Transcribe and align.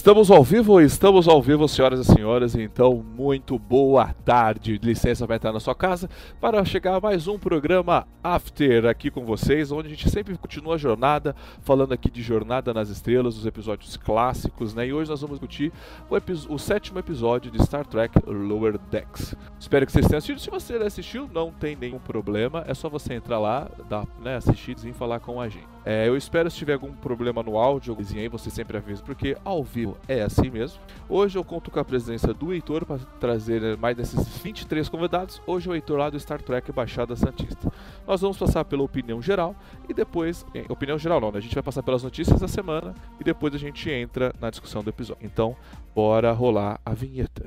Estamos 0.00 0.30
ao 0.30 0.42
vivo, 0.42 0.80
estamos 0.80 1.28
ao 1.28 1.42
vivo, 1.42 1.68
senhoras 1.68 2.00
e 2.00 2.04
senhores. 2.06 2.54
Então, 2.54 3.04
muito 3.14 3.58
boa 3.58 4.14
tarde. 4.24 4.80
Licença 4.82 5.26
vai 5.26 5.36
entrar 5.36 5.52
na 5.52 5.60
sua 5.60 5.74
casa 5.74 6.08
para 6.40 6.64
chegar 6.64 6.94
a 6.94 7.00
mais 7.00 7.28
um 7.28 7.38
programa 7.38 8.08
After 8.24 8.86
aqui 8.86 9.10
com 9.10 9.26
vocês, 9.26 9.70
onde 9.70 9.88
a 9.88 9.90
gente 9.90 10.08
sempre 10.08 10.38
continua 10.38 10.76
a 10.76 10.78
jornada, 10.78 11.36
falando 11.60 11.92
aqui 11.92 12.10
de 12.10 12.22
Jornada 12.22 12.72
nas 12.72 12.88
Estrelas, 12.88 13.36
os 13.36 13.44
episódios 13.44 13.98
clássicos, 13.98 14.72
né? 14.72 14.86
E 14.86 14.92
hoje 14.94 15.10
nós 15.10 15.20
vamos 15.20 15.38
discutir 15.38 15.70
o, 16.08 16.54
o 16.54 16.58
sétimo 16.58 16.98
episódio 16.98 17.50
de 17.50 17.62
Star 17.62 17.86
Trek 17.86 18.20
Lower 18.26 18.78
Decks. 18.90 19.34
Espero 19.58 19.84
que 19.84 19.92
vocês 19.92 20.06
tenham 20.06 20.16
assistido. 20.16 20.40
Se 20.40 20.48
você 20.48 20.76
assistiu, 20.76 21.28
não 21.30 21.52
tem 21.52 21.76
nenhum 21.76 21.98
problema, 21.98 22.64
é 22.66 22.72
só 22.72 22.88
você 22.88 23.12
entrar 23.12 23.38
lá, 23.38 23.70
dar, 23.86 24.06
né, 24.22 24.36
assistir 24.36 24.76
e 24.82 24.94
falar 24.94 25.20
com 25.20 25.38
a 25.38 25.48
gente. 25.50 25.68
É, 25.84 26.08
eu 26.08 26.16
espero 26.16 26.50
se 26.50 26.56
tiver 26.56 26.74
algum 26.74 26.92
problema 26.92 27.42
no 27.42 27.58
áudio, 27.58 27.96
aí 28.16 28.28
você 28.28 28.48
sempre 28.48 28.78
avisa, 28.78 29.02
porque 29.02 29.36
ao 29.44 29.62
vivo 29.62 29.89
é 30.08 30.22
assim 30.22 30.50
mesmo. 30.50 30.78
Hoje 31.08 31.38
eu 31.38 31.44
conto 31.44 31.70
com 31.70 31.80
a 31.80 31.84
presença 31.84 32.32
do 32.32 32.52
Heitor 32.52 32.84
para 32.84 32.98
trazer 33.18 33.76
mais 33.76 33.96
desses 33.96 34.26
23 34.38 34.88
convidados. 34.88 35.40
Hoje 35.46 35.68
é 35.68 35.72
o 35.72 35.74
Heitor 35.74 35.98
lá 35.98 36.10
do 36.10 36.18
Star 36.18 36.40
Trek 36.40 36.70
Baixada 36.72 37.16
Santista. 37.16 37.70
Nós 38.06 38.20
vamos 38.20 38.38
passar 38.38 38.64
pela 38.64 38.82
opinião 38.82 39.20
geral 39.20 39.54
e 39.88 39.94
depois. 39.94 40.46
Eh, 40.54 40.64
opinião 40.68 40.98
geral 40.98 41.20
não, 41.20 41.32
né? 41.32 41.38
A 41.38 41.42
gente 41.42 41.54
vai 41.54 41.62
passar 41.62 41.82
pelas 41.82 42.02
notícias 42.02 42.40
da 42.40 42.48
semana 42.48 42.94
e 43.20 43.24
depois 43.24 43.54
a 43.54 43.58
gente 43.58 43.90
entra 43.90 44.32
na 44.40 44.50
discussão 44.50 44.82
do 44.82 44.90
episódio. 44.90 45.24
Então, 45.24 45.56
bora 45.94 46.32
rolar 46.32 46.80
a 46.84 46.94
vinheta. 46.94 47.46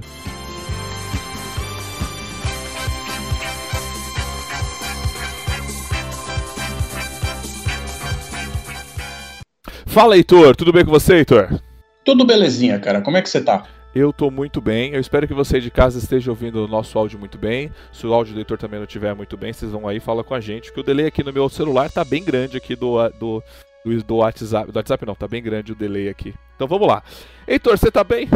Fala, 9.94 10.18
Heitor. 10.18 10.56
Tudo 10.56 10.74
bem 10.74 10.84
com 10.84 10.90
você, 10.90 11.18
Heitor? 11.18 11.50
Tudo 12.04 12.26
belezinha, 12.26 12.80
cara. 12.80 13.02
Como 13.02 13.18
é 13.18 13.22
que 13.22 13.30
você 13.30 13.42
tá? 13.42 13.66
Eu 13.96 14.12
tô 14.12 14.32
muito 14.32 14.60
bem. 14.60 14.94
Eu 14.94 15.00
espero 15.00 15.28
que 15.28 15.34
você 15.34 15.60
de 15.60 15.70
casa 15.70 16.00
esteja 16.00 16.32
ouvindo 16.32 16.66
o 16.66 16.68
nosso 16.68 16.98
áudio 16.98 17.20
muito 17.20 17.38
bem. 17.38 17.72
Se 17.92 18.08
o 18.08 18.14
áudio 18.14 18.34
do 18.34 18.40
Heitor 18.40 18.58
também 18.58 18.80
não 18.80 18.86
estiver 18.86 19.14
muito 19.14 19.38
bem, 19.38 19.54
vocês 19.54 19.72
vão 19.72 19.88
aí 19.88 19.98
e 19.98 20.00
fala 20.00 20.24
com 20.24 20.34
a 20.34 20.40
gente. 20.40 20.74
Que 20.74 20.80
o 20.80 20.84
delay 20.84 21.06
aqui 21.06 21.24
no 21.24 21.32
meu 21.32 21.48
celular 21.48 21.92
tá 21.92 22.04
bem 22.04 22.24
grande 22.24 22.58
aqui 22.58 22.76
do, 22.76 22.98
do, 23.20 23.44
do, 23.86 24.04
do 24.04 24.16
WhatsApp. 24.16 24.72
Do 24.72 24.78
WhatsApp 24.78 25.06
não, 25.06 25.14
tá 25.14 25.28
bem 25.28 25.44
grande 25.44 25.72
o 25.72 25.76
delay 25.76 26.10
aqui. 26.10 26.34
Então 26.56 26.68
vamos 26.68 26.88
lá. 26.88 27.04
Heitor, 27.48 27.78
você 27.78 27.92
tá 27.92 28.04
bem? 28.04 28.28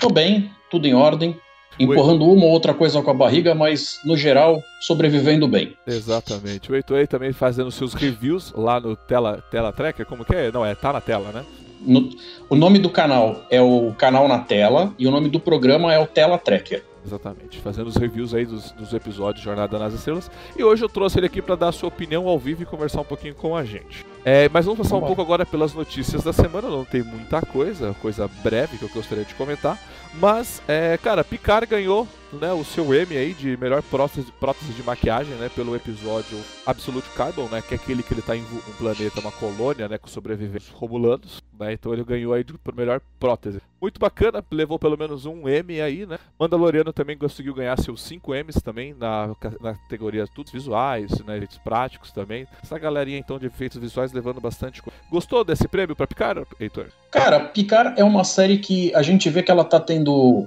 Tô 0.00 0.08
bem, 0.08 0.50
tudo 0.70 0.86
em 0.86 0.94
ordem 0.94 1.38
empurrando 1.78 2.24
uma 2.24 2.44
ou 2.44 2.50
outra 2.50 2.74
coisa 2.74 3.00
com 3.00 3.10
a 3.10 3.14
barriga, 3.14 3.54
mas 3.54 4.00
no 4.04 4.16
geral 4.16 4.62
sobrevivendo 4.80 5.48
bem. 5.48 5.74
Exatamente. 5.86 6.70
O 6.70 6.74
Heitor 6.74 6.98
aí 6.98 7.06
também 7.06 7.32
fazendo 7.32 7.70
seus 7.70 7.94
reviews 7.94 8.52
lá 8.52 8.80
no 8.80 8.96
Tela, 8.96 9.42
Tela 9.50 9.72
Tracker, 9.72 10.04
como 10.04 10.24
que 10.24 10.34
é? 10.34 10.52
Não, 10.52 10.64
é 10.64 10.74
Tá 10.74 10.92
na 10.92 11.00
Tela, 11.00 11.30
né? 11.32 11.44
No, 11.80 12.10
o 12.48 12.54
nome 12.54 12.78
do 12.78 12.90
canal 12.90 13.44
é 13.50 13.60
o 13.60 13.92
Canal 13.96 14.28
na 14.28 14.38
Tela 14.38 14.92
e 14.98 15.06
o 15.06 15.10
nome 15.10 15.28
do 15.28 15.40
programa 15.40 15.92
é 15.92 15.98
o 15.98 16.06
Tela 16.06 16.38
Tracker. 16.38 16.84
Exatamente, 17.04 17.58
fazendo 17.60 17.86
os 17.86 17.96
reviews 17.96 18.34
aí 18.34 18.44
dos, 18.44 18.72
dos 18.72 18.92
episódios 18.92 19.42
Jornada 19.42 19.78
nas 19.78 19.94
Estrelas. 19.94 20.30
E 20.56 20.62
hoje 20.62 20.84
eu 20.84 20.88
trouxe 20.88 21.18
ele 21.18 21.26
aqui 21.26 21.40
para 21.40 21.54
dar 21.54 21.68
a 21.68 21.72
sua 21.72 21.88
opinião 21.88 22.28
ao 22.28 22.38
vivo 22.38 22.62
e 22.62 22.66
conversar 22.66 23.00
um 23.00 23.04
pouquinho 23.04 23.34
com 23.34 23.56
a 23.56 23.64
gente. 23.64 24.04
É, 24.22 24.50
mas 24.50 24.66
vamos 24.66 24.80
passar 24.80 24.96
um 24.96 25.00
pouco 25.00 25.22
agora 25.22 25.46
pelas 25.46 25.72
notícias 25.72 26.22
da 26.22 26.32
semana. 26.32 26.68
Não 26.68 26.84
tem 26.84 27.02
muita 27.02 27.40
coisa, 27.40 27.94
coisa 28.02 28.28
breve 28.42 28.76
que 28.76 28.84
eu 28.84 28.90
gostaria 28.90 29.24
de 29.24 29.34
comentar. 29.34 29.78
Mas, 30.14 30.62
é, 30.66 30.98
cara, 30.98 31.24
Picard 31.24 31.66
ganhou 31.66 32.06
né, 32.32 32.52
o 32.52 32.64
seu 32.64 32.94
M 32.94 33.16
aí 33.16 33.34
de 33.34 33.56
melhor 33.56 33.82
prótese, 33.82 34.30
prótese 34.38 34.72
de 34.72 34.82
maquiagem, 34.82 35.34
né, 35.34 35.50
pelo 35.54 35.74
episódio 35.74 36.38
Absolute 36.64 37.08
Carbon, 37.10 37.48
né, 37.48 37.62
que 37.66 37.74
é 37.74 37.76
aquele 37.76 38.02
que 38.02 38.14
ele 38.14 38.22
tá 38.22 38.36
em 38.36 38.42
um 38.42 38.72
planeta, 38.78 39.20
uma 39.20 39.32
colônia, 39.32 39.88
né, 39.88 39.98
com 39.98 40.08
sobreviventes 40.08 40.68
romulanos, 40.68 41.42
né, 41.58 41.72
então 41.72 41.92
ele 41.92 42.04
ganhou 42.04 42.32
aí 42.32 42.44
de 42.44 42.54
melhor 42.74 43.00
prótese. 43.18 43.60
Muito 43.80 43.98
bacana, 43.98 44.44
levou 44.50 44.78
pelo 44.78 44.96
menos 44.96 45.24
um 45.24 45.48
M 45.48 45.80
aí, 45.80 46.06
né. 46.06 46.18
Mandaloriano 46.38 46.92
também 46.92 47.16
conseguiu 47.16 47.54
ganhar 47.54 47.78
seus 47.78 48.02
5 48.02 48.32
M's 48.34 48.62
também 48.62 48.94
na, 48.94 49.28
na 49.60 49.74
categoria 49.74 50.26
tudo 50.26 50.50
visuais, 50.52 51.10
né, 51.24 51.36
efeitos 51.36 51.58
práticos 51.58 52.12
também. 52.12 52.46
Essa 52.62 52.78
galerinha 52.78 53.18
então 53.18 53.38
de 53.38 53.46
efeitos 53.46 53.80
visuais 53.80 54.12
levando 54.12 54.40
bastante. 54.40 54.82
Gostou 55.10 55.42
desse 55.42 55.66
prêmio 55.66 55.96
para 55.96 56.06
Picard, 56.06 56.46
Heitor? 56.60 56.86
Cara, 57.10 57.40
Picard 57.40 57.98
é 57.98 58.04
uma 58.04 58.22
série 58.22 58.58
que 58.58 58.94
a 58.94 59.02
gente 59.02 59.28
vê 59.28 59.42
que 59.42 59.50
ela 59.50 59.64
tá 59.64 59.80
tendo 59.80 59.99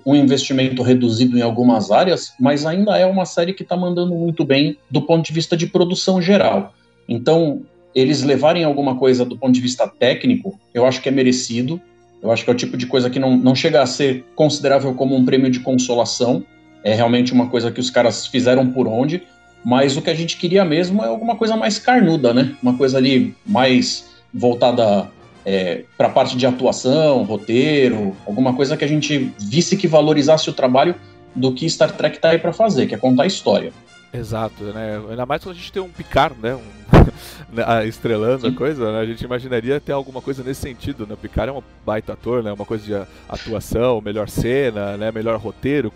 um 0.05 0.15
investimento 0.15 0.81
reduzido 0.81 1.37
em 1.37 1.41
alguma 1.41 1.73
algumas 1.73 1.91
áreas, 1.91 2.33
mas 2.39 2.65
ainda 2.65 2.97
é 2.97 3.05
uma 3.05 3.25
série 3.25 3.53
que 3.53 3.63
está 3.63 3.75
mandando 3.75 4.13
muito 4.13 4.43
bem 4.45 4.77
do 4.89 5.01
ponto 5.01 5.25
de 5.25 5.33
vista 5.33 5.55
de 5.57 5.65
produção 5.67 6.21
geral. 6.21 6.73
Então, 7.07 7.61
eles 7.95 8.21
levarem 8.21 8.63
alguma 8.63 8.95
coisa 8.95 9.25
do 9.25 9.37
ponto 9.37 9.53
de 9.53 9.61
vista 9.61 9.87
técnico, 9.87 10.59
eu 10.73 10.85
acho 10.85 11.01
que 11.01 11.09
é 11.09 11.11
merecido. 11.11 11.79
Eu 12.21 12.31
acho 12.31 12.45
que 12.45 12.49
é 12.49 12.53
o 12.53 12.55
tipo 12.55 12.77
de 12.77 12.85
coisa 12.85 13.09
que 13.09 13.19
não, 13.19 13.35
não 13.35 13.53
chega 13.53 13.81
a 13.81 13.85
ser 13.85 14.23
considerável 14.33 14.93
como 14.93 15.13
um 15.13 15.25
prêmio 15.25 15.51
de 15.51 15.59
consolação. 15.59 16.41
É 16.81 16.93
realmente 16.93 17.33
uma 17.33 17.49
coisa 17.49 17.69
que 17.69 17.81
os 17.81 17.89
caras 17.89 18.25
fizeram 18.25 18.71
por 18.71 18.87
onde. 18.87 19.23
Mas 19.63 19.97
o 19.97 20.01
que 20.01 20.09
a 20.09 20.13
gente 20.13 20.37
queria 20.37 20.63
mesmo 20.63 21.03
é 21.03 21.07
alguma 21.07 21.35
coisa 21.35 21.57
mais 21.57 21.77
carnuda, 21.79 22.33
né? 22.33 22.55
Uma 22.63 22.77
coisa 22.77 22.97
ali 22.97 23.35
mais 23.45 24.05
voltada 24.33 25.09
é, 25.45 25.83
para 25.97 26.07
a 26.07 26.11
parte 26.11 26.37
de 26.37 26.45
atuação, 26.45 27.23
roteiro, 27.23 28.15
alguma 28.25 28.53
coisa 28.53 28.77
que 28.77 28.83
a 28.83 28.87
gente 28.87 29.33
visse 29.39 29.75
que 29.75 29.87
valorizasse 29.87 30.49
o 30.49 30.53
trabalho 30.53 30.95
do 31.35 31.53
que 31.53 31.69
Star 31.69 31.91
Trek 31.91 32.19
tá 32.19 32.29
aí 32.29 32.39
para 32.39 32.53
fazer, 32.53 32.87
que 32.87 32.95
é 32.95 32.97
contar 32.97 33.25
história. 33.25 33.71
Exato, 34.13 34.63
né? 34.65 35.01
Ainda 35.09 35.25
mais 35.25 35.43
quando 35.43 35.55
a 35.55 35.57
gente 35.57 35.71
tem 35.71 35.81
um 35.81 35.89
Picard, 35.89 36.35
né? 36.39 36.53
Um, 36.53 36.83
né, 37.51 37.87
estrelando 37.87 38.41
Sim. 38.41 38.53
a 38.53 38.55
coisa, 38.55 38.91
né? 38.91 38.99
A 38.99 39.05
gente 39.05 39.25
imaginaria 39.25 39.79
ter 39.79 39.91
alguma 39.91 40.21
coisa 40.21 40.43
nesse 40.43 40.61
sentido, 40.61 41.07
né? 41.07 41.15
O 41.15 41.17
Picard 41.17 41.49
é 41.49 41.53
um 41.53 41.63
baita 41.83 42.13
ator, 42.13 42.43
né? 42.43 42.53
Uma 42.53 42.65
coisa 42.65 42.85
de 42.85 42.93
atuação, 43.27 43.99
melhor 44.01 44.29
cena, 44.29 44.95
né? 44.97 45.11
Melhor 45.11 45.39
roteiro, 45.39 45.91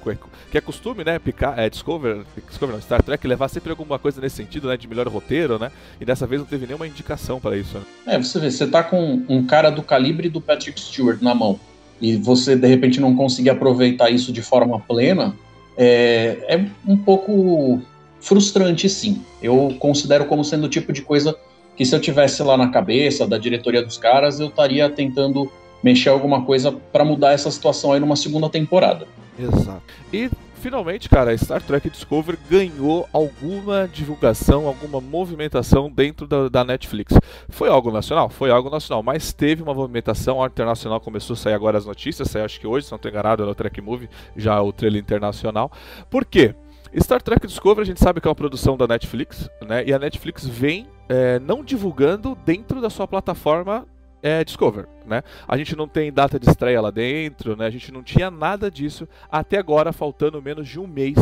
que 0.51 0.57
é 0.57 0.61
costume, 0.61 1.03
né? 1.03 1.19
Picard, 1.19 1.59
é, 1.61 1.69
Discover, 1.69 2.23
Discover 2.47 2.73
não, 2.73 2.81
Star 2.81 3.03
Trek 3.03 3.28
levar 3.28 3.50
sempre 3.50 3.69
alguma 3.69 4.00
coisa 4.00 4.19
nesse 4.19 4.38
sentido, 4.38 4.67
né? 4.67 4.78
De 4.78 4.88
melhor 4.88 5.07
roteiro, 5.07 5.59
né? 5.59 5.72
E 6.01 6.05
dessa 6.05 6.25
vez 6.25 6.41
não 6.41 6.47
teve 6.47 6.66
nenhuma 6.66 6.88
indicação 6.88 7.39
para 7.39 7.55
isso, 7.55 7.78
né? 7.78 7.84
É, 8.07 8.17
você 8.17 8.39
vê, 8.39 8.49
você 8.49 8.66
tá 8.66 8.84
com 8.84 9.23
um 9.29 9.45
cara 9.45 9.69
do 9.69 9.84
calibre 9.84 10.28
do 10.28 10.41
Patrick 10.41 10.79
Stewart 10.79 11.22
na 11.22 11.35
mão 11.35 11.59
e 12.01 12.16
você 12.16 12.55
de 12.55 12.67
repente 12.67 12.99
não 12.99 13.16
conseguir 13.16 13.51
aproveitar 13.51 14.09
isso 14.09 14.31
de 14.31 14.41
forma 14.41 14.79
plena, 14.79 15.35
é, 15.78 16.38
é 16.47 16.66
um 16.88 16.97
pouco 16.97 17.81
frustrante, 18.19 18.89
sim. 18.89 19.22
Eu 19.41 19.75
considero 19.79 20.25
como 20.25 20.44
sendo 20.44 20.66
o 20.66 20.69
tipo 20.69 20.91
de 20.91 21.01
coisa 21.01 21.35
que 21.75 21.85
se 21.85 21.95
eu 21.95 22.00
tivesse 22.00 22.41
lá 22.41 22.57
na 22.57 22.69
cabeça 22.69 23.28
da 23.28 23.38
diretoria 23.38 23.83
dos 23.83 23.97
caras, 23.97 24.39
eu 24.39 24.47
estaria 24.47 24.89
tentando 24.89 25.50
mexer 25.83 26.09
alguma 26.09 26.44
coisa 26.44 26.72
para 26.72 27.05
mudar 27.05 27.33
essa 27.33 27.51
situação 27.51 27.94
aí 27.94 28.00
numa 28.00 28.16
segunda 28.16 28.50
temporada. 28.50 29.07
Exato. 29.38 29.83
E 30.11 30.29
finalmente, 30.55 31.07
cara, 31.07 31.38
Star 31.38 31.61
Trek 31.61 31.89
Discovery 31.89 32.38
ganhou 32.50 33.07
alguma 33.13 33.88
divulgação, 33.88 34.67
alguma 34.67 34.99
movimentação 34.99 35.89
dentro 35.89 36.25
da, 36.25 36.49
da, 36.49 36.63
Netflix. 36.63 37.13
Foi 37.47 37.69
algo 37.69 37.91
nacional? 37.91 38.28
Foi 38.28 38.49
algo 38.49 38.69
nacional, 38.72 39.03
mas 39.03 39.31
teve 39.31 39.61
uma 39.61 39.73
movimentação. 39.73 40.44
Internacional 40.44 40.99
começou 40.99 41.35
a 41.35 41.38
sair 41.38 41.53
agora 41.53 41.78
as 41.78 41.85
notícias, 41.85 42.29
sai 42.29 42.41
acho 42.41 42.59
que 42.59 42.66
hoje, 42.66 42.88
se 42.88 42.91
não 42.91 42.97
estou 42.97 43.11
enganado, 43.11 43.45
no 43.45 43.53
Trek 43.53 43.79
Movie, 43.81 44.09
já 44.35 44.59
o 44.61 44.73
trailer 44.73 44.99
internacional. 44.99 45.72
Por 46.09 46.25
quê? 46.25 46.55
Star 47.00 47.22
Trek 47.22 47.46
Discovery 47.46 47.81
a 47.81 47.86
gente 47.86 48.00
sabe 48.00 48.22
que 48.22 48.28
é 48.28 48.30
uma 48.30 48.36
produção 48.36 48.78
da 48.78 48.88
Netflix, 48.88 49.50
né? 49.66 49.84
E 49.86 49.94
a 49.94 50.00
Netflix 50.00 50.46
vem 50.46 50.88
é, 51.09 51.40
não 51.40 51.64
divulgando 51.64 52.38
dentro 52.46 52.81
da 52.81 52.90
sua 52.90 53.08
plataforma 53.08 53.86
é, 54.22 54.44
Discover, 54.44 54.88
né? 55.06 55.22
A 55.47 55.58
gente 55.58 55.76
não 55.76 55.88
tem 55.88 56.11
data 56.11 56.40
de 56.40 56.50
estreia 56.50 56.82
lá 56.82 56.91
dentro, 56.91 57.56
né? 57.56 57.66
A 57.66 57.70
gente 57.70 57.91
não 57.91 58.03
tinha 58.03 58.32
nada 58.32 58.70
disso 58.70 59.08
até 59.32 59.58
agora, 59.58 59.94
faltando 59.94 60.41
menos 60.41 60.67
de 60.67 60.79
um 60.79 60.88
mês, 60.88 61.16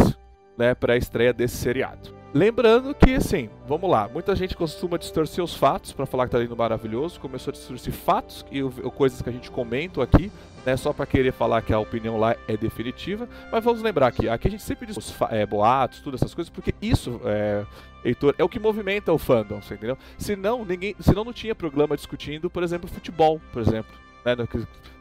né, 0.58 0.74
para 0.74 0.94
a 0.94 0.98
estreia 0.98 1.34
desse 1.34 1.58
seriado. 1.58 2.16
Lembrando 2.34 2.94
que, 2.94 3.14
assim, 3.14 3.50
vamos 3.66 3.90
lá, 3.90 4.10
muita 4.10 4.36
gente 4.36 4.58
costuma 4.58 4.98
distorcer 4.98 5.42
os 5.42 5.56
fatos 5.56 5.94
para 5.94 6.06
falar 6.06 6.26
que 6.26 6.32
tá 6.32 6.40
lindo 6.40 6.56
maravilhoso, 6.56 7.18
começou 7.18 7.50
a 7.52 7.54
distorcer 7.54 7.94
fatos 7.94 8.46
e 8.52 8.62
coisas 8.92 9.22
que 9.22 9.30
a 9.30 9.32
gente 9.32 9.50
comenta 9.50 10.04
aqui, 10.04 10.30
né, 10.66 10.76
só 10.76 10.92
para 10.92 11.06
querer 11.06 11.32
falar 11.32 11.62
que 11.62 11.72
a 11.72 11.80
opinião 11.80 12.18
lá 12.18 12.36
é 12.46 12.58
definitiva, 12.58 13.30
mas 13.50 13.64
vamos 13.64 13.82
lembrar 13.82 14.12
que 14.12 14.28
aqui 14.28 14.50
a 14.50 14.52
gente 14.52 14.64
sempre 14.64 14.86
diz 14.86 14.98
os 14.98 15.16
é, 15.30 15.46
boatos, 15.46 16.02
tudo 16.02 16.16
essas 16.16 16.34
coisas, 16.34 16.52
porque 16.52 16.76
isso, 16.82 17.22
é, 17.24 17.66
Heitor, 18.04 18.36
é 18.38 18.44
o 18.44 18.50
que 18.50 18.60
movimenta 18.60 19.14
o 19.14 19.18
fandom, 19.18 19.62
você 19.62 19.76
entendeu? 19.76 19.98
Senão, 20.18 20.66
ninguém, 20.66 20.94
senão 21.00 21.24
não 21.24 21.32
tinha 21.32 21.56
programa 21.56 21.96
discutindo, 21.96 22.50
por 22.50 22.64
exemplo, 22.64 22.90
futebol, 22.90 23.40
por 23.54 23.62
exemplo. 23.62 24.05
Né, 24.26 24.36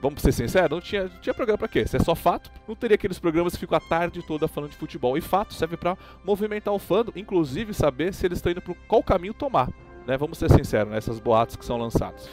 vamos 0.02 0.20
ser 0.20 0.32
sinceros, 0.32 0.70
não 0.70 0.80
tinha, 0.82 1.08
tinha 1.22 1.32
programa 1.32 1.56
pra 1.56 1.66
quê? 1.68 1.86
Se 1.86 1.96
é 1.96 2.00
só 2.00 2.14
fato, 2.14 2.50
não 2.68 2.76
teria 2.76 2.94
aqueles 2.94 3.18
programas 3.18 3.54
que 3.54 3.60
ficam 3.60 3.78
a 3.78 3.80
tarde 3.80 4.22
toda 4.22 4.46
falando 4.46 4.70
de 4.70 4.76
futebol. 4.76 5.16
E 5.16 5.22
fato 5.22 5.54
serve 5.54 5.78
para 5.78 5.96
movimentar 6.22 6.74
o 6.74 6.78
fandom, 6.78 7.12
inclusive 7.16 7.72
saber 7.72 8.12
se 8.12 8.26
eles 8.26 8.38
estão 8.38 8.52
indo 8.52 8.60
por 8.60 8.76
qual 8.86 9.02
caminho 9.02 9.32
tomar. 9.32 9.70
Né? 10.06 10.18
Vamos 10.18 10.36
ser 10.36 10.50
sinceros, 10.50 10.90
né? 10.90 10.98
essas 10.98 11.18
boatos 11.18 11.56
que 11.56 11.64
são 11.64 11.78
lançados. 11.78 12.28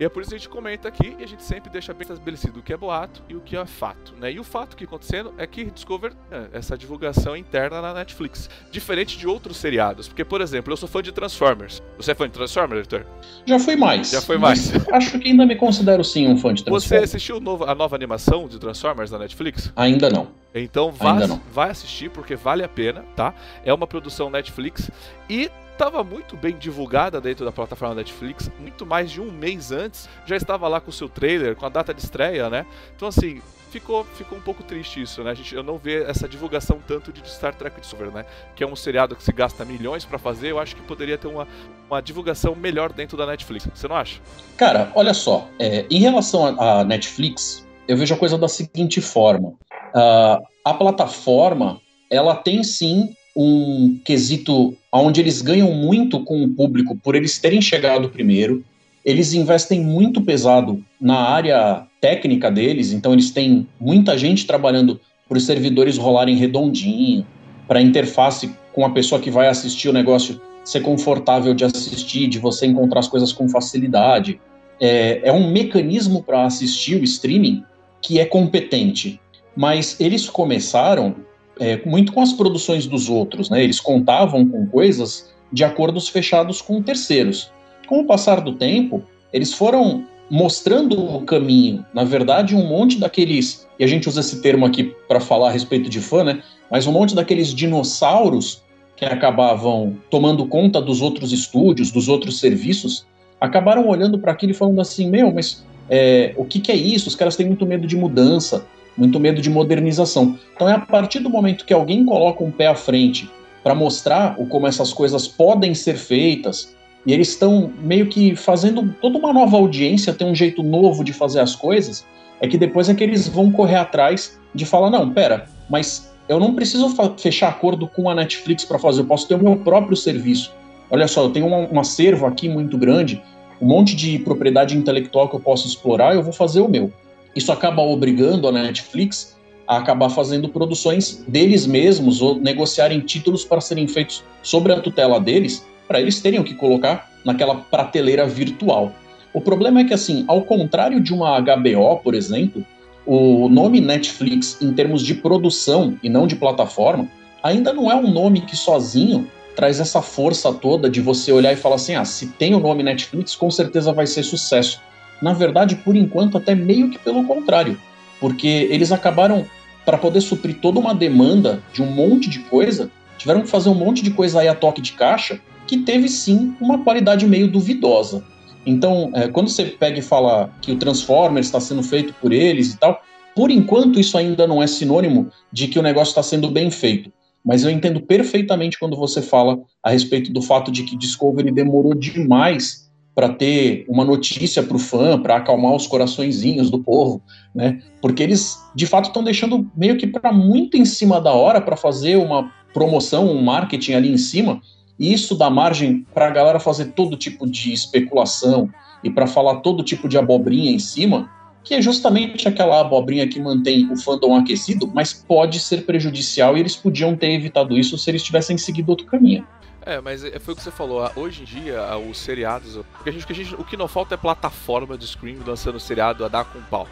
E 0.00 0.04
é 0.04 0.08
por 0.08 0.22
isso 0.22 0.30
que 0.30 0.36
a 0.36 0.38
gente 0.38 0.48
comenta 0.48 0.88
aqui 0.88 1.14
e 1.18 1.22
a 1.22 1.28
gente 1.28 1.42
sempre 1.42 1.68
deixa 1.68 1.92
bem 1.92 2.08
estabelecido 2.10 2.60
o 2.60 2.62
que 2.62 2.72
é 2.72 2.76
boato 2.76 3.22
e 3.28 3.36
o 3.36 3.40
que 3.42 3.54
é 3.54 3.66
fato, 3.66 4.14
né? 4.18 4.32
E 4.32 4.40
o 4.40 4.44
fato 4.44 4.74
que 4.74 4.84
acontecendo 4.84 5.34
é 5.36 5.46
que 5.46 5.66
Discover 5.66 6.14
é, 6.30 6.48
essa 6.54 6.76
divulgação 6.76 7.36
interna 7.36 7.82
na 7.82 7.92
Netflix, 7.92 8.48
diferente 8.70 9.18
de 9.18 9.28
outros 9.28 9.58
seriados, 9.58 10.08
porque 10.08 10.24
por 10.24 10.40
exemplo, 10.40 10.72
eu 10.72 10.76
sou 10.78 10.88
fã 10.88 11.02
de 11.02 11.12
Transformers. 11.12 11.82
Você 11.98 12.12
é 12.12 12.14
fã 12.14 12.26
de 12.26 12.32
Transformers, 12.32 12.80
Victor? 12.80 13.04
Já 13.44 13.58
fui 13.58 13.76
mais. 13.76 14.10
Já 14.10 14.22
foi 14.22 14.38
mais. 14.38 14.72
Acho 14.90 15.18
que 15.18 15.28
ainda 15.28 15.44
me 15.44 15.56
considero 15.56 16.02
sim 16.02 16.26
um 16.28 16.38
fã 16.38 16.54
de 16.54 16.64
Transformers. 16.64 16.84
Você 16.84 16.96
assistiu 16.96 17.38
novo, 17.38 17.64
a 17.64 17.74
nova 17.74 17.94
animação 17.94 18.48
de 18.48 18.58
Transformers 18.58 19.10
na 19.10 19.18
Netflix? 19.18 19.70
Ainda 19.76 20.08
não. 20.08 20.28
Então 20.54 20.90
vá, 20.90 21.18
vai 21.52 21.68
assistir 21.68 22.10
porque 22.10 22.34
vale 22.34 22.64
a 22.64 22.68
pena, 22.68 23.04
tá? 23.14 23.34
É 23.62 23.72
uma 23.72 23.86
produção 23.86 24.30
Netflix 24.30 24.90
e 25.28 25.50
estava 25.80 26.04
muito 26.04 26.36
bem 26.36 26.58
divulgada 26.58 27.22
dentro 27.22 27.42
da 27.42 27.50
plataforma 27.50 27.94
Netflix, 27.94 28.50
muito 28.60 28.84
mais 28.84 29.10
de 29.10 29.18
um 29.18 29.30
mês 29.30 29.72
antes, 29.72 30.10
já 30.26 30.36
estava 30.36 30.68
lá 30.68 30.78
com 30.78 30.90
o 30.90 30.92
seu 30.92 31.08
trailer, 31.08 31.56
com 31.56 31.64
a 31.64 31.70
data 31.70 31.94
de 31.94 32.02
estreia, 32.02 32.50
né? 32.50 32.66
Então 32.94 33.08
assim, 33.08 33.40
ficou, 33.70 34.04
ficou 34.04 34.36
um 34.36 34.42
pouco 34.42 34.62
triste 34.62 35.00
isso, 35.00 35.24
né? 35.24 35.30
A 35.30 35.34
gente, 35.34 35.54
eu 35.54 35.62
não 35.62 35.78
vê 35.78 36.02
essa 36.02 36.28
divulgação 36.28 36.78
tanto 36.86 37.10
de 37.10 37.26
Star 37.26 37.54
Trek 37.54 37.80
Discovery, 37.80 38.10
né? 38.10 38.26
Que 38.54 38.62
é 38.62 38.66
um 38.66 38.76
seriado 38.76 39.16
que 39.16 39.24
se 39.24 39.32
gasta 39.32 39.64
milhões 39.64 40.04
para 40.04 40.18
fazer, 40.18 40.50
eu 40.50 40.58
acho 40.58 40.76
que 40.76 40.82
poderia 40.82 41.16
ter 41.16 41.28
uma, 41.28 41.48
uma 41.88 42.02
divulgação 42.02 42.54
melhor 42.54 42.92
dentro 42.92 43.16
da 43.16 43.24
Netflix. 43.24 43.66
Você 43.74 43.88
não 43.88 43.96
acha? 43.96 44.20
Cara, 44.58 44.92
olha 44.94 45.14
só, 45.14 45.48
é, 45.58 45.86
em 45.90 46.00
relação 46.00 46.60
à 46.60 46.84
Netflix, 46.84 47.66
eu 47.88 47.96
vejo 47.96 48.12
a 48.12 48.18
coisa 48.18 48.36
da 48.36 48.48
seguinte 48.48 49.00
forma: 49.00 49.48
uh, 49.48 50.44
a 50.62 50.74
plataforma 50.74 51.80
ela 52.10 52.36
tem 52.36 52.62
sim 52.62 53.14
um 53.36 53.98
quesito 54.04 54.76
onde 54.92 55.20
eles 55.20 55.40
ganham 55.40 55.72
muito 55.72 56.20
com 56.24 56.42
o 56.42 56.48
público 56.48 56.96
por 56.96 57.14
eles 57.14 57.38
terem 57.38 57.62
chegado 57.62 58.08
primeiro. 58.08 58.64
Eles 59.04 59.32
investem 59.32 59.80
muito 59.80 60.20
pesado 60.20 60.82
na 61.00 61.16
área 61.16 61.86
técnica 62.00 62.50
deles, 62.50 62.92
então 62.92 63.12
eles 63.12 63.30
têm 63.30 63.66
muita 63.80 64.16
gente 64.18 64.46
trabalhando 64.46 65.00
para 65.28 65.38
os 65.38 65.46
servidores 65.46 65.96
rolarem 65.96 66.36
redondinho, 66.36 67.26
para 67.66 67.78
a 67.78 67.82
interface 67.82 68.50
com 68.72 68.84
a 68.84 68.90
pessoa 68.90 69.20
que 69.20 69.30
vai 69.30 69.48
assistir 69.48 69.88
o 69.88 69.92
negócio 69.92 70.40
ser 70.64 70.80
confortável 70.80 71.54
de 71.54 71.64
assistir, 71.64 72.28
de 72.28 72.38
você 72.38 72.66
encontrar 72.66 73.00
as 73.00 73.08
coisas 73.08 73.32
com 73.32 73.48
facilidade. 73.48 74.40
É, 74.80 75.20
é 75.24 75.32
um 75.32 75.50
mecanismo 75.50 76.22
para 76.22 76.44
assistir 76.44 77.00
o 77.00 77.04
streaming 77.04 77.64
que 78.02 78.18
é 78.18 78.24
competente. 78.24 79.20
Mas 79.56 79.96
eles 80.00 80.28
começaram 80.28 81.16
é, 81.60 81.78
muito 81.84 82.12
com 82.12 82.22
as 82.22 82.32
produções 82.32 82.86
dos 82.86 83.10
outros, 83.10 83.50
né? 83.50 83.62
Eles 83.62 83.78
contavam 83.78 84.48
com 84.48 84.66
coisas 84.66 85.30
de 85.52 85.62
acordos 85.62 86.08
fechados 86.08 86.62
com 86.62 86.82
terceiros. 86.82 87.52
Com 87.86 88.00
o 88.00 88.06
passar 88.06 88.40
do 88.40 88.54
tempo, 88.54 89.02
eles 89.30 89.52
foram 89.52 90.04
mostrando 90.30 90.98
o 90.98 91.20
caminho. 91.22 91.84
Na 91.92 92.02
verdade, 92.02 92.56
um 92.56 92.66
monte 92.66 92.98
daqueles, 92.98 93.68
e 93.78 93.84
a 93.84 93.86
gente 93.86 94.08
usa 94.08 94.20
esse 94.20 94.40
termo 94.40 94.64
aqui 94.64 94.94
para 95.06 95.20
falar 95.20 95.48
a 95.48 95.52
respeito 95.52 95.90
de 95.90 96.00
fã, 96.00 96.24
né? 96.24 96.42
Mas 96.70 96.86
um 96.86 96.92
monte 96.92 97.14
daqueles 97.14 97.52
dinossauros 97.52 98.62
que 98.96 99.04
acabavam 99.04 99.98
tomando 100.08 100.46
conta 100.46 100.80
dos 100.80 101.02
outros 101.02 101.30
estúdios, 101.30 101.90
dos 101.90 102.08
outros 102.08 102.38
serviços, 102.40 103.06
acabaram 103.40 103.86
olhando 103.86 104.18
para 104.18 104.32
aquilo 104.32 104.52
e 104.52 104.54
falando 104.54 104.80
assim: 104.80 105.10
meu, 105.10 105.30
mas 105.32 105.62
é, 105.90 106.32
o 106.36 106.44
que, 106.44 106.60
que 106.60 106.72
é 106.72 106.76
isso? 106.76 107.08
Os 107.08 107.16
caras 107.16 107.36
têm 107.36 107.46
muito 107.46 107.66
medo 107.66 107.86
de 107.86 107.96
mudança 107.96 108.64
muito 109.00 109.18
medo 109.18 109.40
de 109.40 109.48
modernização. 109.48 110.38
Então 110.54 110.68
é 110.68 110.74
a 110.74 110.78
partir 110.78 111.20
do 111.20 111.30
momento 111.30 111.64
que 111.64 111.72
alguém 111.72 112.04
coloca 112.04 112.44
um 112.44 112.50
pé 112.50 112.66
à 112.66 112.74
frente 112.74 113.28
para 113.64 113.74
mostrar 113.74 114.34
o, 114.38 114.46
como 114.46 114.66
essas 114.66 114.92
coisas 114.92 115.26
podem 115.26 115.74
ser 115.74 115.96
feitas, 115.96 116.76
e 117.06 117.14
eles 117.14 117.30
estão 117.30 117.72
meio 117.82 118.06
que 118.06 118.36
fazendo 118.36 118.94
toda 119.00 119.16
uma 119.16 119.32
nova 119.32 119.56
audiência, 119.56 120.12
tem 120.12 120.26
um 120.26 120.34
jeito 120.34 120.62
novo 120.62 121.02
de 121.02 121.14
fazer 121.14 121.40
as 121.40 121.56
coisas, 121.56 122.04
é 122.42 122.46
que 122.46 122.58
depois 122.58 122.90
é 122.90 122.94
que 122.94 123.02
eles 123.02 123.26
vão 123.26 123.50
correr 123.50 123.76
atrás 123.76 124.38
de 124.54 124.66
falar, 124.66 124.90
não, 124.90 125.10
pera, 125.10 125.46
mas 125.68 126.12
eu 126.28 126.38
não 126.38 126.54
preciso 126.54 126.94
fechar 127.16 127.48
acordo 127.48 127.88
com 127.88 128.10
a 128.10 128.14
Netflix 128.14 128.66
para 128.66 128.78
fazer, 128.78 129.00
eu 129.00 129.06
posso 129.06 129.26
ter 129.26 129.34
o 129.34 129.42
meu 129.42 129.56
próprio 129.56 129.96
serviço. 129.96 130.54
Olha 130.90 131.08
só, 131.08 131.24
eu 131.24 131.30
tenho 131.30 131.46
um, 131.46 131.74
um 131.74 131.80
acervo 131.80 132.26
aqui 132.26 132.50
muito 132.50 132.76
grande, 132.76 133.22
um 133.60 133.66
monte 133.66 133.96
de 133.96 134.18
propriedade 134.18 134.76
intelectual 134.76 135.28
que 135.28 135.36
eu 135.36 135.40
posso 135.40 135.66
explorar, 135.66 136.14
eu 136.14 136.22
vou 136.22 136.32
fazer 136.32 136.60
o 136.60 136.68
meu. 136.68 136.92
Isso 137.34 137.52
acaba 137.52 137.82
obrigando 137.82 138.48
a 138.48 138.52
Netflix 138.52 139.38
a 139.66 139.76
acabar 139.76 140.10
fazendo 140.10 140.48
produções 140.48 141.24
deles 141.28 141.66
mesmos 141.66 142.20
ou 142.20 142.34
negociarem 142.34 143.00
títulos 143.00 143.44
para 143.44 143.60
serem 143.60 143.86
feitos 143.86 144.24
sobre 144.42 144.72
a 144.72 144.80
tutela 144.80 145.20
deles, 145.20 145.64
para 145.86 146.00
eles 146.00 146.20
terem 146.20 146.40
o 146.40 146.44
que 146.44 146.54
colocar 146.54 147.08
naquela 147.24 147.54
prateleira 147.54 148.26
virtual. 148.26 148.92
O 149.32 149.40
problema 149.40 149.80
é 149.80 149.84
que, 149.84 149.94
assim, 149.94 150.24
ao 150.26 150.42
contrário 150.42 151.00
de 151.00 151.14
uma 151.14 151.40
HBO, 151.40 151.98
por 152.02 152.14
exemplo, 152.14 152.66
o 153.06 153.48
nome 153.48 153.80
Netflix, 153.80 154.60
em 154.60 154.72
termos 154.72 155.02
de 155.02 155.14
produção 155.14 155.96
e 156.02 156.08
não 156.08 156.26
de 156.26 156.34
plataforma, 156.34 157.08
ainda 157.42 157.72
não 157.72 157.90
é 157.90 157.94
um 157.94 158.10
nome 158.10 158.40
que 158.40 158.56
sozinho 158.56 159.28
traz 159.54 159.78
essa 159.78 160.02
força 160.02 160.52
toda 160.52 160.90
de 160.90 161.00
você 161.00 161.32
olhar 161.32 161.52
e 161.52 161.56
falar 161.56 161.76
assim: 161.76 161.94
ah, 161.94 162.04
se 162.04 162.26
tem 162.26 162.54
o 162.54 162.60
nome 162.60 162.82
Netflix, 162.82 163.34
com 163.34 163.50
certeza 163.50 163.92
vai 163.92 164.06
ser 164.06 164.22
sucesso. 164.22 164.80
Na 165.20 165.32
verdade, 165.32 165.76
por 165.76 165.96
enquanto, 165.96 166.36
até 166.36 166.54
meio 166.54 166.90
que 166.90 166.98
pelo 166.98 167.24
contrário, 167.24 167.78
porque 168.20 168.68
eles 168.70 168.92
acabaram, 168.92 169.46
para 169.84 169.98
poder 169.98 170.20
suprir 170.20 170.58
toda 170.60 170.78
uma 170.78 170.94
demanda 170.94 171.62
de 171.72 171.82
um 171.82 171.90
monte 171.90 172.28
de 172.28 172.40
coisa, 172.40 172.90
tiveram 173.18 173.42
que 173.42 173.48
fazer 173.48 173.68
um 173.68 173.74
monte 173.74 174.02
de 174.02 174.10
coisa 174.10 174.40
aí 174.40 174.48
a 174.48 174.54
toque 174.54 174.80
de 174.80 174.92
caixa, 174.92 175.40
que 175.66 175.78
teve 175.78 176.08
sim 176.08 176.54
uma 176.60 176.78
qualidade 176.78 177.26
meio 177.26 177.48
duvidosa. 177.50 178.24
Então, 178.64 179.10
é, 179.14 179.28
quando 179.28 179.48
você 179.48 179.64
pega 179.64 179.98
e 179.98 180.02
fala 180.02 180.50
que 180.60 180.72
o 180.72 180.76
Transformers 180.76 181.46
está 181.46 181.60
sendo 181.60 181.82
feito 181.82 182.14
por 182.20 182.32
eles 182.32 182.74
e 182.74 182.78
tal, 182.78 183.02
por 183.34 183.50
enquanto 183.50 183.98
isso 183.98 184.18
ainda 184.18 184.46
não 184.46 184.62
é 184.62 184.66
sinônimo 184.66 185.30
de 185.52 185.68
que 185.68 185.78
o 185.78 185.82
negócio 185.82 186.10
está 186.10 186.22
sendo 186.22 186.50
bem 186.50 186.70
feito. 186.70 187.10
Mas 187.44 187.64
eu 187.64 187.70
entendo 187.70 188.00
perfeitamente 188.02 188.78
quando 188.78 188.96
você 188.96 189.22
fala 189.22 189.58
a 189.82 189.90
respeito 189.90 190.32
do 190.32 190.42
fato 190.42 190.70
de 190.70 190.82
que 190.82 190.96
Discovery 190.96 191.50
demorou 191.50 191.94
demais 191.94 192.89
para 193.20 193.28
ter 193.28 193.84
uma 193.86 194.02
notícia 194.02 194.62
para 194.62 194.74
o 194.74 194.80
fã, 194.80 195.20
para 195.20 195.36
acalmar 195.36 195.74
os 195.74 195.86
coraçõezinhos 195.86 196.70
do 196.70 196.78
povo, 196.78 197.20
né? 197.54 197.78
Porque 198.00 198.22
eles, 198.22 198.58
de 198.74 198.86
fato, 198.86 199.08
estão 199.08 199.22
deixando 199.22 199.70
meio 199.76 199.98
que 199.98 200.06
para 200.06 200.32
muito 200.32 200.78
em 200.78 200.86
cima 200.86 201.20
da 201.20 201.30
hora 201.30 201.60
para 201.60 201.76
fazer 201.76 202.16
uma 202.16 202.50
promoção, 202.72 203.30
um 203.30 203.42
marketing 203.42 203.92
ali 203.92 204.10
em 204.10 204.16
cima, 204.16 204.58
e 204.98 205.12
isso 205.12 205.34
dá 205.34 205.50
margem 205.50 206.06
para 206.14 206.28
a 206.28 206.30
galera 206.30 206.58
fazer 206.58 206.92
todo 206.92 207.14
tipo 207.14 207.46
de 207.46 207.74
especulação 207.74 208.70
e 209.04 209.10
para 209.10 209.26
falar 209.26 209.56
todo 209.56 209.84
tipo 209.84 210.08
de 210.08 210.16
abobrinha 210.16 210.70
em 210.70 210.78
cima, 210.78 211.28
que 211.62 211.74
é 211.74 211.82
justamente 211.82 212.48
aquela 212.48 212.80
abobrinha 212.80 213.28
que 213.28 213.38
mantém 213.38 213.86
o 213.92 213.98
fandom 213.98 214.34
aquecido, 214.34 214.90
mas 214.94 215.12
pode 215.12 215.60
ser 215.60 215.84
prejudicial 215.84 216.56
e 216.56 216.60
eles 216.60 216.74
podiam 216.74 217.14
ter 217.14 217.32
evitado 217.32 217.76
isso 217.76 217.98
se 217.98 218.10
eles 218.10 218.22
tivessem 218.22 218.56
seguido 218.56 218.88
outro 218.88 219.04
caminho. 219.04 219.46
É, 219.82 220.00
mas 220.00 220.22
é, 220.22 220.38
foi 220.38 220.54
o 220.54 220.56
que 220.56 220.62
você 220.62 220.70
falou. 220.70 221.10
Hoje 221.16 221.42
em 221.42 221.44
dia, 221.44 221.96
os 221.96 222.18
seriados. 222.18 222.78
Porque 222.92 223.08
a 223.08 223.12
gente, 223.12 223.24
o, 223.24 223.26
que 223.26 223.32
a 223.32 223.36
gente, 223.36 223.54
o 223.54 223.64
que 223.64 223.76
não 223.76 223.88
falta 223.88 224.14
é 224.14 224.16
plataforma 224.18 224.96
de 224.96 225.04
streaming 225.04 225.42
lançando 225.46 225.80
seriado 225.80 226.24
a 226.24 226.28
dar 226.28 226.44
com 226.44 226.60
pau. 226.62 226.86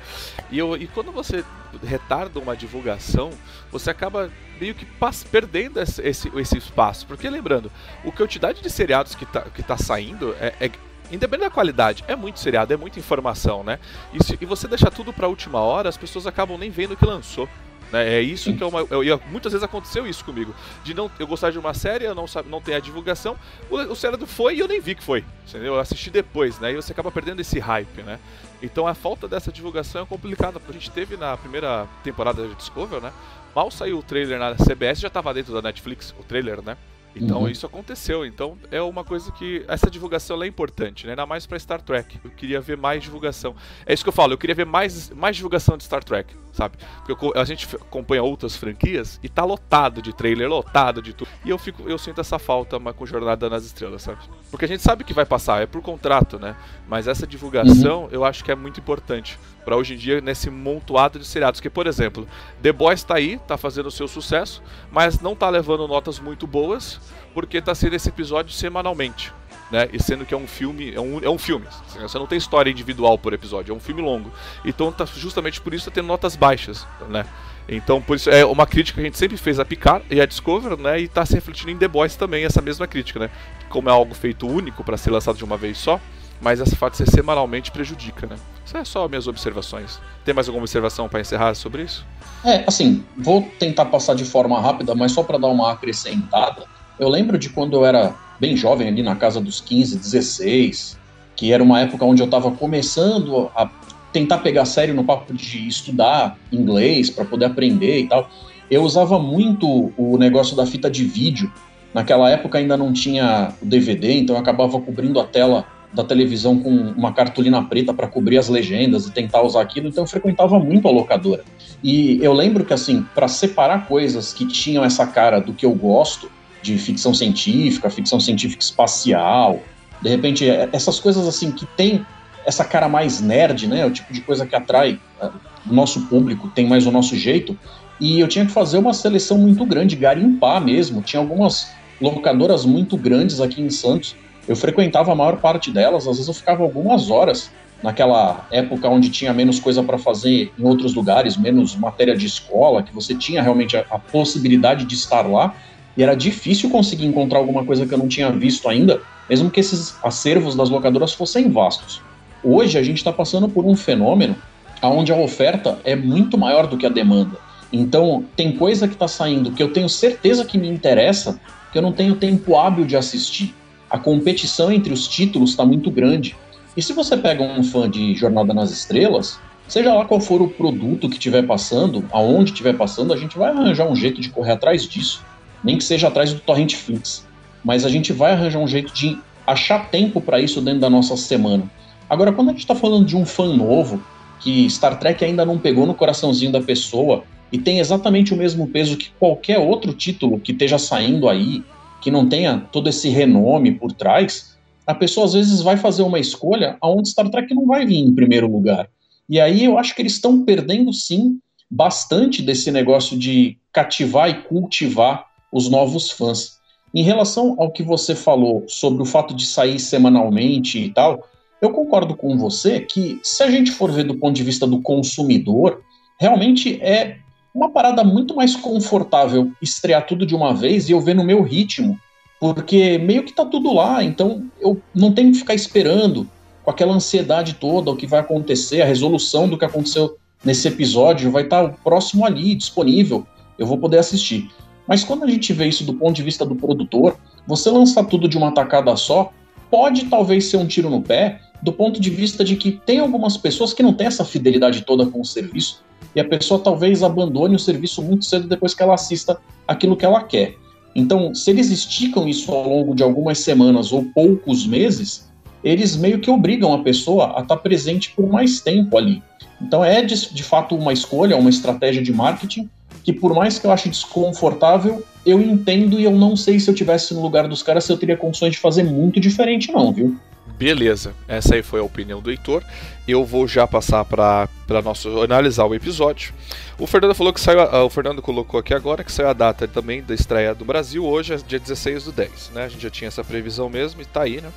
E, 0.51 0.59
eu, 0.59 0.77
e 0.77 0.87
quando 0.87 1.13
você 1.13 1.45
retarda 1.83 2.39
uma 2.39 2.57
divulgação, 2.57 3.31
você 3.71 3.91
acaba 3.91 4.31
meio 4.59 4.75
que 4.75 4.87
perdendo 5.31 5.81
esse, 5.81 6.01
esse, 6.03 6.59
espaço. 6.59 7.07
Porque 7.07 7.29
lembrando, 7.29 7.71
o 8.05 8.11
quantidade 8.11 8.63
de 8.63 8.71
seriados 8.71 9.15
que 9.15 9.27
tá, 9.27 9.43
que 9.43 9.63
tá 9.63 9.77
saindo 9.77 10.35
é, 10.41 10.55
é 10.61 10.71
independente 11.11 11.49
da 11.49 11.51
qualidade, 11.51 12.05
é 12.07 12.17
muito 12.17 12.39
seriado, 12.39 12.73
é 12.73 12.77
muita 12.77 12.99
informação, 12.99 13.63
né? 13.63 13.79
E, 14.13 14.23
se, 14.23 14.39
e 14.41 14.47
você 14.47 14.67
deixar 14.67 14.91
tudo 14.91 15.13
pra 15.13 15.29
última 15.29 15.61
hora, 15.61 15.89
as 15.89 15.97
pessoas 15.97 16.27
acabam 16.27 16.59
nem 16.59 16.71
vendo 16.71 16.93
o 16.93 16.97
que 16.97 17.05
lançou. 17.05 17.49
Né? 17.93 18.15
É 18.15 18.21
isso 18.21 18.53
que 18.55 18.63
é 18.63 18.67
uma, 18.67 18.81
eu, 18.81 19.21
muitas 19.31 19.53
vezes 19.53 19.63
aconteceu 19.63 20.07
isso 20.07 20.25
comigo. 20.25 20.55
De 20.85 20.95
não 20.95 21.11
eu 21.19 21.27
gostar 21.27 21.51
de 21.51 21.59
uma 21.59 21.75
série, 21.75 22.05
eu 22.05 22.15
não, 22.15 22.27
não 22.47 22.61
ter 22.61 22.75
a 22.75 22.81
divulgação, 22.81 23.37
o, 23.71 23.77
o 23.77 23.97
seriado 23.97 24.27
foi 24.27 24.57
e 24.57 24.61
eu 24.61 24.69
nem 24.69 24.81
vi 24.81 24.95
que 24.95 25.03
foi. 25.03 25.25
Entendeu? 25.49 25.75
Eu 25.75 25.81
assisti 25.81 26.11
depois, 26.11 26.59
né? 26.59 26.73
E 26.73 26.77
você 26.77 26.93
acaba 26.93 27.11
perdendo 27.11 27.41
esse 27.41 27.59
hype, 27.59 28.03
né? 28.03 28.19
Então 28.63 28.87
a 28.87 28.95
falta 28.95 29.27
dessa 29.29 29.51
divulgação 29.53 30.03
é 30.03 30.07
complicada. 30.07 30.61
A 30.69 30.73
gente 30.73 30.91
teve 30.91 31.17
na 31.17 31.37
primeira 31.37 31.87
temporada 32.03 32.47
de 32.47 32.55
Discovery, 32.55 33.03
né? 33.03 33.13
Mal 33.55 33.71
saiu 33.71 33.99
o 33.99 34.03
trailer 34.03 34.39
na 34.39 34.55
CBS, 34.55 35.01
já 35.01 35.09
estava 35.09 35.33
dentro 35.33 35.53
da 35.53 35.63
Netflix, 35.63 36.15
o 36.19 36.23
trailer, 36.23 36.63
né? 36.63 36.77
Então 37.21 37.43
uhum. 37.43 37.49
isso 37.49 37.67
aconteceu. 37.67 38.25
Então 38.25 38.57
é 38.71 38.81
uma 38.81 39.05
coisa 39.05 39.31
que 39.33 39.65
essa 39.69 39.91
divulgação 39.91 40.43
é 40.43 40.47
importante, 40.47 41.07
né? 41.07 41.13
ainda 41.13 41.27
mais 41.27 41.47
para 41.47 41.59
Star 41.59 41.81
Trek. 41.81 42.19
Eu 42.25 42.31
queria 42.31 42.61
ver 42.61 42.77
mais 42.77 43.03
divulgação. 43.03 43.55
É 43.85 43.93
isso 43.93 44.03
que 44.03 44.09
eu 44.09 44.13
falo. 44.13 44.33
Eu 44.33 44.39
queria 44.39 44.55
ver 44.55 44.67
mais, 44.67 45.11
mais 45.11 45.37
divulgação 45.37 45.77
de 45.77 45.85
Star 45.85 46.03
Trek, 46.03 46.35
sabe? 46.53 46.77
Porque 47.05 47.25
eu, 47.25 47.33
a 47.41 47.45
gente 47.45 47.67
acompanha 47.77 48.23
outras 48.23 48.57
franquias 48.57 49.19
e 49.23 49.29
tá 49.29 49.45
lotado 49.45 50.01
de 50.01 50.13
trailer, 50.13 50.49
lotado 50.49 51.03
de 51.03 51.13
tudo. 51.13 51.29
E 51.45 51.51
eu 51.51 51.59
fico, 51.59 51.89
eu 51.89 51.99
sinto 51.99 52.21
essa 52.21 52.39
falta 52.39 52.79
mas 52.79 52.95
com 52.95 53.07
Jornada 53.07 53.49
nas 53.49 53.65
Estrelas, 53.65 54.03
sabe? 54.03 54.19
Porque 54.51 54.65
a 54.65 54.69
gente 54.69 54.83
sabe 54.83 55.05
que 55.05 55.13
vai 55.13 55.27
passar, 55.27 55.63
é 55.63 55.67
por 55.67 55.83
contrato, 55.83 56.39
né? 56.39 56.57
Mas 56.87 57.07
essa 57.07 57.27
divulgação 57.27 58.05
uhum. 58.05 58.09
eu 58.11 58.25
acho 58.25 58.45
que 58.45 58.51
é 58.51 58.55
muito 58.55 58.81
importante 58.81 59.39
para 59.69 59.77
hoje 59.77 59.93
em 59.93 59.97
dia 59.99 60.19
nesse 60.23 60.49
montoado 60.49 61.19
de 61.19 61.27
seriados. 61.27 61.61
Que, 61.61 61.69
por 61.69 61.87
exemplo, 61.87 62.27
The 62.63 62.73
Boys 62.73 63.03
tá 63.03 63.17
aí, 63.17 63.39
tá 63.47 63.59
fazendo 63.59 63.87
o 63.87 63.91
seu 63.91 64.09
sucesso, 64.09 64.63
mas 64.91 65.21
não 65.21 65.37
tá 65.37 65.51
levando 65.51 65.87
notas 65.87 66.19
muito 66.19 66.47
boas 66.47 66.99
porque 67.35 67.61
tá 67.61 67.75
sendo 67.75 67.95
esse 67.95 68.09
episódio 68.09 68.51
semanalmente. 68.51 69.31
né? 69.71 69.87
E 69.93 70.03
sendo 70.03 70.25
que 70.25 70.33
é 70.33 70.37
um 70.39 70.47
filme, 70.47 70.95
é 70.95 71.01
um, 71.01 71.21
é 71.23 71.29
um 71.29 71.37
filme. 71.37 71.67
Você 72.01 72.19
não 72.19 72.27
tem 72.27 72.39
história 72.39 72.71
individual 72.71 73.19
por 73.19 73.35
episódio, 73.35 73.71
é 73.71 73.77
um 73.77 73.81
filme 73.81 74.01
longo. 74.01 74.33
Então 74.65 74.91
tá 74.91 75.05
justamente 75.05 75.61
por 75.61 75.75
isso 75.75 75.91
tá 75.91 75.91
tendo 75.91 76.07
notas 76.07 76.35
baixas, 76.35 76.87
né? 77.07 77.27
Então, 77.69 78.01
por 78.01 78.17
isso 78.17 78.31
é 78.31 78.47
uma 78.47 78.67
crítica 78.67 78.95
que 78.95 79.03
a 79.03 79.05
gente 79.05 79.19
sempre 79.19 79.37
fez 79.37 79.61
a 79.61 79.65
Picard 79.67 80.03
e 80.11 80.19
a 80.23 80.25
Discover, 80.25 80.79
né? 80.79 80.99
E 80.99 81.05
está 81.05 81.27
se 81.27 81.35
refletindo 81.35 81.71
em 81.71 81.77
The 81.77 81.87
Boys 81.87 82.17
também 82.17 82.47
essa 82.47 82.63
mesma 82.63 82.87
crítica, 82.87 83.21
né? 83.21 83.31
Como 83.69 83.91
é 83.91 83.93
algo 83.93 84.15
feito 84.15 84.49
único 84.49 84.83
para 84.83 84.97
ser 84.97 85.11
lançado 85.11 85.37
de 85.37 85.45
uma 85.45 85.59
vez 85.59 85.77
só, 85.77 86.01
mas 86.41 86.59
essa 86.59 86.75
fato 86.75 86.93
de 86.93 86.99
ser 87.05 87.11
semanalmente 87.11 87.71
prejudica, 87.71 88.27
né? 88.27 88.37
Isso 88.69 88.77
é 88.77 88.85
só 88.85 89.09
minhas 89.09 89.27
observações. 89.27 89.99
Tem 90.27 90.35
mais 90.35 90.47
alguma 90.47 90.63
observação 90.63 91.09
para 91.09 91.23
encerrar 91.23 91.55
sobre 91.55 91.85
isso? 91.85 92.05
É, 92.45 92.65
assim, 92.67 93.03
vou 93.17 93.49
tentar 93.59 93.87
passar 93.87 94.15
de 94.15 94.27
forma 94.27 94.61
rápida, 94.61 94.95
mas 94.95 95.13
só 95.13 95.23
para 95.23 95.39
dar 95.39 95.47
uma 95.47 95.73
acrescentada. 95.73 96.67
Eu 96.99 97.09
lembro 97.09 97.39
de 97.39 97.49
quando 97.49 97.75
eu 97.75 97.87
era 97.87 98.15
bem 98.39 98.55
jovem, 98.59 98.87
ali 98.87 99.03
na 99.03 99.17
casa 99.17 99.41
dos 99.41 99.59
15, 99.63 99.97
16, 99.97 100.99
que 101.35 101.51
era 101.51 101.63
uma 101.63 101.81
época 101.81 102.05
onde 102.05 102.21
eu 102.21 102.27
estava 102.27 102.51
começando 102.51 103.51
a 103.57 103.71
tentar 104.13 104.37
pegar 104.39 104.67
sério 104.67 104.93
no 104.93 105.03
papo 105.03 105.33
de 105.33 105.67
estudar 105.67 106.37
inglês 106.53 107.09
para 107.09 107.25
poder 107.25 107.47
aprender 107.47 108.01
e 108.01 108.07
tal. 108.07 108.29
Eu 108.71 108.83
usava 108.83 109.19
muito 109.19 109.95
o 109.97 110.19
negócio 110.19 110.55
da 110.55 110.67
fita 110.67 110.91
de 110.91 111.05
vídeo. 111.05 111.51
Naquela 111.95 112.29
época 112.29 112.59
ainda 112.59 112.77
não 112.77 112.93
tinha 112.93 113.55
o 113.63 113.65
DVD, 113.65 114.19
então 114.19 114.37
eu 114.37 114.43
acabava 114.43 114.79
cobrindo 114.79 115.19
a 115.19 115.25
tela 115.25 115.65
da 115.93 116.05
televisão 116.05 116.59
com 116.59 116.71
uma 116.71 117.13
cartolina 117.13 117.63
preta 117.65 117.95
para 117.95 118.07
cobrir 118.07 118.39
as 118.39 118.49
legendas 118.49 119.07
e 119.07 119.11
tentar 119.11 119.43
usar 119.43 119.63
aquilo, 119.63 119.89
então 119.89 120.05
eu 120.05 120.09
frequentava 120.09 120.59
muito 120.59 120.87
a 120.87 120.91
locadora. 120.91 121.45
E 121.83 122.23
eu 122.23 122.33
lembro 122.33 122.65
que 122.65 122.75
assim, 122.75 123.07
para 123.15 123.29
separar 123.29 123.87
coisas 123.87 124.33
que 124.33 124.47
tinham 124.47 124.85
essa 124.85 125.07
cara 125.07 125.41
do 125.41 125.53
que 125.53 125.65
eu 125.65 125.73
gosto, 125.73 126.31
de 126.61 126.77
ficção 126.77 127.15
científica, 127.15 127.89
ficção 127.89 128.21
científica 128.21 128.63
espacial, 128.63 129.61
de 130.03 130.09
repente 130.09 130.49
é, 130.49 130.69
essas 130.73 130.99
coisas 131.01 131.27
assim 131.27 131.51
que 131.51 131.65
tem 131.65 132.05
essa 132.45 132.65
cara 132.65 132.89
mais 132.89 133.21
nerd, 133.21 133.67
né? 133.67 133.85
O 133.85 133.91
tipo 133.91 134.13
de 134.13 134.21
coisa 134.23 134.47
que 134.47 134.57
atrai 134.57 134.99
uh, 135.23 135.31
o 135.69 135.75
nosso 135.75 136.07
público, 136.07 136.49
tem 136.49 136.67
mais 136.67 136.87
o 136.87 136.91
nosso 136.91 137.15
jeito. 137.15 137.57
E 138.01 138.19
eu 138.21 138.29
tinha 138.29 138.47
que 138.47 138.53
fazer 138.53 138.79
uma 138.79 138.95
seleção 138.95 139.37
muito 139.37 139.67
grande, 139.67 139.97
garimpar 139.97 140.65
mesmo. 140.65 141.03
Tinha 141.03 141.21
algumas 141.21 141.71
locadoras 142.01 142.65
muito 142.65 142.97
grandes 142.97 143.41
aqui 143.41 143.61
em 143.61 143.69
Santos. 143.69 144.17
Eu 144.49 144.57
frequentava 144.57 145.13
a 145.13 145.15
maior 145.15 145.37
parte 145.37 145.71
delas, 145.71 146.09
às 146.09 146.17
vezes 146.17 146.27
eu 146.27 146.35
ficava 146.35 146.63
algumas 146.63 147.11
horas 147.11 147.51
naquela 147.83 148.47
época 148.51 148.89
onde 148.89 149.11
tinha 149.11 149.33
menos 149.33 149.61
coisa 149.61 149.83
para 149.83 149.99
fazer 149.99 150.51
em 150.59 150.65
outros 150.65 150.95
lugares, 150.95 151.37
menos 151.37 151.77
matéria 151.77 152.17
de 152.17 152.27
escola, 152.27 152.83
que 152.83 152.93
você 152.93 153.15
tinha 153.15 153.43
realmente 153.43 153.77
a, 153.77 153.85
a 153.91 153.99
possibilidade 153.99 154.85
de 154.85 154.95
estar 154.95 155.23
lá. 155.29 155.55
E 155.97 156.03
era 156.03 156.15
difícil 156.15 156.71
conseguir 156.71 157.07
encontrar 157.07 157.39
alguma 157.39 157.65
coisa 157.65 157.87
que 157.87 157.93
eu 157.93 157.99
não 157.99 158.09
tinha 158.09 158.31
visto 158.31 158.69
ainda, 158.69 159.01
mesmo 159.29 159.51
que 159.51 159.61
esses 159.61 159.97
acervos 160.03 160.57
das 160.57 160.71
locadoras 160.71 161.13
fossem 161.13 161.51
vastos. 161.51 162.01
Hoje 162.43 162.79
a 162.79 162.83
gente 162.83 162.99
está 162.99 163.13
passando 163.13 163.49
por 163.49 163.65
um 163.67 163.77
fenômeno 163.77 164.37
onde 164.83 165.13
a 165.13 165.17
oferta 165.17 165.79
é 165.85 165.95
muito 165.97 166.39
maior 166.39 166.67
do 166.67 166.79
que 166.79 166.87
a 166.87 166.89
demanda. 166.89 167.37
Então, 167.73 168.25
tem 168.35 168.53
coisa 168.53 168.89
que 168.89 168.95
está 168.95 169.09
saindo 169.09 169.53
que 169.53 169.63
eu 169.63 169.73
tenho 169.73 169.89
certeza 169.89 170.45
que 170.45 170.57
me 170.57 170.69
interessa, 170.69 171.39
que 171.71 171.77
eu 171.77 171.83
não 171.83 171.93
tenho 171.93 172.15
tempo 172.15 172.57
hábil 172.57 172.87
de 172.87 172.97
assistir. 172.97 173.55
A 173.91 173.99
competição 173.99 174.71
entre 174.71 174.93
os 174.93 175.09
títulos 175.09 175.51
está 175.51 175.65
muito 175.65 175.91
grande. 175.91 176.37
E 176.77 176.83
se 176.83 176.93
você 176.93 177.17
pega 177.17 177.43
um 177.43 177.65
fã 177.65 177.91
de 177.91 178.15
Jornada 178.15 178.53
nas 178.53 178.71
Estrelas, 178.71 179.39
seja 179.67 179.95
lá 179.95 180.05
qual 180.05 180.21
for 180.21 180.43
o 180.43 180.49
produto 180.49 181.09
que 181.09 181.17
estiver 181.17 181.47
passando, 181.47 182.05
aonde 182.13 182.51
estiver 182.51 182.77
passando, 182.77 183.13
a 183.13 183.17
gente 183.17 183.39
vai 183.39 183.51
arranjar 183.51 183.89
um 183.89 183.97
jeito 183.97 184.21
de 184.21 184.31
correr 184.31 184.53
atrás 184.53 184.87
disso. 184.87 185.25
Nem 185.65 185.79
que 185.79 185.85
seja 185.85 186.09
atrás 186.09 186.33
do 186.33 186.41
Torrent 186.41 186.75
Flix. 186.75 187.27
Mas 187.65 187.85
a 187.85 187.89
gente 187.89 188.13
vai 188.13 188.33
arranjar 188.33 188.59
um 188.59 188.69
jeito 188.69 188.93
de 188.93 189.19
achar 189.47 189.91
tempo 189.91 190.21
para 190.21 190.41
isso 190.41 190.61
dentro 190.61 190.81
da 190.81 190.91
nossa 190.91 191.17
semana. 191.17 191.65
Agora, 192.09 192.33
quando 192.33 192.49
a 192.49 192.53
gente 192.53 192.61
está 192.61 192.75
falando 192.75 193.05
de 193.05 193.17
um 193.17 193.25
fã 193.25 193.47
novo, 193.47 194.01
que 194.41 194.69
Star 194.71 194.99
Trek 194.99 195.25
ainda 195.25 195.45
não 195.45 195.59
pegou 195.59 195.87
no 195.87 195.95
coraçãozinho 195.95 196.53
da 196.53 196.61
pessoa 196.61 197.25
e 197.51 197.59
tem 197.59 197.81
exatamente 197.81 198.33
o 198.33 198.37
mesmo 198.37 198.67
peso 198.69 198.97
que 198.97 199.11
qualquer 199.19 199.59
outro 199.59 199.93
título 199.93 200.39
que 200.39 200.53
esteja 200.53 200.79
saindo 200.79 201.29
aí, 201.29 201.63
que 202.01 202.11
não 202.11 202.29
tenha 202.29 202.61
todo 202.73 202.89
esse 202.89 203.09
renome 203.09 203.73
por 203.73 203.93
trás, 203.93 204.57
a 204.87 204.95
pessoa 204.95 205.27
às 205.27 205.35
vezes 205.35 205.61
vai 205.61 205.77
fazer 205.77 206.03
uma 206.03 206.19
escolha 206.19 206.77
aonde 206.81 207.11
Star 207.11 207.29
Trek 207.29 207.55
não 207.55 207.67
vai 207.67 207.85
vir 207.85 207.99
em 207.99 208.15
primeiro 208.15 208.51
lugar. 208.51 208.89
E 209.29 209.39
aí 209.41 209.65
eu 209.65 209.79
acho 209.79 209.95
que 209.95 210.01
eles 210.03 210.15
estão 210.15 210.45
perdendo 210.45 210.93
sim 210.93 211.39
bastante 211.71 212.41
desse 212.41 212.71
negócio 212.71 213.19
de 213.19 213.59
cativar 213.73 214.31
e 214.31 214.43
cultivar 214.43 215.27
os 215.53 215.69
novos 215.69 216.11
fãs. 216.11 216.59
Em 216.95 217.03
relação 217.03 217.55
ao 217.59 217.71
que 217.71 217.83
você 217.83 218.15
falou 218.15 218.65
sobre 218.67 219.03
o 219.03 219.07
fato 219.07 219.35
de 219.35 219.45
sair 219.45 219.79
semanalmente 219.79 220.79
e 220.79 220.91
tal, 220.91 221.23
eu 221.61 221.71
concordo 221.71 222.17
com 222.17 222.39
você 222.39 222.81
que, 222.81 223.21
se 223.23 223.43
a 223.43 223.51
gente 223.51 223.71
for 223.71 223.93
ver 223.93 224.05
do 224.05 224.15
ponto 224.15 224.35
de 224.35 224.43
vista 224.43 224.67
do 224.67 224.81
consumidor, 224.81 225.83
realmente 226.19 226.81
é 226.81 227.19
uma 227.59 227.71
parada 227.71 228.05
muito 228.05 228.37
mais 228.37 228.55
confortável 228.55 229.51
estrear 229.61 230.07
tudo 230.07 230.25
de 230.25 230.33
uma 230.33 230.55
vez 230.55 230.89
e 230.89 230.93
eu 230.93 231.01
ver 231.01 231.15
no 231.15 231.25
meu 231.25 231.43
ritmo, 231.43 231.99
porque 232.39 232.99
meio 232.99 233.25
que 233.25 233.33
tá 233.33 233.45
tudo 233.45 233.75
lá, 233.75 234.03
então 234.05 234.45
eu 234.61 234.81
não 234.95 235.13
tenho 235.13 235.33
que 235.33 235.39
ficar 235.39 235.55
esperando 235.55 236.29
com 236.63 236.71
aquela 236.71 236.95
ansiedade 236.95 237.55
toda 237.55 237.91
o 237.91 237.97
que 237.97 238.07
vai 238.07 238.21
acontecer, 238.21 238.81
a 238.81 238.87
resolução 238.87 239.49
do 239.49 239.59
que 239.59 239.65
aconteceu 239.65 240.17
nesse 240.45 240.69
episódio 240.69 241.33
vai 241.33 241.43
estar 241.43 241.69
tá 241.69 241.77
próximo 241.83 242.25
ali, 242.25 242.55
disponível, 242.55 243.27
eu 243.59 243.67
vou 243.67 243.77
poder 243.77 243.99
assistir. 243.99 244.49
Mas 244.87 245.03
quando 245.03 245.25
a 245.25 245.29
gente 245.29 245.53
vê 245.53 245.67
isso 245.67 245.83
do 245.83 245.95
ponto 245.95 246.15
de 246.15 246.23
vista 246.23 246.47
do 246.47 246.55
produtor, 246.55 247.17
você 247.45 247.71
lançar 247.71 248.05
tudo 248.05 248.29
de 248.29 248.39
uma 248.39 248.53
tacada 248.53 248.95
só 248.95 249.33
pode 249.69 250.05
talvez 250.05 250.45
ser 250.45 250.59
um 250.59 250.67
tiro 250.67 250.89
no 250.89 251.03
pé, 251.03 251.41
do 251.61 251.73
ponto 251.73 252.01
de 252.01 252.09
vista 252.09 252.45
de 252.45 252.55
que 252.55 252.71
tem 252.71 253.01
algumas 253.01 253.37
pessoas 253.37 253.73
que 253.73 253.83
não 253.83 253.93
têm 253.93 254.07
essa 254.07 254.25
fidelidade 254.25 254.83
toda 254.83 255.05
com 255.05 255.21
o 255.21 255.25
serviço 255.25 255.83
e 256.15 256.21
a 256.21 256.25
pessoa 256.25 256.61
talvez 256.61 257.03
abandone 257.03 257.57
o 257.57 257.59
serviço 257.59 258.03
muito 258.03 258.25
cedo 258.25 258.49
depois 258.49 258.75
que 258.75 258.83
ela 258.83 258.95
assista 258.95 259.39
aquilo 259.67 259.97
que 259.97 260.05
ela 260.05 260.23
quer. 260.23 260.55
Então, 260.95 261.35
se 261.35 261.51
eles 261.51 261.71
esticam 261.71 262.29
isso 262.29 262.51
ao 262.51 262.69
longo 262.69 262.95
de 262.95 263.03
algumas 263.03 263.39
semanas 263.39 263.93
ou 263.93 264.05
poucos 264.15 264.67
meses, 264.67 265.29
eles 265.63 265.97
meio 265.97 266.19
que 266.19 266.31
obrigam 266.31 266.73
a 266.73 266.83
pessoa 266.83 267.39
a 267.39 267.43
estar 267.43 267.57
presente 267.59 268.13
por 268.17 268.29
mais 268.29 268.61
tempo 268.61 268.97
ali. 268.97 269.23
Então, 269.61 269.85
é 269.85 270.03
de, 270.03 270.35
de 270.35 270.43
fato 270.43 270.75
uma 270.75 270.93
escolha, 270.93 271.37
uma 271.37 271.51
estratégia 271.51 272.03
de 272.03 272.13
marketing 272.13 272.69
que, 273.05 273.13
por 273.13 273.35
mais 273.35 273.59
que 273.59 273.67
eu 273.67 273.73
ache 273.73 273.89
desconfortável, 273.89 275.03
eu 275.25 275.41
entendo 275.41 275.99
e 275.99 276.05
eu 276.05 276.11
não 276.11 276.37
sei 276.37 276.61
se 276.61 276.69
eu 276.69 276.75
tivesse 276.75 277.15
no 277.15 277.23
lugar 277.23 277.49
dos 277.49 277.63
caras 277.63 277.85
se 277.85 277.93
eu 277.93 277.97
teria 277.97 278.17
condições 278.17 278.53
de 278.53 278.59
fazer 278.59 278.83
muito 278.83 279.19
diferente, 279.19 279.73
não, 279.73 279.93
viu? 279.93 280.17
Beleza, 280.59 281.15
essa 281.29 281.55
aí 281.55 281.63
foi 281.63 281.79
a 281.79 281.85
opinião 281.85 282.21
do 282.21 282.33
Heitor. 282.33 282.65
Eu 283.07 283.25
vou 283.25 283.47
já 283.47 283.65
passar 283.65 284.05
para 284.05 284.49
nosso 284.83 285.23
analisar 285.23 285.65
o 285.65 285.75
episódio. 285.75 286.35
O 286.77 286.85
Fernando 286.85 287.15
falou 287.15 287.33
que 287.33 287.41
saiu, 287.41 287.61
o 287.61 287.89
Fernando 287.89 288.21
colocou 288.21 288.59
aqui 288.59 288.75
agora 288.75 289.05
que 289.05 289.13
saiu 289.13 289.29
a 289.29 289.33
data 289.33 289.69
também 289.69 290.03
da 290.03 290.15
estreia 290.15 290.57
do 290.57 290.65
Brasil 290.65 291.05
hoje, 291.05 291.35
é 291.35 291.37
dia 291.37 291.61
16 291.61 292.05
do 292.05 292.13
10, 292.13 292.51
né? 292.55 292.65
A 292.65 292.69
gente 292.69 292.83
já 292.83 292.91
tinha 292.91 293.07
essa 293.07 293.23
previsão 293.23 293.71
mesmo 293.71 294.03
e 294.03 294.05
tá 294.05 294.23
aí, 294.23 294.41
né? 294.41 294.51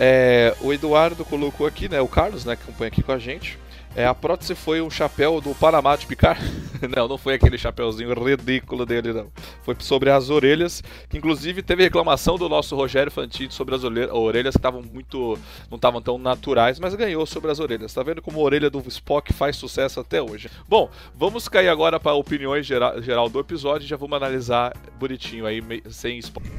É, 0.00 0.52
o 0.60 0.72
Eduardo 0.72 1.24
colocou 1.24 1.64
aqui, 1.64 1.88
né? 1.88 2.00
O 2.00 2.08
Carlos, 2.08 2.44
né, 2.44 2.56
que 2.56 2.62
acompanha 2.64 2.88
aqui 2.88 3.02
com 3.02 3.12
a 3.12 3.18
gente. 3.18 3.56
É, 3.96 4.06
a 4.06 4.14
prótese 4.14 4.54
foi 4.54 4.80
um 4.80 4.88
chapéu 4.88 5.40
do 5.40 5.52
Panamá 5.52 5.96
de 5.96 6.06
picar? 6.06 6.38
não, 6.96 7.08
não 7.08 7.18
foi 7.18 7.34
aquele 7.34 7.58
chapéuzinho 7.58 8.14
ridículo 8.14 8.86
dele, 8.86 9.12
não. 9.12 9.32
Foi 9.64 9.76
sobre 9.80 10.10
as 10.10 10.30
orelhas, 10.30 10.80
que 11.08 11.18
inclusive 11.18 11.60
teve 11.60 11.82
reclamação 11.82 12.38
do 12.38 12.48
nosso 12.48 12.76
Rogério 12.76 13.10
Fantini 13.10 13.50
sobre 13.50 13.74
as 13.74 13.82
orelhas 13.82 14.52
que 14.52 14.58
estavam 14.58 14.80
muito. 14.80 15.36
não 15.68 15.74
estavam 15.74 16.00
tão 16.00 16.18
naturais, 16.18 16.78
mas 16.78 16.94
ganhou 16.94 17.26
sobre 17.26 17.50
as 17.50 17.58
orelhas. 17.58 17.92
Tá 17.92 18.02
vendo 18.04 18.22
como 18.22 18.38
a 18.38 18.42
orelha 18.44 18.70
do 18.70 18.78
Spock 18.86 19.32
faz 19.32 19.56
sucesso 19.56 19.98
até 19.98 20.22
hoje? 20.22 20.48
Bom, 20.68 20.88
vamos 21.12 21.48
cair 21.48 21.68
agora 21.68 21.98
para 21.98 22.14
opiniões 22.14 22.64
geral, 22.64 23.02
geral 23.02 23.28
do 23.28 23.40
episódio 23.40 23.86
e 23.86 23.88
já 23.88 23.96
vamos 23.96 24.16
analisar 24.16 24.72
bonitinho 25.00 25.46
aí, 25.46 25.60
sem 25.90 26.16
spoiler. 26.18 26.52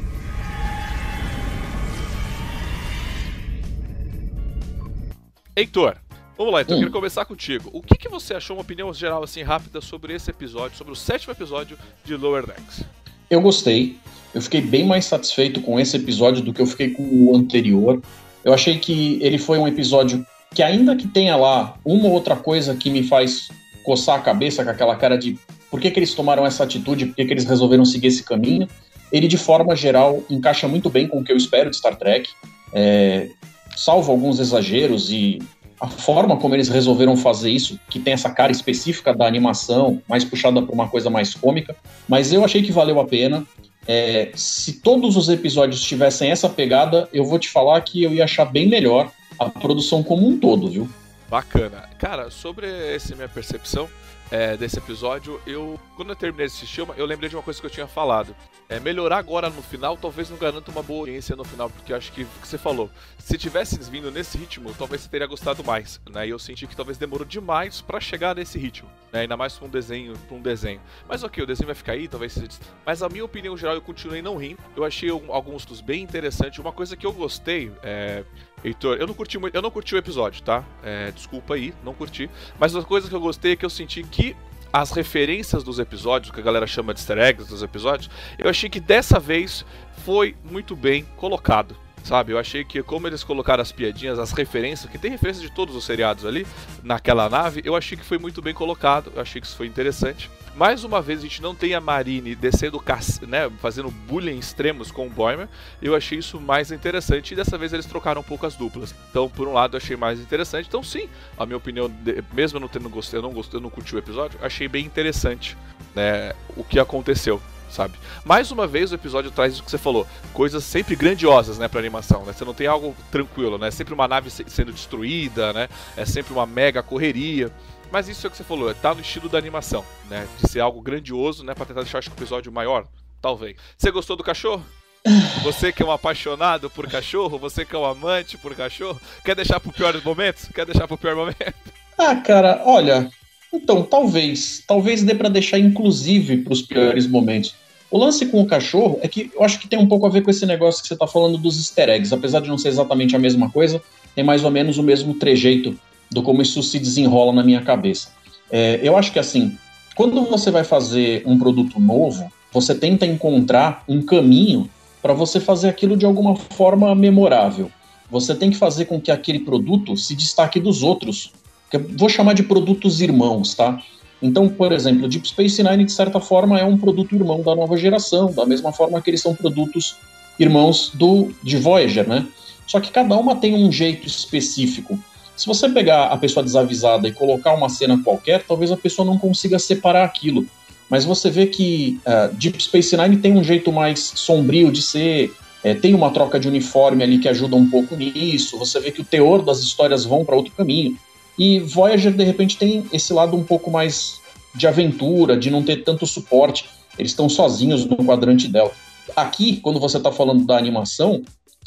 Heitor, 5.56 5.98
Vamos 6.42 6.56
lá, 6.56 6.64
então, 6.64 6.76
hum. 6.76 6.80
eu 6.80 6.86
quero 6.86 6.92
começar 6.92 7.24
contigo. 7.24 7.70
O 7.72 7.84
que, 7.84 7.96
que 7.96 8.10
você 8.10 8.34
achou, 8.34 8.56
uma 8.56 8.64
opinião 8.64 8.92
geral 8.92 9.22
assim 9.22 9.44
rápida 9.44 9.80
sobre 9.80 10.16
esse 10.16 10.32
episódio, 10.32 10.76
sobre 10.76 10.92
o 10.92 10.96
sétimo 10.96 11.32
episódio 11.32 11.78
de 12.04 12.16
Lower 12.16 12.48
Decks? 12.48 12.84
Eu 13.30 13.40
gostei. 13.42 13.96
Eu 14.34 14.42
fiquei 14.42 14.60
bem 14.60 14.84
mais 14.84 15.06
satisfeito 15.06 15.62
com 15.62 15.80
esse 15.80 15.96
episódio 15.96 16.42
do 16.42 16.52
que 16.52 16.60
eu 16.60 16.66
fiquei 16.66 16.90
com 16.90 17.04
o 17.04 17.36
anterior. 17.36 18.02
Eu 18.44 18.56
achei 18.56 18.80
que 18.80 19.20
ele 19.22 19.38
foi 19.38 19.60
um 19.60 19.68
episódio 19.68 20.26
que, 20.56 20.64
ainda 20.64 20.96
que 20.96 21.08
tenha 21.08 21.36
lá 21.36 21.76
uma 21.86 22.08
ou 22.08 22.14
outra 22.14 22.36
coisa 22.36 22.76
que 22.76 22.90
me 22.90 23.04
faz 23.04 23.50
coçar 23.84 24.18
a 24.18 24.22
cabeça 24.24 24.64
com 24.64 24.72
aquela 24.72 24.96
cara 24.96 25.20
de 25.20 25.38
por 25.70 25.80
que, 25.80 25.92
que 25.92 26.00
eles 26.00 26.16
tomaram 26.16 26.44
essa 26.44 26.64
atitude, 26.64 27.06
por 27.06 27.18
que, 27.18 27.24
que 27.24 27.34
eles 27.34 27.46
resolveram 27.46 27.86
seguir 27.86 28.08
esse 28.08 28.24
caminho, 28.24 28.68
ele, 29.12 29.28
de 29.28 29.38
forma 29.38 29.76
geral, 29.76 30.24
encaixa 30.28 30.68
muito 30.68 30.90
bem 30.90 31.08
com 31.08 31.20
o 31.20 31.24
que 31.24 31.32
eu 31.32 31.38
espero 31.38 31.70
de 31.70 31.78
Star 31.78 31.96
Trek. 31.96 32.28
É, 32.74 33.30
salvo 33.76 34.12
alguns 34.12 34.40
exageros 34.40 35.12
e 35.12 35.38
a 35.82 35.88
forma 35.88 36.38
como 36.38 36.54
eles 36.54 36.70
resolveram 36.70 37.18
fazer 37.18 37.50
isso, 37.50 37.80
que 37.90 38.00
tem 38.00 38.14
essa 38.14 38.30
cara 38.30 38.52
específica 38.52 39.16
da 39.16 39.26
animação, 39.26 40.00
mais 40.08 40.24
puxada 40.24 40.62
para 40.62 40.72
uma 40.72 40.88
coisa 40.88 41.10
mais 41.10 41.34
cômica, 41.34 41.76
mas 42.08 42.32
eu 42.32 42.46
achei 42.46 42.62
que 42.62 42.72
valeu 42.72 43.00
a 43.00 43.06
pena. 43.06 43.44
É, 43.88 44.32
se 44.36 44.74
todos 44.74 45.18
os 45.18 45.28
episódios 45.28 45.82
tivessem 45.82 46.30
essa 46.30 46.48
pegada, 46.48 47.10
eu 47.12 47.26
vou 47.26 47.40
te 47.40 47.50
falar 47.50 47.82
que 47.82 48.04
eu 48.04 48.14
ia 48.14 48.26
achar 48.26 48.46
bem 48.46 48.70
melhor 48.70 49.12
a 49.40 49.50
produção 49.50 50.04
como 50.04 50.28
um 50.28 50.38
todo, 50.38 50.70
viu? 50.70 50.88
Bacana. 51.28 51.90
Cara, 51.98 52.30
sobre 52.30 52.68
essa 52.94 53.16
minha 53.16 53.28
percepção, 53.28 53.90
é, 54.32 54.56
desse 54.56 54.78
episódio, 54.78 55.40
eu 55.46 55.80
quando 55.96 56.10
eu 56.10 56.16
terminei 56.16 56.48
de 56.48 56.54
assistir, 56.54 56.82
eu 56.98 57.06
lembrei 57.06 57.30
de 57.30 57.36
uma 57.36 57.44
coisa 57.44 57.60
que 57.60 57.66
eu 57.66 57.70
tinha 57.70 57.86
falado. 57.86 58.36
É, 58.68 58.80
melhorar 58.80 59.18
agora 59.18 59.50
no 59.50 59.62
final 59.62 59.98
talvez 59.98 60.30
não 60.30 60.38
garanta 60.38 60.72
uma 60.72 60.82
boa 60.82 61.02
audiência 61.02 61.36
no 61.36 61.44
final, 61.44 61.70
porque 61.70 61.92
eu 61.92 61.98
acho 61.98 62.12
que 62.12 62.24
o 62.24 62.28
que 62.42 62.48
você 62.48 62.58
falou, 62.58 62.90
se 63.20 63.38
tivesse 63.38 63.78
vindo 63.90 64.10
nesse 64.10 64.38
ritmo, 64.38 64.74
talvez 64.74 65.02
você 65.02 65.10
teria 65.10 65.28
gostado 65.28 65.64
mais, 65.64 66.00
né? 66.10 66.26
E 66.26 66.30
eu 66.30 66.40
senti 66.40 66.66
que 66.66 66.76
talvez 66.76 66.98
demorou 66.98 67.26
demais 67.26 67.82
para 67.82 68.00
chegar 68.00 68.34
nesse 68.34 68.58
ritmo, 68.58 68.90
né? 69.12 69.22
Ainda 69.22 69.36
mais 69.36 69.54
para 69.54 69.68
um 69.68 69.70
desenho, 69.70 70.18
pra 70.28 70.38
um 70.38 70.42
desenho. 70.42 70.82
Mas 71.08 71.24
ok, 71.24 71.44
o 71.44 71.48
desenho 71.48 71.68
vai 71.68 71.76
ficar 71.76 71.92
aí, 71.92 72.08
talvez. 72.08 72.40
Mas 72.86 73.04
a 73.04 73.10
minha 73.10 73.26
opinião 73.26 73.58
geral, 73.58 73.76
eu 73.76 73.82
continuei 73.82 74.22
não 74.22 74.38
rindo. 74.38 74.60
Eu 74.76 74.86
achei 74.86 75.10
alguns 75.10 75.66
dos 75.66 75.82
bem 75.82 76.02
interessantes. 76.02 76.58
Uma 76.60 76.72
coisa 76.72 76.96
que 76.96 77.06
eu 77.06 77.12
gostei, 77.12 77.72
é... 77.84 78.24
Heitor, 78.64 78.98
eu 78.98 79.08
não 79.08 79.14
curti 79.14 79.38
muito, 79.38 79.56
eu 79.56 79.62
não 79.62 79.72
curti 79.72 79.96
o 79.96 79.98
episódio, 79.98 80.42
tá? 80.44 80.64
É, 80.84 81.12
desculpa 81.12 81.56
aí, 81.56 81.74
não 81.84 81.94
curti. 81.94 82.30
Mas 82.60 82.74
uma 82.76 82.84
coisa 82.84 83.10
que 83.10 83.16
eu 83.16 83.20
gostei 83.20 83.54
é 83.54 83.56
que 83.56 83.66
eu 83.66 83.70
senti 83.70 84.04
que 84.04 84.36
as 84.72 84.92
referências 84.92 85.64
dos 85.64 85.80
episódios, 85.80 86.32
que 86.32 86.40
a 86.40 86.44
galera 86.44 86.66
chama 86.66 86.94
de 86.94 87.00
easter 87.00 87.18
eggs 87.18 87.50
dos 87.50 87.62
episódios, 87.62 88.10
eu 88.38 88.50
achei 88.50 88.70
que 88.70 88.80
dessa 88.80 89.20
vez 89.20 89.66
foi 90.06 90.36
muito 90.44 90.76
bem 90.76 91.06
colocado. 91.18 91.76
Sabe, 92.04 92.32
eu 92.34 92.40
achei 92.40 92.64
que 92.64 92.82
como 92.82 93.08
eles 93.08 93.24
colocaram 93.24 93.62
as 93.62 93.72
piadinhas, 93.72 94.18
as 94.18 94.32
referências, 94.32 94.92
que 94.92 94.98
tem 94.98 95.12
referência 95.12 95.42
de 95.42 95.52
todos 95.52 95.76
os 95.76 95.86
seriados 95.86 96.26
ali, 96.26 96.46
naquela 96.84 97.30
nave, 97.30 97.62
eu 97.64 97.76
achei 97.76 97.98
que 97.98 98.04
foi 98.04 98.18
muito 98.18 98.42
bem 98.42 98.54
colocado, 98.54 99.12
eu 99.16 99.22
achei 99.22 99.40
que 99.40 99.48
isso 99.48 99.56
foi 99.56 99.68
interessante. 99.68 100.30
Mais 100.56 100.84
uma 100.84 101.02
vez 101.02 101.20
a 101.20 101.22
gente 101.22 101.42
não 101.42 101.56
tem 101.56 101.74
a 101.74 101.80
Marine 101.80 102.36
descendo, 102.36 102.84
né, 103.28 103.50
fazendo 103.62 103.90
bullying 103.90 104.38
extremos 104.38 104.92
com 104.92 105.08
o 105.08 105.10
Boimer, 105.10 105.48
eu 105.82 105.96
achei 105.96 106.18
isso 106.18 106.42
mais 106.42 106.72
interessante 106.72 107.32
e 107.32 107.36
dessa 107.36 107.58
vez 107.58 107.72
eles 107.72 107.86
trocaram 107.86 108.20
um 108.20 108.24
pouco 108.24 108.46
as 108.46 108.56
duplas. 108.56 108.94
Então, 109.10 109.30
por 109.30 109.48
um 109.48 109.54
lado, 109.54 109.76
eu 109.76 109.78
achei 109.78 109.96
mais 109.96 110.20
interessante. 110.20 110.68
Então, 110.68 110.84
sim, 110.84 111.08
a 111.38 111.46
minha 111.46 111.56
opinião, 111.58 111.90
mesmo 112.34 112.58
eu 112.58 112.62
não 112.62 112.68
tendo 112.68 112.90
gostado, 112.90 113.20
eu 113.20 113.22
não 113.22 113.32
gostei, 113.32 113.58
eu 113.58 113.62
não 113.62 113.70
curti 113.70 113.96
o 113.96 114.00
episódio, 114.00 114.38
achei 114.42 114.68
bem 114.68 114.86
interessante, 114.86 115.56
né, 115.96 116.34
o 116.58 116.64
que 116.64 116.80
aconteceu 116.80 117.42
sabe? 117.72 117.96
Mais 118.24 118.52
uma 118.52 118.68
vez 118.68 118.92
o 118.92 118.96
episódio 118.96 119.32
traz 119.32 119.60
o 119.60 119.64
que 119.64 119.72
você 119.72 119.78
falou, 119.78 120.06
coisas 120.34 120.64
sempre 120.64 120.96
grandiosas, 120.96 121.58
né, 121.58 121.68
para 121.68 121.80
animação, 121.80 122.26
né? 122.26 122.34
Você 122.34 122.46
não 122.46 122.54
tem 122.54 122.68
algo 122.68 122.96
tranquilo, 123.10 123.58
né? 123.58 123.70
É 123.70 123.72
sempre 123.72 123.94
uma 123.94 124.08
nave 124.08 124.30
sendo 124.30 124.72
destruída, 124.72 125.54
né? 125.54 125.68
É 125.96 126.06
sempre 126.06 126.34
uma 126.34 126.46
mega 126.46 126.84
correria. 126.84 127.52
Mas 127.92 128.08
isso 128.08 128.26
é 128.26 128.28
o 128.28 128.32
que 128.32 128.38
você 128.38 128.44
falou, 128.44 128.74
tá 128.74 128.94
no 128.94 129.02
estilo 129.02 129.28
da 129.28 129.38
animação, 129.38 129.84
né? 130.10 130.28
De 130.40 130.50
ser 130.50 130.60
algo 130.60 130.82
grandioso, 130.82 131.44
né, 131.44 131.54
para 131.54 131.66
tentar 131.66 131.82
deixar 131.82 132.04
o 132.04 132.08
episódio 132.08 132.52
maior, 132.52 132.86
talvez. 133.22 133.56
Você 133.78 133.92
gostou 133.92 134.16
do 134.16 134.24
cachorro? 134.24 134.64
Você 135.44 135.72
que 135.72 135.82
é 135.82 135.86
um 135.86 135.92
apaixonado 135.92 136.70
por 136.70 136.88
cachorro, 136.88 137.40
você 137.40 137.66
que 137.66 137.76
é 137.76 137.80
um 137.80 137.86
amante 137.86 138.38
por 138.38 138.56
cachorro, 138.56 139.02
quer 139.26 139.36
deixar 139.36 139.60
pro 139.60 139.74
piores 139.74 140.04
momentos? 140.04 140.48
Quer 140.54 140.64
deixar 140.64 140.88
pro 140.88 140.96
pior 140.96 141.16
momento? 141.16 141.56
Ah, 141.98 142.16
cara, 142.18 142.62
olha, 142.66 143.12
então, 143.54 143.84
talvez. 143.84 144.64
Talvez 144.66 145.04
dê 145.04 145.14
para 145.14 145.30
deixar 145.30 145.60
inclusive 145.60 146.38
para 146.38 146.54
os 146.54 146.62
piores 146.62 147.06
momentos. 147.06 147.56
O 147.92 147.98
lance 147.98 148.26
com 148.26 148.42
o 148.42 148.46
cachorro 148.46 148.98
é 149.02 149.08
que 149.08 149.30
eu 149.36 149.44
acho 149.44 149.60
que 149.60 149.68
tem 149.68 149.78
um 149.78 149.88
pouco 149.88 150.06
a 150.06 150.10
ver 150.10 150.22
com 150.22 150.32
esse 150.32 150.46
negócio 150.46 150.82
que 150.82 150.88
você 150.88 150.94
está 150.94 151.06
falando 151.06 151.38
dos 151.38 151.58
easter 151.58 151.90
eggs. 151.90 152.14
Apesar 152.14 152.40
de 152.40 152.48
não 152.48 152.58
ser 152.58 152.70
exatamente 152.70 153.16
a 153.16 153.20
mesma 153.20 153.50
coisa, 153.50 153.82
tem 154.16 154.24
mais 154.24 154.44
ou 154.44 154.50
menos 154.50 154.78
o 154.78 154.84
mesmo 154.84 155.14
trejeito 155.14 155.78
do 156.10 156.24
como 156.24 156.42
isso 156.42 156.64
se 156.64 156.80
desenrola 156.80 157.34
na 157.34 157.44
minha 157.44 157.62
cabeça. 157.62 158.10
É, 158.50 158.80
eu 158.82 158.98
acho 158.98 159.12
que 159.12 159.20
assim, 159.20 159.58
quando 159.96 160.24
você 160.24 160.50
vai 160.50 160.64
fazer 160.64 161.22
um 161.26 161.38
produto 161.38 161.80
novo, 161.80 162.32
você 162.52 162.74
tenta 162.74 163.06
encontrar 163.06 163.84
um 163.88 164.02
caminho 164.02 164.70
para 165.02 165.14
você 165.14 165.40
fazer 165.40 165.68
aquilo 165.68 165.98
de 165.98 166.06
alguma 166.06 166.36
forma 166.36 166.96
memorável. 166.96 167.70
Você 168.10 168.34
tem 168.34 168.50
que 168.50 168.58
fazer 168.58 168.86
com 168.86 169.00
que 169.00 169.12
aquele 169.12 169.40
produto 169.40 169.98
se 169.98 170.16
destaque 170.16 170.60
dos 170.60 170.82
outros 170.82 171.34
eu 171.72 171.86
vou 171.98 172.10
chamar 172.10 172.34
de 172.34 172.44
produtos 172.44 173.02
irmãos, 173.02 173.56
tá? 173.56 173.82
Então, 174.22 174.48
por 174.48 174.72
exemplo, 174.72 175.08
Deep 175.08 175.28
Space 175.28 175.64
Nine, 175.64 175.86
de 175.86 175.92
certa 175.92 176.20
forma, 176.20 176.60
é 176.60 176.64
um 176.64 176.78
produto 176.78 177.16
irmão 177.16 177.42
da 177.42 177.56
nova 177.56 177.76
geração, 177.76 178.32
da 178.32 178.46
mesma 178.46 178.72
forma 178.72 179.02
que 179.02 179.10
eles 179.10 179.22
são 179.22 179.34
produtos 179.34 179.96
irmãos 180.40 180.92
do 180.94 181.32
de 181.44 181.58
Voyager, 181.58 182.08
né? 182.08 182.28
Só 182.68 182.80
que 182.80 182.92
cada 182.92 183.18
uma 183.18 183.36
tem 183.36 183.56
um 183.56 183.72
jeito 183.72 184.08
específico. 184.08 185.00
Se 185.36 185.48
você 185.48 185.68
pegar 185.68 186.06
a 186.06 186.18
pessoa 186.18 186.44
desavisada 186.44 187.08
e 187.08 187.12
colocar 187.12 187.54
uma 187.54 187.68
cena 187.68 188.00
qualquer, 188.04 188.44
talvez 188.44 188.72
a 188.72 188.78
pessoa 188.78 189.06
não 189.06 189.18
consiga 189.18 189.58
separar 189.58 190.04
aquilo. 190.04 190.46
Mas 190.88 191.04
você 191.04 191.30
vê 191.30 191.48
que 191.48 192.00
uh, 192.06 192.34
Deep 192.36 192.62
Space 192.62 192.96
Nine 192.96 193.18
tem 193.18 193.34
um 193.34 193.44
jeito 193.44 193.72
mais 193.72 194.12
sombrio 194.16 194.72
de 194.72 194.82
ser, 194.82 195.34
é, 195.64 195.74
tem 195.74 195.96
uma 195.96 196.12
troca 196.12 196.40
de 196.40 196.48
uniforme 196.48 197.04
ali 197.04 197.18
que 197.18 197.30
ajuda 197.30 197.56
um 197.56 197.70
pouco 197.70 197.96
nisso. 197.96 198.58
Você 198.60 198.80
vê 198.80 198.92
que 198.92 199.02
o 199.02 199.06
teor 199.06 199.42
das 199.42 199.60
histórias 199.60 200.06
vão 200.06 200.24
para 200.26 200.36
outro 200.36 200.52
caminho. 200.52 200.98
E 201.38 201.60
Voyager, 201.60 202.14
de 202.14 202.24
repente, 202.24 202.58
tem 202.58 202.86
esse 202.92 203.14
lado 203.14 203.36
um 203.36 203.44
pouco 203.44 203.72
mais 203.72 204.20
de 204.54 204.68
aventura, 204.68 205.38
de 205.38 205.50
não 205.50 205.64
ter 205.64 205.84
tanto 205.84 206.06
suporte. 206.06 206.70
Eles 206.98 207.12
estão 207.12 207.30
sozinhos 207.30 207.86
no 207.86 207.98
quadrante 207.98 208.48
Delta. 208.48 208.76
Aqui, 209.16 209.58
quando 209.58 209.80
você 209.80 209.98
está 209.98 210.12
falando 210.12 210.46
da 210.46 210.58
animação, 210.58 211.22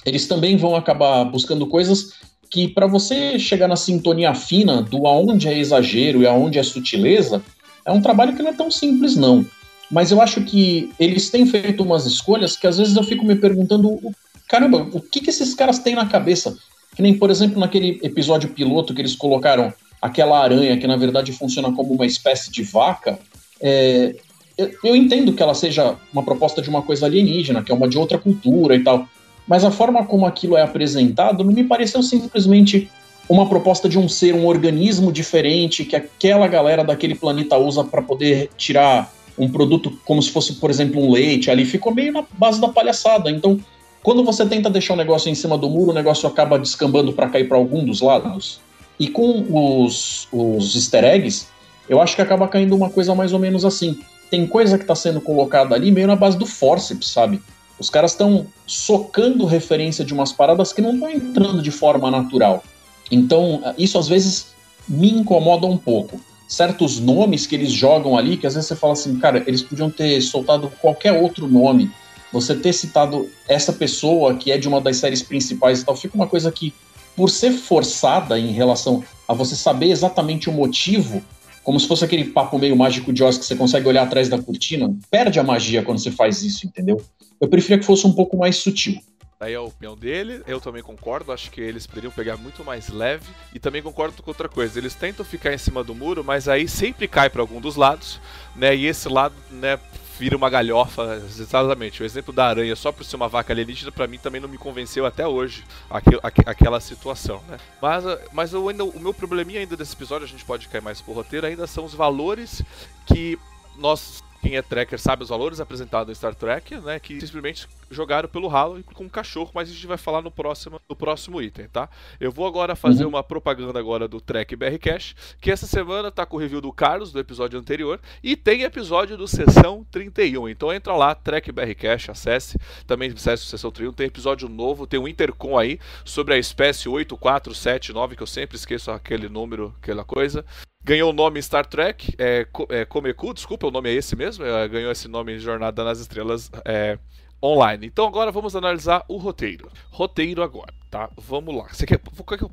eles 0.04 0.26
também 0.26 0.56
vão 0.56 0.76
acabar 0.76 1.24
buscando 1.24 1.66
coisas 1.66 2.12
que, 2.50 2.68
para 2.68 2.86
você 2.86 3.38
chegar 3.38 3.66
na 3.66 3.76
sintonia 3.76 4.34
fina 4.34 4.82
do 4.82 5.06
aonde 5.06 5.48
é 5.48 5.58
exagero 5.58 6.22
e 6.22 6.26
aonde 6.26 6.58
é 6.58 6.62
sutileza, 6.62 7.42
é 7.84 7.92
um 7.92 8.00
trabalho 8.00 8.34
que 8.36 8.42
não 8.42 8.50
é 8.50 8.54
tão 8.54 8.70
simples, 8.70 9.16
não. 9.16 9.44
Mas 9.90 10.10
eu 10.10 10.20
acho 10.20 10.42
que 10.42 10.90
eles 10.98 11.30
têm 11.30 11.46
feito 11.46 11.82
umas 11.82 12.06
escolhas 12.06 12.56
que 12.56 12.66
às 12.66 12.78
vezes 12.78 12.96
eu 12.96 13.02
fico 13.02 13.24
me 13.24 13.36
perguntando: 13.36 14.00
caramba, 14.48 14.88
o 14.92 15.00
que, 15.00 15.20
que 15.20 15.30
esses 15.30 15.54
caras 15.54 15.78
têm 15.78 15.94
na 15.94 16.06
cabeça? 16.06 16.56
Que 16.94 17.02
nem, 17.02 17.14
por 17.14 17.30
exemplo, 17.30 17.58
naquele 17.58 18.00
episódio 18.02 18.48
piloto 18.50 18.94
que 18.94 19.00
eles 19.00 19.14
colocaram 19.14 19.72
aquela 20.00 20.38
aranha 20.38 20.76
que 20.76 20.86
na 20.86 20.96
verdade 20.96 21.32
funciona 21.32 21.72
como 21.72 21.94
uma 21.94 22.04
espécie 22.04 22.50
de 22.50 22.62
vaca. 22.62 23.18
É, 23.60 24.14
eu, 24.56 24.70
eu, 24.84 24.96
entendo 24.96 25.32
que 25.32 25.42
ela 25.42 25.54
seja 25.54 25.96
uma 26.12 26.22
proposta 26.22 26.60
de 26.60 26.68
uma 26.68 26.82
coisa 26.82 27.06
alienígena, 27.06 27.62
que 27.62 27.72
é 27.72 27.74
uma 27.74 27.88
de 27.88 27.98
outra 27.98 28.18
cultura 28.18 28.76
e 28.76 28.84
tal, 28.84 29.08
mas 29.48 29.64
a 29.64 29.70
forma 29.70 30.04
como 30.04 30.26
aquilo 30.26 30.56
é 30.56 30.62
apresentado 30.62 31.42
não 31.42 31.52
me 31.52 31.64
pareceu 31.64 32.02
simplesmente 32.02 32.90
uma 33.28 33.48
proposta 33.48 33.88
de 33.88 33.98
um 33.98 34.08
ser, 34.08 34.34
um 34.34 34.46
organismo 34.46 35.10
diferente 35.10 35.84
que 35.84 35.96
aquela 35.96 36.46
galera 36.46 36.84
daquele 36.84 37.14
planeta 37.14 37.56
usa 37.56 37.82
para 37.82 38.02
poder 38.02 38.50
tirar 38.56 39.10
um 39.38 39.50
produto 39.50 39.98
como 40.04 40.22
se 40.22 40.30
fosse, 40.30 40.54
por 40.54 40.70
exemplo, 40.70 41.02
um 41.02 41.10
leite. 41.10 41.50
Ali 41.50 41.64
ficou 41.64 41.94
meio 41.94 42.12
na 42.12 42.24
base 42.38 42.60
da 42.60 42.68
palhaçada. 42.68 43.30
Então, 43.30 43.58
quando 44.04 44.22
você 44.22 44.44
tenta 44.44 44.68
deixar 44.68 44.92
o 44.92 44.98
negócio 44.98 45.30
em 45.30 45.34
cima 45.34 45.56
do 45.56 45.70
muro, 45.70 45.90
o 45.90 45.94
negócio 45.94 46.28
acaba 46.28 46.58
descambando 46.58 47.14
para 47.14 47.30
cair 47.30 47.48
para 47.48 47.56
algum 47.56 47.82
dos 47.82 48.02
lados. 48.02 48.60
E 49.00 49.08
com 49.08 49.46
os, 49.82 50.28
os 50.30 50.74
easter 50.74 51.02
eggs, 51.02 51.46
eu 51.88 51.98
acho 52.02 52.14
que 52.14 52.20
acaba 52.20 52.46
caindo 52.46 52.76
uma 52.76 52.90
coisa 52.90 53.14
mais 53.14 53.32
ou 53.32 53.38
menos 53.38 53.64
assim. 53.64 53.98
Tem 54.30 54.46
coisa 54.46 54.76
que 54.76 54.84
está 54.84 54.94
sendo 54.94 55.22
colocada 55.22 55.74
ali 55.74 55.90
meio 55.90 56.06
na 56.06 56.16
base 56.16 56.36
do 56.36 56.44
forceps, 56.44 57.08
sabe? 57.08 57.40
Os 57.78 57.88
caras 57.88 58.10
estão 58.10 58.46
socando 58.66 59.46
referência 59.46 60.04
de 60.04 60.12
umas 60.12 60.32
paradas 60.32 60.70
que 60.70 60.82
não 60.82 60.92
estão 60.92 61.10
entrando 61.10 61.62
de 61.62 61.70
forma 61.70 62.10
natural. 62.10 62.62
Então, 63.10 63.62
isso 63.78 63.98
às 63.98 64.06
vezes 64.06 64.48
me 64.86 65.12
incomoda 65.12 65.66
um 65.66 65.78
pouco. 65.78 66.20
Certos 66.46 67.00
nomes 67.00 67.46
que 67.46 67.54
eles 67.54 67.72
jogam 67.72 68.18
ali, 68.18 68.36
que 68.36 68.46
às 68.46 68.52
vezes 68.52 68.68
você 68.68 68.76
fala 68.76 68.92
assim, 68.92 69.18
cara, 69.18 69.42
eles 69.46 69.62
podiam 69.62 69.88
ter 69.88 70.20
soltado 70.20 70.70
qualquer 70.82 71.12
outro 71.12 71.48
nome 71.48 71.90
você 72.34 72.54
ter 72.56 72.72
citado 72.72 73.30
essa 73.48 73.72
pessoa 73.72 74.34
que 74.34 74.50
é 74.50 74.58
de 74.58 74.66
uma 74.66 74.80
das 74.80 74.96
séries 74.96 75.22
principais 75.22 75.80
e 75.80 75.84
tal, 75.84 75.96
fica 75.96 76.16
uma 76.16 76.26
coisa 76.26 76.50
que, 76.50 76.74
por 77.14 77.30
ser 77.30 77.52
forçada 77.52 78.36
em 78.36 78.50
relação 78.50 79.04
a 79.28 79.32
você 79.32 79.54
saber 79.54 79.90
exatamente 79.90 80.50
o 80.50 80.52
motivo, 80.52 81.22
como 81.62 81.78
se 81.78 81.86
fosse 81.86 82.04
aquele 82.04 82.24
papo 82.24 82.58
meio 82.58 82.76
mágico 82.76 83.12
de 83.12 83.22
Oz 83.22 83.38
que 83.38 83.44
você 83.44 83.54
consegue 83.54 83.86
olhar 83.86 84.02
atrás 84.02 84.28
da 84.28 84.36
cortina, 84.36 84.92
perde 85.08 85.38
a 85.38 85.44
magia 85.44 85.82
quando 85.82 85.98
você 86.00 86.10
faz 86.10 86.42
isso, 86.42 86.66
entendeu? 86.66 87.00
Eu 87.40 87.46
preferia 87.46 87.78
que 87.78 87.86
fosse 87.86 88.04
um 88.04 88.12
pouco 88.12 88.36
mais 88.36 88.56
sutil. 88.56 89.00
Aí 89.38 89.52
é 89.52 89.56
a 89.56 89.62
opinião 89.62 89.96
dele, 89.96 90.42
eu 90.46 90.60
também 90.60 90.82
concordo, 90.82 91.30
acho 91.30 91.50
que 91.50 91.60
eles 91.60 91.86
poderiam 91.86 92.10
pegar 92.10 92.36
muito 92.36 92.64
mais 92.64 92.88
leve 92.88 93.26
e 93.54 93.60
também 93.60 93.82
concordo 93.82 94.22
com 94.22 94.30
outra 94.30 94.48
coisa, 94.48 94.78
eles 94.78 94.94
tentam 94.94 95.24
ficar 95.24 95.52
em 95.52 95.58
cima 95.58 95.84
do 95.84 95.94
muro, 95.94 96.24
mas 96.24 96.48
aí 96.48 96.66
sempre 96.66 97.06
cai 97.06 97.30
para 97.30 97.42
algum 97.42 97.60
dos 97.60 97.76
lados, 97.76 98.20
né? 98.56 98.74
E 98.74 98.86
esse 98.86 99.08
lado, 99.08 99.34
né, 99.50 99.78
vira 100.18 100.36
uma 100.36 100.48
galhofa, 100.50 101.16
exatamente. 101.24 102.02
O 102.02 102.06
exemplo 102.06 102.32
da 102.32 102.46
aranha, 102.46 102.74
só 102.76 102.92
por 102.92 103.04
ser 103.04 103.16
uma 103.16 103.28
vaca 103.28 103.52
alienígena, 103.52 103.90
para 103.90 104.06
mim 104.06 104.18
também 104.18 104.40
não 104.40 104.48
me 104.48 104.58
convenceu 104.58 105.06
até 105.06 105.26
hoje 105.26 105.64
aqu 105.90 106.18
aquela 106.46 106.80
situação, 106.80 107.42
né? 107.48 107.58
Mas, 107.80 108.04
mas 108.32 108.52
eu 108.52 108.68
ainda, 108.68 108.84
o 108.84 109.00
meu 109.00 109.14
probleminha 109.14 109.60
ainda 109.60 109.76
desse 109.76 109.94
episódio, 109.94 110.24
a 110.24 110.28
gente 110.28 110.44
pode 110.44 110.68
cair 110.68 110.82
mais 110.82 111.00
por 111.00 111.14
roteiro, 111.14 111.46
ainda 111.46 111.66
são 111.66 111.84
os 111.84 111.94
valores 111.94 112.62
que 113.06 113.38
nós 113.76 114.22
quem 114.44 114.56
é 114.56 114.62
tracker 114.62 115.00
sabe 115.00 115.22
os 115.22 115.30
valores 115.30 115.58
apresentados 115.58 116.08
no 116.08 116.14
Star 116.14 116.34
Trek, 116.34 116.76
né? 116.76 117.00
Que 117.00 117.18
simplesmente 117.18 117.66
jogaram 117.90 118.28
pelo 118.28 118.48
ralo 118.48 118.82
com 118.94 119.04
um 119.04 119.08
cachorro, 119.08 119.50
mas 119.54 119.68
a 119.68 119.72
gente 119.72 119.86
vai 119.86 119.96
falar 119.96 120.22
no 120.22 120.30
próximo, 120.30 120.80
no 120.88 120.96
próximo 120.96 121.40
item, 121.40 121.68
tá? 121.68 121.88
Eu 122.18 122.30
vou 122.30 122.46
agora 122.46 122.74
fazer 122.74 123.04
uhum. 123.04 123.10
uma 123.10 123.22
propaganda 123.22 123.78
agora 123.78 124.08
do 124.08 124.20
Trek 124.20 124.54
BR 124.56 124.78
Cash, 124.80 125.14
que 125.40 125.50
essa 125.50 125.66
semana 125.66 126.10
tá 126.10 126.26
com 126.26 126.36
o 126.36 126.40
review 126.40 126.60
do 126.60 126.72
Carlos, 126.72 127.12
do 127.12 127.18
episódio 127.18 127.58
anterior, 127.58 128.00
e 128.22 128.36
tem 128.36 128.62
episódio 128.62 129.16
do 129.16 129.28
Sessão 129.28 129.86
31. 129.90 130.48
Então 130.48 130.72
entra 130.72 130.94
lá, 130.94 131.14
Trek 131.14 131.50
BR 131.52 131.74
Cash, 131.76 132.10
acesse. 132.10 132.58
Também 132.86 133.10
acesse 133.10 133.44
o 133.44 133.46
Sessão 133.46 133.70
31, 133.70 133.92
tem 133.92 134.06
episódio 134.06 134.48
novo, 134.48 134.86
tem 134.86 135.00
um 135.00 135.08
Intercom 135.08 135.58
aí 135.58 135.78
sobre 136.04 136.34
a 136.34 136.38
espécie 136.38 136.88
8479, 136.88 138.16
que 138.16 138.22
eu 138.22 138.26
sempre 138.26 138.56
esqueço 138.56 138.90
aquele 138.90 139.28
número, 139.28 139.74
aquela 139.80 140.04
coisa 140.04 140.44
ganhou 140.84 141.10
o 141.10 141.14
nome 141.14 141.42
Star 141.42 141.64
Trek, 141.64 142.14
é, 142.18 142.46
é 142.68 142.84
Comecu, 142.84 143.32
desculpa, 143.32 143.66
o 143.66 143.70
nome 143.70 143.88
é 143.88 143.94
esse 143.94 144.14
mesmo, 144.14 144.44
é, 144.44 144.68
ganhou 144.68 144.92
esse 144.92 145.08
nome 145.08 145.38
Jornada 145.38 145.82
nas 145.82 145.98
Estrelas 145.98 146.50
é, 146.64 146.98
online. 147.44 147.86
Então 147.86 148.06
agora 148.06 148.32
vamos 148.32 148.56
analisar 148.56 149.04
o 149.08 149.16
roteiro. 149.16 149.70
Roteiro 149.90 150.42
agora, 150.42 150.72
tá? 150.90 151.10
Vamos 151.16 151.54
lá. 151.54 151.66
Você 151.70 151.86
quer, 151.86 152.00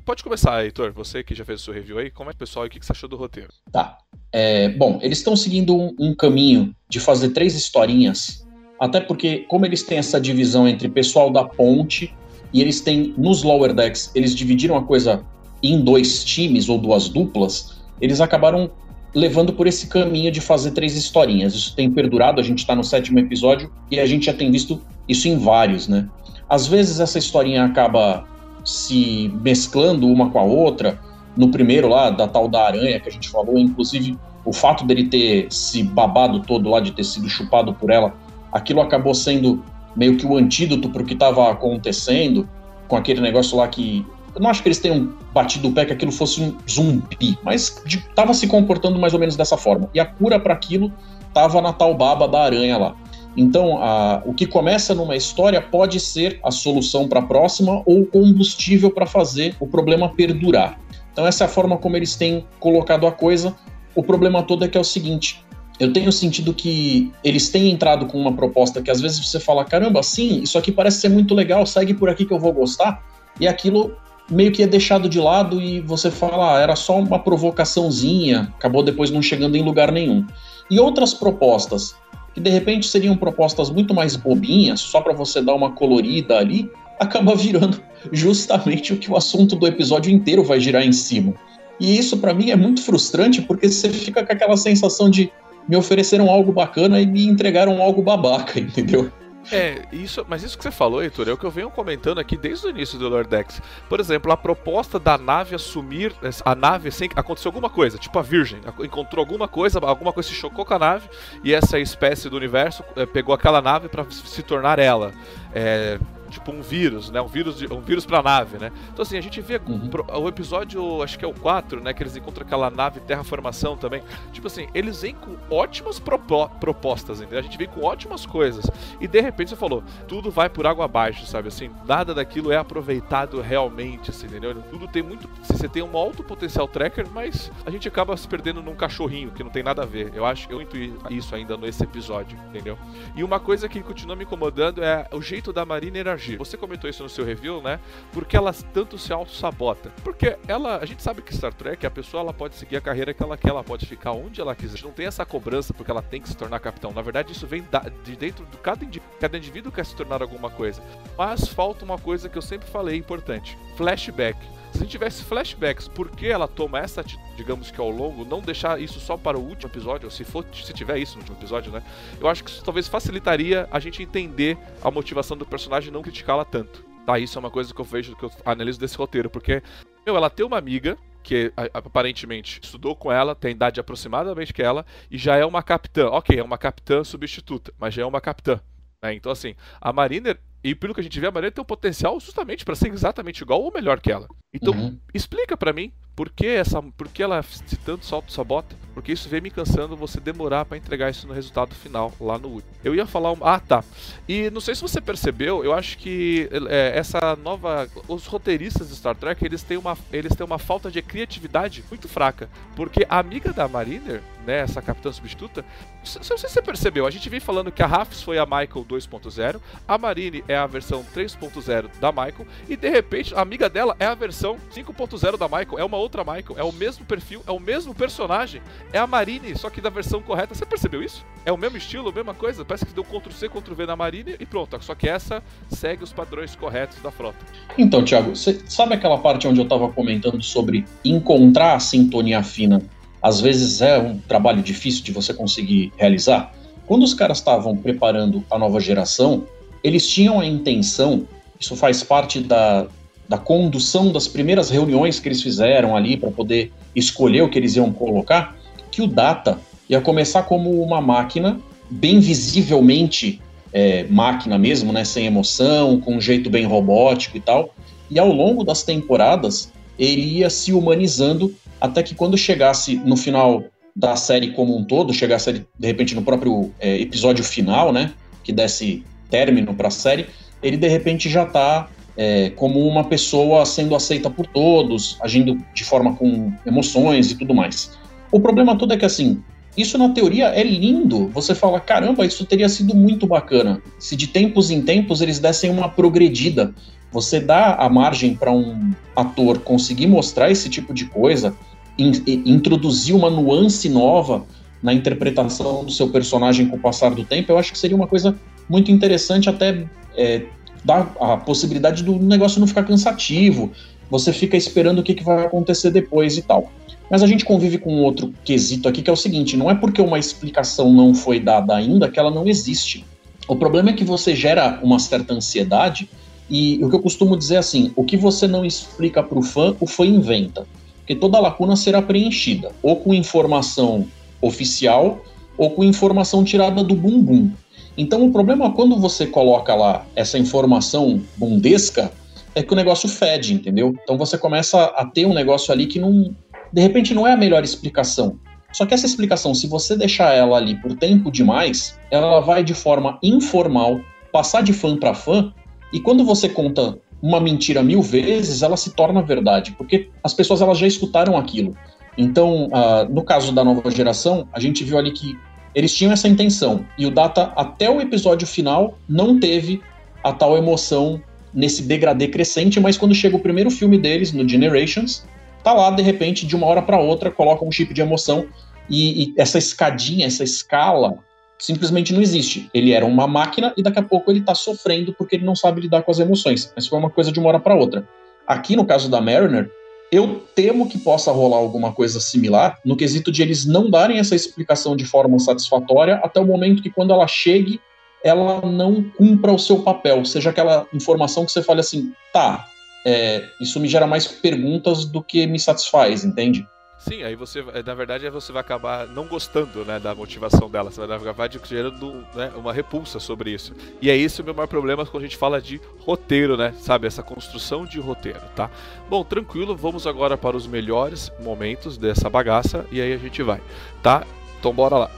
pode 0.04 0.22
começar, 0.22 0.64
Heitor, 0.64 0.92
você 0.92 1.22
que 1.22 1.34
já 1.34 1.44
fez 1.44 1.60
o 1.60 1.64
seu 1.64 1.74
review 1.74 1.98
aí, 1.98 2.10
como 2.10 2.30
é 2.30 2.32
pessoal, 2.34 2.66
o 2.66 2.68
que 2.68 2.84
você 2.84 2.92
achou 2.92 3.08
do 3.08 3.16
roteiro? 3.16 3.50
Tá. 3.70 3.98
É, 4.30 4.68
bom, 4.68 4.98
eles 5.02 5.18
estão 5.18 5.34
seguindo 5.34 5.76
um, 5.76 5.94
um 5.98 6.14
caminho 6.14 6.74
de 6.88 7.00
fazer 7.00 7.30
três 7.30 7.54
historinhas, 7.54 8.46
até 8.78 9.00
porque 9.00 9.40
como 9.48 9.64
eles 9.64 9.82
têm 9.82 9.98
essa 9.98 10.20
divisão 10.20 10.68
entre 10.68 10.88
pessoal 10.88 11.30
da 11.30 11.44
ponte 11.44 12.14
e 12.52 12.60
eles 12.60 12.80
têm 12.80 13.14
nos 13.16 13.42
lower 13.42 13.72
decks, 13.72 14.10
eles 14.14 14.34
dividiram 14.34 14.76
a 14.76 14.82
coisa 14.82 15.24
em 15.62 15.80
dois 15.80 16.24
times 16.24 16.68
ou 16.68 16.78
duas 16.78 17.08
duplas, 17.08 17.82
eles 18.00 18.20
acabaram 18.20 18.70
levando 19.14 19.52
por 19.52 19.66
esse 19.66 19.86
caminho 19.86 20.30
de 20.30 20.40
fazer 20.40 20.70
três 20.70 20.96
historinhas. 20.96 21.54
Isso 21.54 21.74
tem 21.74 21.90
perdurado, 21.90 22.40
a 22.40 22.44
gente 22.44 22.58
está 22.58 22.74
no 22.74 22.84
sétimo 22.84 23.18
episódio 23.18 23.70
e 23.90 24.00
a 24.00 24.06
gente 24.06 24.26
já 24.26 24.32
tem 24.32 24.50
visto 24.50 24.80
isso 25.08 25.28
em 25.28 25.38
vários, 25.38 25.88
né? 25.88 26.08
Às 26.48 26.66
vezes 26.66 27.00
essa 27.00 27.18
historinha 27.18 27.64
acaba 27.64 28.24
se 28.64 29.32
mesclando 29.42 30.06
uma 30.06 30.30
com 30.30 30.38
a 30.38 30.42
outra. 30.42 30.98
No 31.36 31.48
primeiro 31.48 31.88
lá, 31.88 32.10
da 32.10 32.28
tal 32.28 32.46
da 32.46 32.66
aranha 32.66 33.00
que 33.00 33.08
a 33.08 33.12
gente 33.12 33.28
falou, 33.28 33.58
inclusive 33.58 34.18
o 34.44 34.52
fato 34.52 34.84
dele 34.84 35.04
ter 35.04 35.46
se 35.50 35.82
babado 35.82 36.40
todo 36.40 36.68
lá, 36.68 36.80
de 36.80 36.92
ter 36.92 37.04
sido 37.04 37.28
chupado 37.28 37.72
por 37.72 37.90
ela, 37.90 38.14
aquilo 38.52 38.80
acabou 38.80 39.14
sendo 39.14 39.62
meio 39.96 40.16
que 40.16 40.26
o 40.26 40.36
antídoto 40.36 40.88
para 40.90 41.02
o 41.02 41.04
que 41.04 41.14
estava 41.14 41.50
acontecendo, 41.50 42.48
com 42.88 42.96
aquele 42.96 43.20
negócio 43.20 43.56
lá 43.56 43.68
que 43.68 44.04
eu 44.34 44.40
não 44.40 44.50
acho 44.50 44.62
que 44.62 44.68
eles 44.68 44.78
tenham 44.78 45.12
batido 45.32 45.68
o 45.68 45.72
pé 45.72 45.84
que 45.84 45.92
aquilo 45.92 46.12
fosse 46.12 46.40
um 46.40 46.56
zumbi, 46.68 47.38
mas 47.42 47.82
estava 47.86 48.32
se 48.32 48.46
comportando 48.46 48.98
mais 48.98 49.12
ou 49.12 49.20
menos 49.20 49.36
dessa 49.36 49.56
forma. 49.56 49.90
E 49.94 50.00
a 50.00 50.06
cura 50.06 50.40
para 50.40 50.54
aquilo 50.54 50.92
estava 51.28 51.60
na 51.60 51.72
tal 51.72 51.94
baba 51.94 52.26
da 52.26 52.42
aranha 52.42 52.78
lá. 52.78 52.96
Então, 53.36 53.82
a, 53.82 54.22
o 54.26 54.34
que 54.34 54.46
começa 54.46 54.94
numa 54.94 55.16
história 55.16 55.60
pode 55.60 55.98
ser 55.98 56.38
a 56.44 56.50
solução 56.50 57.08
para 57.08 57.20
a 57.20 57.22
próxima 57.22 57.82
ou 57.86 58.04
combustível 58.04 58.90
para 58.90 59.06
fazer 59.06 59.54
o 59.58 59.66
problema 59.66 60.08
perdurar. 60.08 60.78
Então, 61.12 61.26
essa 61.26 61.44
é 61.44 61.46
a 61.46 61.48
forma 61.48 61.76
como 61.76 61.96
eles 61.96 62.14
têm 62.14 62.46
colocado 62.60 63.06
a 63.06 63.12
coisa. 63.12 63.54
O 63.94 64.02
problema 64.02 64.42
todo 64.42 64.64
é 64.64 64.68
que 64.68 64.76
é 64.76 64.80
o 64.80 64.84
seguinte: 64.84 65.44
eu 65.80 65.92
tenho 65.92 66.12
sentido 66.12 66.52
que 66.52 67.10
eles 67.24 67.48
têm 67.48 67.70
entrado 67.70 68.06
com 68.06 68.18
uma 68.18 68.32
proposta 68.32 68.82
que 68.82 68.90
às 68.90 69.00
vezes 69.00 69.18
você 69.26 69.40
fala, 69.40 69.64
caramba, 69.64 70.02
sim, 70.02 70.42
isso 70.42 70.58
aqui 70.58 70.70
parece 70.70 71.00
ser 71.00 71.08
muito 71.08 71.34
legal, 71.34 71.66
segue 71.66 71.94
por 71.94 72.08
aqui 72.08 72.24
que 72.24 72.32
eu 72.32 72.38
vou 72.38 72.52
gostar, 72.52 73.02
e 73.40 73.48
aquilo 73.48 73.96
meio 74.32 74.52
que 74.52 74.62
é 74.62 74.66
deixado 74.66 75.08
de 75.08 75.20
lado 75.20 75.60
e 75.60 75.80
você 75.80 76.10
fala, 76.10 76.56
ah, 76.56 76.60
era 76.60 76.76
só 76.76 76.98
uma 76.98 77.18
provocaçãozinha, 77.18 78.52
acabou 78.56 78.82
depois 78.82 79.10
não 79.10 79.22
chegando 79.22 79.56
em 79.56 79.62
lugar 79.62 79.92
nenhum. 79.92 80.26
E 80.70 80.80
outras 80.80 81.12
propostas, 81.14 81.94
que 82.34 82.40
de 82.40 82.50
repente 82.50 82.86
seriam 82.86 83.16
propostas 83.16 83.70
muito 83.70 83.94
mais 83.94 84.16
bobinhas, 84.16 84.80
só 84.80 85.00
para 85.00 85.12
você 85.12 85.40
dar 85.40 85.54
uma 85.54 85.72
colorida 85.72 86.38
ali, 86.38 86.70
acaba 86.98 87.34
virando 87.34 87.80
justamente 88.12 88.92
o 88.92 88.96
que 88.96 89.10
o 89.10 89.16
assunto 89.16 89.56
do 89.56 89.66
episódio 89.66 90.12
inteiro 90.12 90.42
vai 90.42 90.60
girar 90.60 90.82
em 90.82 90.92
cima. 90.92 91.34
E 91.78 91.98
isso 91.98 92.16
para 92.18 92.32
mim 92.32 92.50
é 92.50 92.56
muito 92.56 92.82
frustrante 92.82 93.42
porque 93.42 93.68
você 93.68 93.88
fica 93.88 94.24
com 94.24 94.32
aquela 94.32 94.56
sensação 94.56 95.10
de 95.10 95.30
me 95.68 95.76
ofereceram 95.76 96.30
algo 96.30 96.52
bacana 96.52 97.00
e 97.00 97.06
me 97.06 97.26
entregaram 97.26 97.80
algo 97.80 98.02
babaca, 98.02 98.58
entendeu? 98.60 99.10
É, 99.50 99.86
isso, 99.92 100.24
mas 100.28 100.42
isso 100.42 100.56
que 100.56 100.62
você 100.62 100.70
falou, 100.70 101.02
Heitor, 101.02 101.28
é 101.28 101.32
o 101.32 101.36
que 101.36 101.44
eu 101.44 101.50
venho 101.50 101.70
comentando 101.70 102.18
aqui 102.18 102.36
desde 102.36 102.66
o 102.66 102.70
início 102.70 102.98
do 102.98 103.08
Lordex. 103.08 103.60
Por 103.88 103.98
exemplo, 103.98 104.30
a 104.30 104.36
proposta 104.36 104.98
da 104.98 105.18
nave 105.18 105.54
assumir. 105.54 106.14
A 106.44 106.54
nave, 106.54 106.88
assim, 106.88 107.08
aconteceu 107.16 107.48
alguma 107.48 107.70
coisa, 107.70 107.98
tipo 107.98 108.18
a 108.18 108.22
Virgem, 108.22 108.60
encontrou 108.80 109.20
alguma 109.20 109.48
coisa, 109.48 109.78
alguma 109.80 110.12
coisa 110.12 110.28
se 110.28 110.34
chocou 110.34 110.64
com 110.64 110.74
a 110.74 110.78
nave, 110.78 111.08
e 111.42 111.52
essa 111.52 111.78
espécie 111.78 112.28
do 112.28 112.36
universo 112.36 112.84
é, 112.94 113.04
pegou 113.06 113.34
aquela 113.34 113.60
nave 113.60 113.88
para 113.88 114.04
se 114.10 114.42
tornar 114.42 114.78
ela. 114.78 115.12
É, 115.54 115.98
tipo 116.32 116.50
um 116.50 116.62
vírus, 116.62 117.10
né? 117.10 117.20
Um 117.20 117.26
vírus, 117.26 117.58
de, 117.58 117.72
um 117.72 117.80
vírus 117.80 118.04
pra 118.04 118.22
nave, 118.22 118.58
né? 118.58 118.72
Então 118.92 119.02
assim, 119.02 119.16
a 119.16 119.20
gente 119.20 119.40
vê 119.40 119.60
uhum. 119.66 119.90
o 120.20 120.28
episódio, 120.28 121.02
acho 121.02 121.18
que 121.18 121.24
é 121.24 121.28
o 121.28 121.34
4, 121.34 121.80
né? 121.80 121.92
Que 121.92 122.02
eles 122.02 122.16
encontram 122.16 122.44
aquela 122.44 122.70
nave 122.70 123.00
Terraformação 123.00 123.76
também. 123.76 124.02
Tipo 124.32 124.46
assim, 124.46 124.66
eles 124.74 125.02
vêm 125.02 125.14
com 125.14 125.36
ótimas 125.54 125.98
propo 125.98 126.48
propostas, 126.60 127.20
entendeu? 127.20 127.38
A 127.38 127.42
gente 127.42 127.58
vem 127.58 127.68
com 127.68 127.82
ótimas 127.82 128.24
coisas. 128.24 128.64
E 129.00 129.06
de 129.06 129.20
repente 129.20 129.50
você 129.50 129.56
falou, 129.56 129.82
tudo 130.08 130.30
vai 130.30 130.48
por 130.48 130.66
água 130.66 130.84
abaixo, 130.84 131.26
sabe? 131.26 131.48
Assim, 131.48 131.70
nada 131.86 132.14
daquilo 132.14 132.50
é 132.50 132.56
aproveitado 132.56 133.40
realmente, 133.40 134.10
assim, 134.10 134.26
entendeu? 134.26 134.62
Tudo 134.70 134.88
tem 134.88 135.02
muito. 135.02 135.28
Você 135.42 135.68
tem 135.68 135.82
um 135.82 135.96
alto 135.96 136.22
potencial 136.22 136.66
tracker, 136.66 137.06
mas 137.12 137.50
a 137.66 137.70
gente 137.70 137.86
acaba 137.86 138.16
se 138.16 138.26
perdendo 138.26 138.62
num 138.62 138.74
cachorrinho, 138.74 139.30
que 139.30 139.42
não 139.42 139.50
tem 139.50 139.62
nada 139.62 139.82
a 139.82 139.86
ver. 139.86 140.12
Eu 140.14 140.24
acho 140.24 140.48
que 140.48 140.54
eu 140.54 140.62
intuí 140.62 140.94
isso 141.10 141.34
ainda 141.34 141.56
nesse 141.56 141.82
episódio, 141.82 142.38
entendeu? 142.48 142.78
E 143.14 143.22
uma 143.22 143.38
coisa 143.38 143.68
que 143.68 143.82
continua 143.82 144.16
me 144.16 144.24
incomodando 144.24 144.82
é 144.82 145.06
o 145.12 145.20
jeito 145.20 145.52
da 145.52 145.64
Marina 145.64 145.98
Você 146.36 146.56
comentou 146.56 146.88
isso 146.88 147.02
no 147.02 147.08
seu 147.08 147.24
review, 147.24 147.60
né? 147.62 147.78
Porque 148.12 148.36
ela 148.36 148.52
tanto 148.52 148.98
se 148.98 149.12
auto-sabota. 149.12 149.92
Porque 150.02 150.36
ela, 150.46 150.78
a 150.78 150.86
gente 150.86 151.02
sabe 151.02 151.22
que 151.22 151.34
Star 151.34 151.52
Trek, 151.52 151.84
a 151.86 151.90
pessoa 151.90 152.22
ela 152.22 152.32
pode 152.32 152.54
seguir 152.54 152.76
a 152.76 152.80
carreira 152.80 153.12
que 153.12 153.22
ela 153.22 153.36
quer, 153.36 153.50
ela 153.50 153.64
pode 153.64 153.86
ficar 153.86 154.12
onde 154.12 154.40
ela 154.40 154.54
quiser. 154.54 154.82
Não 154.82 154.92
tem 154.92 155.06
essa 155.06 155.24
cobrança 155.24 155.74
porque 155.74 155.90
ela 155.90 156.02
tem 156.02 156.20
que 156.20 156.28
se 156.28 156.36
tornar 156.36 156.60
capitão. 156.60 156.92
Na 156.92 157.02
verdade, 157.02 157.32
isso 157.32 157.46
vem 157.46 157.62
da, 157.70 157.80
de 157.80 158.16
dentro 158.16 158.44
de 158.46 158.56
cada 158.58 158.84
indivíduo. 158.84 159.12
Cada 159.20 159.36
indivíduo 159.36 159.72
quer 159.72 159.84
se 159.84 159.94
tornar 159.94 160.22
alguma 160.22 160.50
coisa. 160.50 160.82
Mas 161.16 161.48
falta 161.48 161.84
uma 161.84 161.98
coisa 161.98 162.28
que 162.28 162.38
eu 162.38 162.42
sempre 162.42 162.68
falei 162.68 162.96
importante: 162.96 163.56
flashback. 163.76 164.38
Se 164.72 164.78
a 164.78 164.80
gente 164.80 164.90
tivesse 164.90 165.22
flashbacks, 165.22 165.86
por 165.86 166.10
que 166.10 166.26
ela 166.26 166.48
toma 166.48 166.78
essa 166.78 167.04
digamos 167.36 167.70
que 167.70 167.80
ao 167.80 167.90
longo, 167.90 168.24
não 168.24 168.40
deixar 168.40 168.80
isso 168.80 168.98
só 169.00 169.16
para 169.16 169.38
o 169.38 169.42
último 169.42 169.70
episódio, 169.70 170.06
ou 170.06 170.10
se 170.10 170.24
for, 170.24 170.44
se 170.52 170.72
tiver 170.72 170.98
isso 170.98 171.14
no 171.14 171.20
último 171.20 171.36
episódio, 171.38 171.72
né? 171.72 171.82
Eu 172.20 172.28
acho 172.28 172.42
que 172.42 172.50
isso 172.50 172.64
talvez 172.64 172.88
facilitaria 172.88 173.68
a 173.70 173.78
gente 173.78 174.02
entender 174.02 174.56
a 174.82 174.90
motivação 174.90 175.36
do 175.36 175.44
personagem 175.44 175.90
e 175.90 175.92
não 175.92 176.02
criticá-la 176.02 176.44
tanto. 176.44 176.84
Tá, 177.04 177.18
isso 177.18 177.36
é 177.36 177.40
uma 177.40 177.50
coisa 177.50 177.74
que 177.74 177.80
eu 177.80 177.84
vejo, 177.84 178.16
que 178.16 178.24
eu 178.24 178.30
analiso 178.44 178.78
desse 178.78 178.96
roteiro, 178.96 179.28
porque, 179.28 179.62
meu, 180.06 180.16
ela 180.16 180.30
tem 180.30 180.46
uma 180.46 180.56
amiga 180.56 180.96
que 181.22 181.52
aparentemente 181.72 182.60
estudou 182.62 182.96
com 182.96 183.10
ela, 183.10 183.34
tem 183.34 183.52
idade 183.52 183.78
aproximadamente 183.78 184.52
que 184.52 184.62
ela, 184.62 184.84
e 185.10 185.18
já 185.18 185.36
é 185.36 185.44
uma 185.44 185.62
capitã. 185.62 186.08
Ok, 186.08 186.38
é 186.38 186.42
uma 186.42 186.58
capitã 186.58 187.04
substituta, 187.04 187.72
mas 187.78 187.94
já 187.94 188.02
é 188.02 188.06
uma 188.06 188.20
capitã. 188.20 188.60
Né? 189.02 189.14
Então, 189.14 189.30
assim, 189.30 189.54
a 189.80 189.92
Mariner 189.92 190.38
e 190.64 190.74
pelo 190.74 190.94
que 190.94 191.00
a 191.00 191.02
gente 191.02 191.18
vê, 191.18 191.26
a 191.26 191.30
Mariner 191.30 191.52
tem 191.52 191.62
o 191.62 191.66
potencial 191.66 192.18
justamente 192.20 192.64
para 192.64 192.74
ser 192.74 192.92
exatamente 192.92 193.40
igual 193.42 193.62
ou 193.62 193.72
melhor 193.72 194.00
que 194.00 194.12
ela. 194.12 194.28
Então, 194.52 194.72
uhum. 194.72 194.98
explica 195.12 195.56
para 195.56 195.72
mim 195.72 195.92
por 196.14 196.30
que, 196.30 196.46
essa, 196.46 196.80
por 196.82 197.08
que 197.08 197.22
ela 197.22 197.42
se 197.42 197.76
tanto 197.76 198.04
salto 198.04 198.32
sabota? 198.32 198.76
Porque 198.94 199.12
isso 199.12 199.28
vem 199.28 199.40
me 199.40 199.50
cansando 199.50 199.96
você 199.96 200.20
demorar 200.20 200.64
para 200.64 200.76
entregar 200.76 201.10
isso 201.10 201.26
no 201.26 201.32
resultado 201.32 201.74
final, 201.74 202.12
lá 202.20 202.38
no 202.38 202.48
último. 202.48 202.72
Eu 202.84 202.94
ia 202.94 203.06
falar. 203.06 203.32
Um... 203.32 203.38
Ah, 203.40 203.58
tá. 203.58 203.82
E 204.28 204.50
não 204.50 204.60
sei 204.60 204.74
se 204.74 204.82
você 204.82 205.00
percebeu, 205.00 205.64
eu 205.64 205.72
acho 205.72 205.98
que 205.98 206.48
é, 206.68 206.92
essa 206.96 207.36
nova. 207.42 207.88
Os 208.08 208.26
roteiristas 208.26 208.88
de 208.88 208.96
Star 208.96 209.14
Trek 209.14 209.44
eles 209.44 209.62
têm, 209.62 209.76
uma, 209.76 209.96
eles 210.12 210.34
têm 210.34 210.44
uma 210.44 210.58
falta 210.58 210.90
de 210.90 211.00
criatividade 211.02 211.84
muito 211.90 212.08
fraca. 212.08 212.48
Porque 212.76 213.06
a 213.08 213.18
amiga 213.18 213.52
da 213.52 213.68
Mariner, 213.68 214.22
né, 214.46 214.58
essa 214.58 214.82
capitã 214.82 215.12
substituta, 215.12 215.64
não 215.98 216.04
sei 216.04 216.36
se 216.36 216.48
você 216.48 216.62
percebeu, 216.62 217.06
a 217.06 217.10
gente 217.10 217.28
vem 217.28 217.38
falando 217.38 217.70
que 217.70 217.82
a 217.82 217.86
Rafs 217.86 218.22
foi 218.22 218.38
a 218.38 218.44
Michael 218.44 218.84
2.0, 218.88 219.60
a 219.86 219.98
Marine 219.98 220.44
é 220.48 220.56
a 220.56 220.66
versão 220.66 221.04
3.0 221.14 221.88
da 222.00 222.10
Michael, 222.10 222.46
e 222.68 222.76
de 222.76 222.88
repente 222.88 223.34
a 223.34 223.40
amiga 223.40 223.68
dela 223.68 223.96
é 224.00 224.06
a 224.06 224.14
versão 224.14 224.58
5.0 224.74 225.36
da 225.36 225.46
Michael. 225.46 225.78
É 225.78 225.84
uma 225.84 225.96
outra 225.96 226.24
Michael, 226.24 226.58
é 226.58 226.64
o 226.64 226.72
mesmo 226.72 227.04
perfil, 227.04 227.42
é 227.46 227.52
o 227.52 227.60
mesmo 227.60 227.94
personagem, 227.94 228.60
é 228.92 228.98
a 228.98 229.06
Marine, 229.06 229.56
só 229.56 229.68
que 229.68 229.80
da 229.80 229.90
versão 229.90 230.22
correta. 230.22 230.54
Você 230.54 230.64
percebeu 230.64 231.02
isso? 231.02 231.24
É 231.44 231.52
o 231.52 231.56
mesmo 231.56 231.76
estilo, 231.76 232.08
a 232.08 232.12
mesma 232.12 232.34
coisa? 232.34 232.64
Parece 232.64 232.86
que 232.86 232.92
deu 232.92 233.04
Ctrl-C, 233.04 233.48
Ctrl-V 233.48 233.86
na 233.86 233.96
Marine 233.96 234.36
e 234.38 234.46
pronto. 234.46 234.76
Só 234.82 234.94
que 234.94 235.08
essa 235.08 235.42
segue 235.68 236.04
os 236.04 236.12
padrões 236.12 236.54
corretos 236.56 236.98
da 237.02 237.10
frota. 237.10 237.38
Então, 237.76 238.04
Thiago, 238.04 238.34
você 238.34 238.60
sabe 238.66 238.94
aquela 238.94 239.18
parte 239.18 239.46
onde 239.46 239.60
eu 239.60 239.64
estava 239.64 239.88
comentando 239.90 240.42
sobre 240.42 240.84
encontrar 241.04 241.74
a 241.74 241.80
sintonia 241.80 242.42
fina? 242.42 242.82
Às 243.22 243.40
vezes 243.40 243.80
é 243.80 243.98
um 243.98 244.18
trabalho 244.18 244.62
difícil 244.62 245.04
de 245.04 245.12
você 245.12 245.32
conseguir 245.32 245.92
realizar. 245.96 246.52
Quando 246.86 247.04
os 247.04 247.14
caras 247.14 247.38
estavam 247.38 247.76
preparando 247.76 248.44
a 248.50 248.58
nova 248.58 248.80
geração, 248.80 249.46
eles 249.82 250.08
tinham 250.08 250.40
a 250.40 250.46
intenção, 250.46 251.26
isso 251.58 251.76
faz 251.76 252.02
parte 252.02 252.40
da, 252.40 252.86
da 253.28 253.38
condução 253.38 254.12
das 254.12 254.28
primeiras 254.28 254.70
reuniões 254.70 255.18
que 255.18 255.28
eles 255.28 255.42
fizeram 255.42 255.96
ali 255.96 256.16
para 256.16 256.30
poder 256.30 256.72
escolher 256.94 257.42
o 257.42 257.48
que 257.48 257.58
eles 257.58 257.76
iam 257.76 257.92
colocar, 257.92 258.56
que 258.92 259.02
o 259.02 259.08
Data 259.08 259.58
ia 259.88 260.00
começar 260.00 260.44
como 260.44 260.80
uma 260.82 261.00
máquina 261.00 261.58
bem 261.90 262.20
visivelmente 262.20 263.40
é, 263.72 264.04
máquina 264.04 264.58
mesmo, 264.58 264.92
né, 264.92 265.04
sem 265.04 265.26
emoção, 265.26 265.98
com 265.98 266.16
um 266.16 266.20
jeito 266.20 266.50
bem 266.50 266.64
robótico 266.64 267.36
e 267.36 267.40
tal. 267.40 267.74
E 268.10 268.18
ao 268.18 268.30
longo 268.30 268.62
das 268.62 268.82
temporadas, 268.82 269.72
ele 269.98 270.20
ia 270.20 270.50
se 270.50 270.72
humanizando 270.72 271.54
até 271.80 272.02
que 272.02 272.14
quando 272.14 272.36
chegasse 272.36 272.96
no 272.96 273.16
final 273.16 273.64
da 273.96 274.14
série 274.14 274.52
como 274.52 274.76
um 274.76 274.84
todo, 274.84 275.12
chegasse 275.12 275.52
de 275.52 275.86
repente 275.86 276.14
no 276.14 276.22
próprio 276.22 276.70
é, 276.78 277.00
episódio 277.00 277.42
final, 277.42 277.92
né, 277.92 278.12
que 278.44 278.52
desse 278.52 279.02
término 279.30 279.74
para 279.74 279.88
a 279.88 279.90
série, 279.90 280.26
ele 280.62 280.76
de 280.76 280.88
repente 280.88 281.28
já 281.28 281.44
está 281.44 281.88
é, 282.16 282.50
como 282.50 282.86
uma 282.86 283.04
pessoa 283.04 283.64
sendo 283.64 283.94
aceita 283.94 284.28
por 284.28 284.46
todos, 284.46 285.16
agindo 285.20 285.58
de 285.74 285.84
forma 285.84 286.14
com 286.14 286.52
emoções 286.66 287.30
e 287.30 287.38
tudo 287.38 287.54
mais. 287.54 287.98
O 288.32 288.40
problema 288.40 288.76
todo 288.76 288.94
é 288.94 288.96
que 288.96 289.04
assim, 289.04 289.42
isso 289.76 289.96
na 289.96 290.08
teoria 290.08 290.46
é 290.46 290.64
lindo. 290.64 291.28
Você 291.28 291.54
fala, 291.54 291.78
caramba, 291.78 292.26
isso 292.26 292.44
teria 292.44 292.68
sido 292.68 292.96
muito 292.96 293.26
bacana 293.26 293.80
se 293.98 294.16
de 294.16 294.26
tempos 294.26 294.70
em 294.70 294.82
tempos 294.82 295.20
eles 295.20 295.38
dessem 295.38 295.70
uma 295.70 295.88
progredida. 295.88 296.74
Você 297.12 297.38
dá 297.38 297.74
a 297.74 297.88
margem 297.90 298.34
para 298.34 298.50
um 298.50 298.92
ator 299.14 299.58
conseguir 299.58 300.06
mostrar 300.06 300.50
esse 300.50 300.70
tipo 300.70 300.94
de 300.94 301.04
coisa, 301.04 301.54
in, 301.98 302.10
introduzir 302.26 303.14
uma 303.14 303.30
nuance 303.30 303.88
nova 303.88 304.46
na 304.82 304.92
interpretação 304.92 305.84
do 305.84 305.92
seu 305.92 306.08
personagem 306.08 306.66
com 306.66 306.76
o 306.76 306.80
passar 306.80 307.14
do 307.14 307.24
tempo, 307.24 307.52
eu 307.52 307.58
acho 307.58 307.70
que 307.70 307.78
seria 307.78 307.96
uma 307.96 308.06
coisa 308.06 308.36
muito 308.68 308.90
interessante, 308.90 309.48
até 309.48 309.86
é, 310.16 310.42
dar 310.84 311.14
a 311.20 311.36
possibilidade 311.36 312.02
do 312.02 312.18
negócio 312.18 312.58
não 312.58 312.66
ficar 312.66 312.82
cansativo. 312.82 313.70
Você 314.10 314.32
fica 314.32 314.56
esperando 314.56 314.98
o 314.98 315.02
que, 315.02 315.14
que 315.14 315.22
vai 315.22 315.46
acontecer 315.46 315.90
depois 315.90 316.36
e 316.36 316.42
tal. 316.42 316.70
Mas 317.10 317.22
a 317.22 317.26
gente 317.26 317.44
convive 317.44 317.78
com 317.78 318.02
outro 318.02 318.32
quesito 318.44 318.88
aqui 318.88 319.02
que 319.02 319.10
é 319.10 319.12
o 319.12 319.16
seguinte: 319.16 319.56
não 319.56 319.70
é 319.70 319.74
porque 319.74 320.00
uma 320.00 320.18
explicação 320.18 320.92
não 320.92 321.14
foi 321.14 321.38
dada 321.38 321.74
ainda 321.74 322.08
que 322.08 322.18
ela 322.18 322.30
não 322.30 322.46
existe. 322.46 323.04
O 323.48 323.56
problema 323.56 323.90
é 323.90 323.92
que 323.92 324.04
você 324.04 324.34
gera 324.34 324.80
uma 324.82 324.98
certa 324.98 325.34
ansiedade 325.34 326.08
e 326.48 326.78
o 326.82 326.88
que 326.88 326.96
eu 326.96 327.00
costumo 327.00 327.36
dizer 327.36 327.56
é 327.56 327.58
assim: 327.58 327.92
o 327.96 328.04
que 328.04 328.16
você 328.16 328.46
não 328.46 328.64
explica 328.64 329.22
para 329.22 329.38
o 329.38 329.42
fã, 329.42 329.74
o 329.80 329.86
fã 329.86 330.04
inventa. 330.04 330.66
Porque 330.98 331.16
toda 331.16 331.40
lacuna 331.40 331.74
será 331.74 332.00
preenchida, 332.00 332.70
ou 332.82 332.96
com 332.96 333.12
informação 333.12 334.06
oficial, 334.40 335.20
ou 335.58 335.70
com 335.70 335.82
informação 335.82 336.44
tirada 336.44 336.82
do 336.84 336.94
bumbum. 336.94 337.50
Então 337.96 338.24
o 338.24 338.32
problema 338.32 338.72
quando 338.72 338.98
você 338.98 339.26
coloca 339.26 339.74
lá 339.74 340.06
essa 340.14 340.38
informação 340.38 341.20
bundesca, 341.36 342.12
é 342.54 342.62
que 342.62 342.72
o 342.72 342.76
negócio 342.76 343.08
fede, 343.08 343.54
entendeu? 343.54 343.94
Então 344.02 344.16
você 344.16 344.36
começa 344.36 344.84
a 344.84 345.04
ter 345.04 345.26
um 345.26 345.34
negócio 345.34 345.72
ali 345.72 345.86
que 345.86 345.98
não, 345.98 346.34
de 346.72 346.80
repente 346.80 347.14
não 347.14 347.26
é 347.26 347.32
a 347.32 347.36
melhor 347.36 347.62
explicação. 347.62 348.38
Só 348.72 348.86
que 348.86 348.94
essa 348.94 349.04
explicação, 349.04 349.54
se 349.54 349.66
você 349.66 349.96
deixar 349.96 350.32
ela 350.32 350.56
ali 350.56 350.76
por 350.80 350.94
tempo 350.94 351.30
demais, 351.30 351.98
ela 352.10 352.40
vai 352.40 352.64
de 352.64 352.72
forma 352.72 353.18
informal 353.22 354.00
passar 354.32 354.62
de 354.62 354.72
fã 354.72 354.96
para 354.96 355.12
fã, 355.12 355.52
e 355.92 356.00
quando 356.00 356.24
você 356.24 356.48
conta 356.48 356.98
uma 357.20 357.38
mentira 357.38 357.82
mil 357.82 358.00
vezes, 358.00 358.62
ela 358.62 358.76
se 358.76 358.94
torna 358.94 359.22
verdade, 359.22 359.72
porque 359.72 360.08
as 360.24 360.32
pessoas 360.32 360.62
elas 360.62 360.78
já 360.78 360.86
escutaram 360.86 361.36
aquilo. 361.36 361.76
Então, 362.16 362.66
uh, 362.66 363.12
no 363.12 363.22
caso 363.22 363.52
da 363.52 363.62
nova 363.62 363.90
geração, 363.90 364.48
a 364.52 364.58
gente 364.58 364.82
viu 364.82 364.98
ali 364.98 365.12
que 365.12 365.38
eles 365.74 365.94
tinham 365.94 366.12
essa 366.12 366.26
intenção, 366.26 366.84
e 366.98 367.06
o 367.06 367.10
Data, 367.10 367.52
até 367.54 367.88
o 367.90 368.00
episódio 368.00 368.46
final, 368.46 368.98
não 369.08 369.38
teve 369.38 369.82
a 370.24 370.32
tal 370.32 370.56
emoção 370.56 371.22
nesse 371.54 371.82
degradê 371.82 372.28
crescente, 372.28 372.80
mas 372.80 372.96
quando 372.96 373.14
chega 373.14 373.36
o 373.36 373.40
primeiro 373.40 373.70
filme 373.70 373.98
deles, 373.98 374.32
no 374.32 374.48
Generations, 374.48 375.24
tá 375.62 375.72
lá, 375.72 375.90
de 375.90 376.02
repente, 376.02 376.46
de 376.46 376.56
uma 376.56 376.66
hora 376.66 376.82
para 376.82 376.98
outra, 376.98 377.30
coloca 377.30 377.64
um 377.64 377.70
chip 377.70 377.92
de 377.94 378.00
emoção 378.00 378.46
e, 378.88 379.24
e, 379.24 379.34
essa 379.36 379.58
escadinha, 379.58 380.26
essa 380.26 380.44
escala, 380.44 381.18
simplesmente 381.58 382.12
não 382.12 382.20
existe. 382.20 382.68
Ele 382.74 382.92
era 382.92 383.06
uma 383.06 383.26
máquina 383.26 383.72
e 383.76 383.82
daqui 383.82 383.98
a 383.98 384.02
pouco 384.02 384.30
ele 384.30 384.40
tá 384.40 384.54
sofrendo 384.54 385.12
porque 385.12 385.36
ele 385.36 385.44
não 385.44 385.54
sabe 385.54 385.80
lidar 385.80 386.02
com 386.02 386.10
as 386.10 386.18
emoções. 386.18 386.72
Mas 386.74 386.86
foi 386.86 386.98
uma 386.98 387.10
coisa 387.10 387.30
de 387.30 387.38
uma 387.38 387.48
hora 387.48 387.60
para 387.60 387.74
outra. 387.74 388.06
Aqui 388.46 388.74
no 388.74 388.84
caso 388.84 389.08
da 389.08 389.20
Mariner, 389.20 389.70
eu 390.10 390.42
temo 390.54 390.88
que 390.88 390.98
possa 390.98 391.30
rolar 391.30 391.56
alguma 391.56 391.92
coisa 391.92 392.20
similar 392.20 392.78
no 392.84 392.96
quesito 392.96 393.30
de 393.30 393.40
eles 393.40 393.64
não 393.64 393.88
darem 393.88 394.18
essa 394.18 394.34
explicação 394.34 394.96
de 394.96 395.04
forma 395.04 395.38
satisfatória 395.38 396.16
até 396.16 396.40
o 396.40 396.46
momento 396.46 396.82
que 396.82 396.90
quando 396.90 397.12
ela 397.12 397.26
chegue, 397.26 397.80
ela 398.22 398.60
não 398.60 399.02
cumpra 399.16 399.52
o 399.52 399.58
seu 399.58 399.80
papel, 399.80 400.24
seja 400.24 400.50
aquela 400.50 400.86
informação 400.92 401.46
que 401.46 401.52
você 401.52 401.62
fale 401.62 401.80
assim, 401.80 402.12
tá, 402.32 402.68
é, 403.04 403.50
isso 403.60 403.80
me 403.80 403.88
gera 403.88 404.06
mais 404.06 404.26
perguntas 404.26 405.04
do 405.04 405.22
que 405.22 405.46
me 405.46 405.58
satisfaz, 405.58 406.24
entende? 406.24 406.66
Sim, 406.98 407.24
aí 407.24 407.34
você, 407.34 407.64
na 407.84 407.94
verdade, 407.94 408.30
você 408.30 408.52
vai 408.52 408.60
acabar 408.60 409.08
não 409.08 409.26
gostando 409.26 409.84
né, 409.84 409.98
da 409.98 410.14
motivação 410.14 410.70
dela, 410.70 410.88
você 410.88 411.04
vai 411.04 411.16
acabar 411.16 411.50
gerando 411.64 412.24
né, 412.32 412.52
uma 412.54 412.72
repulsa 412.72 413.18
sobre 413.18 413.50
isso. 413.50 413.74
E 414.00 414.08
é 414.08 414.16
esse 414.16 414.40
o 414.40 414.44
meu 414.44 414.54
maior 414.54 414.68
problema 414.68 415.04
quando 415.04 415.24
a 415.24 415.26
gente 415.26 415.36
fala 415.36 415.60
de 415.60 415.80
roteiro, 415.98 416.56
né? 416.56 416.72
Sabe, 416.78 417.08
essa 417.08 417.20
construção 417.20 417.84
de 417.84 417.98
roteiro, 417.98 418.40
tá? 418.54 418.70
Bom, 419.10 419.24
tranquilo, 419.24 419.76
vamos 419.76 420.06
agora 420.06 420.38
para 420.38 420.56
os 420.56 420.64
melhores 420.64 421.32
momentos 421.40 421.98
dessa 421.98 422.30
bagaça 422.30 422.86
e 422.92 423.00
aí 423.00 423.12
a 423.12 423.18
gente 423.18 423.42
vai, 423.42 423.60
tá? 424.00 424.24
Então 424.60 424.72
bora 424.72 424.96
lá. 424.96 425.10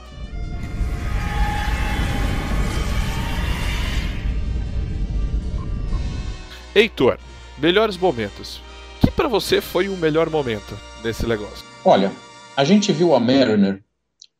Heitor, 6.73 7.19
Melhores 7.57 7.97
momentos. 7.97 8.59
Que 8.99 9.09
para 9.09 9.27
você 9.27 9.61
foi 9.61 9.87
o 9.87 9.95
melhor 9.95 10.29
momento 10.29 10.77
nesse 11.03 11.25
negócio? 11.25 11.65
Olha, 11.85 12.11
a 12.55 12.63
gente 12.65 12.91
viu 12.91 13.15
a 13.15 13.19
Mariner, 13.19 13.81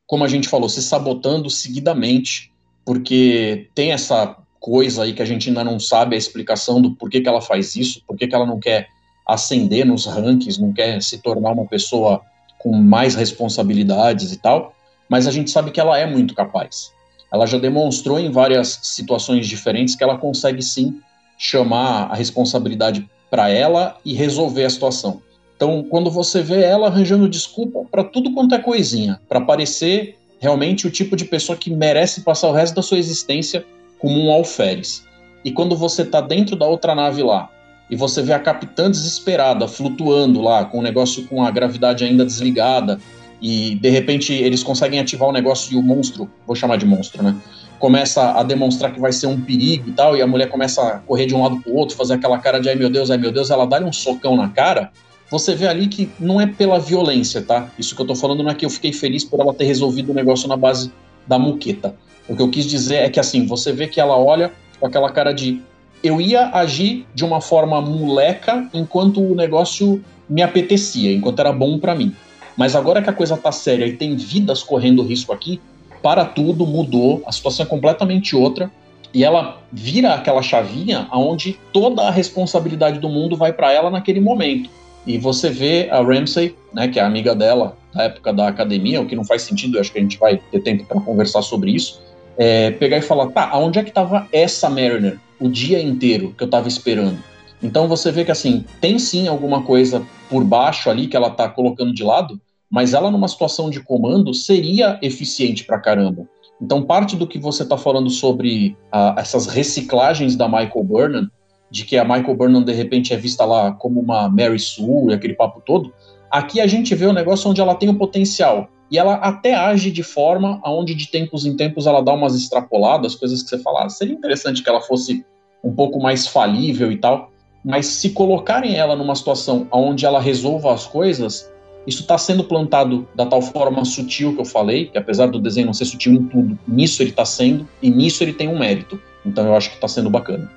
como 0.05 0.23
a 0.23 0.27
gente 0.27 0.49
falou, 0.49 0.67
se 0.67 0.81
sabotando 0.81 1.49
seguidamente, 1.49 2.51
porque 2.85 3.69
tem 3.73 3.91
essa 3.91 4.35
coisa 4.59 5.03
aí 5.03 5.13
que 5.13 5.21
a 5.21 5.25
gente 5.25 5.47
ainda 5.47 5.63
não 5.63 5.79
sabe 5.79 6.15
a 6.15 6.17
explicação 6.17 6.81
do 6.81 6.91
porquê 6.95 7.21
que 7.21 7.29
ela 7.29 7.41
faz 7.41 7.75
isso, 7.75 8.01
porquê 8.05 8.27
que 8.27 8.35
ela 8.35 8.45
não 8.45 8.59
quer 8.59 8.87
ascender 9.25 9.85
nos 9.85 10.05
rankings, 10.05 10.59
não 10.59 10.73
quer 10.73 11.01
se 11.01 11.17
tornar 11.19 11.51
uma 11.51 11.65
pessoa 11.65 12.21
com 12.59 12.75
mais 12.75 13.15
responsabilidades 13.15 14.31
e 14.31 14.37
tal, 14.37 14.75
mas 15.07 15.27
a 15.27 15.31
gente 15.31 15.51
sabe 15.51 15.71
que 15.71 15.79
ela 15.79 15.97
é 15.97 16.05
muito 16.05 16.33
capaz. 16.35 16.91
Ela 17.31 17.45
já 17.45 17.57
demonstrou 17.57 18.19
em 18.19 18.31
várias 18.31 18.79
situações 18.83 19.47
diferentes 19.47 19.95
que 19.95 20.03
ela 20.03 20.17
consegue 20.17 20.61
sim 20.61 20.99
chamar 21.37 22.11
a 22.11 22.15
responsabilidade 22.15 23.07
para 23.29 23.49
ela 23.49 23.97
e 24.05 24.13
resolver 24.13 24.65
a 24.65 24.69
situação. 24.69 25.21
Então, 25.55 25.83
quando 25.89 26.11
você 26.11 26.41
vê 26.41 26.63
ela 26.63 26.87
arranjando 26.87 27.29
desculpa 27.29 27.85
para 27.89 28.03
tudo 28.03 28.33
quanto 28.33 28.55
é 28.55 28.59
coisinha, 28.59 29.19
para 29.27 29.41
parecer 29.41 30.17
realmente 30.39 30.85
o 30.85 30.91
tipo 30.91 31.15
de 31.15 31.25
pessoa 31.25 31.57
que 31.57 31.69
merece 31.69 32.21
passar 32.21 32.49
o 32.49 32.53
resto 32.53 32.75
da 32.75 32.81
sua 32.81 32.97
existência 32.97 33.65
como 33.99 34.19
um 34.19 34.31
alferes. 34.31 35.05
E 35.43 35.51
quando 35.51 35.75
você 35.75 36.01
está 36.01 36.19
dentro 36.21 36.55
da 36.55 36.65
outra 36.65 36.93
nave 36.93 37.23
lá, 37.23 37.49
e 37.89 37.95
você 37.95 38.21
vê 38.21 38.33
a 38.33 38.39
capitã 38.39 38.89
desesperada, 38.89 39.67
flutuando 39.67 40.41
lá, 40.41 40.65
com 40.65 40.79
o 40.79 40.81
negócio 40.81 41.25
com 41.27 41.43
a 41.43 41.51
gravidade 41.51 42.03
ainda 42.03 42.25
desligada, 42.25 42.99
e 43.41 43.75
de 43.75 43.89
repente 43.89 44.33
eles 44.33 44.63
conseguem 44.63 44.99
ativar 44.99 45.29
o 45.29 45.31
negócio 45.31 45.73
e 45.73 45.77
o 45.77 45.81
monstro, 45.81 46.29
vou 46.45 46.55
chamar 46.55 46.77
de 46.77 46.85
monstro, 46.85 47.23
né? 47.23 47.35
começa 47.79 48.31
a 48.31 48.43
demonstrar 48.43 48.93
que 48.93 48.99
vai 48.99 49.11
ser 49.11 49.27
um 49.27 49.39
perigo 49.39 49.89
e 49.89 49.93
tal, 49.93 50.15
e 50.15 50.21
a 50.21 50.27
mulher 50.27 50.49
começa 50.49 50.81
a 50.81 50.99
correr 50.99 51.25
de 51.25 51.35
um 51.35 51.43
lado 51.43 51.59
pro 51.59 51.73
outro, 51.73 51.95
fazer 51.95 52.13
aquela 52.13 52.39
cara 52.39 52.59
de 52.59 52.69
ai 52.69 52.75
meu 52.75 52.89
Deus, 52.89 53.11
ai 53.11 53.17
meu 53.17 53.31
Deus, 53.31 53.51
ela 53.51 53.65
dá 53.65 53.79
um 53.79 53.91
socão 53.91 54.35
na 54.35 54.49
cara, 54.49 54.91
você 55.29 55.55
vê 55.55 55.67
ali 55.67 55.87
que 55.87 56.09
não 56.19 56.39
é 56.39 56.47
pela 56.47 56.79
violência, 56.79 57.41
tá? 57.41 57.69
Isso 57.77 57.95
que 57.95 58.01
eu 58.01 58.05
tô 58.05 58.15
falando 58.15 58.43
não 58.43 58.51
é 58.51 58.55
que 58.55 58.65
eu 58.65 58.69
fiquei 58.69 58.93
feliz 58.93 59.23
por 59.23 59.39
ela 59.39 59.53
ter 59.53 59.65
resolvido 59.65 60.11
o 60.11 60.15
negócio 60.15 60.47
na 60.47 60.55
base 60.55 60.91
da 61.27 61.37
muqueta. 61.39 61.95
O 62.27 62.35
que 62.35 62.41
eu 62.41 62.49
quis 62.49 62.65
dizer 62.65 62.97
é 62.97 63.09
que 63.09 63.19
assim, 63.19 63.45
você 63.45 63.71
vê 63.71 63.87
que 63.87 63.99
ela 63.99 64.17
olha 64.17 64.51
com 64.79 64.85
aquela 64.85 65.11
cara 65.11 65.33
de 65.33 65.61
eu 66.03 66.21
ia 66.21 66.49
agir 66.49 67.05
de 67.15 67.25
uma 67.25 67.41
forma 67.41 67.81
moleca 67.81 68.69
enquanto 68.73 69.19
o 69.19 69.35
negócio 69.35 70.03
me 70.29 70.43
apetecia, 70.43 71.11
enquanto 71.11 71.39
era 71.39 71.51
bom 71.51 71.79
para 71.79 71.95
mim. 71.95 72.15
Mas 72.57 72.75
agora 72.75 73.01
que 73.01 73.09
a 73.09 73.13
coisa 73.13 73.35
tá 73.35 73.51
séria 73.51 73.85
e 73.85 73.93
tem 73.93 74.15
vidas 74.15 74.63
correndo 74.63 75.03
risco 75.03 75.33
aqui, 75.33 75.59
para 76.01 76.23
tudo, 76.23 76.65
mudou, 76.65 77.23
a 77.25 77.31
situação 77.31 77.65
é 77.65 77.69
completamente 77.69 78.35
outra. 78.35 78.71
E 79.13 79.23
ela 79.23 79.61
vira 79.71 80.13
aquela 80.13 80.41
chavinha 80.41 81.07
onde 81.11 81.57
toda 81.71 82.03
a 82.03 82.11
responsabilidade 82.11 82.99
do 82.99 83.09
mundo 83.09 83.35
vai 83.35 83.53
para 83.53 83.71
ela 83.71 83.89
naquele 83.89 84.19
momento. 84.19 84.69
E 85.07 85.17
você 85.17 85.49
vê 85.49 85.87
a 85.89 86.01
Ramsey, 86.01 86.55
né, 86.73 86.87
que 86.87 86.99
é 86.99 87.03
amiga 87.03 87.35
dela 87.35 87.77
da 87.93 88.03
época 88.03 88.33
da 88.33 88.47
academia, 88.47 89.01
o 89.01 89.05
que 89.05 89.15
não 89.15 89.23
faz 89.23 89.43
sentido, 89.43 89.77
eu 89.77 89.81
acho 89.81 89.91
que 89.91 89.99
a 89.99 90.01
gente 90.01 90.17
vai 90.17 90.37
ter 90.37 90.59
tempo 90.59 90.85
para 90.85 90.99
conversar 90.99 91.41
sobre 91.41 91.71
isso, 91.71 92.01
é, 92.37 92.71
pegar 92.71 92.97
e 92.97 93.01
falar, 93.01 93.27
tá, 93.27 93.49
aonde 93.51 93.79
é 93.79 93.83
que 93.83 93.89
estava 93.89 94.27
essa 94.31 94.69
Mariner 94.69 95.17
o 95.39 95.47
dia 95.47 95.81
inteiro 95.81 96.33
que 96.37 96.43
eu 96.43 96.47
estava 96.47 96.67
esperando? 96.67 97.17
Então 97.63 97.87
você 97.87 98.11
vê 98.11 98.25
que 98.25 98.31
assim, 98.31 98.65
tem 98.81 98.99
sim 98.99 99.27
alguma 99.27 99.61
coisa 99.63 100.05
por 100.29 100.43
baixo 100.43 100.89
ali 100.89 101.07
que 101.07 101.15
ela 101.15 101.29
está 101.29 101.47
colocando 101.47 101.93
de 101.93 102.03
lado, 102.03 102.39
mas 102.69 102.93
ela 102.93 103.11
numa 103.11 103.27
situação 103.27 103.69
de 103.69 103.81
comando 103.81 104.33
seria 104.33 104.99
eficiente 105.01 105.63
pra 105.63 105.79
caramba. 105.79 106.27
Então, 106.61 106.83
parte 106.83 107.15
do 107.15 107.27
que 107.27 107.37
você 107.37 107.63
está 107.63 107.77
falando 107.77 108.09
sobre 108.09 108.77
uh, 108.93 109.19
essas 109.19 109.45
reciclagens 109.45 110.35
da 110.35 110.47
Michael 110.47 110.83
Burnham, 110.83 111.29
de 111.69 111.83
que 111.83 111.97
a 111.97 112.05
Michael 112.05 112.35
Burnham 112.35 112.63
de 112.63 112.71
repente 112.71 113.13
é 113.13 113.17
vista 113.17 113.43
lá 113.43 113.71
como 113.73 113.99
uma 113.99 114.29
Mary 114.29 114.59
Sue 114.59 115.09
e 115.09 115.13
aquele 115.13 115.33
papo 115.33 115.61
todo, 115.65 115.93
aqui 116.31 116.61
a 116.61 116.67
gente 116.67 116.95
vê 116.95 117.05
um 117.07 117.13
negócio 117.13 117.49
onde 117.49 117.59
ela 117.59 117.75
tem 117.75 117.89
o 117.89 117.97
potencial 117.97 118.69
e 118.89 118.97
ela 118.97 119.15
até 119.15 119.55
age 119.55 119.91
de 119.91 120.03
forma 120.03 120.59
aonde 120.63 120.93
de 120.93 121.07
tempos 121.07 121.45
em 121.45 121.55
tempos 121.55 121.87
ela 121.87 122.01
dá 122.01 122.13
umas 122.13 122.35
extrapoladas, 122.35 123.15
coisas 123.15 123.41
que 123.41 123.49
você 123.49 123.57
fala, 123.57 123.85
ah, 123.85 123.89
seria 123.89 124.13
interessante 124.13 124.63
que 124.63 124.69
ela 124.69 124.81
fosse 124.81 125.25
um 125.63 125.73
pouco 125.73 125.99
mais 125.99 126.27
falível 126.27 126.91
e 126.91 126.97
tal, 126.97 127.31
mas 127.63 127.87
se 127.87 128.11
colocarem 128.11 128.75
ela 128.75 128.95
numa 128.95 129.15
situação 129.15 129.67
onde 129.71 130.05
ela 130.05 130.19
resolva 130.19 130.71
as 130.71 130.85
coisas, 130.85 131.51
isso 131.87 132.01
está 132.01 132.17
sendo 132.17 132.43
plantado 132.43 133.07
da 133.13 133.25
tal 133.25 133.41
forma 133.41 133.83
sutil 133.85 134.33
que 134.33 134.41
eu 134.41 134.45
falei, 134.45 134.87
que 134.87 134.97
apesar 134.97 135.27
do 135.27 135.39
desenho 135.39 135.67
não 135.67 135.73
ser 135.73 135.85
sutil 135.85 136.13
em 136.13 136.23
tudo, 136.25 136.57
nisso 136.67 137.01
ele 137.01 137.11
está 137.11 137.25
sendo, 137.25 137.67
e 137.81 137.89
nisso 137.89 138.23
ele 138.23 138.33
tem 138.33 138.47
um 138.47 138.57
mérito. 138.57 138.99
Então 139.25 139.45
eu 139.45 139.55
acho 139.55 139.69
que 139.69 139.75
está 139.75 139.87
sendo 139.87 140.09
bacana. 140.09 140.51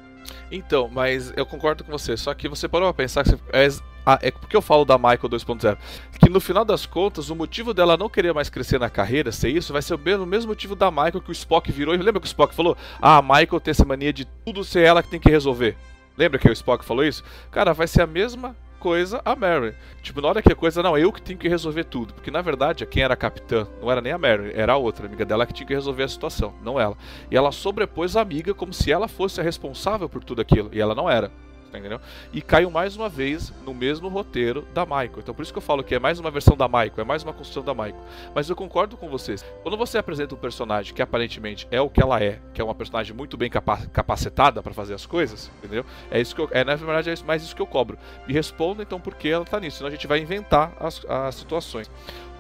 Então, 0.51 0.89
mas 0.91 1.33
eu 1.37 1.45
concordo 1.45 1.85
com 1.85 1.93
você, 1.93 2.17
só 2.17 2.33
que 2.33 2.49
você 2.49 2.67
parou 2.67 2.89
a 2.89 2.95
pensar 2.95 3.23
que 3.23 3.31
você, 3.31 3.39
é, 3.53 3.69
ah, 4.07 4.19
é 4.23 4.31
porque 4.31 4.57
eu 4.57 4.63
falo 4.63 4.85
da 4.87 4.97
Michael 4.97 5.29
2.0, 5.29 5.77
que 6.19 6.31
no 6.31 6.41
final 6.41 6.65
das 6.65 6.87
contas, 6.87 7.29
o 7.29 7.37
motivo 7.37 7.75
dela 7.75 7.97
não 7.99 8.09
querer 8.09 8.33
mais 8.33 8.49
crescer 8.49 8.81
na 8.81 8.89
carreira, 8.89 9.31
ser 9.31 9.51
isso, 9.51 9.73
vai 9.73 9.83
ser 9.83 9.95
o 9.95 9.99
mesmo, 9.99 10.25
o 10.25 10.27
mesmo 10.27 10.49
motivo 10.49 10.75
da 10.75 10.91
Michael 10.91 11.21
que 11.21 11.31
o 11.31 11.33
Spock 11.33 11.71
virou. 11.71 11.95
Lembra 11.95 12.21
que 12.21 12.27
o 12.27 12.29
Spock 12.29 12.55
falou? 12.55 12.77
Ah, 13.01 13.19
a 13.19 13.23
Michael 13.23 13.61
tem 13.61 13.73
essa 13.73 13.85
mania 13.85 14.13
de 14.13 14.25
tudo 14.47 14.65
ser 14.65 14.85
ela 14.85 15.03
que 15.03 15.11
tem 15.11 15.21
que 15.21 15.29
resolver. 15.29 15.77
Lembra 16.17 16.39
que 16.39 16.49
o 16.49 16.53
Spock 16.53 16.85
falou 16.85 17.05
isso? 17.05 17.23
Cara, 17.51 17.75
vai 17.75 17.87
ser 17.87 18.01
a 18.01 18.07
mesma 18.07 18.57
coisa 18.79 19.21
a 19.25 19.37
Mary. 19.37 19.75
Tipo, 20.03 20.21
na 20.21 20.29
hora 20.29 20.43
que 20.43 20.53
a 20.53 20.57
coisa, 20.57 20.83
não, 20.83 20.97
eu 20.97 21.13
que 21.13 21.21
tenho 21.21 21.39
que 21.39 21.49
resolver 21.49 21.85
tudo. 21.85 22.15
Porque 22.15 22.31
na 22.31 22.41
verdade, 22.41 22.87
quem 22.87 23.03
era 23.03 23.15
a 23.15 23.17
capitã 23.17 23.67
não 23.81 23.91
era 23.91 24.01
nem 24.01 24.13
a 24.13 24.19
Mary, 24.19 24.53
era 24.55 24.73
a 24.73 24.77
outra, 24.77 25.07
amiga 25.07 25.25
dela 25.25 25.47
que 25.47 25.53
tinha 25.53 25.67
que 25.67 25.75
resolver 25.75 26.05
a 26.05 26.09
situação, 26.09 26.55
não 26.63 26.81
ela. 26.81 26.97
E 27.31 27.37
ela 27.37 27.53
sobrepôs 27.53 28.17
a 28.17 28.21
amiga 28.21 28.55
como 28.55 28.73
se 28.73 28.91
ela 28.91 29.09
fosse 29.09 29.41
a 29.41 29.45
responsável 29.45 30.09
por 30.09 30.25
tudo 30.25 30.41
aquilo. 30.41 30.71
E 30.73 30.81
ela 30.81 30.95
não 30.95 31.11
era. 31.11 31.31
Tá? 31.71 32.01
E 32.33 32.41
caiu 32.41 32.71
mais 32.71 32.97
uma 32.97 33.09
vez 33.09 33.53
no 33.65 33.75
mesmo 33.75 34.09
roteiro 34.09 34.67
da 34.73 34.85
Michael. 34.85 35.19
Então 35.19 35.35
por 35.35 35.43
isso 35.43 35.53
que 35.53 35.59
eu 35.59 35.63
falo 35.63 35.85
que 35.85 35.95
é 35.95 35.99
mais 35.99 36.19
uma 36.19 36.31
versão 36.31 36.57
da 36.57 36.67
Michael, 36.67 36.93
é 36.99 37.05
mais 37.05 37.23
uma 37.23 37.33
construção 37.33 37.63
da 37.63 37.75
Michael. 37.75 38.03
Mas 38.35 38.49
eu 38.49 38.57
concordo 38.57 38.97
com 38.97 39.09
vocês. 39.09 39.45
Quando 39.63 39.77
você 39.77 39.99
apresenta 39.99 40.35
um 40.35 40.39
personagem 40.39 40.95
que 40.95 41.03
aparentemente 41.03 41.67
é 41.71 41.81
o 41.81 41.89
que 41.89 42.03
ela 42.03 42.23
é, 42.23 42.41
que 42.55 42.61
é 42.61 42.65
uma 42.65 42.75
personagem 42.75 43.15
muito 43.15 43.37
bem 43.37 43.51
capa 43.51 43.79
capacitada 43.93 44.63
para 44.63 44.73
fazer 44.73 44.95
as 44.95 45.07
coisas, 45.07 45.51
entendeu? 45.59 45.85
É 46.11 46.21
isso 46.21 46.35
que 46.35 46.41
eu, 46.41 46.49
é 46.51 46.65
na 46.65 46.75
verdade 46.75 47.11
é 47.11 47.15
mais 47.25 47.43
isso 47.43 47.55
que 47.55 47.63
eu 47.63 47.67
cobro. 47.67 47.99
Me 48.27 48.33
responda 48.33 48.83
então 48.83 49.01
por 49.01 49.15
que 49.15 49.29
ela 49.29 49.45
tá 49.45 49.61
nisso, 49.61 49.79
senão 49.79 49.89
a 49.89 49.93
gente 49.93 50.07
vai 50.07 50.19
inventar 50.21 50.73
as, 50.81 51.05
as 51.07 51.35
situações. 51.35 51.91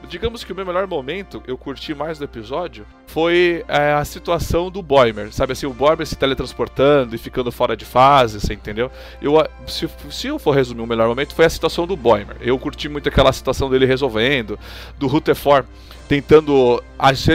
Digamos 0.06 0.44
que 0.44 0.52
o 0.52 0.56
meu 0.56 0.64
melhor 0.64 0.86
momento, 0.86 1.42
eu 1.46 1.58
curti 1.58 1.94
mais 1.94 2.18
do 2.18 2.24
episódio, 2.24 2.86
foi 3.06 3.64
é, 3.68 3.92
a 3.92 4.04
situação 4.04 4.70
do 4.70 4.82
Boimer. 4.82 5.32
Sabe 5.32 5.52
assim, 5.52 5.66
o 5.66 5.72
Boimer 5.72 6.06
se 6.06 6.16
teletransportando 6.16 7.14
e 7.14 7.18
ficando 7.18 7.50
fora 7.50 7.76
de 7.76 7.84
fase, 7.84 8.40
você 8.40 8.54
entendeu? 8.54 8.90
Eu, 9.20 9.34
se, 9.66 9.88
se 10.10 10.28
eu 10.28 10.38
for 10.38 10.54
resumir 10.54 10.82
o 10.82 10.86
melhor 10.86 11.08
momento, 11.08 11.34
foi 11.34 11.44
a 11.44 11.50
situação 11.50 11.86
do 11.86 11.96
Boimer. 11.96 12.36
Eu 12.40 12.58
curti 12.58 12.88
muito 12.88 13.08
aquela 13.08 13.32
situação 13.32 13.68
dele 13.68 13.86
resolvendo, 13.86 14.58
do 14.98 15.06
Rutherford 15.06 15.68
tentando 16.08 16.82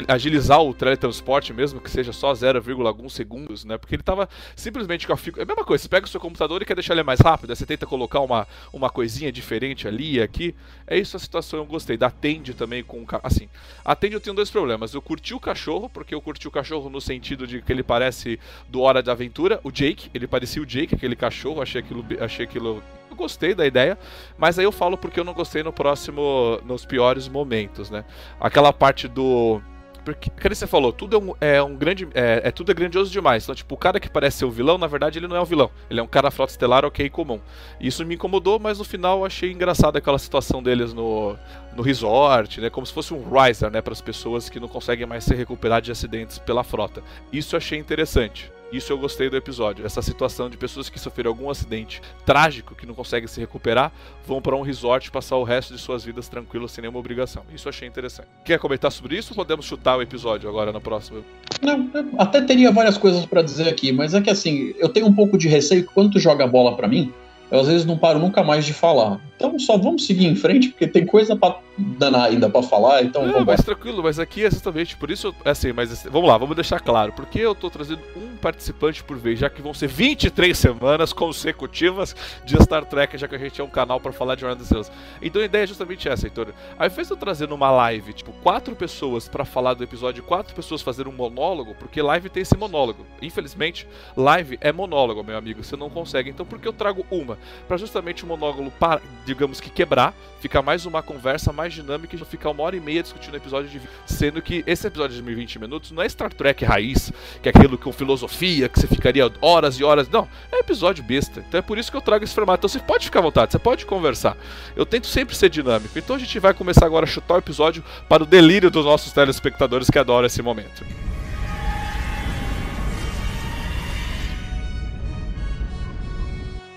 agilizar 0.08 0.62
o 0.62 0.74
teletransporte 0.74 1.54
mesmo, 1.54 1.80
que 1.80 1.92
seja 1.92 2.12
só 2.12 2.34
0,1 2.34 3.10
segundos, 3.10 3.64
né? 3.64 3.78
Porque 3.78 3.96
ele 3.96 4.02
tava 4.02 4.28
simplesmente 4.56 5.06
com 5.06 5.14
a 5.14 5.18
É 5.38 5.44
a 5.44 5.46
mesma 5.46 5.64
coisa, 5.64 5.84
você 5.84 5.88
pega 5.88 6.08
o 6.08 6.10
seu 6.10 6.20
computador 6.20 6.62
e 6.62 6.66
quer 6.66 6.74
deixar 6.74 6.94
ele 6.94 7.04
mais 7.04 7.20
rápido, 7.20 7.52
aí 7.52 7.56
você 7.56 7.68
tenta 7.68 7.86
colocar 7.86 8.20
uma, 8.22 8.48
uma 8.74 8.90
coisinha 8.90 9.32
diferente 9.32 9.88
ali 9.88 10.16
e 10.16 10.22
aqui. 10.22 10.56
É 10.88 10.98
isso 10.98 11.16
a 11.16 11.20
situação 11.20 11.60
eu 11.60 11.66
gostei. 11.66 11.96
Da 11.96 12.10
Tende 12.10 12.54
também 12.54 12.84
com 12.84 13.06
assim. 13.22 13.48
A 13.86 13.96
Tende 13.96 14.16
eu 14.16 14.22
tenho 14.22 14.36
dois 14.36 14.50
problemas. 14.50 14.94
Eu 14.94 15.02
curti 15.02 15.36
o 15.36 15.40
cachorro, 15.40 15.88
porque 15.88 16.16
eu 16.16 16.22
curti 16.22 16.48
o 16.48 16.52
cachorro 16.52 16.90
no 16.90 17.00
sentido 17.00 17.46
de 17.46 17.62
que 17.62 17.72
ele 17.72 17.84
parece 17.84 18.40
do 18.68 18.82
Hora 18.82 19.04
da 19.04 19.12
Aventura, 19.12 19.60
o 19.64 19.72
Jake, 19.72 20.10
ele 20.14 20.26
parecia 20.26 20.62
o 20.62 20.66
Jake, 20.66 20.96
aquele 20.96 21.16
cachorro, 21.16 21.62
achei 21.62 21.80
aquilo 21.80 22.04
achei 22.20 22.46
aquilo 22.46 22.82
gostei 23.14 23.54
da 23.54 23.66
ideia, 23.66 23.98
mas 24.38 24.58
aí 24.58 24.66
eu 24.66 24.72
falo 24.72 24.98
porque 24.98 25.20
eu 25.20 25.24
não 25.24 25.34
gostei 25.34 25.64
no 25.64 25.74
próximo, 25.74 26.60
nos 26.66 26.86
piores 26.86 27.28
momentos, 27.28 27.90
né? 27.90 28.06
Aquela 28.40 28.72
parte 28.72 29.08
do 29.08 29.62
porque, 30.04 30.50
você 30.50 30.68
falou, 30.68 30.92
tudo 30.92 31.16
é 31.16 31.20
um, 31.20 31.34
é 31.40 31.64
um 31.64 31.76
grande. 31.76 32.08
É, 32.14 32.42
é, 32.46 32.52
tudo 32.52 32.72
é 32.72 32.76
grandioso 32.76 33.10
demais. 33.10 33.44
Então, 33.44 33.56
tipo, 33.56 33.74
o 33.74 33.78
cara 33.78 34.00
que 34.00 34.10
parece 34.10 34.40
ser 34.40 34.46
o 34.46 34.52
vilão, 34.52 34.78
na 34.78 34.88
verdade, 34.88 35.18
ele 35.18 35.28
não 35.28 35.36
é 35.36 35.42
um 35.42 35.46
vilão. 35.46 35.72
Ele 35.90 36.00
é 36.00 36.04
um 36.04 36.08
cara 36.08 36.30
frota 36.30 36.52
estelar 36.52 36.84
ok 36.84 37.10
comum. 37.10 37.40
Isso 37.80 38.06
me 38.06 38.16
incomodou, 38.16 38.60
mas 38.60 38.80
no 38.80 38.84
final 38.84 39.20
eu 39.20 39.26
achei 39.26 39.52
engraçado 39.52 39.96
aquela 39.96 40.20
situação 40.20 40.62
deles 40.62 40.94
no, 40.94 41.38
no 41.74 41.82
resort, 41.82 42.60
né? 42.60 42.70
Como 42.70 42.86
se 42.86 42.94
fosse 42.94 43.14
um 43.14 43.24
riser, 43.24 43.72
né? 43.72 43.82
Para 43.82 43.94
as 43.94 44.02
pessoas 44.02 44.50
que 44.50 44.60
não 44.60 44.68
conseguem 44.68 45.06
mais 45.06 45.24
se 45.24 45.34
recuperar 45.34 45.82
de 45.82 45.92
acidentes 45.92 46.38
pela 46.38 46.64
frota. 46.64 47.02
Isso 47.32 47.56
eu 47.56 47.58
achei 47.58 47.80
interessante. 47.80 48.52
Isso 48.74 48.92
eu 48.92 48.98
gostei 48.98 49.30
do 49.30 49.38
episódio. 49.38 49.86
Essa 49.86 50.02
situação 50.02 50.50
de 50.50 50.58
pessoas 50.58 50.90
que 50.90 51.00
sofreram 51.00 51.30
algum 51.30 51.48
acidente 51.48 52.02
trágico, 52.26 52.74
que 52.74 52.88
não 52.88 52.96
conseguem 52.96 53.28
se 53.28 53.40
recuperar, 53.40 53.92
vão 54.26 54.42
para 54.42 54.56
um 54.56 54.62
resort 54.62 55.12
passar 55.12 55.38
o 55.38 55.44
resto 55.44 55.76
de 55.76 55.80
suas 55.80 56.04
vidas 56.04 56.28
tranquilos 56.28 56.72
sem 56.72 56.82
nenhuma 56.82 56.98
obrigação. 56.98 57.44
Isso 57.54 57.68
eu 57.68 57.70
achei 57.70 57.88
interessante. 57.88 58.28
Quer 58.44 58.58
comentar 58.58 58.92
sobre 58.92 59.16
isso 59.16 59.32
ou 59.32 59.36
podemos 59.36 59.68
chutar 59.68 59.96
o 59.96 60.02
episódio 60.02 60.50
agora 60.50 60.72
na 60.72 60.82
próxima? 60.82 61.22
Não, 61.62 61.88
até 62.18 62.42
teria 62.42 62.72
várias 62.72 62.98
coisas 62.98 63.24
para 63.28 63.44
dizer 63.44 63.68
aqui, 63.68 63.92
mas 63.92 64.16
é 64.16 64.22
que 64.22 64.32
assim, 64.32 64.74
eu 64.80 64.90
tenho 64.90 65.06
um 65.06 65.14
pouco 65.14 65.38
de 65.38 65.48
receio 65.48 65.84
que 65.84 65.94
quando 65.94 66.14
tu 66.14 66.20
joga 66.20 66.44
a 66.44 66.48
bola 66.48 66.76
para 66.76 66.88
mim, 66.88 67.14
eu 67.52 67.60
às 67.60 67.68
vezes 67.68 67.86
não 67.86 67.96
paro 67.96 68.18
nunca 68.18 68.44
mais 68.44 68.66
de 68.66 68.74
falar. 68.74 69.22
Então 69.36 69.60
só 69.60 69.78
vamos 69.78 70.08
seguir 70.08 70.26
em 70.26 70.36
frente, 70.36 70.70
porque 70.70 70.88
tem 70.88 71.06
coisa 71.06 71.36
para 71.36 71.60
danar 71.78 72.26
ainda 72.26 72.50
para 72.50 72.62
falar, 72.62 73.04
então 73.04 73.26
Não, 73.26 73.44
mas 73.44 73.64
tranquilo, 73.64 74.04
mas 74.04 74.20
aqui 74.20 74.44
é 74.44 74.48
exatamente 74.48 74.96
por 74.96 75.10
isso, 75.10 75.34
é 75.44 75.50
assim, 75.50 75.74
mas 75.74 75.92
assim, 75.92 76.10
vamos 76.10 76.30
lá, 76.30 76.38
vamos 76.38 76.56
deixar 76.56 76.80
claro, 76.80 77.12
porque 77.14 77.40
eu 77.40 77.56
tô 77.56 77.70
trazendo 77.70 78.02
um 78.16 78.36
participante 78.38 79.04
por 79.04 79.18
vez, 79.18 79.40
já 79.40 79.50
que 79.50 79.62
vão 79.62 79.74
ser 79.74 79.88
23 79.88 80.58
semanas 80.58 81.12
consecutivas 81.14 82.16
de 82.46 82.62
Star 82.62 82.86
Trek, 82.86 83.18
já 83.18 83.28
que 83.28 83.36
a 83.36 83.38
gente 83.40 83.60
é 83.60 83.64
um 83.64 83.70
canal 83.70 84.00
para 84.00 84.12
falar 84.12 84.36
de 84.36 84.42
Jornada 84.42 84.60
das 84.60 84.68
Estrelas. 84.68 84.92
Então 85.22 85.42
a 85.42 85.46
ideia 85.46 85.64
é 85.64 85.68
justamente 85.68 86.08
essa, 86.08 86.28
Heitor. 86.28 86.54
Ao 86.78 86.86
invés 86.86 87.08
de 87.08 87.14
eu 87.14 87.18
trazer 87.18 87.48
numa 87.48 87.72
live, 87.72 88.14
tipo, 88.14 88.32
quatro 88.44 88.76
pessoas 88.76 89.28
para 89.28 89.46
falar 89.46 89.74
do 89.74 89.84
episódio, 89.84 90.24
quatro 90.24 90.54
pessoas 90.54 90.82
fazer 90.82 91.08
um 91.08 91.12
monólogo, 91.12 91.74
porque 91.76 92.02
live 92.02 92.30
tem 92.30 92.42
esse 92.42 92.58
monólogo. 92.58 93.06
Infelizmente, 93.22 93.88
live 94.16 94.58
é 94.62 94.72
monólogo, 94.72 95.24
meu 95.24 95.38
amigo, 95.38 95.64
você 95.64 95.76
não 95.76 95.90
consegue. 95.90 96.30
Então 96.30 96.46
por 96.46 96.60
que 96.60 96.68
eu 96.68 96.74
trago 96.74 97.06
uma? 97.10 97.38
Para 97.68 97.78
justamente 97.78 98.24
o 98.24 98.28
monólogo, 98.28 98.70
para, 98.72 99.02
digamos 99.26 99.60
que 99.60 99.70
quebrar, 99.70 100.14
ficar 100.40 100.62
mais 100.62 100.86
uma 100.86 101.02
conversa 101.02 101.54
mais 101.54 101.63
dinâmica 101.72 102.16
e 102.16 102.26
ficar 102.26 102.50
uma 102.50 102.64
hora 102.64 102.76
e 102.76 102.80
meia 102.80 103.02
discutindo 103.02 103.38
episódio 103.38 103.70
de 103.70 103.82
Sendo 104.06 104.42
que 104.42 104.64
esse 104.66 104.88
episódio 104.88 105.16
de 105.16 105.22
20 105.22 105.60
minutos 105.60 105.92
não 105.92 106.02
é 106.02 106.10
Star 106.10 106.34
Trek 106.34 106.66
raiz, 106.66 107.12
que 107.42 107.50
é 107.50 107.52
aquilo 107.56 107.78
com 107.78 107.92
filosofia, 107.92 108.68
que 108.68 108.80
você 108.80 108.88
ficaria 108.88 109.32
horas 109.42 109.80
e 109.80 109.84
horas. 109.84 110.10
Não, 110.10 110.28
é 110.52 110.60
episódio 110.60 111.04
besta. 111.04 111.44
Então 111.48 111.60
é 111.60 111.62
por 111.62 111.78
isso 111.78 111.92
que 111.92 111.98
eu 111.98 112.02
trago 112.02 112.24
esse 112.24 112.34
formato. 112.34 112.62
Então 112.62 112.70
você 112.70 112.80
pode 112.80 113.06
ficar 113.06 113.20
à 113.20 113.24
vontade, 113.24 113.52
você 113.52 113.60
pode 113.60 113.86
conversar. 113.86 114.36
Eu 114.76 114.86
tento 114.86 115.08
sempre 115.08 115.36
ser 115.36 115.50
dinâmico. 115.50 115.98
Então 115.98 116.16
a 116.16 116.20
gente 116.20 116.40
vai 116.40 116.54
começar 116.54 116.86
agora 116.86 117.06
a 117.06 117.08
chutar 117.08 117.36
o 117.36 117.38
episódio 117.38 117.84
para 118.10 118.24
o 118.24 118.26
delírio 118.26 118.72
dos 118.72 118.86
nossos 118.86 119.14
telespectadores 119.14 119.90
que 119.90 120.00
adoram 120.00 120.26
esse 120.26 120.42
momento. 120.42 120.84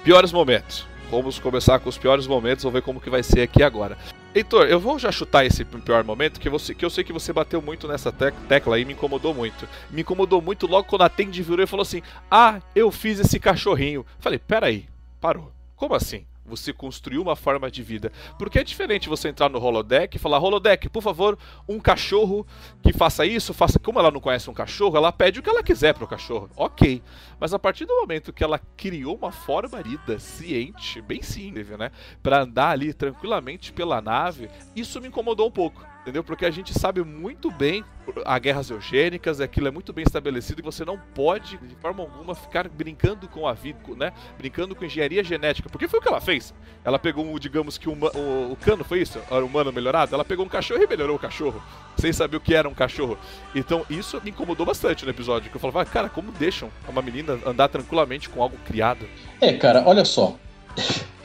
Piores 0.06 0.30
momentos. 0.30 0.86
Vamos 1.10 1.38
começar 1.38 1.78
com 1.78 1.88
os 1.88 1.98
piores 1.98 2.26
momentos, 2.26 2.64
vamos 2.64 2.74
ver 2.74 2.82
como 2.82 3.00
que 3.00 3.10
vai 3.10 3.22
ser 3.22 3.42
aqui 3.42 3.62
agora. 3.62 3.96
Heitor, 4.36 4.66
eu 4.66 4.78
vou 4.78 4.98
já 4.98 5.10
chutar 5.10 5.46
esse 5.46 5.64
pior 5.64 6.04
momento, 6.04 6.38
que, 6.38 6.50
você, 6.50 6.74
que 6.74 6.84
eu 6.84 6.90
sei 6.90 7.02
que 7.02 7.10
você 7.10 7.32
bateu 7.32 7.62
muito 7.62 7.88
nessa 7.88 8.12
tec 8.12 8.36
tecla 8.46 8.78
e 8.78 8.84
me 8.84 8.92
incomodou 8.92 9.32
muito. 9.32 9.66
Me 9.90 10.02
incomodou 10.02 10.42
muito 10.42 10.66
logo 10.66 10.86
quando 10.86 11.04
a 11.04 11.08
Tandy 11.08 11.42
virou 11.42 11.64
e 11.64 11.66
falou 11.66 11.80
assim: 11.80 12.02
Ah, 12.30 12.60
eu 12.74 12.90
fiz 12.90 13.18
esse 13.18 13.40
cachorrinho. 13.40 14.04
Falei, 14.18 14.38
peraí, 14.38 14.90
parou. 15.22 15.50
Como 15.74 15.94
assim? 15.94 16.26
Você 16.46 16.72
construiu 16.72 17.22
uma 17.22 17.36
forma 17.36 17.70
de 17.70 17.82
vida. 17.82 18.12
Porque 18.38 18.58
é 18.58 18.64
diferente 18.64 19.08
você 19.08 19.28
entrar 19.28 19.48
no 19.48 19.62
holodeck 19.62 20.16
e 20.16 20.18
falar: 20.18 20.38
holodeck, 20.38 20.88
por 20.88 21.02
favor, 21.02 21.38
um 21.68 21.80
cachorro 21.80 22.46
que 22.82 22.92
faça 22.92 23.26
isso, 23.26 23.52
faça. 23.52 23.78
Como 23.78 23.98
ela 23.98 24.10
não 24.10 24.20
conhece 24.20 24.48
um 24.48 24.54
cachorro, 24.54 24.96
ela 24.96 25.12
pede 25.12 25.40
o 25.40 25.42
que 25.42 25.50
ela 25.50 25.62
quiser 25.62 25.94
pro 25.94 26.06
cachorro. 26.06 26.48
Ok. 26.56 27.02
Mas 27.38 27.52
a 27.52 27.58
partir 27.58 27.84
do 27.84 27.94
momento 27.94 28.32
que 28.32 28.44
ela 28.44 28.60
criou 28.76 29.16
uma 29.16 29.32
forma 29.32 29.82
vida 29.82 30.18
ciente, 30.18 31.00
bem 31.00 31.22
simples, 31.22 31.68
né? 31.68 31.90
Pra 32.22 32.42
andar 32.42 32.70
ali 32.70 32.92
tranquilamente 32.92 33.72
pela 33.72 34.00
nave, 34.00 34.48
isso 34.74 35.00
me 35.00 35.08
incomodou 35.08 35.48
um 35.48 35.52
pouco 35.52 35.95
entendeu? 36.06 36.22
Porque 36.22 36.46
a 36.46 36.50
gente 36.52 36.72
sabe 36.72 37.02
muito 37.02 37.50
bem 37.50 37.84
a 38.24 38.38
guerras 38.38 38.70
eugênicas, 38.70 39.40
aquilo 39.40 39.66
é 39.66 39.72
muito 39.72 39.92
bem 39.92 40.04
estabelecido 40.04 40.60
e 40.60 40.62
você 40.62 40.84
não 40.84 40.96
pode, 40.96 41.58
de 41.58 41.74
forma 41.74 42.04
alguma, 42.04 42.32
ficar 42.32 42.68
brincando 42.68 43.26
com 43.26 43.44
a 43.44 43.52
vida, 43.52 43.80
né? 43.96 44.12
Brincando 44.38 44.76
com 44.76 44.84
engenharia 44.84 45.24
genética. 45.24 45.68
Porque 45.68 45.88
foi 45.88 45.98
o 45.98 46.02
que 46.02 46.06
ela 46.06 46.20
fez. 46.20 46.54
Ela 46.84 46.96
pegou, 46.96 47.26
um, 47.26 47.36
digamos 47.40 47.76
que 47.76 47.88
um, 47.88 47.98
o, 48.14 48.52
o 48.52 48.56
cano 48.56 48.84
foi 48.84 49.00
isso? 49.00 49.18
Era 49.28 49.44
humano 49.44 49.72
melhorado? 49.72 50.14
Ela 50.14 50.24
pegou 50.24 50.46
um 50.46 50.48
cachorro 50.48 50.80
e 50.80 50.86
melhorou 50.86 51.16
o 51.16 51.18
cachorro. 51.18 51.60
Sem 51.96 52.12
saber 52.12 52.36
o 52.36 52.40
que 52.40 52.54
era 52.54 52.68
um 52.68 52.74
cachorro. 52.74 53.18
Então 53.52 53.84
isso 53.90 54.20
me 54.22 54.30
incomodou 54.30 54.64
bastante 54.64 55.04
no 55.04 55.10
episódio. 55.10 55.50
Que 55.50 55.56
eu 55.56 55.60
falava, 55.60 55.84
cara, 55.84 56.08
como 56.08 56.30
deixam 56.30 56.70
uma 56.88 57.02
menina 57.02 57.36
andar 57.44 57.66
tranquilamente 57.66 58.28
com 58.28 58.40
algo 58.40 58.56
criado? 58.64 59.08
É, 59.40 59.54
cara, 59.54 59.82
olha 59.84 60.04
só. 60.04 60.36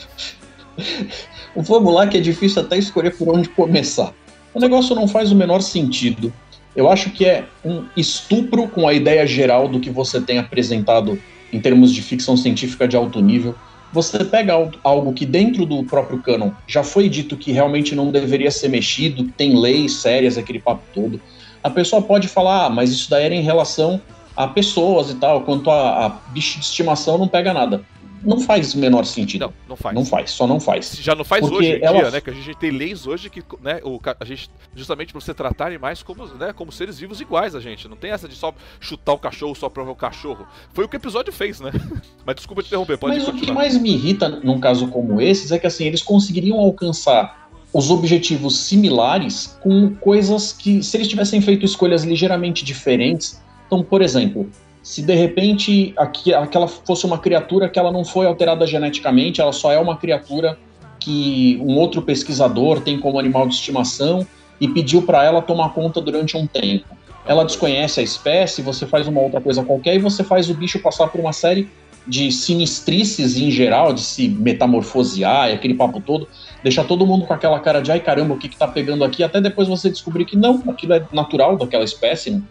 Vamos 1.55 1.93
lá 1.93 2.07
que 2.07 2.17
é 2.17 2.21
difícil 2.21 2.63
até 2.63 2.77
escolher 2.77 3.15
por 3.15 3.29
onde 3.29 3.49
começar. 3.49 4.11
O 4.53 4.59
negócio 4.59 4.93
não 4.93 5.07
faz 5.07 5.31
o 5.31 5.35
menor 5.35 5.61
sentido. 5.61 6.33
Eu 6.75 6.89
acho 6.89 7.09
que 7.11 7.25
é 7.25 7.45
um 7.63 7.85
estupro 7.95 8.67
com 8.67 8.87
a 8.87 8.93
ideia 8.93 9.25
geral 9.25 9.67
do 9.67 9.79
que 9.79 9.89
você 9.89 10.19
tem 10.19 10.39
apresentado 10.39 11.21
em 11.51 11.59
termos 11.59 11.91
de 11.91 12.01
ficção 12.01 12.35
científica 12.35 12.87
de 12.87 12.95
alto 12.95 13.21
nível. 13.21 13.55
você 13.93 14.23
pega 14.23 14.53
algo 14.83 15.11
que 15.11 15.25
dentro 15.25 15.65
do 15.65 15.83
próprio 15.83 16.21
canon 16.21 16.51
já 16.65 16.81
foi 16.81 17.09
dito 17.09 17.35
que 17.35 17.51
realmente 17.51 17.93
não 17.93 18.09
deveria 18.09 18.49
ser 18.49 18.69
mexido, 18.69 19.27
tem 19.35 19.53
leis 19.53 19.95
sérias, 19.95 20.37
aquele 20.37 20.59
papo 20.59 20.83
todo. 20.93 21.19
A 21.61 21.69
pessoa 21.69 22.01
pode 22.01 22.29
falar, 22.29 22.67
ah, 22.67 22.69
mas 22.69 22.89
isso 22.89 23.09
daí 23.09 23.25
era 23.25 23.35
em 23.35 23.41
relação 23.41 24.01
a 24.35 24.47
pessoas 24.47 25.11
e 25.11 25.15
tal, 25.15 25.41
quanto 25.41 25.69
a, 25.69 26.05
a 26.05 26.09
bicho 26.31 26.57
de 26.57 26.65
estimação 26.65 27.17
não 27.17 27.27
pega 27.27 27.53
nada 27.53 27.83
não 28.23 28.39
faz 28.39 28.73
o 28.73 28.77
menor 28.77 29.05
sentido. 29.05 29.41
Não, 29.41 29.53
não 29.69 29.75
faz. 29.75 29.95
Não 29.95 30.05
faz, 30.05 30.31
só 30.31 30.47
não 30.47 30.59
faz. 30.59 30.97
Já 30.99 31.15
não 31.15 31.23
faz 31.23 31.41
Porque 31.41 31.57
hoje 31.57 31.71
em 31.73 31.83
ela... 31.83 31.99
dia, 31.99 32.11
né? 32.11 32.21
Que 32.21 32.29
a 32.29 32.33
gente 32.33 32.55
tem 32.55 32.71
leis 32.71 33.07
hoje 33.07 33.29
que, 33.29 33.43
né, 33.61 33.79
o, 33.83 33.99
a 34.19 34.25
gente, 34.25 34.49
justamente 34.75 35.11
pra 35.11 35.21
você 35.21 35.33
tratar 35.33 35.67
animais 35.67 36.03
como, 36.03 36.25
né, 36.27 36.53
como 36.53 36.71
seres 36.71 36.99
vivos 36.99 37.19
iguais 37.19 37.55
a 37.55 37.59
gente. 37.59 37.87
Não 37.87 37.97
tem 37.97 38.11
essa 38.11 38.27
de 38.27 38.35
só 38.35 38.53
chutar 38.79 39.13
o 39.13 39.19
cachorro 39.19 39.55
só 39.55 39.69
pra 39.69 39.83
o 39.83 39.95
cachorro. 39.95 40.47
Foi 40.73 40.85
o 40.85 40.87
que 40.87 40.95
o 40.95 40.99
episódio 40.99 41.33
fez, 41.33 41.59
né? 41.59 41.71
Mas 42.25 42.35
desculpa 42.35 42.61
te 42.61 42.67
interromper, 42.67 42.97
pode 42.97 43.15
Mas 43.15 43.25
continuar. 43.25 43.43
o 43.43 43.45
que 43.47 43.51
mais 43.51 43.77
me 43.77 43.93
irrita 43.93 44.29
num 44.29 44.59
caso 44.59 44.87
como 44.87 45.19
esses 45.19 45.51
é 45.51 45.59
que 45.59 45.67
assim, 45.67 45.85
eles 45.85 46.01
conseguiriam 46.01 46.59
alcançar 46.59 47.49
os 47.73 47.89
objetivos 47.89 48.59
similares 48.59 49.57
com 49.61 49.95
coisas 49.95 50.51
que, 50.51 50.83
se 50.83 50.97
eles 50.97 51.07
tivessem 51.07 51.41
feito 51.41 51.65
escolhas 51.65 52.03
ligeiramente 52.03 52.65
diferentes. 52.65 53.41
Então, 53.65 53.81
por 53.81 54.01
exemplo, 54.01 54.49
se 54.83 55.01
de 55.01 55.13
repente 55.13 55.93
aqui, 55.97 56.33
aquela 56.33 56.67
fosse 56.67 57.05
uma 57.05 57.17
criatura 57.17 57.69
que 57.69 57.77
ela 57.77 57.91
não 57.91 58.03
foi 58.03 58.25
alterada 58.25 58.65
geneticamente, 58.65 59.39
ela 59.39 59.53
só 59.53 59.71
é 59.71 59.79
uma 59.79 59.97
criatura 59.97 60.57
que 60.99 61.59
um 61.61 61.77
outro 61.77 62.01
pesquisador 62.01 62.81
tem 62.81 62.99
como 62.99 63.19
animal 63.19 63.47
de 63.47 63.55
estimação 63.55 64.25
e 64.59 64.67
pediu 64.67 65.01
para 65.01 65.23
ela 65.23 65.41
tomar 65.41 65.69
conta 65.69 65.99
durante 65.99 66.37
um 66.37 66.45
tempo. 66.45 66.85
Ela 67.25 67.43
desconhece 67.43 67.99
a 67.99 68.03
espécie, 68.03 68.61
você 68.61 68.85
faz 68.85 69.07
uma 69.07 69.21
outra 69.21 69.41
coisa 69.41 69.63
qualquer 69.63 69.95
e 69.95 69.99
você 69.99 70.23
faz 70.23 70.49
o 70.49 70.53
bicho 70.53 70.79
passar 70.79 71.07
por 71.07 71.19
uma 71.19 71.33
série 71.33 71.69
de 72.07 72.31
sinistrices 72.31 73.37
em 73.37 73.51
geral, 73.51 73.93
de 73.93 74.01
se 74.01 74.27
metamorfosear 74.27 75.49
e 75.49 75.53
aquele 75.53 75.75
papo 75.75 76.01
todo, 76.01 76.27
deixar 76.63 76.83
todo 76.83 77.05
mundo 77.05 77.25
com 77.25 77.33
aquela 77.33 77.59
cara 77.59 77.79
de 77.79 77.91
ai 77.91 77.99
caramba, 77.99 78.33
o 78.33 78.37
que 78.37 78.49
que 78.49 78.57
tá 78.57 78.67
pegando 78.67 79.03
aqui, 79.03 79.23
até 79.23 79.39
depois 79.39 79.67
você 79.67 79.89
descobrir 79.89 80.25
que 80.25 80.35
não, 80.35 80.63
aquilo 80.67 80.93
é 80.93 81.03
natural 81.11 81.57
daquela 81.57 81.83
espécie, 81.83 82.41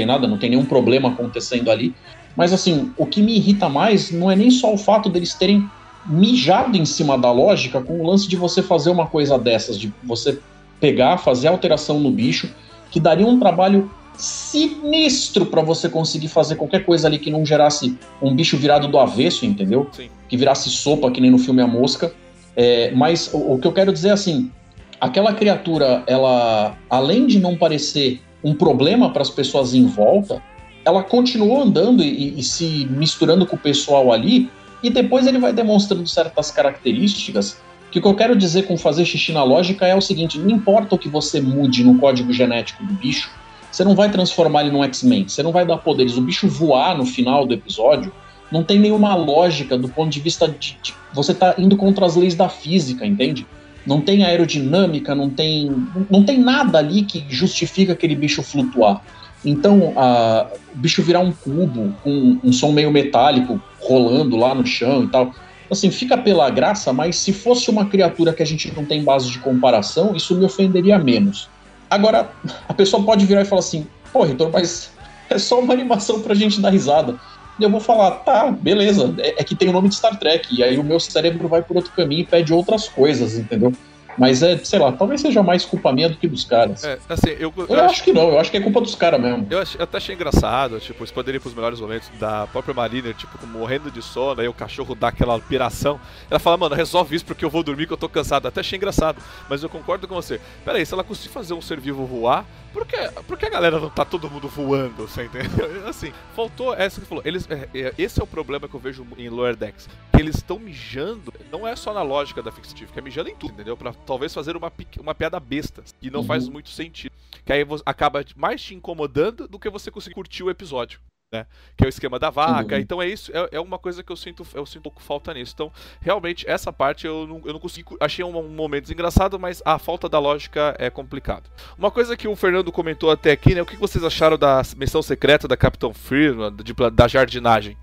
tem 0.00 0.06
nada, 0.06 0.26
não 0.26 0.38
tem 0.38 0.50
nenhum 0.50 0.64
problema 0.64 1.10
acontecendo 1.10 1.70
ali. 1.70 1.94
Mas 2.34 2.52
assim, 2.52 2.90
o 2.96 3.04
que 3.04 3.20
me 3.22 3.36
irrita 3.36 3.68
mais 3.68 4.10
não 4.10 4.30
é 4.30 4.36
nem 4.36 4.50
só 4.50 4.72
o 4.72 4.78
fato 4.78 5.10
deles 5.10 5.34
terem 5.34 5.68
mijado 6.06 6.76
em 6.76 6.86
cima 6.86 7.18
da 7.18 7.30
lógica 7.30 7.82
com 7.82 8.00
o 8.00 8.06
lance 8.06 8.26
de 8.26 8.36
você 8.36 8.62
fazer 8.62 8.88
uma 8.88 9.06
coisa 9.06 9.38
dessas, 9.38 9.78
de 9.78 9.92
você 10.02 10.38
pegar, 10.80 11.18
fazer 11.18 11.48
alteração 11.48 12.00
no 12.00 12.10
bicho, 12.10 12.48
que 12.90 12.98
daria 12.98 13.26
um 13.26 13.38
trabalho 13.38 13.90
sinistro 14.16 15.44
para 15.44 15.60
você 15.60 15.88
conseguir 15.88 16.28
fazer 16.28 16.56
qualquer 16.56 16.84
coisa 16.84 17.06
ali 17.06 17.18
que 17.18 17.30
não 17.30 17.44
gerasse 17.44 17.98
um 18.22 18.34
bicho 18.34 18.56
virado 18.56 18.88
do 18.88 18.98
avesso, 18.98 19.44
entendeu? 19.44 19.88
Sim. 19.92 20.08
Que 20.26 20.36
virasse 20.36 20.70
sopa, 20.70 21.10
que 21.10 21.20
nem 21.20 21.30
no 21.30 21.38
filme 21.38 21.60
A 21.60 21.66
Mosca. 21.66 22.12
É, 22.56 22.90
mas 22.92 23.30
o, 23.34 23.54
o 23.54 23.58
que 23.58 23.66
eu 23.66 23.72
quero 23.72 23.92
dizer 23.92 24.08
é 24.08 24.12
assim, 24.12 24.50
aquela 24.98 25.34
criatura, 25.34 26.02
ela, 26.06 26.74
além 26.88 27.26
de 27.26 27.38
não 27.38 27.56
parecer 27.56 28.20
um 28.42 28.54
problema 28.54 29.10
para 29.10 29.22
as 29.22 29.30
pessoas 29.30 29.74
em 29.74 29.86
volta, 29.86 30.42
ela 30.84 31.02
continuou 31.02 31.60
andando 31.60 32.02
e, 32.02 32.38
e, 32.38 32.42
se 32.42 32.86
misturando 32.90 33.46
com 33.46 33.56
o 33.56 33.58
pessoal 33.58 34.12
ali, 34.12 34.50
e 34.82 34.88
depois 34.88 35.26
ele 35.26 35.38
vai 35.38 35.52
demonstrando 35.52 36.06
certas 36.06 36.50
características. 36.50 37.58
Que 37.90 37.98
o 37.98 38.02
que 38.02 38.08
eu 38.08 38.14
quero 38.14 38.36
dizer 38.36 38.66
com 38.66 38.78
fazer 38.78 39.04
xixi 39.04 39.32
na 39.32 39.42
lógica 39.42 39.86
é 39.86 39.94
o 39.94 40.00
seguinte: 40.00 40.38
não 40.38 40.50
importa 40.50 40.94
o 40.94 40.98
que 40.98 41.08
você 41.08 41.40
mude 41.40 41.82
no 41.82 41.98
código 41.98 42.32
genético 42.32 42.84
do 42.84 42.94
bicho, 42.94 43.30
você 43.70 43.84
não 43.84 43.94
vai 43.94 44.10
transformar 44.10 44.62
ele 44.62 44.70
num 44.70 44.84
X-Men, 44.84 45.28
você 45.28 45.42
não 45.42 45.52
vai 45.52 45.66
dar 45.66 45.78
poderes. 45.78 46.16
O 46.16 46.22
bicho 46.22 46.48
voar 46.48 46.96
no 46.96 47.04
final 47.04 47.44
do 47.44 47.52
episódio 47.52 48.12
não 48.50 48.64
tem 48.64 48.78
nenhuma 48.78 49.14
lógica 49.14 49.76
do 49.76 49.88
ponto 49.88 50.10
de 50.10 50.20
vista 50.20 50.48
de, 50.48 50.78
de 50.82 50.94
você 51.12 51.34
tá 51.34 51.54
indo 51.58 51.76
contra 51.76 52.06
as 52.06 52.16
leis 52.16 52.34
da 52.34 52.48
física, 52.48 53.04
entende? 53.04 53.46
Não 53.86 54.00
tem 54.00 54.24
aerodinâmica, 54.24 55.14
não 55.14 55.30
tem, 55.30 55.74
não 56.10 56.24
tem 56.24 56.38
nada 56.38 56.78
ali 56.78 57.02
que 57.02 57.24
justifica 57.28 57.92
aquele 57.92 58.14
bicho 58.14 58.42
flutuar. 58.42 59.02
Então, 59.44 59.94
a, 59.96 60.46
o 60.74 60.78
bicho 60.78 61.02
virar 61.02 61.20
um 61.20 61.32
cubo 61.32 61.94
com 62.02 62.38
um 62.44 62.52
som 62.52 62.72
meio 62.72 62.90
metálico 62.90 63.60
rolando 63.80 64.36
lá 64.36 64.54
no 64.54 64.66
chão 64.66 65.04
e 65.04 65.08
tal. 65.08 65.34
Assim, 65.70 65.90
fica 65.90 66.18
pela 66.18 66.50
graça, 66.50 66.92
mas 66.92 67.16
se 67.16 67.32
fosse 67.32 67.70
uma 67.70 67.86
criatura 67.86 68.32
que 68.32 68.42
a 68.42 68.46
gente 68.46 68.72
não 68.74 68.84
tem 68.84 69.02
base 69.02 69.30
de 69.30 69.38
comparação, 69.38 70.14
isso 70.14 70.34
me 70.36 70.44
ofenderia 70.44 70.98
menos. 70.98 71.48
Agora, 71.88 72.30
a 72.68 72.74
pessoa 72.74 73.02
pode 73.02 73.24
virar 73.24 73.42
e 73.42 73.44
falar 73.44 73.60
assim: 73.60 73.86
pô, 74.12 74.24
Ritor, 74.24 74.50
mas 74.52 74.90
é 75.28 75.38
só 75.38 75.60
uma 75.60 75.72
animação 75.72 76.20
pra 76.20 76.34
gente 76.34 76.60
dar 76.60 76.70
risada 76.70 77.18
eu 77.64 77.70
vou 77.70 77.80
falar, 77.80 78.10
tá, 78.10 78.50
beleza, 78.50 79.14
é, 79.18 79.40
é, 79.40 79.44
que 79.44 79.54
tem 79.54 79.68
o 79.68 79.72
nome 79.72 79.88
de 79.88 79.96
Star 79.96 80.18
Trek, 80.18 80.54
e 80.54 80.62
aí 80.62 80.78
o 80.78 80.84
meu 80.84 81.00
cérebro 81.00 81.48
vai 81.48 81.62
por 81.62 81.76
outro 81.76 81.92
caminho 81.92 82.22
e 82.22 82.26
pede 82.26 82.52
outras 82.52 82.88
coisas, 82.88 83.36
entendeu? 83.36 83.72
Mas 84.20 84.42
é, 84.42 84.58
sei 84.58 84.78
lá, 84.78 84.92
talvez 84.92 85.22
seja 85.22 85.42
mais 85.42 85.64
culpa 85.64 85.90
minha 85.90 86.10
do 86.10 86.16
que 86.18 86.28
dos 86.28 86.44
caras. 86.44 86.84
É, 86.84 86.98
assim, 87.08 87.30
eu, 87.30 87.50
eu, 87.56 87.66
eu 87.66 87.74
acho, 87.76 87.84
acho, 87.84 88.04
que 88.04 88.12
não, 88.12 88.28
eu 88.28 88.38
acho 88.38 88.50
que 88.50 88.58
é 88.58 88.60
culpa 88.60 88.78
dos 88.78 88.94
caras 88.94 89.18
mesmo. 89.18 89.46
Eu, 89.48 89.60
eu, 89.60 89.82
até 89.82 89.96
achei 89.96 90.14
engraçado, 90.14 90.78
tipo, 90.78 91.00
eles 91.00 91.10
poderiam 91.10 91.38
ir 91.38 91.40
pros 91.40 91.54
melhores 91.54 91.80
momentos 91.80 92.10
da 92.20 92.46
própria 92.48 92.74
Mariner, 92.74 93.14
tipo, 93.14 93.46
morrendo 93.46 93.90
de 93.90 94.02
sono, 94.02 94.42
aí 94.42 94.46
o 94.46 94.52
cachorro 94.52 94.94
dá 94.94 95.08
aquela 95.08 95.40
piração. 95.40 95.98
Ela 96.28 96.38
fala, 96.38 96.58
mano, 96.58 96.74
resolve 96.74 97.16
isso 97.16 97.24
porque 97.24 97.42
eu 97.42 97.48
vou 97.48 97.62
dormir 97.62 97.86
que 97.86 97.94
eu 97.94 97.96
tô 97.96 98.10
cansado. 98.10 98.46
Até 98.46 98.60
achei 98.60 98.76
engraçado, 98.76 99.22
mas 99.48 99.62
eu 99.62 99.70
concordo 99.70 100.06
com 100.06 100.14
você. 100.14 100.38
Pera 100.66 100.76
aí, 100.76 100.84
se 100.84 100.92
ela 100.92 101.02
conseguir 101.02 101.32
fazer 101.32 101.54
um 101.54 101.62
ser 101.62 101.80
vivo 101.80 102.04
voar, 102.04 102.44
por 102.72 102.86
que, 102.86 102.96
por 103.26 103.38
que 103.38 103.46
a 103.46 103.50
galera 103.50 103.80
não 103.80 103.88
tá 103.88 104.04
todo 104.04 104.30
mundo 104.30 104.48
voando, 104.48 105.08
você 105.08 105.24
entendeu? 105.24 105.88
Assim, 105.88 106.12
faltou 106.36 106.74
essa 106.74 107.00
que 107.00 107.06
falou. 107.06 107.22
Eles, 107.26 107.48
é, 107.50 107.68
é, 107.74 107.94
esse 107.96 108.20
é 108.20 108.22
o 108.22 108.26
problema 108.26 108.68
que 108.68 108.74
eu 108.74 108.80
vejo 108.80 109.06
em 109.16 109.30
Lower 109.30 109.56
Decks. 109.56 109.88
Que 110.14 110.20
eles 110.20 110.36
estão 110.36 110.58
mijando, 110.58 111.32
não 111.50 111.66
é 111.66 111.74
só 111.74 111.94
na 111.94 112.02
lógica 112.02 112.42
da 112.42 112.52
ficção 112.52 112.70
é 112.94 113.00
mijando 113.00 113.28
em 113.28 113.34
tudo, 113.34 113.52
entendeu? 113.52 113.76
Pra 113.76 113.92
talvez 114.10 114.34
fazer 114.34 114.56
uma, 114.56 114.72
uma 114.98 115.14
piada 115.14 115.38
besta, 115.38 115.84
que 116.00 116.10
não 116.10 116.20
uhum. 116.20 116.26
faz 116.26 116.48
muito 116.48 116.68
sentido. 116.68 117.12
Que 117.44 117.52
aí 117.52 117.64
acaba 117.86 118.24
mais 118.34 118.60
te 118.60 118.74
incomodando 118.74 119.46
do 119.46 119.56
que 119.56 119.70
você 119.70 119.88
conseguir 119.88 120.16
curtir 120.16 120.42
o 120.42 120.50
episódio 120.50 121.00
né? 121.32 121.46
Que 121.76 121.84
é 121.84 121.86
o 121.86 121.88
esquema 121.88 122.18
da 122.18 122.28
vaca. 122.28 122.74
Uhum. 122.74 122.80
Então 122.80 123.00
é 123.00 123.06
isso, 123.06 123.30
é, 123.32 123.50
é, 123.52 123.60
uma 123.60 123.78
coisa 123.78 124.02
que 124.02 124.10
eu 124.10 124.16
sinto, 124.16 124.44
eu 124.52 124.66
sinto 124.66 124.80
um 124.80 124.82
pouco 124.82 125.00
falta 125.00 125.32
nisso. 125.32 125.52
Então, 125.54 125.72
realmente, 126.00 126.44
essa 126.48 126.72
parte 126.72 127.06
eu 127.06 127.24
não, 127.24 127.40
eu 127.44 127.52
não 127.52 127.60
consegui. 127.60 127.86
Achei 128.00 128.24
um, 128.24 128.36
um 128.36 128.48
momento 128.48 128.92
engraçado, 128.92 129.38
mas 129.38 129.62
a 129.64 129.78
falta 129.78 130.08
da 130.08 130.18
lógica 130.18 130.74
é 130.76 130.90
complicado. 130.90 131.48
Uma 131.78 131.90
coisa 131.90 132.16
que 132.16 132.26
o 132.26 132.34
Fernando 132.34 132.72
comentou 132.72 133.12
até 133.12 133.30
aqui, 133.30 133.54
né? 133.54 133.62
O 133.62 133.66
que 133.66 133.76
vocês 133.76 134.02
acharam 134.02 134.36
da 134.36 134.60
missão 134.76 135.02
secreta 135.02 135.46
da 135.46 135.56
Capitão 135.56 135.94
Freeman, 135.94 136.52
da 136.92 137.06
jardinagem? 137.06 137.76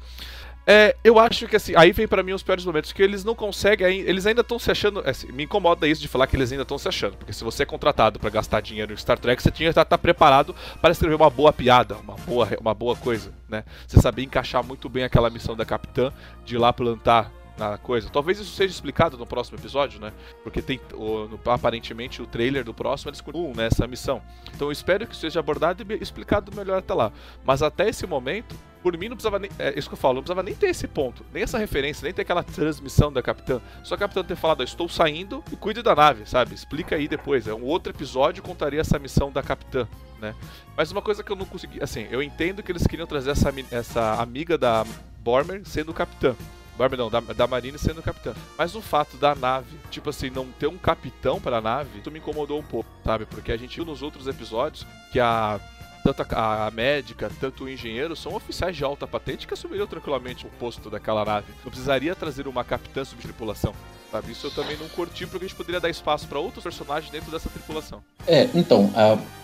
É, 0.70 0.98
eu 1.02 1.18
acho 1.18 1.48
que 1.48 1.56
assim, 1.56 1.72
aí 1.78 1.94
vem 1.94 2.06
para 2.06 2.22
mim 2.22 2.34
os 2.34 2.44
piores 2.44 2.66
momentos, 2.66 2.92
que 2.92 3.02
eles 3.02 3.24
não 3.24 3.34
conseguem, 3.34 4.02
eles 4.02 4.26
ainda 4.26 4.42
estão 4.42 4.60
se 4.60 4.70
achando. 4.70 5.02
É, 5.06 5.12
assim, 5.12 5.32
me 5.32 5.46
incomoda 5.46 5.88
isso 5.88 6.02
de 6.02 6.10
falar 6.10 6.28
que 6.28 6.36
eles 6.36 6.52
ainda 6.52 6.64
estão 6.64 6.78
se 6.78 6.90
achando, 6.90 7.16
porque 7.16 7.32
se 7.32 7.42
você 7.42 7.64
é 7.64 7.66
contratado 7.66 8.20
para 8.20 8.30
gastar 8.30 8.60
dinheiro 8.60 8.92
em 8.92 8.98
Star 8.98 9.18
Trek, 9.18 9.42
você 9.42 9.50
tinha 9.50 9.68
que 9.68 9.72
estar 9.72 9.86
tá, 9.86 9.92
tá 9.92 9.98
preparado 9.98 10.54
para 10.82 10.92
escrever 10.92 11.16
uma 11.16 11.30
boa 11.30 11.54
piada, 11.54 11.96
uma 11.96 12.16
boa, 12.16 12.50
uma 12.60 12.74
boa 12.74 12.98
coisa, 12.98 13.32
né? 13.48 13.64
Você 13.88 14.02
saber 14.02 14.24
encaixar 14.24 14.62
muito 14.62 14.90
bem 14.90 15.06
aquela 15.06 15.30
missão 15.30 15.56
da 15.56 15.64
capitã 15.64 16.12
de 16.44 16.56
ir 16.56 16.58
lá 16.58 16.74
plantar 16.74 17.32
na 17.58 17.78
coisa. 17.78 18.10
Talvez 18.10 18.40
isso 18.40 18.56
seja 18.56 18.74
explicado 18.74 19.18
no 19.18 19.26
próximo 19.26 19.58
episódio, 19.58 20.00
né? 20.00 20.14
Porque 20.44 20.62
tem 20.62 20.80
o, 20.94 21.28
no, 21.28 21.40
aparentemente 21.52 22.22
o 22.22 22.28
trailer 22.28 22.64
do 22.64 22.74
próximo 22.74 23.10
eles 23.10 23.22
continuam 23.22 23.54
nessa 23.54 23.88
missão. 23.88 24.22
Então 24.56 24.68
eu 24.68 24.72
espero 24.72 25.08
que 25.08 25.16
seja 25.16 25.40
abordado 25.40 25.84
e 25.84 25.96
explicado 26.02 26.56
melhor 26.56 26.80
até 26.80 26.94
lá. 26.94 27.12
Mas 27.44 27.62
até 27.62 27.90
esse 27.90 28.06
momento, 28.06 28.56
por 28.82 28.96
mim 28.98 29.10
não 29.10 29.16
precisava 29.16 29.40
nem. 29.40 29.50
É 29.58 29.78
isso 29.78 29.90
que 29.90 29.96
eu 29.96 29.98
falo, 29.98 30.16
não 30.16 30.22
precisava 30.22 30.44
nem 30.44 30.56
ter 30.56 30.68
esse 30.68 30.88
ponto, 30.88 31.26
nem 31.34 31.44
essa 31.44 31.58
referência, 31.58 32.04
nem 32.04 32.14
ter 32.14 32.22
aquela 32.22 32.44
transmissão 32.44 33.12
da 33.12 33.22
capitã. 33.22 33.60
Só 33.84 33.96
a 33.96 33.98
capitã 33.98 34.24
ter 34.24 34.36
falado, 34.36 34.64
estou 34.64 34.88
saindo 34.88 35.44
e 35.52 35.56
cuide 35.56 35.82
da 35.82 35.96
nave, 35.96 36.26
sabe? 36.26 36.54
Explica 36.54 36.96
aí 36.96 37.08
depois. 37.08 37.48
É 37.48 37.54
um 37.54 37.64
outro 37.64 37.92
episódio 37.92 38.44
contaria 38.44 38.82
essa 38.82 39.00
missão 39.00 39.32
da 39.32 39.42
capitã. 39.42 39.88
Né? 40.22 40.34
Mas 40.76 40.92
uma 40.92 41.02
coisa 41.02 41.24
que 41.24 41.32
eu 41.32 41.36
não 41.36 41.46
consegui, 41.46 41.82
assim, 41.82 42.08
eu 42.10 42.24
entendo 42.24 42.64
que 42.64 42.72
eles 42.72 42.88
queriam 42.88 43.06
trazer 43.06 43.32
essa, 43.32 43.54
essa 43.72 44.14
amiga 44.16 44.58
da 44.58 44.84
Bormer 45.20 45.62
sendo 45.66 45.94
capitã. 45.94 46.36
Bormer 46.78 46.98
não, 46.98 47.10
da, 47.10 47.20
da 47.20 47.48
sendo 47.78 48.04
capitã. 48.04 48.34
Mas 48.58 48.76
o 48.76 48.82
fato 48.82 49.18
da 49.18 49.34
nave, 49.34 49.76
tipo 49.90 50.10
assim, 50.10 50.30
não 50.30 50.46
ter 50.46 50.68
um 50.68 50.78
capitão 50.78 51.42
para 51.42 51.58
a 51.58 51.62
nave, 51.62 52.00
isso 52.00 52.12
me 52.12 52.20
incomodou 52.20 52.60
um 52.60 52.64
pouco, 52.64 52.90
sabe? 53.04 53.26
Porque 53.26 53.52
a 53.52 53.58
gente 53.58 53.76
viu 53.76 53.86
nos 53.86 54.02
outros 54.02 54.28
episódios 54.28 54.86
que 55.12 55.20
a 55.20 55.60
tanto 56.04 56.26
a, 56.36 56.68
a, 56.68 56.72
médica, 56.72 57.30
tanto 57.40 57.66
o 57.66 57.70
engenheiro 57.70 58.16
são 58.16 58.34
oficiais 58.34 58.78
de 58.78 58.84
alta 58.84 59.06
patente 59.06 59.46
que 59.46 59.54
assumiriam 59.54 59.86
tranquilamente 59.88 60.46
o 60.46 60.50
posto 60.52 60.90
daquela 60.90 61.26
nave. 61.26 61.48
Não 61.66 61.72
precisaria 61.72 62.16
trazer 62.16 62.48
uma 62.48 62.64
capitã 62.64 63.04
sob 63.04 63.22
tripulação. 63.22 63.74
Sabe? 64.10 64.32
Isso 64.32 64.48
eu 64.48 64.52
também 64.52 64.78
não 64.78 64.88
curti 64.88 65.26
porque 65.26 65.46
a 65.46 65.48
gente 65.50 65.58
poderia 65.58 65.82
dar 65.82 65.90
espaço 65.90 66.26
para 66.28 66.40
outros 66.40 66.64
personagens 66.64 67.12
dentro 67.12 67.30
dessa 67.30 67.50
tripulação. 67.50 68.02
É, 68.26 68.48
então, 68.56 68.90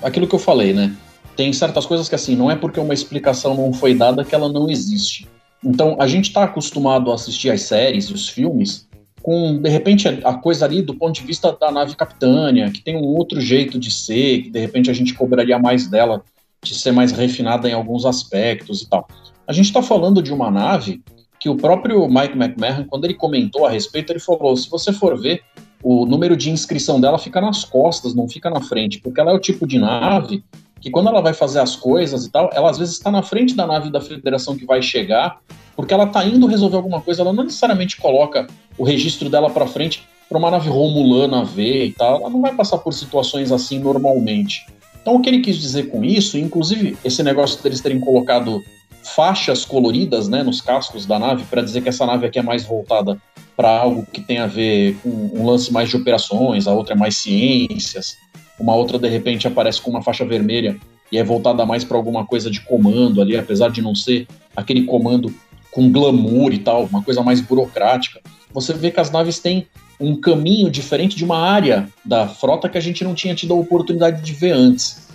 aquilo 0.02 0.26
que 0.26 0.36
eu 0.36 0.40
falei, 0.40 0.72
né? 0.72 0.96
Tem 1.36 1.52
certas 1.52 1.86
coisas 1.86 2.08
que 2.08 2.16
assim, 2.16 2.36
não 2.36 2.50
é 2.50 2.56
porque 2.56 2.80
uma 2.80 2.94
explicação 2.94 3.56
não 3.56 3.74
foi 3.74 3.94
dada 3.94 4.24
que 4.24 4.34
ela 4.34 4.48
não 4.48 4.70
existe. 4.70 5.28
Então, 5.64 5.96
a 6.00 6.08
gente 6.08 6.26
está 6.26 6.44
acostumado 6.44 7.12
a 7.12 7.16
assistir 7.16 7.50
as 7.50 7.62
séries 7.62 8.06
e 8.06 8.14
os 8.14 8.28
filmes 8.28 8.88
com, 9.24 9.58
de 9.58 9.70
repente, 9.70 10.08
a 10.08 10.34
coisa 10.34 10.66
ali 10.66 10.82
do 10.82 10.94
ponto 10.94 11.16
de 11.16 11.26
vista 11.26 11.54
da 11.54 11.72
nave 11.72 11.96
capitânia, 11.96 12.70
que 12.70 12.82
tem 12.82 12.98
um 12.98 13.06
outro 13.06 13.40
jeito 13.40 13.80
de 13.80 13.90
ser, 13.90 14.44
que 14.44 14.50
de 14.50 14.60
repente 14.60 14.92
a 14.92 14.94
gente 14.94 15.14
cobraria 15.14 15.58
mais 15.58 15.88
dela 15.88 16.22
de 16.62 16.76
ser 16.76 16.92
mais 16.92 17.14
refinada 17.14 17.70
em 17.70 17.74
alguns 17.74 18.06
aspectos 18.06 18.82
e 18.82 18.90
tal. 18.90 19.08
A 19.48 19.54
gente 19.54 19.68
está 19.68 19.82
falando 19.82 20.22
de 20.22 20.34
uma 20.34 20.52
nave 20.52 21.02
que 21.40 21.50
o 21.50 21.56
próprio 21.56 22.08
Mike 22.08 22.38
McMahon, 22.38 22.86
quando 22.86 23.06
ele 23.06 23.14
comentou 23.14 23.66
a 23.66 23.70
respeito, 23.70 24.12
ele 24.12 24.20
falou: 24.20 24.56
se 24.58 24.70
você 24.70 24.92
for 24.92 25.20
ver, 25.20 25.42
o 25.82 26.06
número 26.06 26.36
de 26.36 26.50
inscrição 26.50 27.00
dela 27.00 27.18
fica 27.18 27.40
nas 27.40 27.64
costas, 27.64 28.14
não 28.14 28.28
fica 28.28 28.50
na 28.50 28.62
frente, 28.62 29.00
porque 29.00 29.22
ela 29.22 29.32
é 29.32 29.34
o 29.34 29.40
tipo 29.40 29.66
de 29.66 29.80
nave 29.80 30.44
que 30.84 30.92
quando 30.92 31.08
ela 31.08 31.22
vai 31.22 31.34
fazer 31.34 31.62
as 31.62 31.78
coisas 31.78 32.26
e 32.26 32.30
tal, 32.30 32.50
ela 32.52 32.70
às 32.70 32.78
vezes 32.78 32.96
está 32.96 33.10
na 33.10 33.24
frente 33.24 33.56
da 33.56 33.66
nave 33.66 33.90
da 33.90 34.02
federação 34.02 34.58
que 34.58 34.66
vai 34.66 34.82
chegar, 34.82 35.40
porque 35.78 35.94
ela 35.94 36.04
está 36.04 36.26
indo 36.26 36.46
resolver 36.46 36.76
alguma 36.76 37.00
coisa, 37.00 37.22
ela 37.22 37.32
não 37.32 37.46
necessariamente 37.46 37.96
coloca 37.96 38.46
o 38.78 38.84
registro 38.84 39.30
dela 39.30 39.50
para 39.50 39.66
frente 39.66 40.04
para 40.28 40.38
uma 40.38 40.52
nave 40.52 40.68
romulana 40.68 41.46
ver 41.46 41.86
e 41.86 41.94
tal, 41.94 42.20
ela 42.20 42.30
não 42.30 42.42
vai 42.42 42.54
passar 42.54 42.80
por 42.80 42.94
situações 42.94 43.50
assim 43.50 43.80
normalmente. 43.80 44.66
Então 45.02 45.16
o 45.16 45.22
que 45.22 45.30
ele 45.30 45.40
quis 45.40 45.56
dizer 45.56 45.84
com 45.84 46.04
isso, 46.04 46.38
inclusive 46.38 46.98
esse 47.02 47.24
negócio 47.24 47.64
deles 47.64 47.80
terem 47.80 48.02
colocado 48.02 48.62
faixas 49.04 49.64
coloridas 49.64 50.28
né, 50.28 50.44
nos 50.44 50.60
cascos 50.60 51.06
da 51.06 51.18
nave 51.18 51.46
para 51.46 51.62
dizer 51.62 51.82
que 51.82 51.88
essa 51.88 52.06
nave 52.06 52.26
aqui 52.26 52.40
é 52.40 52.44
mais 52.44 52.66
voltada 52.66 53.18
para 53.56 53.70
algo 53.70 54.06
que 54.12 54.20
tem 54.20 54.40
a 54.40 54.48
ver 54.48 54.98
com 55.02 55.10
um 55.10 55.46
lance 55.46 55.72
mais 55.72 55.90
de 55.90 55.96
operações, 55.96 56.68
a 56.68 56.74
outra 56.74 56.94
é 56.94 56.98
mais 56.98 57.16
ciências, 57.16 58.18
uma 58.60 58.76
outra 58.76 58.98
de 59.00 59.08
repente 59.08 59.48
aparece 59.48 59.82
com 59.82 59.90
uma 59.90 60.02
faixa 60.02 60.26
vermelha 60.26 60.78
e 61.12 61.18
é 61.18 61.24
voltada 61.24 61.66
mais 61.66 61.84
para 61.84 61.98
alguma 61.98 62.26
coisa 62.26 62.50
de 62.50 62.62
comando 62.62 63.22
ali, 63.22 63.38
apesar 63.38 63.70
de 63.70 63.82
não 63.82 63.94
ser 63.94 64.28
aquele 64.56 64.84
comando 64.84 65.34
com 65.72 65.92
glamour 65.92 66.54
e 66.54 66.60
tal, 66.60 66.86
uma 66.86 67.04
coisa 67.04 67.22
mais 67.22 67.42
burocrática. 67.42 68.22
Você 68.54 68.74
vê 68.74 68.92
que 68.92 69.00
as 69.00 69.12
naves 69.12 69.40
têm 69.40 69.68
um 70.00 70.20
caminho 70.20 70.70
diferente 70.70 71.16
de 71.16 71.24
uma 71.24 71.40
área 71.40 71.88
da 72.04 72.28
frota 72.28 72.70
que 72.70 72.78
a 72.78 72.82
gente 72.82 73.04
não 73.04 73.16
tinha 73.16 73.34
tido 73.34 73.54
a 73.54 73.58
oportunidade 73.58 74.22
de 74.22 74.34
ver 74.34 74.52
antes. 74.52 75.08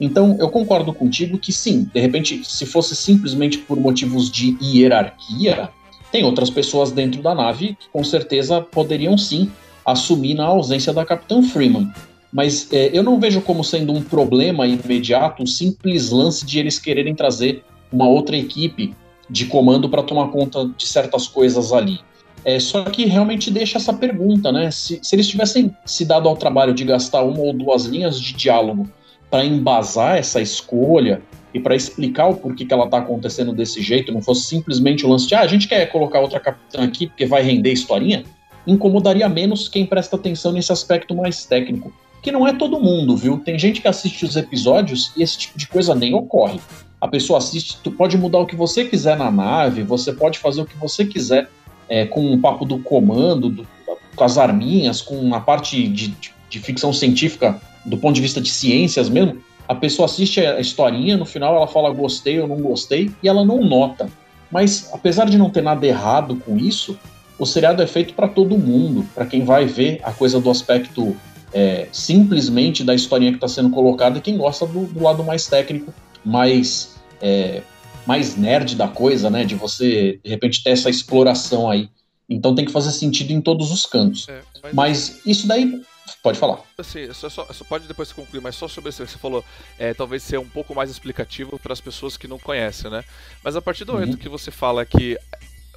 Então, 0.00 0.36
eu 0.38 0.48
concordo 0.48 0.92
contigo 0.92 1.38
que 1.38 1.52
sim, 1.52 1.90
de 1.92 2.00
repente, 2.00 2.42
se 2.44 2.64
fosse 2.64 2.94
simplesmente 2.94 3.58
por 3.58 3.78
motivos 3.78 4.30
de 4.30 4.56
hierarquia, 4.62 5.70
tem 6.12 6.24
outras 6.24 6.50
pessoas 6.50 6.92
dentro 6.92 7.20
da 7.20 7.34
nave 7.34 7.76
que 7.78 7.88
com 7.92 8.02
certeza 8.04 8.60
poderiam 8.60 9.18
sim 9.18 9.50
assumir 9.84 10.34
na 10.34 10.44
ausência 10.44 10.92
da 10.92 11.04
Capitã 11.04 11.42
Freeman. 11.42 11.90
Mas 12.32 12.70
é, 12.72 12.90
eu 12.92 13.02
não 13.02 13.18
vejo 13.18 13.40
como 13.40 13.64
sendo 13.64 13.92
um 13.92 14.02
problema 14.02 14.66
imediato 14.66 15.42
o 15.42 15.46
simples 15.46 16.10
lance 16.10 16.44
de 16.44 16.58
eles 16.58 16.78
quererem 16.78 17.14
trazer 17.14 17.64
uma 17.90 18.06
outra 18.06 18.36
equipe 18.36 18.94
de 19.30 19.46
comando 19.46 19.88
para 19.88 20.02
tomar 20.02 20.28
conta 20.28 20.70
de 20.76 20.86
certas 20.86 21.26
coisas 21.26 21.72
ali. 21.72 22.00
É, 22.44 22.58
só 22.60 22.84
que 22.84 23.04
realmente 23.06 23.50
deixa 23.50 23.78
essa 23.78 23.92
pergunta, 23.92 24.52
né? 24.52 24.70
Se, 24.70 25.00
se 25.02 25.14
eles 25.14 25.26
tivessem 25.26 25.74
se 25.84 26.04
dado 26.04 26.28
ao 26.28 26.36
trabalho 26.36 26.72
de 26.72 26.84
gastar 26.84 27.22
uma 27.22 27.40
ou 27.40 27.52
duas 27.52 27.84
linhas 27.84 28.20
de 28.20 28.32
diálogo 28.32 28.88
para 29.30 29.44
embasar 29.44 30.16
essa 30.16 30.40
escolha 30.40 31.20
e 31.52 31.60
para 31.60 31.74
explicar 31.74 32.28
o 32.28 32.36
porquê 32.36 32.64
que 32.64 32.72
ela 32.72 32.84
está 32.84 32.98
acontecendo 32.98 33.52
desse 33.52 33.82
jeito, 33.82 34.12
não 34.12 34.22
fosse 34.22 34.44
simplesmente 34.44 35.04
o 35.04 35.08
lance 35.08 35.26
de 35.26 35.34
ah, 35.34 35.40
a 35.40 35.46
gente 35.46 35.66
quer 35.66 35.86
colocar 35.86 36.20
outra 36.20 36.38
capitã 36.38 36.84
aqui 36.84 37.06
porque 37.06 37.26
vai 37.26 37.42
render 37.42 37.72
historinha, 37.72 38.24
incomodaria 38.66 39.28
menos 39.28 39.68
quem 39.68 39.84
presta 39.84 40.16
atenção 40.16 40.52
nesse 40.52 40.72
aspecto 40.72 41.14
mais 41.14 41.44
técnico. 41.44 41.92
Que 42.22 42.32
não 42.32 42.46
é 42.46 42.52
todo 42.52 42.80
mundo, 42.80 43.16
viu? 43.16 43.38
Tem 43.38 43.58
gente 43.58 43.80
que 43.80 43.88
assiste 43.88 44.24
os 44.24 44.36
episódios 44.36 45.12
e 45.16 45.22
esse 45.22 45.38
tipo 45.38 45.58
de 45.58 45.66
coisa 45.68 45.94
nem 45.94 46.14
ocorre. 46.14 46.60
A 47.00 47.06
pessoa 47.06 47.38
assiste, 47.38 47.78
tu 47.82 47.90
pode 47.92 48.18
mudar 48.18 48.38
o 48.38 48.46
que 48.46 48.56
você 48.56 48.84
quiser 48.84 49.16
na 49.16 49.30
nave, 49.30 49.82
você 49.82 50.12
pode 50.12 50.38
fazer 50.38 50.62
o 50.62 50.66
que 50.66 50.76
você 50.76 51.04
quiser 51.04 51.48
é, 51.88 52.04
com 52.04 52.32
o 52.32 52.38
papo 52.38 52.64
do 52.64 52.78
comando, 52.80 53.48
do, 53.48 53.66
com 54.16 54.24
as 54.24 54.36
arminhas, 54.36 55.00
com 55.00 55.32
a 55.34 55.40
parte 55.40 55.86
de, 55.88 56.08
de, 56.08 56.32
de 56.50 56.58
ficção 56.58 56.92
científica 56.92 57.60
do 57.84 57.96
ponto 57.96 58.14
de 58.14 58.20
vista 58.20 58.40
de 58.40 58.50
ciências 58.50 59.08
mesmo, 59.08 59.38
a 59.66 59.74
pessoa 59.74 60.06
assiste 60.06 60.40
a 60.40 60.60
historinha, 60.60 61.16
no 61.16 61.26
final 61.26 61.54
ela 61.54 61.66
fala 61.66 61.90
gostei 61.90 62.40
ou 62.40 62.48
não 62.48 62.56
gostei, 62.56 63.10
e 63.22 63.28
ela 63.28 63.44
não 63.44 63.62
nota. 63.62 64.08
Mas 64.50 64.88
apesar 64.92 65.26
de 65.26 65.36
não 65.36 65.50
ter 65.50 65.62
nada 65.62 65.86
errado 65.86 66.36
com 66.36 66.56
isso, 66.56 66.98
o 67.38 67.44
seriado 67.44 67.82
é 67.82 67.86
feito 67.86 68.14
para 68.14 68.28
todo 68.28 68.56
mundo, 68.56 69.06
para 69.14 69.26
quem 69.26 69.44
vai 69.44 69.66
ver 69.66 70.00
a 70.02 70.10
coisa 70.10 70.40
do 70.40 70.50
aspecto 70.50 71.14
é, 71.52 71.88
simplesmente 71.92 72.84
da 72.84 72.94
historinha 72.94 73.32
que 73.32 73.36
está 73.36 73.48
sendo 73.48 73.70
colocada 73.70 74.18
e 74.18 74.20
quem 74.20 74.36
gosta 74.36 74.66
do, 74.66 74.86
do 74.86 75.02
lado 75.02 75.24
mais 75.24 75.46
técnico, 75.46 75.92
mais, 76.24 76.96
é, 77.20 77.62
mais 78.06 78.36
nerd 78.36 78.74
da 78.76 78.88
coisa, 78.88 79.30
né? 79.30 79.44
De 79.44 79.54
você, 79.54 80.20
de 80.22 80.30
repente, 80.30 80.62
ter 80.62 80.70
essa 80.70 80.90
exploração 80.90 81.70
aí. 81.70 81.88
Então 82.28 82.54
tem 82.54 82.64
que 82.64 82.72
fazer 82.72 82.92
sentido 82.92 83.32
em 83.32 83.40
todos 83.40 83.70
os 83.70 83.86
cantos. 83.86 84.28
É, 84.28 84.40
mas... 84.62 84.74
mas 84.74 85.20
isso 85.26 85.46
daí 85.46 85.82
Pode 86.22 86.38
falar. 86.38 86.60
Assim, 86.76 87.12
só, 87.12 87.28
só, 87.28 87.46
só, 87.52 87.64
pode 87.64 87.86
depois 87.86 88.12
concluir, 88.12 88.40
mas 88.40 88.56
só 88.56 88.66
sobre 88.66 88.90
isso 88.90 89.04
que 89.04 89.10
você 89.10 89.18
falou, 89.18 89.44
é, 89.78 89.92
talvez 89.92 90.22
ser 90.22 90.38
um 90.38 90.48
pouco 90.48 90.74
mais 90.74 90.90
explicativo 90.90 91.58
para 91.58 91.72
as 91.72 91.80
pessoas 91.80 92.16
que 92.16 92.26
não 92.26 92.38
conhecem, 92.38 92.90
né? 92.90 93.04
Mas 93.42 93.56
a 93.56 93.62
partir 93.62 93.84
do 93.84 93.92
momento 93.92 94.12
uhum. 94.12 94.18
que 94.18 94.28
você 94.28 94.50
fala 94.50 94.84
que 94.84 95.18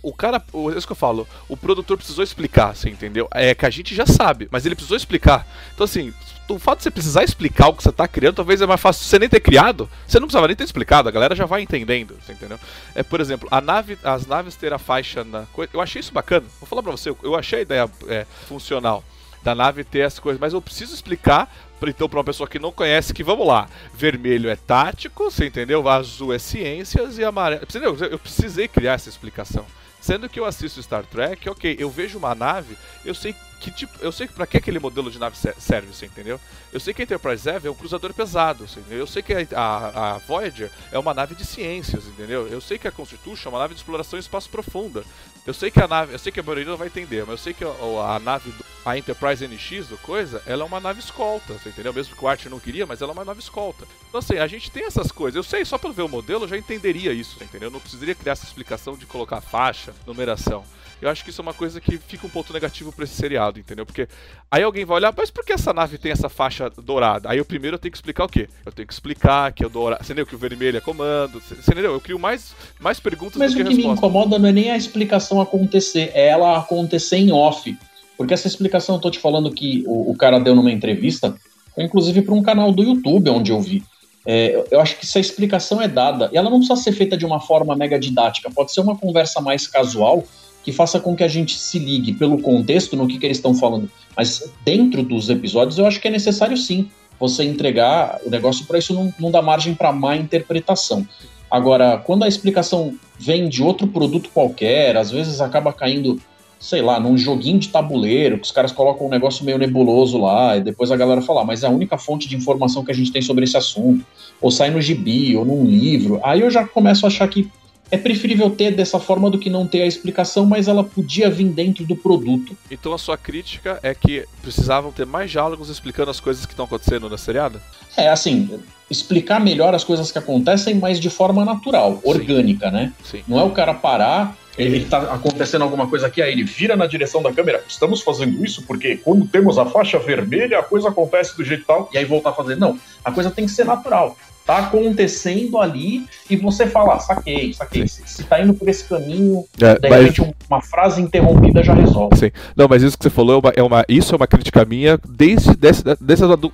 o 0.02 0.14
cara, 0.14 0.38
é 0.38 0.78
isso 0.78 0.88
que 0.88 0.94
eu 0.94 0.98
falo, 0.98 1.28
o 1.48 1.56
produtor 1.56 1.98
precisou 1.98 2.24
explicar, 2.24 2.76
você 2.76 2.90
entendeu? 2.90 3.28
É 3.32 3.54
que 3.54 3.66
a 3.66 3.70
gente 3.70 3.94
já 3.94 4.06
sabe, 4.06 4.48
mas 4.52 4.66
ele 4.66 4.76
precisou 4.76 4.98
explicar. 4.98 5.48
Então, 5.74 5.86
assim, 5.86 6.14
o 6.50 6.60
fato 6.60 6.80
de 6.80 6.84
você 6.84 6.92
precisar 6.92 7.24
explicar 7.24 7.70
o 7.70 7.74
que 7.74 7.84
você 7.84 7.90
está 7.90 8.08
criando, 8.08 8.36
talvez 8.36 8.62
é 8.62 8.66
mais 8.66 8.82
fácil 8.82 9.06
você 9.06 9.20
nem 9.20 9.30
ter 9.30 9.40
criado, 9.40 9.90
você 10.08 10.20
não 10.20 10.28
precisava 10.28 10.48
nem 10.48 10.56
ter 10.56 10.64
explicado, 10.64 11.08
a 11.08 11.12
galera 11.12 11.36
já 11.36 11.46
vai 11.46 11.62
entendendo, 11.62 12.18
você 12.22 12.34
entendeu? 12.34 12.60
É, 12.96 13.04
por 13.04 13.22
exemplo, 13.22 13.48
a 13.52 13.62
nave, 13.62 13.98
as 14.04 14.26
naves 14.26 14.56
ter 14.56 14.74
a 14.74 14.78
faixa 14.78 15.24
na 15.24 15.46
coisa, 15.54 15.72
eu 15.74 15.82
achei 15.82 16.00
isso 16.00 16.14
bacana. 16.14 16.46
Vou 16.60 16.68
falar 16.68 16.84
para 16.84 16.92
você, 16.92 17.10
eu 17.10 17.36
achei 17.36 17.60
a 17.60 17.62
ideia 17.62 17.90
é, 18.08 18.26
funcional 18.48 19.04
da 19.44 19.56
nave 19.56 19.84
ter 19.84 20.04
as 20.04 20.20
coisas, 20.20 20.40
mas 20.40 20.54
eu 20.54 20.62
preciso 20.62 20.94
explicar 20.94 21.52
então 21.90 22.08
para 22.08 22.20
uma 22.20 22.24
pessoa 22.24 22.48
que 22.48 22.60
não 22.60 22.72
conhece 22.72 23.12
que 23.12 23.24
vamos 23.24 23.48
lá, 23.48 23.68
vermelho 23.92 24.50
é 24.52 24.56
tático, 24.56 25.32
você 25.32 25.48
entendeu? 25.48 25.88
Azul 25.90 26.32
é 26.32 26.38
ciências 26.38 27.18
e 27.18 27.24
amarelo, 27.24 27.64
entendeu? 27.64 27.98
Eu 27.98 28.20
precisei 28.20 28.68
criar 28.68 28.94
essa 28.94 29.10
explicação. 29.10 29.66
Sendo 30.02 30.28
que 30.28 30.40
eu 30.40 30.46
assisto 30.46 30.82
Star 30.82 31.06
Trek, 31.06 31.48
ok, 31.48 31.76
eu 31.80 31.90
vejo 31.90 32.18
uma 32.18 32.34
nave, 32.34 32.76
eu 33.06 33.14
sei 33.14 33.36
que 33.62 33.70
tipo, 33.70 33.94
eu 34.02 34.12
sei 34.12 34.28
para 34.28 34.48
que 34.48 34.58
aquele 34.58 34.80
modelo 34.80 35.12
de 35.12 35.20
nave 35.20 35.38
serve, 35.38 35.94
você 35.94 36.08
entendeu? 36.08 36.42
Eu 36.74 36.80
sei 36.80 36.96
que 36.96 37.02
a 37.02 37.06
Enterprise 37.06 37.48
Eve 37.48 37.68
é 37.68 37.72
um 37.72 37.76
cruzador 37.76 38.12
pesado, 38.12 38.64
entendeu? 38.64 38.98
Eu 38.98 39.08
sei 39.08 39.22
que 39.22 39.34
a, 39.34 39.46
a, 39.56 40.16
a, 40.16 40.18
Voyager 40.18 40.72
é 40.92 40.98
uma 40.98 41.14
nave 41.14 41.36
de 41.36 41.46
ciências, 41.46 42.08
entendeu? 42.08 42.48
Eu 42.48 42.60
sei 42.60 42.80
que 42.80 42.88
a 42.88 42.92
Constitution 42.92 43.50
é 43.50 43.54
uma 43.54 43.60
nave 43.60 43.76
de 43.76 43.80
exploração 43.80 44.18
em 44.18 44.20
espaço 44.20 44.50
profunda. 44.50 45.04
Eu 45.46 45.54
sei 45.54 45.70
que 45.70 45.80
a 45.80 45.88
nave, 45.88 46.14
eu 46.14 46.20
sei 46.20 46.32
que 46.32 46.40
a 46.40 46.44
maioria 46.44 46.66
não 46.66 46.78
vai 46.78 46.88
entender, 46.88 47.22
mas 47.22 47.30
eu 47.30 47.38
sei 47.38 47.54
que 47.54 47.64
a, 47.64 48.16
a 48.16 48.20
nave, 48.20 48.50
do, 48.50 48.66
a 48.84 48.98
Enterprise 48.98 49.48
NX 49.48 49.88
do 49.88 49.98
coisa, 49.98 50.42
ela 50.48 50.64
é 50.64 50.66
uma 50.66 50.80
nave 50.80 51.00
escolta, 51.00 51.54
você 51.54 51.70
entendeu? 51.70 51.94
Mesmo 51.94 52.16
que 52.16 52.26
o 52.26 52.28
Archer 52.28 52.50
não 52.50 52.60
queria, 52.60 52.88
mas 52.88 53.00
ela 53.00 53.12
é 53.12 53.14
uma 53.14 53.26
nave 53.26 53.42
escolta. 53.42 53.86
Então 54.10 54.20
assim, 54.20 54.38
a 54.38 54.48
gente 54.48 54.72
tem 54.72 54.86
essas 54.86 55.12
coisas. 55.12 55.36
Eu 55.36 55.44
sei, 55.44 55.64
só 55.66 55.78
pelo 55.78 55.94
ver 55.94 56.02
o 56.02 56.10
modelo, 56.10 56.46
eu 56.46 56.48
já 56.48 56.58
entenderia 56.58 57.14
isso, 57.14 57.38
entendeu? 57.44 57.68
Eu 57.68 57.74
não 57.74 57.80
precisaria 57.80 58.16
criar 58.16 58.34
essa 58.34 58.46
explicação 58.46 58.98
de 58.98 59.06
colocar 59.06 59.40
faixa, 59.40 59.94
numeração. 60.08 60.64
Eu 61.02 61.10
acho 61.10 61.24
que 61.24 61.32
isso 61.32 61.42
é 61.42 61.44
uma 61.44 61.54
coisa 61.54 61.82
que 61.82 61.98
fica 61.98 62.28
um 62.28 62.30
ponto 62.30 62.54
negativo 62.54 62.92
para 62.92 63.06
esse 63.06 63.16
seriado, 63.16 63.60
entendeu? 63.60 63.86
Porque 63.86 64.08
aí 64.50 64.62
alguém 64.62 64.86
vai 64.86 64.98
olhar, 64.98 65.14
mas 65.16 65.32
por 65.32 65.44
que 65.44 65.52
essa 65.52 65.74
nave 65.74 65.98
tem 65.98 66.12
essa 66.12 66.30
faixa 66.30 66.70
dourada? 66.70 67.30
Aí 67.30 67.40
eu 67.40 67.46
primeiro 67.46 67.76
eu 67.76 67.80
tenho 67.80 67.92
que 67.92 67.98
explicar 67.98 68.26
o 68.26 68.30
quê? 68.30 68.48
Eu 68.66 68.72
tenho 68.72 68.88
que 68.88 68.94
explicar 68.94 69.52
que 69.52 69.66
o 69.66 69.70
dourado, 69.70 70.04
você 70.04 70.14
entendeu? 70.14 70.28
Que 70.28 70.36
o 70.36 70.38
vermelho 70.38 70.78
é 70.78 70.82
comando, 70.82 71.42
você 71.42 71.56
entendeu? 71.56 71.94
Eu 71.94 72.02
crio 72.02 72.20
mais, 72.20 72.54
mais 72.80 73.00
perguntas 73.00 73.38
mas 73.38 73.52
do 73.52 73.58
que 73.58 73.64
respostas. 73.64 73.86
Mas 73.86 73.98
o 73.98 73.98
que 73.98 74.02
me 74.02 74.08
incomoda 74.08 74.38
não 74.38 74.50
é 74.50 74.52
nem 74.52 74.72
a 74.72 74.78
explicação 74.78 75.42
acontecer, 75.42 76.12
é 76.14 76.28
ela 76.28 76.58
acontecer 76.58 77.18
em 77.18 77.32
off. 77.32 77.76
Porque 78.16 78.36
essa 78.36 78.48
explicação 78.48 78.96
eu 78.96 79.02
tô 79.02 79.10
te 79.10 79.18
falando 79.18 79.52
que 79.52 79.84
o, 79.88 80.12
o 80.12 80.16
cara 80.16 80.40
deu 80.40 80.54
numa 80.54 80.72
entrevista, 80.72 81.36
inclusive 81.76 82.22
para 82.22 82.36
um 82.36 82.44
canal 82.44 82.72
do 82.72 82.84
YouTube 82.84 83.30
onde 83.32 83.52
eu 83.52 83.60
vi. 83.60 83.84
É, 84.26 84.64
eu 84.70 84.80
acho 84.80 84.98
que 85.00 85.08
se 85.08 85.18
a 85.18 85.22
explicação 85.22 85.82
é 85.82 85.88
dada, 85.88 86.30
e 86.32 86.38
ela 86.38 86.50
não 86.50 86.60
precisa 86.60 86.80
ser 86.80 86.92
feita 86.92 87.18
de 87.18 87.26
uma 87.26 87.40
forma 87.40 87.76
mega 87.76 88.00
didática, 88.00 88.52
pode 88.52 88.72
ser 88.72 88.82
uma 88.82 88.96
conversa 88.96 89.42
mais 89.42 89.66
casual, 89.66 90.24
que 90.64 90.72
faça 90.72 91.00
com 91.00 91.16
que 91.16 91.24
a 91.24 91.28
gente 91.28 91.58
se 91.58 91.80
ligue 91.80 92.14
pelo 92.14 92.40
contexto 92.40 92.96
no 92.96 93.08
que, 93.08 93.18
que 93.18 93.26
eles 93.26 93.38
estão 93.38 93.56
falando. 93.56 93.90
Mas 94.16 94.52
dentro 94.64 95.04
dos 95.04 95.30
episódios, 95.30 95.78
eu 95.78 95.86
acho 95.86 96.00
que 96.00 96.08
é 96.08 96.12
necessário 96.12 96.58
sim 96.58 96.90
você 97.20 97.44
entregar 97.44 98.20
o 98.26 98.30
negócio 98.30 98.66
para 98.66 98.80
isso 98.80 98.94
não, 98.94 99.14
não 99.20 99.30
dá 99.30 99.42
margem 99.42 99.76
para 99.76 99.92
má 99.92 100.16
interpretação. 100.16 101.08
Agora, 101.50 101.98
quando 101.98 102.24
a 102.24 102.28
explicação 102.28 102.96
vem 103.20 103.48
de 103.48 103.62
outro 103.62 103.86
produto 103.86 104.30
qualquer, 104.34 104.98
às 104.98 105.12
vezes 105.12 105.42
acaba 105.42 105.72
caindo, 105.72 106.20
sei 106.60 106.82
lá, 106.82 107.00
num 107.00 107.18
joguinho 107.18 107.60
de 107.60 107.70
tabuleiro, 107.70 108.38
que 108.38 108.46
os 108.46 108.52
caras 108.52 108.72
colocam 108.72 109.06
um 109.06 109.10
negócio 109.10 109.46
meio 109.46 109.58
nebuloso 109.58 110.18
lá, 110.18 110.58
e 110.58 110.62
depois 110.62 110.92
a 110.92 110.98
galera 110.98 111.22
fala, 111.22 111.42
ah, 111.42 111.46
mas 111.46 111.62
é 111.64 111.68
a 111.68 111.70
única 111.70 111.98
fonte 111.98 112.28
de 112.28 112.36
informação 112.36 112.84
que 112.84 112.92
a 112.92 112.96
gente 112.96 113.12
tem 113.12 113.22
sobre 113.22 113.44
esse 113.44 113.58
assunto, 113.58 114.04
ou 114.42 114.50
sai 114.50 114.72
no 114.72 114.82
gibi, 114.82 115.36
ou 115.36 115.46
num 115.46 115.66
livro. 115.66 116.20
Aí 116.24 116.40
eu 116.40 116.50
já 116.50 116.66
começo 116.66 117.06
a 117.06 117.10
achar 117.10 117.28
que 117.28 117.52
é 117.92 117.98
preferível 117.98 118.50
ter 118.50 118.72
dessa 118.72 119.00
forma 119.00 119.30
do 119.30 119.38
que 119.38 119.50
não 119.50 119.68
ter 119.68 119.82
a 119.82 119.86
explicação, 119.86 120.46
mas 120.46 120.70
ela 120.70 120.84
podia 120.84 121.30
vir 121.30 121.50
dentro 121.50 121.86
do 121.86 121.96
produto. 121.96 122.58
Então 122.72 122.94
a 122.94 122.98
sua 122.98 123.18
crítica 123.18 123.80
é 123.84 123.94
que 123.94 124.26
precisavam 124.42 124.92
ter 124.92 125.06
mais 125.06 125.30
diálogos 125.30 125.70
explicando 125.70 126.10
as 126.10 126.20
coisas 126.20 126.46
que 126.46 126.54
estão 126.54 126.66
acontecendo 126.66 127.10
na 127.10 127.18
seriada? 127.18 127.62
É, 127.98 128.08
assim, 128.08 128.60
explicar 128.90 129.42
melhor 129.42 129.76
as 129.76 129.84
coisas 129.84 130.10
que 130.10 130.18
acontecem, 130.18 130.76
mas 130.76 131.00
de 131.00 131.10
forma 131.10 131.44
natural, 131.44 131.96
Sim. 131.96 132.10
orgânica, 132.10 132.72
né? 132.72 132.94
Sim. 133.04 133.24
Não 133.28 133.38
é 133.38 133.44
o 133.44 133.52
cara 133.52 133.74
parar, 133.74 134.38
ele 134.58 134.86
tá 134.86 135.00
acontecendo 135.14 135.64
alguma 135.64 135.88
coisa 135.88 136.08
aqui, 136.08 136.22
aí 136.22 136.32
ele 136.32 136.44
vira 136.44 136.78
na 136.78 136.86
direção 136.86 137.22
da 137.22 137.34
câmera. 137.34 137.64
Estamos 137.68 138.02
fazendo 138.02 138.44
isso 138.46 138.64
porque 138.64 138.98
quando 138.98 139.28
temos 139.28 139.58
a 139.58 139.66
faixa 139.66 140.00
vermelha, 140.00 140.60
a 140.60 140.64
coisa 140.64 140.90
acontece 140.90 141.36
do 141.36 141.44
jeito 141.44 141.66
tal, 141.66 141.90
e 141.94 141.98
aí 141.98 142.06
voltar 142.06 142.30
a 142.30 142.34
fazer. 142.34 142.56
Não, 142.56 142.80
a 143.04 143.12
coisa 143.12 143.30
tem 143.30 143.46
que 143.46 143.52
ser 143.52 143.66
natural 143.66 144.16
tá 144.52 144.58
acontecendo 144.58 145.58
ali 145.58 146.06
e 146.30 146.36
você 146.36 146.68
fala, 146.68 146.96
ah, 146.96 147.00
saquei, 147.00 147.54
saquei. 147.54 147.88
Se, 147.88 148.02
se 148.06 148.24
tá 148.24 148.42
indo 148.42 148.54
por 148.54 148.68
esse 148.68 148.84
caminho, 148.84 149.46
é, 149.62 149.80
de 149.80 149.88
repente 149.88 150.22
mas... 150.22 150.34
uma 150.50 150.62
frase 150.62 151.02
interrompida 151.02 151.64
já 151.64 151.74
resolve. 151.74 152.18
Sim. 152.18 152.32
Não, 152.56 152.68
mas 152.68 152.84
isso 152.84 152.98
que 152.98 153.04
você 153.04 153.10
falou 153.10 153.36
é 153.36 153.38
uma, 153.40 153.54
é 153.58 153.64
uma 153.64 153.86
isso 153.88 154.14
é 154.14 154.18
uma 154.18 154.28
crítica 154.28 154.66
minha 154.66 155.00
desde 155.08 155.56
desse, 155.56 155.84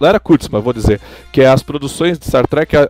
era 0.01 0.19
Kurtzman, 0.19 0.61
vou 0.61 0.73
dizer, 0.73 1.01
que 1.31 1.41
é 1.41 1.47
as 1.47 1.63
produções 1.63 2.19
de 2.19 2.25
Star 2.25 2.47
Trek, 2.47 2.77
a, 2.77 2.89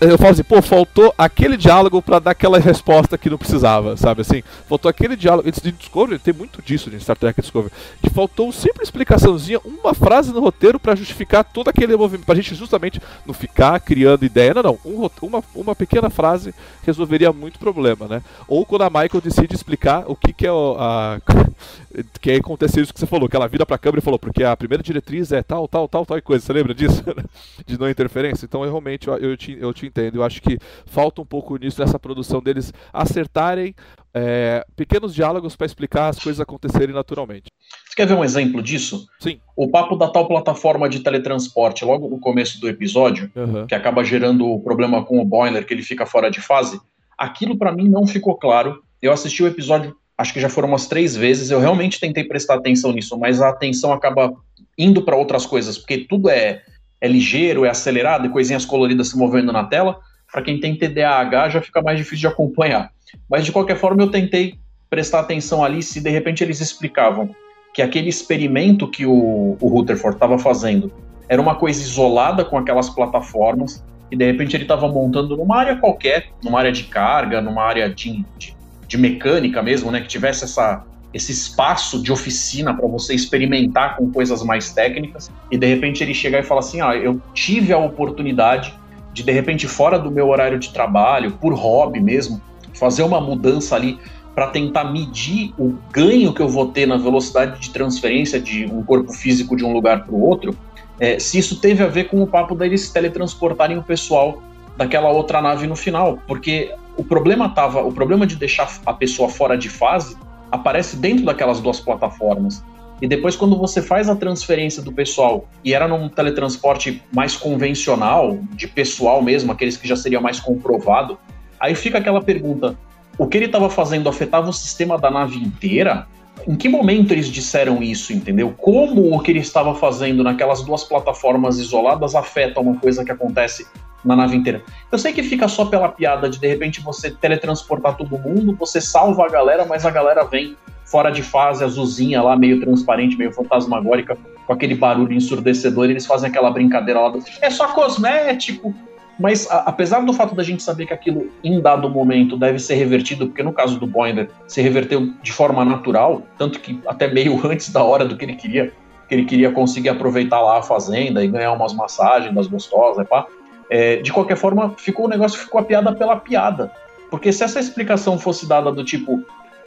eu 0.00 0.18
falo 0.18 0.30
assim, 0.30 0.42
pô, 0.42 0.60
faltou 0.60 1.14
aquele 1.16 1.56
diálogo 1.56 2.02
para 2.02 2.18
dar 2.18 2.32
aquela 2.32 2.58
resposta 2.58 3.16
que 3.16 3.30
não 3.30 3.38
precisava, 3.38 3.96
sabe 3.96 4.20
assim? 4.20 4.42
Faltou 4.68 4.90
aquele 4.90 5.16
diálogo, 5.16 5.50
de 5.50 5.72
Discovery 5.72 6.18
tem 6.18 6.34
muito 6.34 6.60
disso 6.60 6.90
de 6.90 7.00
Star 7.00 7.16
Trek 7.16 7.40
Discovery, 7.40 7.72
que 8.02 8.10
faltou 8.10 8.46
uma 8.46 8.52
simples 8.52 8.88
explicaçãozinha, 8.88 9.58
uma 9.64 9.94
frase 9.94 10.32
no 10.32 10.40
roteiro 10.40 10.78
para 10.78 10.94
justificar 10.94 11.44
todo 11.44 11.68
aquele 11.68 11.96
movimento, 11.96 12.26
pra 12.26 12.34
gente 12.34 12.54
justamente 12.54 13.00
não 13.26 13.32
ficar 13.32 13.80
criando 13.80 14.24
ideia. 14.34 14.52
Não, 14.54 14.62
não. 14.62 14.78
Um, 14.84 15.08
uma, 15.22 15.44
uma 15.54 15.76
pequena 15.76 16.10
frase 16.10 16.52
resolveria 16.82 17.32
muito 17.32 17.58
problema, 17.58 18.08
né? 18.08 18.22
Ou 18.48 18.66
quando 18.66 18.82
a 18.82 18.90
Michael 18.90 19.20
decide 19.22 19.54
explicar 19.54 20.04
o 20.06 20.16
que, 20.16 20.32
que 20.32 20.46
é 20.46 20.52
o, 20.52 20.76
a. 20.78 21.20
que 22.20 22.32
aconteceu 22.32 22.82
isso 22.82 22.92
que 22.92 22.98
você 22.98 23.06
falou, 23.06 23.28
que 23.28 23.36
ela 23.36 23.46
vira 23.46 23.64
pra 23.64 23.78
câmera 23.78 24.00
e 24.00 24.02
falou, 24.02 24.18
porque 24.18 24.42
a 24.42 24.56
primeira 24.56 24.82
diretriz 24.82 25.30
é 25.30 25.42
tal, 25.42 25.68
tal, 25.68 25.86
tal, 25.88 26.04
tal 26.04 26.18
e 26.18 26.22
coisa. 26.22 26.44
Você 26.44 26.52
lembra 26.52 26.74
disso? 26.74 27.02
de 27.64 27.78
não 27.78 27.88
interferência? 27.88 28.44
Então, 28.44 28.64
eu 28.64 28.70
realmente, 28.70 29.06
eu, 29.06 29.16
eu, 29.16 29.36
te, 29.36 29.56
eu 29.58 29.72
te 29.72 29.86
entendo. 29.86 30.16
Eu 30.16 30.24
acho 30.24 30.42
que 30.42 30.58
falta 30.86 31.22
um 31.22 31.26
pouco 31.26 31.56
nisso 31.56 31.80
nessa 31.80 31.98
produção 31.98 32.42
deles 32.42 32.72
acertarem 32.92 33.74
é, 34.14 34.64
pequenos 34.76 35.12
diálogos 35.12 35.56
para 35.56 35.66
explicar 35.66 36.08
as 36.08 36.18
coisas 36.18 36.40
acontecerem 36.40 36.94
naturalmente. 36.94 37.46
Você 37.88 37.96
quer 37.96 38.06
ver 38.06 38.14
um 38.14 38.24
exemplo 38.24 38.62
disso? 38.62 39.06
Sim. 39.18 39.40
O 39.56 39.68
papo 39.68 39.96
da 39.96 40.08
tal 40.08 40.28
plataforma 40.28 40.88
de 40.88 41.00
teletransporte, 41.00 41.84
logo 41.84 42.08
no 42.08 42.20
começo 42.20 42.60
do 42.60 42.68
episódio, 42.68 43.30
uhum. 43.34 43.66
que 43.66 43.74
acaba 43.74 44.04
gerando 44.04 44.46
o 44.46 44.60
problema 44.60 45.04
com 45.04 45.20
o 45.20 45.24
boiler, 45.24 45.66
que 45.66 45.74
ele 45.74 45.82
fica 45.82 46.06
fora 46.06 46.30
de 46.30 46.40
fase, 46.40 46.80
aquilo 47.18 47.58
para 47.58 47.72
mim 47.72 47.88
não 47.88 48.06
ficou 48.06 48.36
claro. 48.36 48.80
Eu 49.02 49.12
assisti 49.12 49.42
o 49.42 49.48
episódio, 49.48 49.96
acho 50.16 50.32
que 50.32 50.40
já 50.40 50.48
foram 50.48 50.68
umas 50.68 50.86
três 50.86 51.16
vezes, 51.16 51.50
eu 51.50 51.58
realmente 51.58 51.98
tentei 51.98 52.22
prestar 52.22 52.54
atenção 52.54 52.92
nisso, 52.92 53.18
mas 53.18 53.40
a 53.40 53.48
atenção 53.48 53.92
acaba 53.92 54.32
indo 54.78 55.02
para 55.02 55.16
outras 55.16 55.44
coisas, 55.44 55.76
porque 55.76 55.98
tudo 55.98 56.30
é, 56.30 56.62
é 57.00 57.08
ligeiro, 57.08 57.64
é 57.64 57.68
acelerado, 57.68 58.26
e 58.26 58.30
coisinhas 58.30 58.64
coloridas 58.64 59.08
se 59.08 59.18
movendo 59.18 59.52
na 59.52 59.64
tela. 59.64 59.98
Para 60.34 60.42
quem 60.42 60.58
tem 60.58 60.74
TDAH 60.74 61.48
já 61.50 61.62
fica 61.62 61.80
mais 61.80 61.96
difícil 61.96 62.18
de 62.18 62.26
acompanhar. 62.26 62.90
Mas 63.30 63.44
de 63.44 63.52
qualquer 63.52 63.76
forma 63.76 64.02
eu 64.02 64.10
tentei 64.10 64.58
prestar 64.90 65.20
atenção 65.20 65.62
ali 65.62 65.80
se 65.80 66.00
de 66.00 66.10
repente 66.10 66.42
eles 66.42 66.60
explicavam 66.60 67.30
que 67.72 67.80
aquele 67.80 68.08
experimento 68.08 68.88
que 68.88 69.06
o, 69.06 69.56
o 69.60 69.68
Rutherford 69.68 70.16
estava 70.16 70.36
fazendo 70.36 70.92
era 71.28 71.40
uma 71.40 71.54
coisa 71.54 71.80
isolada 71.80 72.44
com 72.44 72.58
aquelas 72.58 72.90
plataformas 72.90 73.84
e 74.10 74.16
de 74.16 74.26
repente 74.26 74.56
ele 74.56 74.64
estava 74.64 74.88
montando 74.88 75.36
numa 75.36 75.56
área 75.56 75.76
qualquer, 75.76 76.30
numa 76.42 76.58
área 76.58 76.72
de 76.72 76.82
carga, 76.82 77.40
numa 77.40 77.62
área 77.62 77.88
de, 77.88 78.24
de, 78.36 78.56
de 78.88 78.98
mecânica 78.98 79.62
mesmo, 79.62 79.88
né, 79.92 80.00
que 80.00 80.08
tivesse 80.08 80.42
essa, 80.42 80.84
esse 81.12 81.30
espaço 81.30 82.02
de 82.02 82.10
oficina 82.10 82.74
para 82.74 82.88
você 82.88 83.14
experimentar 83.14 83.96
com 83.96 84.10
coisas 84.10 84.42
mais 84.42 84.72
técnicas 84.72 85.30
e 85.48 85.56
de 85.56 85.66
repente 85.66 86.02
ele 86.02 86.12
chegar 86.12 86.40
e 86.40 86.42
falar 86.42 86.58
assim, 86.58 86.80
ah, 86.80 86.96
eu 86.96 87.22
tive 87.32 87.72
a 87.72 87.78
oportunidade 87.78 88.74
de 89.14 89.22
de 89.22 89.32
repente 89.32 89.66
fora 89.66 89.98
do 89.98 90.10
meu 90.10 90.28
horário 90.28 90.58
de 90.58 90.70
trabalho, 90.70 91.32
por 91.40 91.54
hobby 91.54 92.00
mesmo, 92.00 92.42
fazer 92.74 93.04
uma 93.04 93.20
mudança 93.20 93.76
ali 93.76 93.98
para 94.34 94.48
tentar 94.48 94.84
medir 94.84 95.54
o 95.56 95.74
ganho 95.92 96.34
que 96.34 96.42
eu 96.42 96.48
vou 96.48 96.66
ter 96.66 96.86
na 96.86 96.96
velocidade 96.96 97.60
de 97.60 97.70
transferência 97.70 98.40
de 98.40 98.66
um 98.66 98.82
corpo 98.82 99.12
físico 99.12 99.56
de 99.56 99.64
um 99.64 99.72
lugar 99.72 100.04
para 100.04 100.12
o 100.12 100.20
outro, 100.20 100.56
é, 100.98 101.18
se 101.20 101.38
isso 101.38 101.60
teve 101.60 101.84
a 101.84 101.86
ver 101.86 102.08
com 102.08 102.20
o 102.20 102.26
papo 102.26 102.54
deles 102.54 102.90
teletransportarem 102.90 103.78
o 103.78 103.82
pessoal 103.82 104.42
daquela 104.76 105.08
outra 105.08 105.40
nave 105.40 105.68
no 105.68 105.76
final, 105.76 106.18
porque 106.26 106.74
o 106.96 107.04
problema 107.04 107.48
tava, 107.48 107.82
o 107.82 107.92
problema 107.92 108.26
de 108.26 108.34
deixar 108.34 108.68
a 108.84 108.92
pessoa 108.92 109.28
fora 109.28 109.56
de 109.56 109.68
fase 109.68 110.16
aparece 110.50 110.96
dentro 110.96 111.24
daquelas 111.24 111.60
duas 111.60 111.78
plataformas. 111.78 112.64
E 113.02 113.08
depois 113.08 113.36
quando 113.36 113.56
você 113.56 113.82
faz 113.82 114.08
a 114.08 114.16
transferência 114.16 114.82
do 114.82 114.92
pessoal 114.92 115.48
e 115.64 115.74
era 115.74 115.88
num 115.88 116.08
teletransporte 116.08 117.02
mais 117.12 117.36
convencional, 117.36 118.38
de 118.52 118.68
pessoal 118.68 119.22
mesmo, 119.22 119.52
aqueles 119.52 119.76
que 119.76 119.88
já 119.88 119.96
seria 119.96 120.20
mais 120.20 120.40
comprovado, 120.40 121.18
aí 121.58 121.74
fica 121.74 121.98
aquela 121.98 122.22
pergunta: 122.22 122.76
o 123.18 123.26
que 123.26 123.36
ele 123.36 123.46
estava 123.46 123.68
fazendo 123.68 124.08
afetava 124.08 124.48
o 124.48 124.52
sistema 124.52 124.98
da 124.98 125.10
nave 125.10 125.36
inteira? 125.36 126.06
Em 126.46 126.56
que 126.56 126.68
momento 126.68 127.12
eles 127.12 127.28
disseram 127.28 127.82
isso, 127.82 128.12
entendeu? 128.12 128.52
Como 128.56 129.14
o 129.14 129.20
que 129.20 129.30
ele 129.30 129.38
estava 129.38 129.74
fazendo 129.74 130.22
naquelas 130.22 130.62
duas 130.62 130.82
plataformas 130.82 131.58
isoladas 131.58 132.14
afeta 132.14 132.60
uma 132.60 132.76
coisa 132.76 133.04
que 133.04 133.12
acontece 133.12 133.66
na 134.04 134.16
nave 134.16 134.36
inteira? 134.36 134.62
Eu 134.90 134.98
sei 134.98 135.12
que 135.12 135.22
fica 135.22 135.46
só 135.48 135.64
pela 135.64 135.88
piada 135.88 136.28
de 136.28 136.38
de 136.38 136.48
repente 136.48 136.80
você 136.80 137.10
teletransportar 137.10 137.96
todo 137.96 138.18
mundo, 138.18 138.54
você 138.58 138.80
salva 138.80 139.24
a 139.24 139.28
galera, 139.28 139.64
mas 139.64 139.86
a 139.86 139.90
galera 139.90 140.24
vem 140.24 140.56
fora 140.84 141.10
de 141.10 141.22
fase, 141.22 141.64
azulzinha 141.64 142.22
lá, 142.22 142.36
meio 142.36 142.60
transparente, 142.60 143.16
meio 143.16 143.32
fantasmagórica, 143.32 144.16
com 144.46 144.52
aquele 144.52 144.74
barulho 144.74 145.12
ensurdecedor, 145.12 145.86
eles 145.86 146.06
fazem 146.06 146.28
aquela 146.28 146.50
brincadeira 146.50 147.00
lá 147.00 147.08
do. 147.08 147.22
É 147.40 147.50
só 147.50 147.68
cosmético! 147.68 148.74
Mas 149.18 149.48
a, 149.50 149.60
apesar 149.60 150.00
do 150.00 150.12
fato 150.12 150.34
da 150.34 150.42
gente 150.42 150.62
saber 150.62 150.86
que 150.86 150.92
aquilo 150.92 151.30
em 151.42 151.60
dado 151.60 151.88
momento 151.88 152.36
deve 152.36 152.58
ser 152.58 152.74
revertido, 152.74 153.26
porque 153.26 153.42
no 153.42 153.52
caso 153.52 153.78
do 153.78 153.86
Boinder 153.86 154.28
se 154.46 154.60
reverteu 154.60 155.12
de 155.22 155.32
forma 155.32 155.64
natural, 155.64 156.22
tanto 156.36 156.58
que 156.60 156.80
até 156.86 157.08
meio 157.08 157.40
antes 157.46 157.70
da 157.70 157.82
hora 157.82 158.04
do 158.04 158.16
que 158.16 158.24
ele 158.24 158.34
queria, 158.34 158.72
que 159.08 159.14
ele 159.14 159.24
queria 159.24 159.50
conseguir 159.52 159.88
aproveitar 159.88 160.40
lá 160.40 160.58
a 160.58 160.62
fazenda 160.62 161.24
e 161.24 161.28
ganhar 161.28 161.52
umas 161.52 161.72
massagens 161.72 162.34
das 162.34 162.46
gostosas, 162.46 163.06
pá. 163.06 163.26
É, 163.70 163.96
de 163.96 164.12
qualquer 164.12 164.36
forma, 164.36 164.74
ficou 164.76 165.06
o 165.06 165.08
negócio 165.08 165.38
ficou 165.38 165.60
a 165.60 165.64
piada 165.64 165.92
pela 165.92 166.16
piada. 166.16 166.70
Porque 167.10 167.32
se 167.32 167.44
essa 167.44 167.60
explicação 167.60 168.18
fosse 168.18 168.46
dada 168.46 168.70
do 168.70 168.84
tipo, 168.84 169.22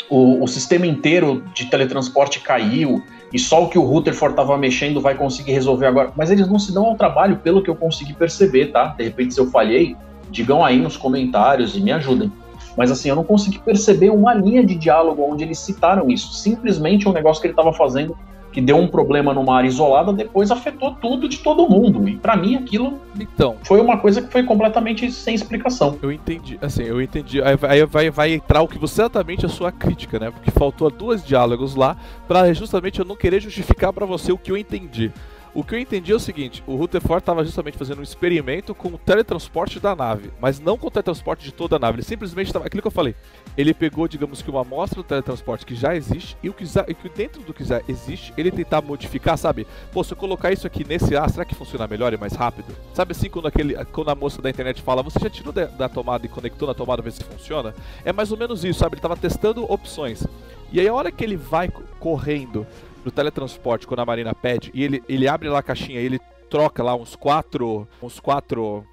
o, 0.10 0.44
o 0.44 0.48
sistema 0.48 0.86
inteiro 0.86 1.44
de 1.54 1.66
teletransporte 1.66 2.40
caiu 2.40 3.04
e 3.32 3.38
só 3.38 3.64
o 3.64 3.70
que 3.70 3.78
o 3.78 3.84
Rutherford 3.84 4.34
estava 4.34 4.58
mexendo 4.58 5.02
vai 5.02 5.16
conseguir 5.16 5.52
resolver 5.52 5.86
agora. 5.86 6.12
Mas 6.16 6.32
eles 6.32 6.48
não 6.48 6.58
se 6.58 6.74
dão 6.74 6.86
ao 6.86 6.96
trabalho, 6.96 7.38
pelo 7.38 7.62
que 7.62 7.70
eu 7.70 7.76
consegui 7.76 8.14
perceber, 8.14 8.68
tá? 8.68 8.96
De 8.98 9.04
repente, 9.04 9.34
se 9.34 9.40
eu 9.40 9.48
falhei, 9.48 9.96
digam 10.30 10.64
aí 10.64 10.80
nos 10.80 10.96
comentários 10.96 11.76
e 11.76 11.82
me 11.82 11.92
ajudem. 11.92 12.32
Mas 12.78 12.92
assim, 12.92 13.10
eu 13.10 13.16
não 13.16 13.24
consegui 13.24 13.60
perceber 13.60 14.12
uma 14.12 14.34
linha 14.34 14.64
de 14.64 14.76
diálogo 14.76 15.24
onde 15.24 15.44
eles 15.44 15.60
citaram 15.60 16.10
isso. 16.10 16.34
Simplesmente 16.34 17.10
um 17.10 17.12
negócio 17.12 17.42
que 17.42 17.48
ele 17.48 17.54
estava 17.54 17.74
fazendo 17.74 18.16
que 18.58 18.62
deu 18.62 18.76
um 18.78 18.88
problema 18.88 19.36
numa 19.36 19.56
área 19.56 19.68
isolada, 19.68 20.12
depois 20.12 20.50
afetou 20.50 20.96
tudo 20.96 21.30
de 21.30 21.38
todo 21.38 21.70
mundo. 21.70 22.10
E 22.10 22.18
para 22.18 22.36
mim 22.36 22.56
aquilo 22.56 23.00
então, 23.20 23.56
foi 23.62 23.80
uma 23.80 24.00
coisa 24.00 24.20
que 24.20 24.32
foi 24.32 24.42
completamente 24.42 25.12
sem 25.12 25.36
explicação. 25.36 26.00
Eu 26.02 26.12
entendi, 26.12 26.58
assim, 26.60 26.82
eu 26.82 27.00
entendi. 27.00 27.40
Aí 27.40 27.56
vai, 27.56 27.86
vai, 27.86 28.10
vai 28.10 28.34
entrar 28.34 28.64
o 28.64 28.68
que 28.68 28.80
você 28.80 29.02
exatamente 29.02 29.46
a 29.46 29.50
sua 29.50 29.72
crítica, 29.72 30.18
né? 30.18 30.32
Porque 30.32 30.50
faltou 30.50 30.90
duas 30.90 31.24
diálogos 31.24 31.76
lá 31.76 31.96
para 32.28 32.52
justamente 32.52 32.98
eu 32.98 33.06
não 33.06 33.16
querer 33.16 33.40
justificar 33.40 33.94
para 33.94 34.08
você 34.08 34.32
o 34.32 34.40
que 34.40 34.52
eu 34.52 34.58
entendi. 34.58 35.12
O 35.58 35.64
que 35.64 35.74
eu 35.74 35.80
entendi 35.80 36.12
é 36.12 36.16
o 36.16 36.20
seguinte: 36.20 36.64
o 36.68 36.76
Rutherford 36.76 37.20
estava 37.20 37.44
justamente 37.44 37.80
fazendo 37.80 37.98
um 37.98 38.04
experimento 38.04 38.76
com 38.76 38.90
o 38.90 38.98
teletransporte 39.00 39.80
da 39.80 39.96
nave, 39.96 40.30
mas 40.40 40.60
não 40.60 40.78
com 40.78 40.86
o 40.86 40.92
teletransporte 40.92 41.44
de 41.44 41.52
toda 41.52 41.78
a 41.78 41.80
nave. 41.80 41.96
Ele 41.96 42.04
simplesmente 42.04 42.46
estava. 42.46 42.68
Aquilo 42.68 42.84
que 42.84 42.88
eu 42.88 42.92
falei. 42.92 43.16
Ele 43.58 43.74
pegou, 43.74 44.08
digamos 44.08 44.44
que, 44.44 44.52
uma 44.52 44.62
amostra 44.62 45.02
do 45.02 45.04
teletransporte 45.04 45.66
que 45.66 45.74
já 45.74 45.96
existe 45.96 46.38
e 46.44 46.50
o 46.50 46.54
que, 46.54 46.64
e 46.64 46.94
que 46.94 47.10
dentro 47.10 47.42
do 47.42 47.56
que 47.56 47.64
já 47.64 47.82
existe, 47.88 48.32
ele 48.38 48.52
tentar 48.52 48.84
modificar, 48.84 49.36
sabe? 49.36 49.66
Pô, 49.92 50.04
se 50.04 50.14
eu 50.14 50.18
colocar 50.18 50.52
isso 50.52 50.68
aqui 50.68 50.86
nesse 50.88 51.16
ar, 51.16 51.28
será 51.28 51.44
que 51.44 51.56
funciona 51.56 51.88
melhor 51.88 52.14
e 52.14 52.18
mais 52.18 52.34
rápido? 52.34 52.78
Sabe 52.94 53.14
assim, 53.14 53.28
quando, 53.28 53.48
aquele, 53.48 53.84
quando 53.86 54.12
a 54.12 54.16
moça 54.16 54.40
da 54.40 54.52
internet 54.52 54.80
fala, 54.84 55.02
você 55.02 55.18
já 55.18 55.28
tirou 55.28 55.52
da, 55.52 55.66
da 55.66 55.90
tomada 55.90 56.24
e 56.24 56.30
conectou 56.30 56.68
na 56.68 56.76
tomada, 56.76 57.02
ver 57.02 57.14
se 57.14 57.24
funciona? 57.24 57.74
É 58.06 58.14
mais 58.14 58.32
ou 58.32 58.38
menos 58.38 58.64
isso, 58.64 58.78
sabe? 58.78 58.94
Ele 58.94 59.00
estava 59.00 59.18
testando 59.18 59.64
opções. 59.64 60.24
E 60.72 60.80
aí, 60.80 60.88
a 60.88 60.94
hora 60.94 61.12
que 61.12 61.24
ele 61.24 61.38
vai 61.38 61.68
correndo 62.00 62.68
no 63.04 63.12
teletransporte, 63.12 63.88
quando 63.88 64.00
a 64.00 64.06
Marina 64.06 64.34
pede, 64.34 64.72
e 64.74 64.84
ele, 64.84 65.04
ele 65.08 65.28
abre 65.28 65.50
lá 65.50 65.60
a 65.60 65.64
caixinha 65.64 66.00
e 66.00 66.06
ele 66.06 66.20
troca 66.50 66.84
lá 66.84 66.96
uns 66.96 67.16
quatro. 67.16 67.88
Uns 68.02 68.20
quatro. 68.20 68.86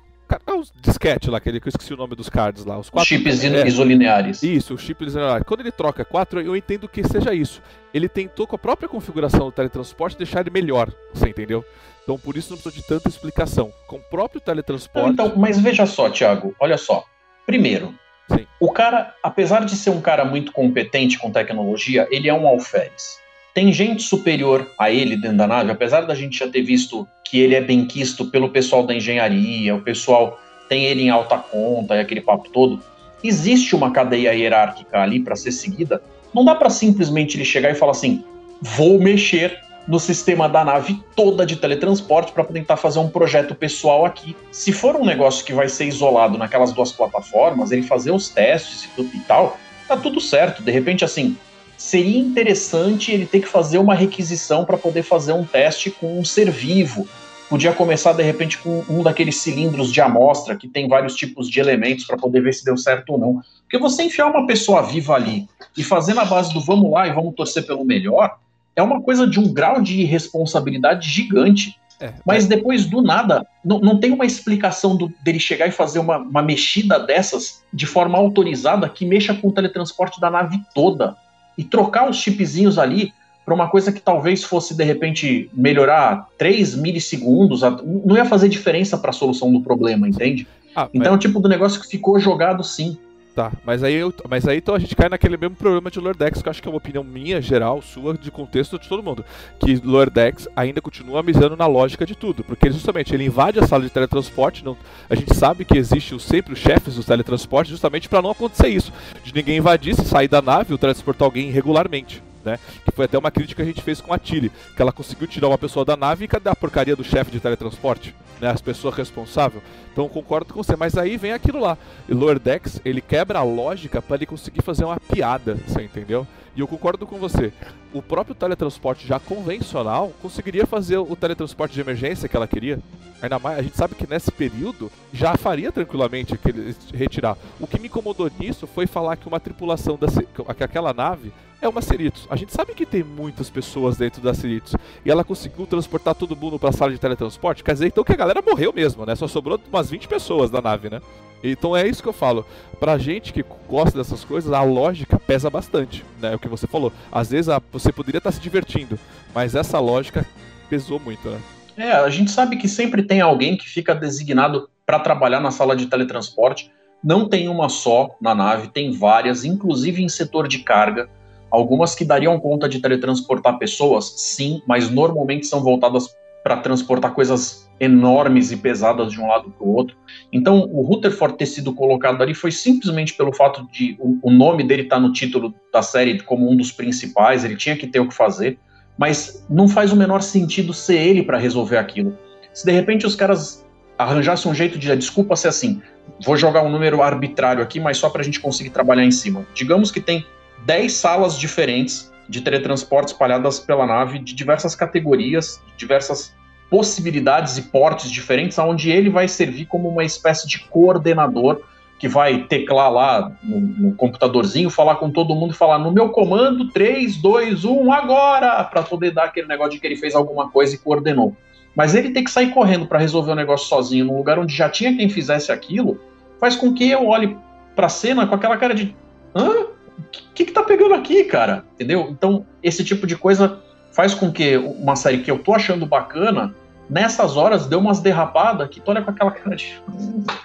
Os 0.58 0.72
disquete 0.80 1.30
lá, 1.30 1.38
aquele 1.38 1.60
que 1.60 1.68
eu 1.68 1.70
esqueci 1.70 1.92
o 1.92 1.96
nome 1.96 2.16
dos 2.16 2.28
cards 2.28 2.64
lá. 2.64 2.78
Os 2.78 2.90
quatro, 2.90 3.08
chips 3.08 3.44
é, 3.44 3.66
isolineares. 3.66 4.42
Isso, 4.42 4.74
os 4.74 4.80
chips 4.80 5.08
isolineares. 5.08 5.46
Quando 5.46 5.60
ele 5.60 5.70
troca 5.70 6.04
quatro, 6.04 6.40
eu 6.40 6.56
entendo 6.56 6.88
que 6.88 7.04
seja 7.04 7.34
isso. 7.34 7.62
Ele 7.92 8.08
tentou 8.08 8.46
com 8.46 8.56
a 8.56 8.58
própria 8.58 8.88
configuração 8.88 9.46
do 9.46 9.52
teletransporte 9.52 10.16
deixar 10.16 10.40
ele 10.40 10.50
melhor, 10.50 10.92
você 11.12 11.28
entendeu? 11.28 11.64
Então 12.02 12.18
por 12.18 12.36
isso 12.36 12.50
não 12.50 12.58
precisa 12.58 12.82
de 12.82 12.88
tanta 12.88 13.08
explicação. 13.08 13.72
Com 13.86 13.96
o 13.96 14.00
próprio 14.00 14.40
teletransporte. 14.40 15.10
Então, 15.10 15.34
mas 15.36 15.60
veja 15.60 15.86
só, 15.86 16.10
Thiago, 16.10 16.54
olha 16.58 16.78
só. 16.78 17.04
Primeiro, 17.46 17.94
Sim. 18.28 18.46
o 18.58 18.72
cara, 18.72 19.14
apesar 19.22 19.64
de 19.64 19.76
ser 19.76 19.90
um 19.90 20.00
cara 20.00 20.24
muito 20.24 20.50
competente 20.50 21.18
com 21.18 21.30
tecnologia, 21.30 22.08
ele 22.10 22.28
é 22.28 22.34
um 22.34 22.48
alferes 22.48 23.22
tem 23.54 23.72
gente 23.72 24.02
superior 24.02 24.68
a 24.76 24.90
ele 24.90 25.16
dentro 25.16 25.38
da 25.38 25.46
nave, 25.46 25.70
apesar 25.70 26.00
da 26.00 26.14
gente 26.14 26.36
já 26.36 26.48
ter 26.48 26.62
visto 26.62 27.06
que 27.24 27.38
ele 27.38 27.54
é 27.54 27.60
bem 27.60 27.86
quisto 27.86 28.26
pelo 28.26 28.50
pessoal 28.50 28.84
da 28.84 28.92
engenharia, 28.92 29.74
o 29.74 29.80
pessoal 29.80 30.40
tem 30.68 30.84
ele 30.84 31.02
em 31.02 31.10
alta 31.10 31.38
conta 31.38 31.94
e 31.94 32.00
aquele 32.00 32.20
papo 32.20 32.50
todo, 32.50 32.82
existe 33.22 33.76
uma 33.76 33.92
cadeia 33.92 34.34
hierárquica 34.34 35.00
ali 35.00 35.20
para 35.20 35.36
ser 35.36 35.52
seguida. 35.52 36.02
Não 36.34 36.44
dá 36.44 36.54
para 36.54 36.68
simplesmente 36.68 37.36
ele 37.36 37.44
chegar 37.44 37.70
e 37.70 37.76
falar 37.76 37.92
assim: 37.92 38.24
vou 38.60 38.98
mexer 38.98 39.56
no 39.86 40.00
sistema 40.00 40.48
da 40.48 40.64
nave 40.64 41.00
toda 41.14 41.46
de 41.46 41.56
teletransporte 41.56 42.32
para 42.32 42.42
tentar 42.44 42.76
fazer 42.76 42.98
um 42.98 43.08
projeto 43.08 43.54
pessoal 43.54 44.04
aqui. 44.04 44.34
Se 44.50 44.72
for 44.72 44.96
um 44.96 45.04
negócio 45.04 45.44
que 45.44 45.52
vai 45.52 45.68
ser 45.68 45.86
isolado 45.86 46.38
naquelas 46.38 46.72
duas 46.72 46.90
plataformas, 46.90 47.70
ele 47.70 47.82
fazer 47.82 48.10
os 48.10 48.28
testes 48.28 48.88
e 48.96 49.02
e 49.02 49.20
tal, 49.20 49.58
tá 49.86 49.96
tudo 49.96 50.20
certo. 50.20 50.62
De 50.62 50.72
repente, 50.72 51.04
assim, 51.04 51.36
seria 51.84 52.18
interessante 52.18 53.12
ele 53.12 53.26
ter 53.26 53.40
que 53.40 53.46
fazer 53.46 53.76
uma 53.76 53.94
requisição 53.94 54.64
para 54.64 54.78
poder 54.78 55.02
fazer 55.02 55.34
um 55.34 55.44
teste 55.44 55.90
com 55.90 56.18
um 56.18 56.24
ser 56.24 56.50
vivo. 56.50 57.06
Podia 57.46 57.74
começar 57.74 58.14
de 58.14 58.22
repente 58.22 58.56
com 58.56 58.82
um 58.88 59.02
daqueles 59.02 59.36
cilindros 59.36 59.92
de 59.92 60.00
amostra 60.00 60.56
que 60.56 60.66
tem 60.66 60.88
vários 60.88 61.14
tipos 61.14 61.48
de 61.48 61.60
elementos 61.60 62.06
para 62.06 62.16
poder 62.16 62.42
ver 62.42 62.54
se 62.54 62.64
deu 62.64 62.78
certo 62.78 63.10
ou 63.10 63.18
não. 63.18 63.42
Porque 63.60 63.78
você 63.78 64.02
enfiar 64.02 64.28
uma 64.28 64.46
pessoa 64.46 64.82
viva 64.82 65.14
ali 65.14 65.46
e 65.76 65.84
fazer 65.84 66.14
na 66.14 66.24
base 66.24 66.54
do 66.54 66.60
vamos 66.60 66.90
lá 66.90 67.06
e 67.06 67.12
vamos 67.12 67.34
torcer 67.34 67.66
pelo 67.66 67.84
melhor, 67.84 68.38
é 68.74 68.82
uma 68.82 69.02
coisa 69.02 69.26
de 69.26 69.38
um 69.38 69.52
grau 69.52 69.82
de 69.82 70.04
responsabilidade 70.04 71.06
gigante. 71.06 71.78
É, 72.00 72.14
Mas 72.24 72.46
é. 72.46 72.48
depois 72.48 72.86
do 72.86 73.02
nada, 73.02 73.46
não, 73.62 73.78
não 73.78 74.00
tem 74.00 74.10
uma 74.10 74.24
explicação 74.24 74.96
do, 74.96 75.12
dele 75.22 75.38
chegar 75.38 75.68
e 75.68 75.70
fazer 75.70 75.98
uma, 75.98 76.16
uma 76.16 76.42
mexida 76.42 76.98
dessas 76.98 77.62
de 77.70 77.84
forma 77.84 78.16
autorizada 78.16 78.88
que 78.88 79.04
mexa 79.04 79.34
com 79.34 79.48
o 79.48 79.52
teletransporte 79.52 80.18
da 80.18 80.30
nave 80.30 80.58
toda 80.74 81.14
e 81.56 81.64
trocar 81.64 82.08
os 82.08 82.16
chipzinhos 82.16 82.78
ali 82.78 83.12
para 83.44 83.54
uma 83.54 83.68
coisa 83.68 83.92
que 83.92 84.00
talvez 84.00 84.42
fosse 84.42 84.74
de 84.74 84.84
repente 84.84 85.50
melhorar 85.52 86.28
3 86.38 86.76
milissegundos, 86.76 87.60
não 88.04 88.16
ia 88.16 88.24
fazer 88.24 88.48
diferença 88.48 88.96
para 88.96 89.10
a 89.10 89.12
solução 89.12 89.52
do 89.52 89.60
problema, 89.60 90.08
entende? 90.08 90.48
Ah, 90.74 90.88
então 90.94 91.12
é 91.12 91.14
o 91.14 91.18
tipo 91.18 91.38
do 91.38 91.48
negócio 91.48 91.80
que 91.80 91.86
ficou 91.86 92.18
jogado 92.18 92.64
sim. 92.64 92.96
Tá, 93.34 93.50
mas 93.64 93.82
aí, 93.82 93.94
eu, 93.94 94.14
mas 94.28 94.46
aí 94.46 94.58
então 94.58 94.76
a 94.76 94.78
gente 94.78 94.94
cai 94.94 95.08
naquele 95.08 95.36
mesmo 95.36 95.56
problema 95.56 95.90
de 95.90 95.98
Lordex, 95.98 96.40
que 96.40 96.46
eu 96.46 96.50
acho 96.52 96.62
que 96.62 96.68
é 96.68 96.70
uma 96.70 96.78
opinião 96.78 97.02
minha, 97.02 97.42
geral, 97.42 97.82
sua, 97.82 98.14
de 98.14 98.30
contexto 98.30 98.78
de 98.78 98.88
todo 98.88 99.02
mundo. 99.02 99.24
Que 99.58 99.74
Lordex 99.74 100.46
ainda 100.54 100.80
continua 100.80 101.20
misando 101.20 101.56
na 101.56 101.66
lógica 101.66 102.06
de 102.06 102.14
tudo. 102.14 102.44
Porque 102.44 102.70
justamente 102.70 103.12
ele 103.12 103.24
invade 103.24 103.58
a 103.58 103.66
sala 103.66 103.82
de 103.82 103.90
teletransporte. 103.90 104.64
Não, 104.64 104.76
a 105.10 105.16
gente 105.16 105.34
sabe 105.34 105.64
que 105.64 105.76
existe 105.76 106.18
sempre 106.20 106.52
os 106.52 106.60
chefes 106.60 106.94
dos 106.94 107.06
teletransportes 107.06 107.72
justamente 107.72 108.08
para 108.08 108.22
não 108.22 108.30
acontecer 108.30 108.68
isso. 108.68 108.92
De 109.24 109.34
ninguém 109.34 109.58
invadir, 109.58 109.96
se 109.96 110.04
sair 110.04 110.28
da 110.28 110.40
nave 110.40 110.72
ou 110.72 110.78
transportar 110.78 111.26
alguém 111.26 111.48
irregularmente 111.48 112.22
né? 112.44 112.58
Que 112.84 112.92
foi 112.92 113.06
até 113.06 113.18
uma 113.18 113.30
crítica 113.30 113.62
que 113.62 113.68
a 113.68 113.72
gente 113.72 113.82
fez 113.82 114.00
com 114.00 114.12
a 114.12 114.18
Tilly, 114.18 114.52
que 114.76 114.82
ela 114.82 114.92
conseguiu 114.92 115.26
tirar 115.26 115.48
uma 115.48 115.58
pessoa 115.58 115.84
da 115.84 115.96
nave 115.96 116.24
e 116.24 116.28
cadê 116.28 116.50
a 116.50 116.54
porcaria 116.54 116.94
do 116.94 117.02
chefe 117.02 117.30
de 117.30 117.40
teletransporte? 117.40 118.14
Né, 118.40 118.50
as 118.50 118.60
pessoas 118.60 118.94
responsáveis. 118.94 119.62
Então 119.94 120.08
concordo 120.08 120.52
com 120.52 120.60
você, 120.60 120.74
mas 120.74 120.98
aí 120.98 121.16
vem 121.16 121.32
aquilo 121.32 121.60
lá. 121.60 121.78
Lower 122.08 122.40
Decks, 122.40 122.80
ele 122.84 123.00
quebra 123.00 123.38
a 123.38 123.44
lógica 123.44 124.02
para 124.02 124.16
ele 124.16 124.26
conseguir 124.26 124.60
fazer 124.60 124.84
uma 124.84 124.98
piada, 124.98 125.54
você 125.68 125.82
entendeu? 125.82 126.26
E 126.56 126.60
eu 126.60 126.66
concordo 126.66 127.06
com 127.06 127.16
você. 127.16 127.52
O 127.92 128.02
próprio 128.02 128.34
teletransporte 128.34 129.06
já 129.06 129.20
convencional 129.20 130.12
conseguiria 130.20 130.66
fazer 130.66 130.98
o 130.98 131.14
teletransporte 131.14 131.74
de 131.74 131.80
emergência 131.80 132.28
que 132.28 132.36
ela 132.36 132.48
queria. 132.48 132.80
Ainda 133.22 133.38
mais, 133.38 133.60
a 133.60 133.62
gente 133.62 133.76
sabe 133.76 133.94
que 133.94 134.08
nesse 134.08 134.32
período 134.32 134.90
já 135.12 135.36
faria 135.36 135.70
tranquilamente 135.70 136.34
aquele, 136.34 136.74
retirar. 136.92 137.38
O 137.60 137.66
que 137.66 137.78
me 137.78 137.86
incomodou 137.86 138.28
nisso 138.38 138.66
foi 138.66 138.88
falar 138.88 139.16
que 139.16 139.28
uma 139.28 139.38
tripulação 139.38 139.96
da 139.96 140.08
que 140.54 140.64
aquela 140.64 140.92
nave 140.92 141.32
é 141.64 141.68
uma 141.68 141.80
Cerritos. 141.80 142.26
A 142.30 142.36
gente 142.36 142.52
sabe 142.52 142.74
que 142.74 142.84
tem 142.84 143.02
muitas 143.02 143.48
pessoas 143.48 143.96
dentro 143.96 144.20
da 144.20 144.34
Cerritos 144.34 144.74
e 145.04 145.10
ela 145.10 145.24
conseguiu 145.24 145.66
transportar 145.66 146.14
todo 146.14 146.36
mundo 146.36 146.58
para 146.58 146.70
a 146.70 146.72
sala 146.72 146.92
de 146.92 146.98
teletransporte. 146.98 147.64
Quer 147.64 147.72
dizer 147.72 147.86
então 147.86 148.04
que 148.04 148.12
a 148.12 148.16
galera 148.16 148.42
morreu 148.42 148.72
mesmo, 148.72 149.04
né? 149.06 149.14
Só 149.14 149.26
sobrou 149.26 149.58
umas 149.84 149.90
20 149.90 150.08
pessoas 150.08 150.50
da 150.50 150.62
nave, 150.62 150.88
né? 150.88 151.00
Então 151.42 151.76
é 151.76 151.86
isso 151.86 152.02
que 152.02 152.08
eu 152.08 152.12
falo. 152.12 152.46
Pra 152.80 152.96
gente 152.96 153.32
que 153.32 153.44
gosta 153.68 153.98
dessas 153.98 154.24
coisas, 154.24 154.50
a 154.50 154.62
lógica 154.62 155.18
pesa 155.18 155.50
bastante, 155.50 156.02
né? 156.20 156.34
O 156.34 156.38
que 156.38 156.48
você 156.48 156.66
falou. 156.66 156.90
Às 157.12 157.30
vezes 157.30 157.50
a, 157.50 157.60
você 157.70 157.92
poderia 157.92 158.18
estar 158.18 158.32
se 158.32 158.40
divertindo, 158.40 158.98
mas 159.34 159.54
essa 159.54 159.78
lógica 159.78 160.24
pesou 160.70 160.98
muito, 160.98 161.28
né? 161.28 161.38
É, 161.76 161.92
a 161.92 162.08
gente 162.08 162.30
sabe 162.30 162.56
que 162.56 162.68
sempre 162.68 163.02
tem 163.02 163.20
alguém 163.20 163.56
que 163.56 163.68
fica 163.68 163.94
designado 163.94 164.70
para 164.86 164.98
trabalhar 164.98 165.40
na 165.40 165.50
sala 165.50 165.76
de 165.76 165.86
teletransporte. 165.86 166.72
Não 167.02 167.28
tem 167.28 167.48
uma 167.48 167.68
só 167.68 168.16
na 168.20 168.34
nave, 168.34 168.68
tem 168.68 168.92
várias, 168.92 169.44
inclusive 169.44 170.02
em 170.02 170.08
setor 170.08 170.48
de 170.48 170.60
carga. 170.60 171.10
Algumas 171.50 171.94
que 171.94 172.04
dariam 172.04 172.40
conta 172.40 172.68
de 172.68 172.80
teletransportar 172.80 173.58
pessoas, 173.58 174.14
sim, 174.16 174.62
mas 174.66 174.90
normalmente 174.90 175.46
são 175.46 175.62
voltadas 175.62 176.08
para 176.42 176.56
transportar 176.56 177.12
coisas 177.12 177.63
enormes 177.80 178.52
e 178.52 178.56
pesadas 178.56 179.12
de 179.12 179.20
um 179.20 179.26
lado 179.26 179.50
para 179.50 179.66
o 179.66 179.74
outro. 179.74 179.96
Então, 180.32 180.68
o 180.72 180.82
Rutherford 180.82 181.36
ter 181.36 181.46
sido 181.46 181.72
colocado 181.74 182.22
ali 182.22 182.34
foi 182.34 182.50
simplesmente 182.50 183.14
pelo 183.14 183.32
fato 183.32 183.66
de 183.72 183.96
o, 183.98 184.18
o 184.22 184.30
nome 184.30 184.62
dele 184.64 184.82
estar 184.82 184.96
tá 184.96 185.02
no 185.02 185.12
título 185.12 185.54
da 185.72 185.82
série 185.82 186.20
como 186.20 186.50
um 186.50 186.56
dos 186.56 186.70
principais, 186.70 187.44
ele 187.44 187.56
tinha 187.56 187.76
que 187.76 187.86
ter 187.86 188.00
o 188.00 188.08
que 188.08 188.14
fazer, 188.14 188.58
mas 188.96 189.44
não 189.50 189.68
faz 189.68 189.92
o 189.92 189.96
menor 189.96 190.22
sentido 190.22 190.72
ser 190.72 190.96
ele 190.96 191.22
para 191.22 191.38
resolver 191.38 191.76
aquilo. 191.76 192.16
Se 192.52 192.64
de 192.64 192.72
repente 192.72 193.06
os 193.06 193.16
caras 193.16 193.64
arranjassem 193.98 194.50
um 194.50 194.54
jeito 194.54 194.78
de 194.78 194.90
a 194.90 194.94
desculpa 194.94 195.36
ser 195.36 195.48
assim, 195.48 195.82
vou 196.24 196.36
jogar 196.36 196.62
um 196.62 196.70
número 196.70 197.02
arbitrário 197.02 197.62
aqui, 197.62 197.80
mas 197.80 197.98
só 197.98 198.08
para 198.08 198.20
a 198.20 198.24
gente 198.24 198.40
conseguir 198.40 198.70
trabalhar 198.70 199.04
em 199.04 199.10
cima. 199.10 199.46
Digamos 199.54 199.90
que 199.90 200.00
tem 200.00 200.24
10 200.64 200.92
salas 200.92 201.38
diferentes 201.38 202.12
de 202.28 202.40
teletransporte 202.40 203.12
espalhadas 203.12 203.60
pela 203.60 203.86
nave, 203.86 204.18
de 204.18 204.34
diversas 204.34 204.74
categorias, 204.74 205.60
de 205.72 205.78
diversas 205.78 206.34
possibilidades 206.74 207.56
e 207.56 207.62
portes 207.62 208.10
diferentes, 208.10 208.58
onde 208.58 208.90
ele 208.90 209.08
vai 209.08 209.28
servir 209.28 209.64
como 209.64 209.88
uma 209.88 210.02
espécie 210.02 210.48
de 210.48 210.58
coordenador 210.58 211.60
que 212.00 212.08
vai 212.08 212.42
teclar 212.48 212.92
lá 212.92 213.30
no, 213.44 213.60
no 213.60 213.94
computadorzinho, 213.94 214.68
falar 214.68 214.96
com 214.96 215.08
todo 215.08 215.36
mundo 215.36 215.52
e 215.52 215.56
falar 215.56 215.78
no 215.78 215.92
meu 215.92 216.08
comando 216.08 216.68
3, 216.70 217.16
2, 217.18 217.64
1, 217.64 217.92
agora! 217.92 218.64
Para 218.64 218.82
poder 218.82 219.12
dar 219.12 219.26
aquele 219.26 219.46
negócio 219.46 219.74
de 219.74 219.78
que 219.78 219.86
ele 219.86 219.94
fez 219.94 220.16
alguma 220.16 220.50
coisa 220.50 220.74
e 220.74 220.78
coordenou. 220.78 221.36
Mas 221.76 221.94
ele 221.94 222.10
tem 222.10 222.24
que 222.24 222.30
sair 222.32 222.50
correndo 222.50 222.88
para 222.88 222.98
resolver 222.98 223.30
o 223.30 223.36
negócio 223.36 223.68
sozinho, 223.68 224.06
num 224.06 224.16
lugar 224.16 224.36
onde 224.36 224.52
já 224.52 224.68
tinha 224.68 224.96
quem 224.96 225.08
fizesse 225.08 225.52
aquilo, 225.52 226.00
faz 226.40 226.56
com 226.56 226.74
que 226.74 226.90
eu 226.90 227.06
olhe 227.06 227.36
para 227.76 227.86
a 227.86 227.88
cena 227.88 228.26
com 228.26 228.34
aquela 228.34 228.56
cara 228.56 228.74
de: 228.74 228.96
hã? 229.32 229.48
O 229.48 230.34
que, 230.34 230.44
que 230.44 230.50
tá 230.52 230.64
pegando 230.64 230.94
aqui, 230.94 231.22
cara? 231.22 231.64
Entendeu? 231.74 232.08
Então, 232.10 232.44
esse 232.60 232.82
tipo 232.82 233.06
de 233.06 233.16
coisa 233.16 233.60
faz 233.92 234.12
com 234.12 234.32
que 234.32 234.56
uma 234.56 234.96
série 234.96 235.18
que 235.18 235.30
eu 235.30 235.38
tô 235.38 235.54
achando 235.54 235.86
bacana 235.86 236.52
nessas 236.88 237.36
horas 237.36 237.66
deu 237.66 237.78
umas 237.78 238.00
derrapadas 238.00 238.68
que 238.68 238.80
tu 238.80 238.90
olha 238.90 239.02
com 239.02 239.10
aquela 239.10 239.30
cara 239.30 239.56
de. 239.56 239.80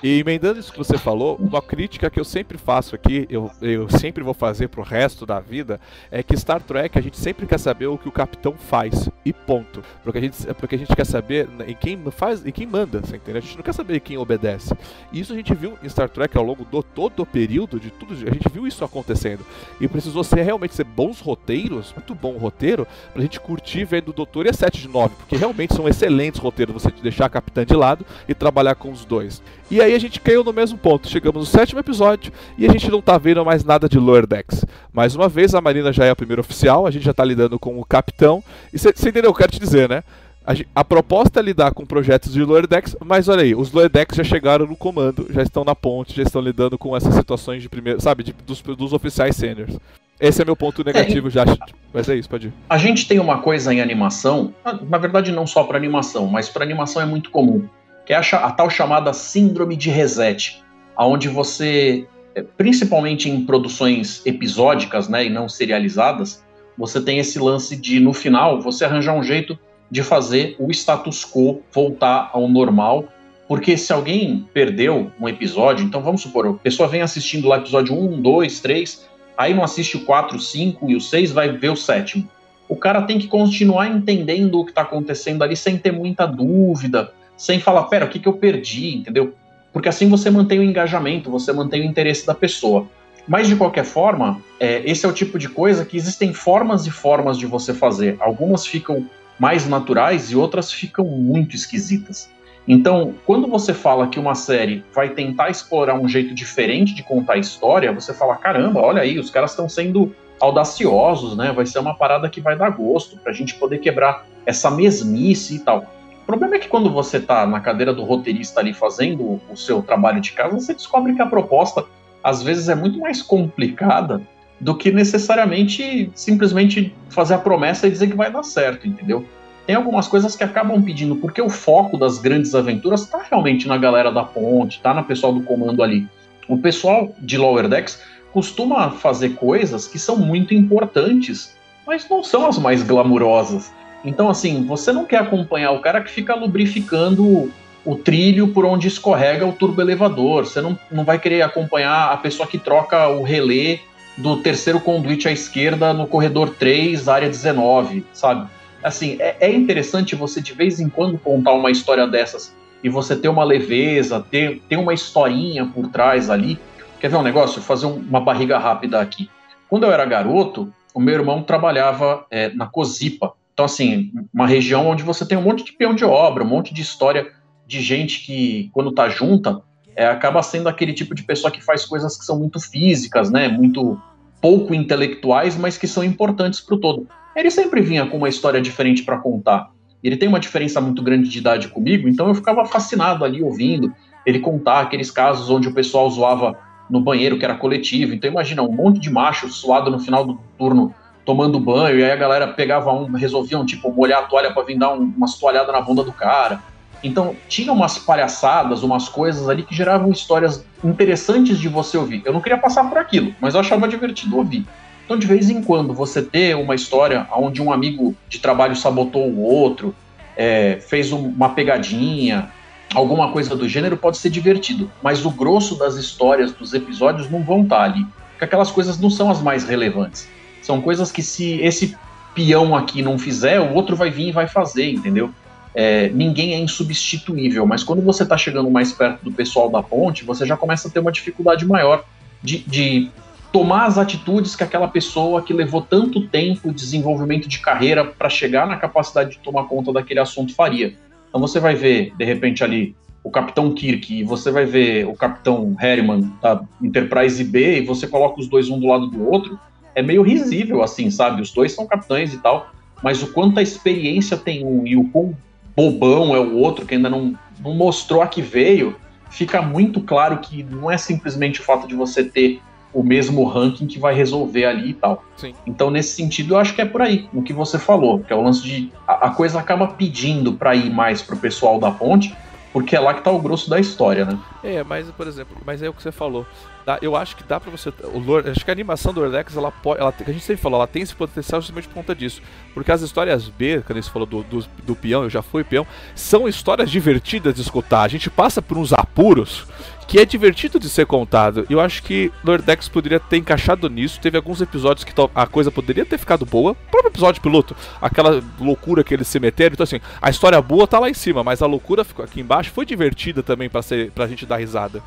E 0.04 0.20
emendando 0.20 0.60
isso 0.60 0.72
que 0.72 0.78
você 0.78 0.98
falou, 0.98 1.36
uma 1.36 1.62
crítica 1.62 2.10
que 2.10 2.20
eu 2.20 2.26
sempre 2.26 2.58
faço 2.58 2.96
aqui, 2.96 3.28
eu, 3.30 3.52
eu 3.62 3.90
sempre 3.90 4.24
vou 4.24 4.34
fazer 4.34 4.68
pro 4.68 4.82
resto 4.82 5.26
da 5.26 5.40
vida, 5.40 5.80
é 6.12 6.24
que 6.24 6.38
Star 6.38 6.62
Trek 6.62 6.98
a 6.98 7.02
gente 7.02 7.18
sempre 7.18 7.46
quer 7.46 7.60
saber 7.60 7.88
o 7.88 7.98
que 7.98 8.08
o 8.08 8.12
capitão 8.12 8.54
faz. 8.54 9.10
E 9.26 9.34
ponto. 9.34 9.84
Porque 10.04 10.18
a 10.18 10.22
gente, 10.22 10.54
porque 10.56 10.76
a 10.76 10.78
gente 10.78 10.96
quer 10.96 11.06
saber 11.06 11.48
em 11.68 11.76
quem 11.76 12.00
faz 12.12 12.46
e 12.46 12.52
quem 12.52 12.66
manda, 12.66 13.02
você 13.02 13.18
entendeu? 13.18 13.42
A 13.42 13.42
gente 13.42 13.58
não 13.58 13.64
quer 13.64 13.74
saber 13.74 14.00
quem 14.00 14.18
obedece. 14.18 14.76
E 15.12 15.20
isso 15.20 15.34
a 15.34 15.36
gente 15.36 15.54
viu 15.54 15.78
em 15.84 15.90
Star 15.90 16.10
Trek 16.10 16.38
ao 16.38 16.44
longo 16.44 16.66
do 16.66 16.82
todo 16.82 17.22
o 17.22 17.26
período 17.26 17.80
de 17.80 17.90
tudo, 17.92 18.14
a 18.14 18.34
gente 18.34 18.50
viu 18.52 18.68
isso 18.68 18.84
acontecendo. 18.84 19.46
E 19.80 19.88
precisou 19.88 20.24
ser 20.24 20.42
realmente 20.42 20.76
ser 20.76 20.84
bons 20.84 21.20
roteiros, 21.20 21.94
muito 21.94 22.16
bom 22.16 22.38
roteiro, 22.38 22.88
pra 23.14 23.22
gente 23.22 23.40
curtir 23.40 23.86
vendo 23.86 24.10
o 24.10 24.14
Doutor 24.14 24.46
e 24.46 24.50
a 24.50 24.54
7 24.54 24.82
de 24.82 24.88
9, 24.88 25.16
porque 25.16 25.36
realmente 25.36 25.74
são 25.74 25.88
excelentes 25.88 26.29
excelentes 26.30 26.40
roteiros 26.40 26.74
você 26.74 26.92
deixar 27.02 27.26
a 27.26 27.30
capitã 27.30 27.66
de 27.66 27.74
lado 27.74 28.06
e 28.28 28.34
trabalhar 28.34 28.76
com 28.76 28.92
os 28.92 29.04
dois. 29.04 29.42
E 29.70 29.82
aí 29.82 29.94
a 29.94 30.00
gente 30.00 30.20
caiu 30.20 30.44
no 30.44 30.54
mesmo 30.54 30.78
ponto. 30.78 31.10
Chegamos 31.10 31.40
no 31.42 31.46
sétimo 31.46 31.80
episódio 31.80 32.32
e 32.58 32.66
a 32.66 32.72
gente 32.72 32.90
não 32.90 33.02
tá 33.02 33.18
vendo 33.18 33.44
mais 33.44 33.64
nada 33.64 33.90
de 33.90 34.00
Lower 34.00 34.26
Decks. 34.26 34.66
Mais 34.94 35.16
uma 35.16 35.28
vez, 35.28 35.54
a 35.54 35.62
Marina 35.62 35.92
já 35.92 36.06
é 36.06 36.10
a 36.10 36.16
primeira 36.16 36.42
oficial, 36.42 36.86
a 36.86 36.92
gente 36.92 37.04
já 37.04 37.14
tá 37.14 37.26
lidando 37.26 37.60
com 37.60 37.80
o 37.80 37.86
capitão. 37.86 38.44
E 38.74 38.80
você 38.80 38.90
entendeu? 38.90 39.32
Eu 39.32 39.34
quero 39.34 39.52
te 39.52 39.60
dizer, 39.60 39.90
né? 39.90 40.04
A, 40.46 40.82
a, 40.82 40.86
proposta 40.86 41.40
é 41.40 41.44
lidar 41.44 41.74
com 41.74 41.86
projetos 41.86 42.34
de 42.34 42.44
Lower 42.44 42.66
Decks, 42.66 42.96
mas 43.06 43.28
olha 43.28 43.44
aí, 43.44 43.54
os 43.54 43.72
Lower 43.72 43.90
Decks 43.90 44.18
já 44.18 44.24
chegaram 44.24 44.66
no 44.66 44.76
comando, 44.76 45.28
já 45.30 45.44
estão 45.44 45.64
na 45.64 45.76
ponte, 45.76 46.16
já 46.16 46.24
estão 46.24 46.42
lidando 46.42 46.78
com 46.78 46.96
essas 46.96 47.14
situações 47.14 47.62
de 47.62 47.70
primeiro, 47.70 48.02
sabe, 48.02 48.24
de, 48.24 48.34
dos, 48.34 48.62
dos 48.62 48.94
oficiais 48.94 49.36
sêniores. 49.36 49.78
Esse 50.20 50.42
é 50.42 50.46
meu 50.46 50.56
ponto 50.56 50.84
negativo 50.84 51.30
é, 51.30 51.32
já. 51.32 51.46
Mas 51.94 52.10
é 52.10 52.16
isso, 52.16 52.30
pode 52.30 52.48
ir. 52.48 52.54
A 52.70 52.78
gente 52.78 53.08
tem 53.08 53.20
uma 53.20 53.40
coisa 53.40 53.74
em 53.74 53.80
animação, 53.80 54.54
na 54.88 54.98
verdade 54.98 55.32
não 55.32 55.48
só 55.48 55.64
para 55.64 55.78
animação, 55.78 56.28
mas 56.28 56.50
para 56.50 56.64
animação 56.64 57.02
é 57.02 57.06
muito 57.06 57.32
comum, 57.32 57.68
que 58.06 58.14
é 58.14 58.18
a, 58.18 58.20
a, 58.20 58.52
tal 58.52 58.70
chamada 58.70 59.14
síndrome 59.14 59.76
de 59.76 59.90
reset, 59.90 60.62
aonde 60.96 61.30
você, 61.30 62.06
é, 62.36 62.44
principalmente 62.44 63.30
em 63.30 63.46
produções 63.46 64.22
episódicas, 64.26 65.08
né, 65.08 65.26
e 65.26 65.30
não 65.30 65.48
serializadas, 65.48 66.44
você 66.78 67.02
tem 67.02 67.20
esse 67.20 67.40
lance 67.40 67.76
de 67.76 68.00
no 68.00 68.14
final 68.14 68.62
você 68.62 68.86
arranjar 68.86 69.14
um 69.14 69.24
jeito 69.24 69.58
de 69.90 70.04
fazer 70.04 70.56
o 70.60 70.70
status 70.72 71.26
quo 71.26 71.62
voltar 71.74 72.30
ao 72.34 72.48
normal, 72.48 73.06
porque 73.48 73.76
se 73.76 73.92
alguém 73.92 74.48
perdeu 74.54 75.12
um 75.20 75.28
episódio, 75.28 75.84
então 75.84 76.02
vamos 76.02 76.22
supor, 76.22 76.48
a 76.48 76.54
pessoa 76.54 76.88
vem 76.88 77.02
assistindo 77.02 77.48
lá 77.48 77.58
episódio 77.58 77.96
1, 77.96 78.22
2, 78.22 78.60
3, 78.60 79.09
aí 79.40 79.54
não 79.54 79.64
assiste 79.64 79.96
o 79.96 80.02
4, 80.02 80.38
5 80.38 80.92
e 80.92 80.98
o 80.98 81.00
6, 81.00 81.32
vai 81.32 81.50
ver 81.50 81.70
o 81.70 81.76
sétimo. 81.78 82.30
O 82.68 82.76
cara 82.76 83.04
tem 83.04 83.18
que 83.18 83.28
continuar 83.28 83.88
entendendo 83.88 84.60
o 84.60 84.66
que 84.66 84.72
está 84.72 84.82
acontecendo 84.82 85.42
ali 85.46 85.56
sem 85.56 85.78
ter 85.78 85.94
muita 85.94 86.26
dúvida, 86.26 87.14
sem 87.38 87.58
falar, 87.58 87.84
pera, 87.84 88.06
o 88.06 88.10
que, 88.10 88.20
que 88.20 88.28
eu 88.28 88.34
perdi, 88.34 88.98
entendeu? 88.98 89.34
Porque 89.72 89.88
assim 89.88 90.10
você 90.10 90.30
mantém 90.30 90.60
o 90.60 90.64
engajamento, 90.64 91.32
você 91.32 91.54
mantém 91.54 91.82
o 91.82 91.86
interesse 91.86 92.28
da 92.28 92.36
pessoa. 92.36 92.86
Mas 93.26 93.48
de 93.48 93.56
qualquer 93.56 93.86
forma, 93.86 94.42
é, 94.60 94.82
esse 94.86 95.06
é 95.06 95.10
o 95.10 95.14
tipo 95.14 95.40
de 95.40 95.48
coisa 95.48 95.86
que 95.86 95.96
existem 95.96 96.34
formas 96.34 96.86
e 96.86 96.92
formas 96.92 97.38
de 97.38 97.46
você 97.46 97.74
fazer. 97.74 98.18
Algumas 98.20 98.66
ficam 98.66 99.08
mais 99.40 99.66
naturais 99.66 100.32
e 100.32 100.36
outras 100.36 100.70
ficam 100.70 101.06
muito 101.06 101.56
esquisitas. 101.56 102.30
Então, 102.68 103.16
quando 103.26 103.48
você 103.48 103.74
fala 103.74 104.08
que 104.08 104.20
uma 104.20 104.36
série 104.36 104.84
vai 104.94 105.10
tentar 105.10 105.50
explorar 105.50 105.96
um 105.96 106.08
jeito 106.08 106.34
diferente 106.34 106.94
de 106.94 107.02
contar 107.04 107.34
a 107.34 107.38
história, 107.38 107.92
você 107.92 108.14
fala: 108.14 108.36
caramba, 108.36 108.80
olha 108.82 109.02
aí, 109.02 109.18
os 109.18 109.30
caras 109.30 109.52
estão 109.52 109.68
sendo 109.68 110.14
audaciosos, 110.40 111.36
né? 111.36 111.52
Vai 111.52 111.66
ser 111.66 111.80
uma 111.80 111.96
parada 111.96 112.30
que 112.30 112.40
vai 112.40 112.56
dar 112.56 112.70
gosto 112.70 113.18
pra 113.18 113.34
gente 113.34 113.56
poder 113.56 113.80
quebrar 113.80 114.26
essa 114.46 114.72
mesmice 114.72 115.56
e 115.56 115.60
tal. 115.60 115.86
O 116.24 116.26
problema 116.26 116.56
é 116.56 116.60
que 116.60 116.68
quando 116.68 116.92
você 116.92 117.20
tá 117.20 117.46
na 117.46 117.60
cadeira 117.60 117.94
do 117.94 118.04
roteirista 118.04 118.60
ali 118.60 118.74
fazendo 118.74 119.42
o 119.50 119.58
seu 119.58 119.82
trabalho 119.82 120.22
de 120.22 120.32
casa, 120.32 120.54
você 120.54 120.74
descobre 120.74 121.16
que 121.16 121.22
a 121.22 121.26
proposta 121.26 121.86
às 122.24 122.44
vezes 122.44 122.70
é 122.70 122.76
muito 122.76 123.00
mais 123.00 123.22
complicada 123.22 124.22
do 124.60 124.76
que 124.76 124.92
necessariamente 124.92 126.12
simplesmente 126.14 126.94
fazer 127.10 127.34
a 127.34 127.40
promessa 127.40 127.88
e 127.88 127.92
dizer 127.92 128.10
que 128.10 128.16
vai 128.16 128.32
dar 128.32 128.44
certo, 128.44 128.88
entendeu? 128.88 129.26
Tem 129.70 129.76
algumas 129.76 130.08
coisas 130.08 130.36
que 130.36 130.44
acabam 130.44 130.82
pedindo, 130.82 131.16
porque 131.18 131.40
o 131.40 131.48
foco 131.48 131.96
das 131.96 132.18
grandes 132.18 132.56
aventuras 132.56 133.04
está 133.04 133.22
realmente 133.30 133.68
na 133.68 133.78
galera 133.78 134.12
da 134.12 134.24
ponte, 134.24 134.82
tá 134.82 134.96
na 134.96 135.04
pessoal 135.04 135.32
do 135.32 135.44
comando 135.44 135.84
ali. 135.84 136.08
O 136.48 136.58
pessoal 136.58 137.14
de 137.20 137.38
Lower 137.38 137.68
Decks 137.68 138.02
costuma 138.34 138.90
fazer 138.90 139.36
coisas 139.36 139.88
que 139.88 140.00
são 140.00 140.18
muito 140.18 140.56
importantes, 140.56 141.56
mas 141.86 142.10
não 142.10 142.24
são 142.24 142.48
as 142.48 142.58
mais 142.58 142.82
glamurosas. 142.82 143.72
Então, 144.04 144.28
assim, 144.28 144.66
você 144.66 144.92
não 144.92 145.06
quer 145.06 145.18
acompanhar 145.18 145.70
o 145.70 145.82
cara 145.82 146.02
que 146.02 146.10
fica 146.10 146.34
lubrificando 146.34 147.54
o 147.86 147.96
trilho 147.96 148.48
por 148.48 148.66
onde 148.66 148.88
escorrega 148.88 149.46
o 149.46 149.54
turbo 149.54 149.82
elevador. 149.82 150.48
Você 150.48 150.62
não, 150.62 150.80
não 150.92 151.04
vai 151.04 151.20
querer 151.20 151.44
acompanhar 151.44 152.12
a 152.12 152.18
pessoa 152.18 152.50
que 152.50 152.58
troca 152.58 153.08
o 153.08 153.22
relé 153.22 153.82
do 154.18 154.38
terceiro 154.38 154.80
conduíte 154.80 155.28
à 155.28 155.32
esquerda 155.32 155.94
no 155.94 156.08
corredor 156.08 156.56
3, 156.58 157.08
área 157.08 157.30
19, 157.30 158.04
sabe? 158.12 158.50
Assim, 158.84 159.18
é, 159.20 159.38
é 159.40 159.54
interessante 159.54 160.16
você 160.16 160.42
de 160.42 160.54
vez 160.54 160.80
em 160.80 160.90
quando 160.90 161.18
contar 161.18 161.54
uma 161.54 161.72
história 161.72 162.08
dessas 162.08 162.56
e 162.84 162.90
você 162.90 163.16
ter 163.16 163.28
uma 163.28 163.44
leveza, 163.44 164.26
ter, 164.32 164.62
ter 164.70 164.78
uma 164.78 164.94
historinha 164.94 165.66
por 165.66 165.88
trás 165.90 166.30
ali. 166.30 166.58
Quer 167.00 167.10
ver 167.10 167.18
um 167.18 167.24
negócio? 167.24 167.62
Fazer 167.62 167.86
uma 167.86 168.22
barriga 168.22 168.58
rápida 168.58 169.00
aqui. 169.02 169.30
Quando 169.70 169.86
eu 169.86 169.92
era 169.92 170.06
garoto, 170.06 170.74
o 170.94 171.00
meu 171.00 171.14
irmão 171.14 171.44
trabalhava 171.44 172.26
é, 172.32 172.50
na 172.50 172.66
Cozipa. 172.66 173.34
Então, 173.54 173.66
assim, 173.66 174.12
uma 174.34 174.48
região 174.48 174.88
onde 174.88 175.04
você 175.04 175.26
tem 175.26 175.38
um 175.38 175.42
monte 175.42 175.64
de 175.64 175.74
peão 175.74 175.94
de 175.94 176.06
obra, 176.06 176.44
um 176.44 176.48
monte 176.48 176.74
de 176.74 176.82
história 176.82 177.32
de 177.68 177.82
gente 177.82 178.26
que, 178.26 178.70
quando 178.74 178.92
tá 178.92 179.10
junta, 179.10 179.62
é, 179.96 180.08
acaba 180.08 180.42
sendo 180.42 180.70
aquele 180.70 180.94
tipo 180.94 181.14
de 181.14 181.24
pessoa 181.24 181.52
que 181.52 181.62
faz 181.62 181.86
coisas 181.86 182.18
que 182.18 182.26
são 182.26 182.40
muito 182.40 182.60
físicas, 182.60 183.30
né? 183.30 183.48
Muito 183.48 184.02
pouco 184.42 184.74
intelectuais, 184.74 185.58
mas 185.58 185.78
que 185.78 185.88
são 185.88 186.04
importantes 186.04 186.62
para 186.62 186.76
o 186.76 186.80
todo. 186.80 187.08
Ele 187.36 187.52
sempre 187.52 187.82
vinha 187.82 188.06
com 188.06 188.18
uma 188.18 188.30
história 188.30 188.62
diferente 188.62 189.04
para 189.04 189.18
contar. 189.18 189.72
Ele 190.04 190.18
tem 190.18 190.30
uma 190.30 190.40
diferença 190.40 190.80
muito 190.80 191.02
grande 191.02 191.30
de 191.30 191.38
idade 191.38 191.68
comigo, 191.68 192.08
então 192.08 192.28
eu 192.28 192.36
ficava 192.36 192.66
fascinado 192.66 193.26
ali 193.26 193.44
ouvindo 193.44 193.94
ele 194.26 194.40
contar 194.40 194.82
aqueles 194.82 195.12
casos 195.12 195.50
onde 195.50 195.68
o 195.68 195.74
pessoal 195.74 196.10
zoava 196.10 196.58
no 196.90 197.02
banheiro 197.02 197.38
que 197.38 197.46
era 197.46 197.56
coletivo. 197.56 198.14
Então 198.14 198.30
imagina 198.30 198.64
um 198.64 198.72
monte 198.72 199.00
de 199.00 199.10
macho 199.10 199.50
suado 199.50 199.92
no 199.92 200.00
final 200.00 200.26
do 200.26 200.40
turno 200.58 200.94
tomando 201.26 201.60
banho, 201.60 202.00
e 202.00 202.04
aí 202.04 202.12
a 202.12 202.16
galera 202.16 202.48
pegava 202.48 202.92
um, 202.92 203.12
resolviam 203.12 203.64
tipo 203.64 203.92
molhar 203.92 204.24
a 204.24 204.26
toalha 204.26 204.52
para 204.52 204.64
vir 204.64 204.80
dar 204.80 204.94
um, 204.94 205.14
umas 205.16 205.40
na 205.68 205.82
bunda 205.82 206.04
do 206.04 206.12
cara. 206.12 206.60
Então, 207.04 207.36
tinha 207.48 207.72
umas 207.72 207.98
palhaçadas, 207.98 208.84
umas 208.84 209.08
coisas 209.08 209.48
ali 209.48 209.64
que 209.64 209.74
geravam 209.74 210.12
histórias 210.12 210.66
interessantes 210.84 211.58
de 211.58 211.70
você 211.70 211.98
ouvir. 211.98 212.22
Eu 212.26 212.34
não 212.34 212.42
queria 212.42 212.58
passar 212.58 212.84
por 212.90 212.98
aquilo, 212.98 213.34
mas 213.40 213.54
eu 213.54 213.62
achava 213.62 213.88
divertido 213.88 214.38
ouvir. 214.38 214.66
Então, 215.10 215.18
de 215.18 215.26
vez 215.26 215.50
em 215.50 215.64
quando, 215.64 215.92
você 215.92 216.22
ter 216.22 216.56
uma 216.56 216.76
história 216.76 217.28
onde 217.36 217.60
um 217.64 217.74
amigo 217.74 218.16
de 218.30 218.38
trabalho 218.38 218.76
sabotou 218.76 219.28
o 219.28 219.42
outro, 219.42 219.96
é, 220.38 220.78
fez 220.88 221.12
uma 221.12 221.50
pegadinha, 221.50 222.52
alguma 222.94 223.32
coisa 223.32 223.56
do 223.56 223.68
gênero, 223.68 223.98
pode 223.98 224.20
ser 224.20 224.30
divertido. 224.30 224.92
Mas 225.02 225.26
o 225.26 225.32
grosso 225.32 225.80
das 225.80 225.96
histórias, 225.96 226.52
dos 226.52 226.76
episódios, 226.76 227.28
não 227.28 227.44
vão 227.44 227.64
estar 227.64 227.82
ali. 227.82 228.06
Porque 228.34 228.46
aquelas 228.46 228.70
coisas 228.70 229.00
não 229.00 229.10
são 229.10 229.32
as 229.32 229.42
mais 229.42 229.64
relevantes. 229.64 230.30
São 230.62 230.80
coisas 230.80 231.12
que, 231.12 231.24
se 231.24 231.60
esse 231.60 231.98
peão 232.36 232.76
aqui 232.76 233.02
não 233.02 233.18
fizer, 233.18 233.60
o 233.60 233.74
outro 233.74 233.96
vai 233.96 234.12
vir 234.12 234.28
e 234.28 234.32
vai 234.32 234.48
fazer, 234.48 234.92
entendeu? 234.92 235.34
é, 235.74 236.10
ninguém 236.10 236.54
é 236.54 236.60
insubstituível, 236.60 237.66
mas 237.66 237.84
quando 237.84 238.02
você 238.02 238.24
está 238.24 238.38
chegando 238.38 238.70
mais 238.70 238.92
perto 238.92 239.24
do 239.24 239.32
pessoal 239.32 239.70
da 239.70 239.82
ponte, 239.82 240.26
você 240.26 240.46
já 240.46 240.58
começa 240.58 240.88
a 240.88 240.92
ter 240.92 241.00
uma 241.00 241.12
dificuldade 241.12 241.66
maior 241.66 242.04
de, 242.44 242.60
de 242.60 243.10
tomar 243.52 243.86
as 243.86 243.98
atitudes 243.98 244.56
que 244.56 244.64
aquela 244.64 244.88
pessoa 244.88 245.42
que 245.42 245.54
levou 245.54 245.82
tanto 245.82 246.28
tempo, 246.28 246.72
desenvolvimento 246.72 247.48
de 247.48 247.60
carreira 247.60 248.06
para 248.06 248.30
chegar 248.30 248.68
na 248.68 248.78
capacidade 248.78 249.32
de 249.32 249.40
tomar 249.40 249.66
conta 249.66 249.92
daquele 249.92 250.20
assunto 250.20 250.54
faria. 250.54 250.96
Então 251.28 251.42
você 251.42 251.60
vai 251.60 251.76
ver, 251.76 252.14
de 252.18 252.26
repente, 252.26 252.64
ali 252.64 252.96
o 253.24 253.30
Capitão 253.30 253.74
Kirk 253.74 254.20
e 254.20 254.24
você 254.24 254.52
vai 254.52 254.66
ver 254.66 255.06
o 255.08 255.14
Capitão 255.14 255.76
Harriman 255.78 256.32
da 256.42 256.62
Enterprise 256.82 257.44
B 257.44 257.80
e 257.80 257.86
você 257.86 258.08
coloca 258.08 258.40
os 258.40 258.48
dois 258.48 258.70
um 258.70 258.80
do 258.80 258.88
lado 258.88 259.08
do 259.08 259.28
outro, 259.28 259.60
é 259.96 260.02
meio 260.02 260.22
risível 260.22 260.82
assim, 260.82 261.12
sabe? 261.12 261.42
Os 261.42 261.52
dois 261.52 261.74
são 261.74 261.86
capitães 261.86 262.34
e 262.34 262.38
tal, 262.38 262.72
mas 263.04 263.22
o 263.22 263.34
quanto 263.34 263.60
a 263.60 263.62
experiência 263.62 264.38
tem 264.38 264.66
um 264.66 264.86
e 264.86 264.96
o 264.96 265.10
quão 265.10 265.36
bobão 265.76 266.36
é 266.36 266.40
o 266.40 266.56
outro, 266.56 266.86
que 266.86 266.96
ainda 266.96 267.10
não, 267.10 267.36
não 267.60 267.74
mostrou 267.74 268.22
a 268.22 268.28
que 268.28 268.42
veio, 268.42 268.96
fica 269.30 269.62
muito 269.62 270.02
claro 270.02 270.38
que 270.40 270.64
não 270.64 270.90
é 270.90 270.98
simplesmente 270.98 271.60
o 271.60 271.64
fato 271.64 271.88
de 271.88 271.96
você 271.96 272.24
ter 272.24 272.62
o 272.94 273.04
mesmo 273.04 273.44
ranking 273.46 273.88
que 273.88 274.00
vai 274.00 274.14
resolver 274.14 274.66
ali 274.66 274.90
e 274.90 274.94
tal. 274.94 275.24
Sim. 275.38 275.54
Então, 275.66 275.90
nesse 275.90 276.16
sentido, 276.16 276.56
eu 276.56 276.58
acho 276.58 276.74
que 276.74 276.82
é 276.82 276.86
por 276.86 277.02
aí, 277.02 277.30
o 277.34 277.42
que 277.42 277.54
você 277.54 277.78
falou, 277.78 278.20
que 278.20 278.34
é 278.34 278.36
o 278.36 278.42
lance 278.42 278.64
de 278.64 278.92
a, 279.08 279.28
a 279.28 279.30
coisa 279.32 279.60
acaba 279.60 279.88
pedindo 279.88 280.54
para 280.54 280.76
ir 280.76 280.90
mais 280.90 281.22
pro 281.22 281.38
pessoal 281.38 281.80
da 281.80 281.92
ponte, 281.92 282.36
porque 282.74 282.96
é 282.96 283.00
lá 283.00 283.14
que 283.14 283.24
tá 283.24 283.32
o 283.32 283.40
grosso 283.40 283.70
da 283.70 283.80
história, 283.80 284.26
né? 284.26 284.38
É, 284.64 284.84
mas, 284.84 285.10
por 285.12 285.28
exemplo, 285.28 285.58
mas 285.66 285.82
é 285.82 285.90
o 285.90 285.94
que 285.94 286.02
você 286.02 286.12
falou. 286.12 286.46
Dá, 286.90 286.98
eu 287.04 287.16
acho 287.16 287.36
que 287.36 287.44
dá 287.44 287.60
pra 287.60 287.70
você. 287.70 287.94
O 288.02 288.18
Lord, 288.18 288.50
acho 288.50 288.66
que 288.66 288.72
a 288.72 288.74
animação 288.74 289.14
do 289.14 289.22
Orlex, 289.22 289.56
ela 289.56 289.72
pode. 289.72 290.02
Ela, 290.02 290.12
a 290.12 290.32
gente 290.32 290.44
sempre 290.44 290.60
falou, 290.60 290.80
ela 290.80 290.88
tem 290.88 291.04
esse 291.04 291.14
potencial 291.14 291.62
justamente 291.62 291.88
por 291.88 291.94
conta 291.94 292.16
disso. 292.16 292.42
Porque 292.74 292.92
as 292.92 293.04
histórias 293.04 293.48
B, 293.48 293.84
quando 293.86 294.02
você 294.02 294.10
falou 294.10 294.26
do, 294.26 294.42
do, 294.42 294.66
do 294.84 294.96
peão, 294.96 295.22
eu 295.22 295.30
já 295.30 295.44
fui 295.44 295.64
peão, 295.64 295.86
são 296.16 296.48
histórias 296.48 296.90
divertidas 296.90 297.54
de 297.54 297.62
escutar. 297.62 298.02
A 298.02 298.08
gente 298.08 298.28
passa 298.28 298.60
por 298.60 298.76
uns 298.76 298.92
apuros 298.92 299.68
que 300.08 300.18
é 300.18 300.26
divertido 300.26 300.80
de 300.80 300.90
ser 300.90 301.06
contado. 301.06 301.68
Eu 301.70 301.80
acho 301.80 302.02
que 302.02 302.32
Lordex 302.44 302.90
poderia 302.90 303.20
ter 303.20 303.38
encaixado 303.38 303.88
nisso. 303.88 304.20
Teve 304.20 304.38
alguns 304.38 304.60
episódios 304.60 305.04
que 305.04 305.14
a 305.36 305.46
coisa 305.46 305.70
poderia 305.70 306.08
ter 306.08 306.18
ficado 306.18 306.44
boa. 306.44 306.72
O 306.72 306.76
próprio 306.90 307.12
episódio 307.12 307.40
piloto, 307.40 307.76
aquela 308.02 308.42
loucura 308.60 309.04
que 309.04 309.14
eles 309.14 309.28
se 309.28 309.40
meteram. 309.40 309.74
Então, 309.74 309.84
assim, 309.84 310.02
a 310.20 310.32
história 310.32 310.60
boa 310.60 310.88
tá 310.88 310.98
lá 310.98 311.08
em 311.08 311.14
cima, 311.14 311.44
mas 311.44 311.62
a 311.62 311.68
loucura 311.68 312.04
ficou 312.04 312.26
aqui 312.26 312.42
embaixo. 312.42 312.72
Foi 312.72 312.84
divertida 312.84 313.44
também 313.44 313.70
pra, 313.70 313.84
ser, 313.84 314.10
pra 314.10 314.26
gente 314.26 314.48
dar 314.48 314.58
risada. 314.58 315.04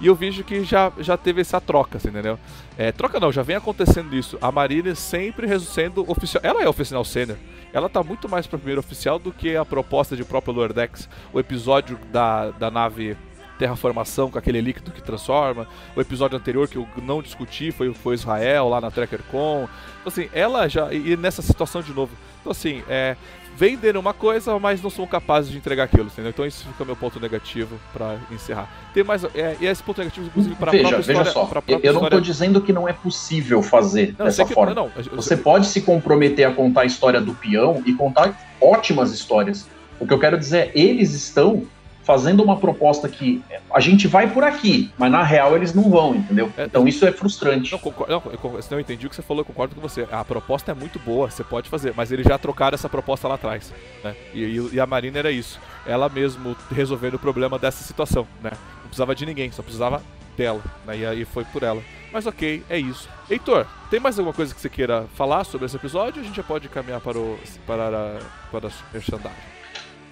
E 0.00 0.06
eu 0.06 0.14
vejo 0.14 0.42
que 0.42 0.64
já, 0.64 0.90
já 0.98 1.16
teve 1.16 1.42
essa 1.42 1.60
troca, 1.60 1.98
assim, 1.98 2.08
entendeu? 2.08 2.38
É, 2.78 2.90
troca 2.90 3.20
não, 3.20 3.30
já 3.30 3.42
vem 3.42 3.56
acontecendo 3.56 4.16
isso. 4.16 4.38
A 4.40 4.50
Marília 4.50 4.94
sempre 4.94 5.46
sendo 5.60 6.10
oficial. 6.10 6.40
Ela 6.42 6.62
é 6.62 6.68
oficial 6.68 7.04
sênior. 7.04 7.36
Ela 7.72 7.88
tá 7.88 8.02
muito 8.02 8.28
mais 8.28 8.46
pro 8.46 8.58
primeiro 8.58 8.80
oficial 8.80 9.18
do 9.18 9.30
que 9.30 9.54
a 9.54 9.64
proposta 9.64 10.16
de 10.16 10.24
próprio 10.24 10.54
Lordex. 10.54 11.08
O 11.32 11.38
episódio 11.38 11.98
da, 12.10 12.50
da 12.50 12.70
nave 12.70 13.16
terraformação 13.58 14.30
com 14.30 14.38
aquele 14.38 14.62
líquido 14.62 14.90
que 14.90 15.02
transforma. 15.02 15.68
O 15.94 16.00
episódio 16.00 16.38
anterior 16.38 16.66
que 16.66 16.76
eu 16.76 16.88
não 17.02 17.20
discuti 17.20 17.70
foi, 17.70 17.92
foi 17.92 18.14
Israel 18.14 18.70
lá 18.70 18.80
na 18.80 18.90
TrekkerCon. 18.90 19.68
Então, 20.00 20.06
assim, 20.06 20.30
ela 20.32 20.66
já. 20.66 20.90
E 20.94 21.14
nessa 21.14 21.42
situação 21.42 21.82
de 21.82 21.92
novo. 21.92 22.16
Então, 22.40 22.52
assim, 22.52 22.82
é, 22.88 23.16
vendem 23.60 23.94
uma 23.94 24.14
coisa, 24.14 24.58
mas 24.58 24.80
não 24.80 24.88
são 24.88 25.06
capazes 25.06 25.50
de 25.50 25.58
entregar 25.58 25.84
aquilo, 25.84 26.06
entendeu? 26.06 26.30
Então, 26.30 26.46
isso 26.46 26.64
fica 26.66 26.82
meu 26.82 26.96
ponto 26.96 27.20
negativo 27.20 27.78
para 27.92 28.16
encerrar. 28.30 28.72
Tem 28.94 29.04
mais. 29.04 29.22
É, 29.34 29.54
e 29.60 29.66
esse 29.66 29.82
ponto 29.82 29.98
negativo, 29.98 30.28
inclusive, 30.28 30.54
para 30.54 30.70
a 30.70 30.74
própria 30.74 30.96
veja 30.96 31.10
história. 31.12 31.30
Só, 31.30 31.44
própria 31.44 31.78
eu 31.82 31.92
não 31.92 32.04
estou 32.04 32.22
dizendo 32.22 32.62
que 32.62 32.72
não 32.72 32.88
é 32.88 32.94
possível 32.94 33.62
fazer 33.62 34.14
não, 34.18 34.24
dessa 34.24 34.46
que, 34.46 34.54
forma. 34.54 34.72
Não, 34.72 34.90
não, 34.96 35.16
Você 35.16 35.36
pode 35.36 35.66
se 35.66 35.82
comprometer 35.82 36.46
a 36.46 36.54
contar 36.54 36.82
a 36.82 36.84
história 36.86 37.20
do 37.20 37.34
peão 37.34 37.82
e 37.84 37.92
contar 37.92 38.34
ótimas 38.58 39.12
histórias. 39.12 39.68
O 39.98 40.06
que 40.06 40.14
eu 40.14 40.18
quero 40.18 40.38
dizer 40.38 40.68
é, 40.68 40.72
eles 40.74 41.12
estão 41.12 41.64
fazendo 42.02 42.42
uma 42.42 42.56
proposta 42.56 43.08
que 43.08 43.42
a 43.72 43.80
gente 43.80 44.08
vai 44.08 44.32
por 44.32 44.42
aqui, 44.42 44.90
mas 44.98 45.10
na 45.12 45.22
real 45.22 45.54
eles 45.54 45.74
não 45.74 45.88
vão, 45.90 46.14
entendeu? 46.14 46.50
É, 46.56 46.64
então 46.64 46.86
isso 46.88 47.06
é 47.06 47.12
frustrante. 47.12 47.72
Não, 47.72 47.78
concordo, 47.78 48.12
não, 48.12 48.22
eu, 48.32 48.60
não, 48.70 48.80
entendi 48.80 49.06
o 49.06 49.10
que 49.10 49.16
você 49.16 49.22
falou, 49.22 49.42
eu 49.42 49.44
concordo 49.44 49.74
com 49.74 49.80
você. 49.80 50.06
A 50.10 50.24
proposta 50.24 50.72
é 50.72 50.74
muito 50.74 50.98
boa, 50.98 51.30
você 51.30 51.44
pode 51.44 51.68
fazer, 51.68 51.92
mas 51.96 52.10
eles 52.10 52.26
já 52.26 52.38
trocaram 52.38 52.74
essa 52.74 52.88
proposta 52.88 53.28
lá 53.28 53.34
atrás. 53.34 53.72
Né? 54.02 54.14
E, 54.34 54.70
e, 54.72 54.80
a 54.80 54.86
Marina 54.86 55.18
era 55.18 55.30
isso. 55.30 55.60
Ela 55.86 56.08
mesmo 56.08 56.56
resolvendo 56.70 57.14
o 57.14 57.18
problema 57.18 57.58
dessa 57.58 57.84
situação, 57.84 58.26
né? 58.42 58.50
Não 58.78 58.86
precisava 58.86 59.14
de 59.14 59.24
ninguém, 59.24 59.50
só 59.50 59.62
precisava 59.62 60.02
dela. 60.36 60.62
Né? 60.86 60.98
E 60.98 61.06
aí 61.06 61.24
foi 61.24 61.44
por 61.44 61.62
ela. 61.62 61.82
Mas 62.12 62.26
ok, 62.26 62.62
é 62.68 62.78
isso. 62.78 63.08
Heitor, 63.28 63.66
tem 63.88 64.00
mais 64.00 64.18
alguma 64.18 64.34
coisa 64.34 64.54
que 64.54 64.60
você 64.60 64.68
queira 64.68 65.06
falar 65.14 65.44
sobre 65.44 65.66
esse 65.66 65.76
episódio? 65.76 66.20
A 66.20 66.24
gente 66.24 66.36
já 66.36 66.42
pode 66.42 66.68
caminhar 66.68 67.00
para 67.00 67.18
o 67.18 67.38
para 67.66 67.88
a, 67.88 68.18
para 68.50 68.68
a 68.68 68.70
merchandising. 68.92 69.59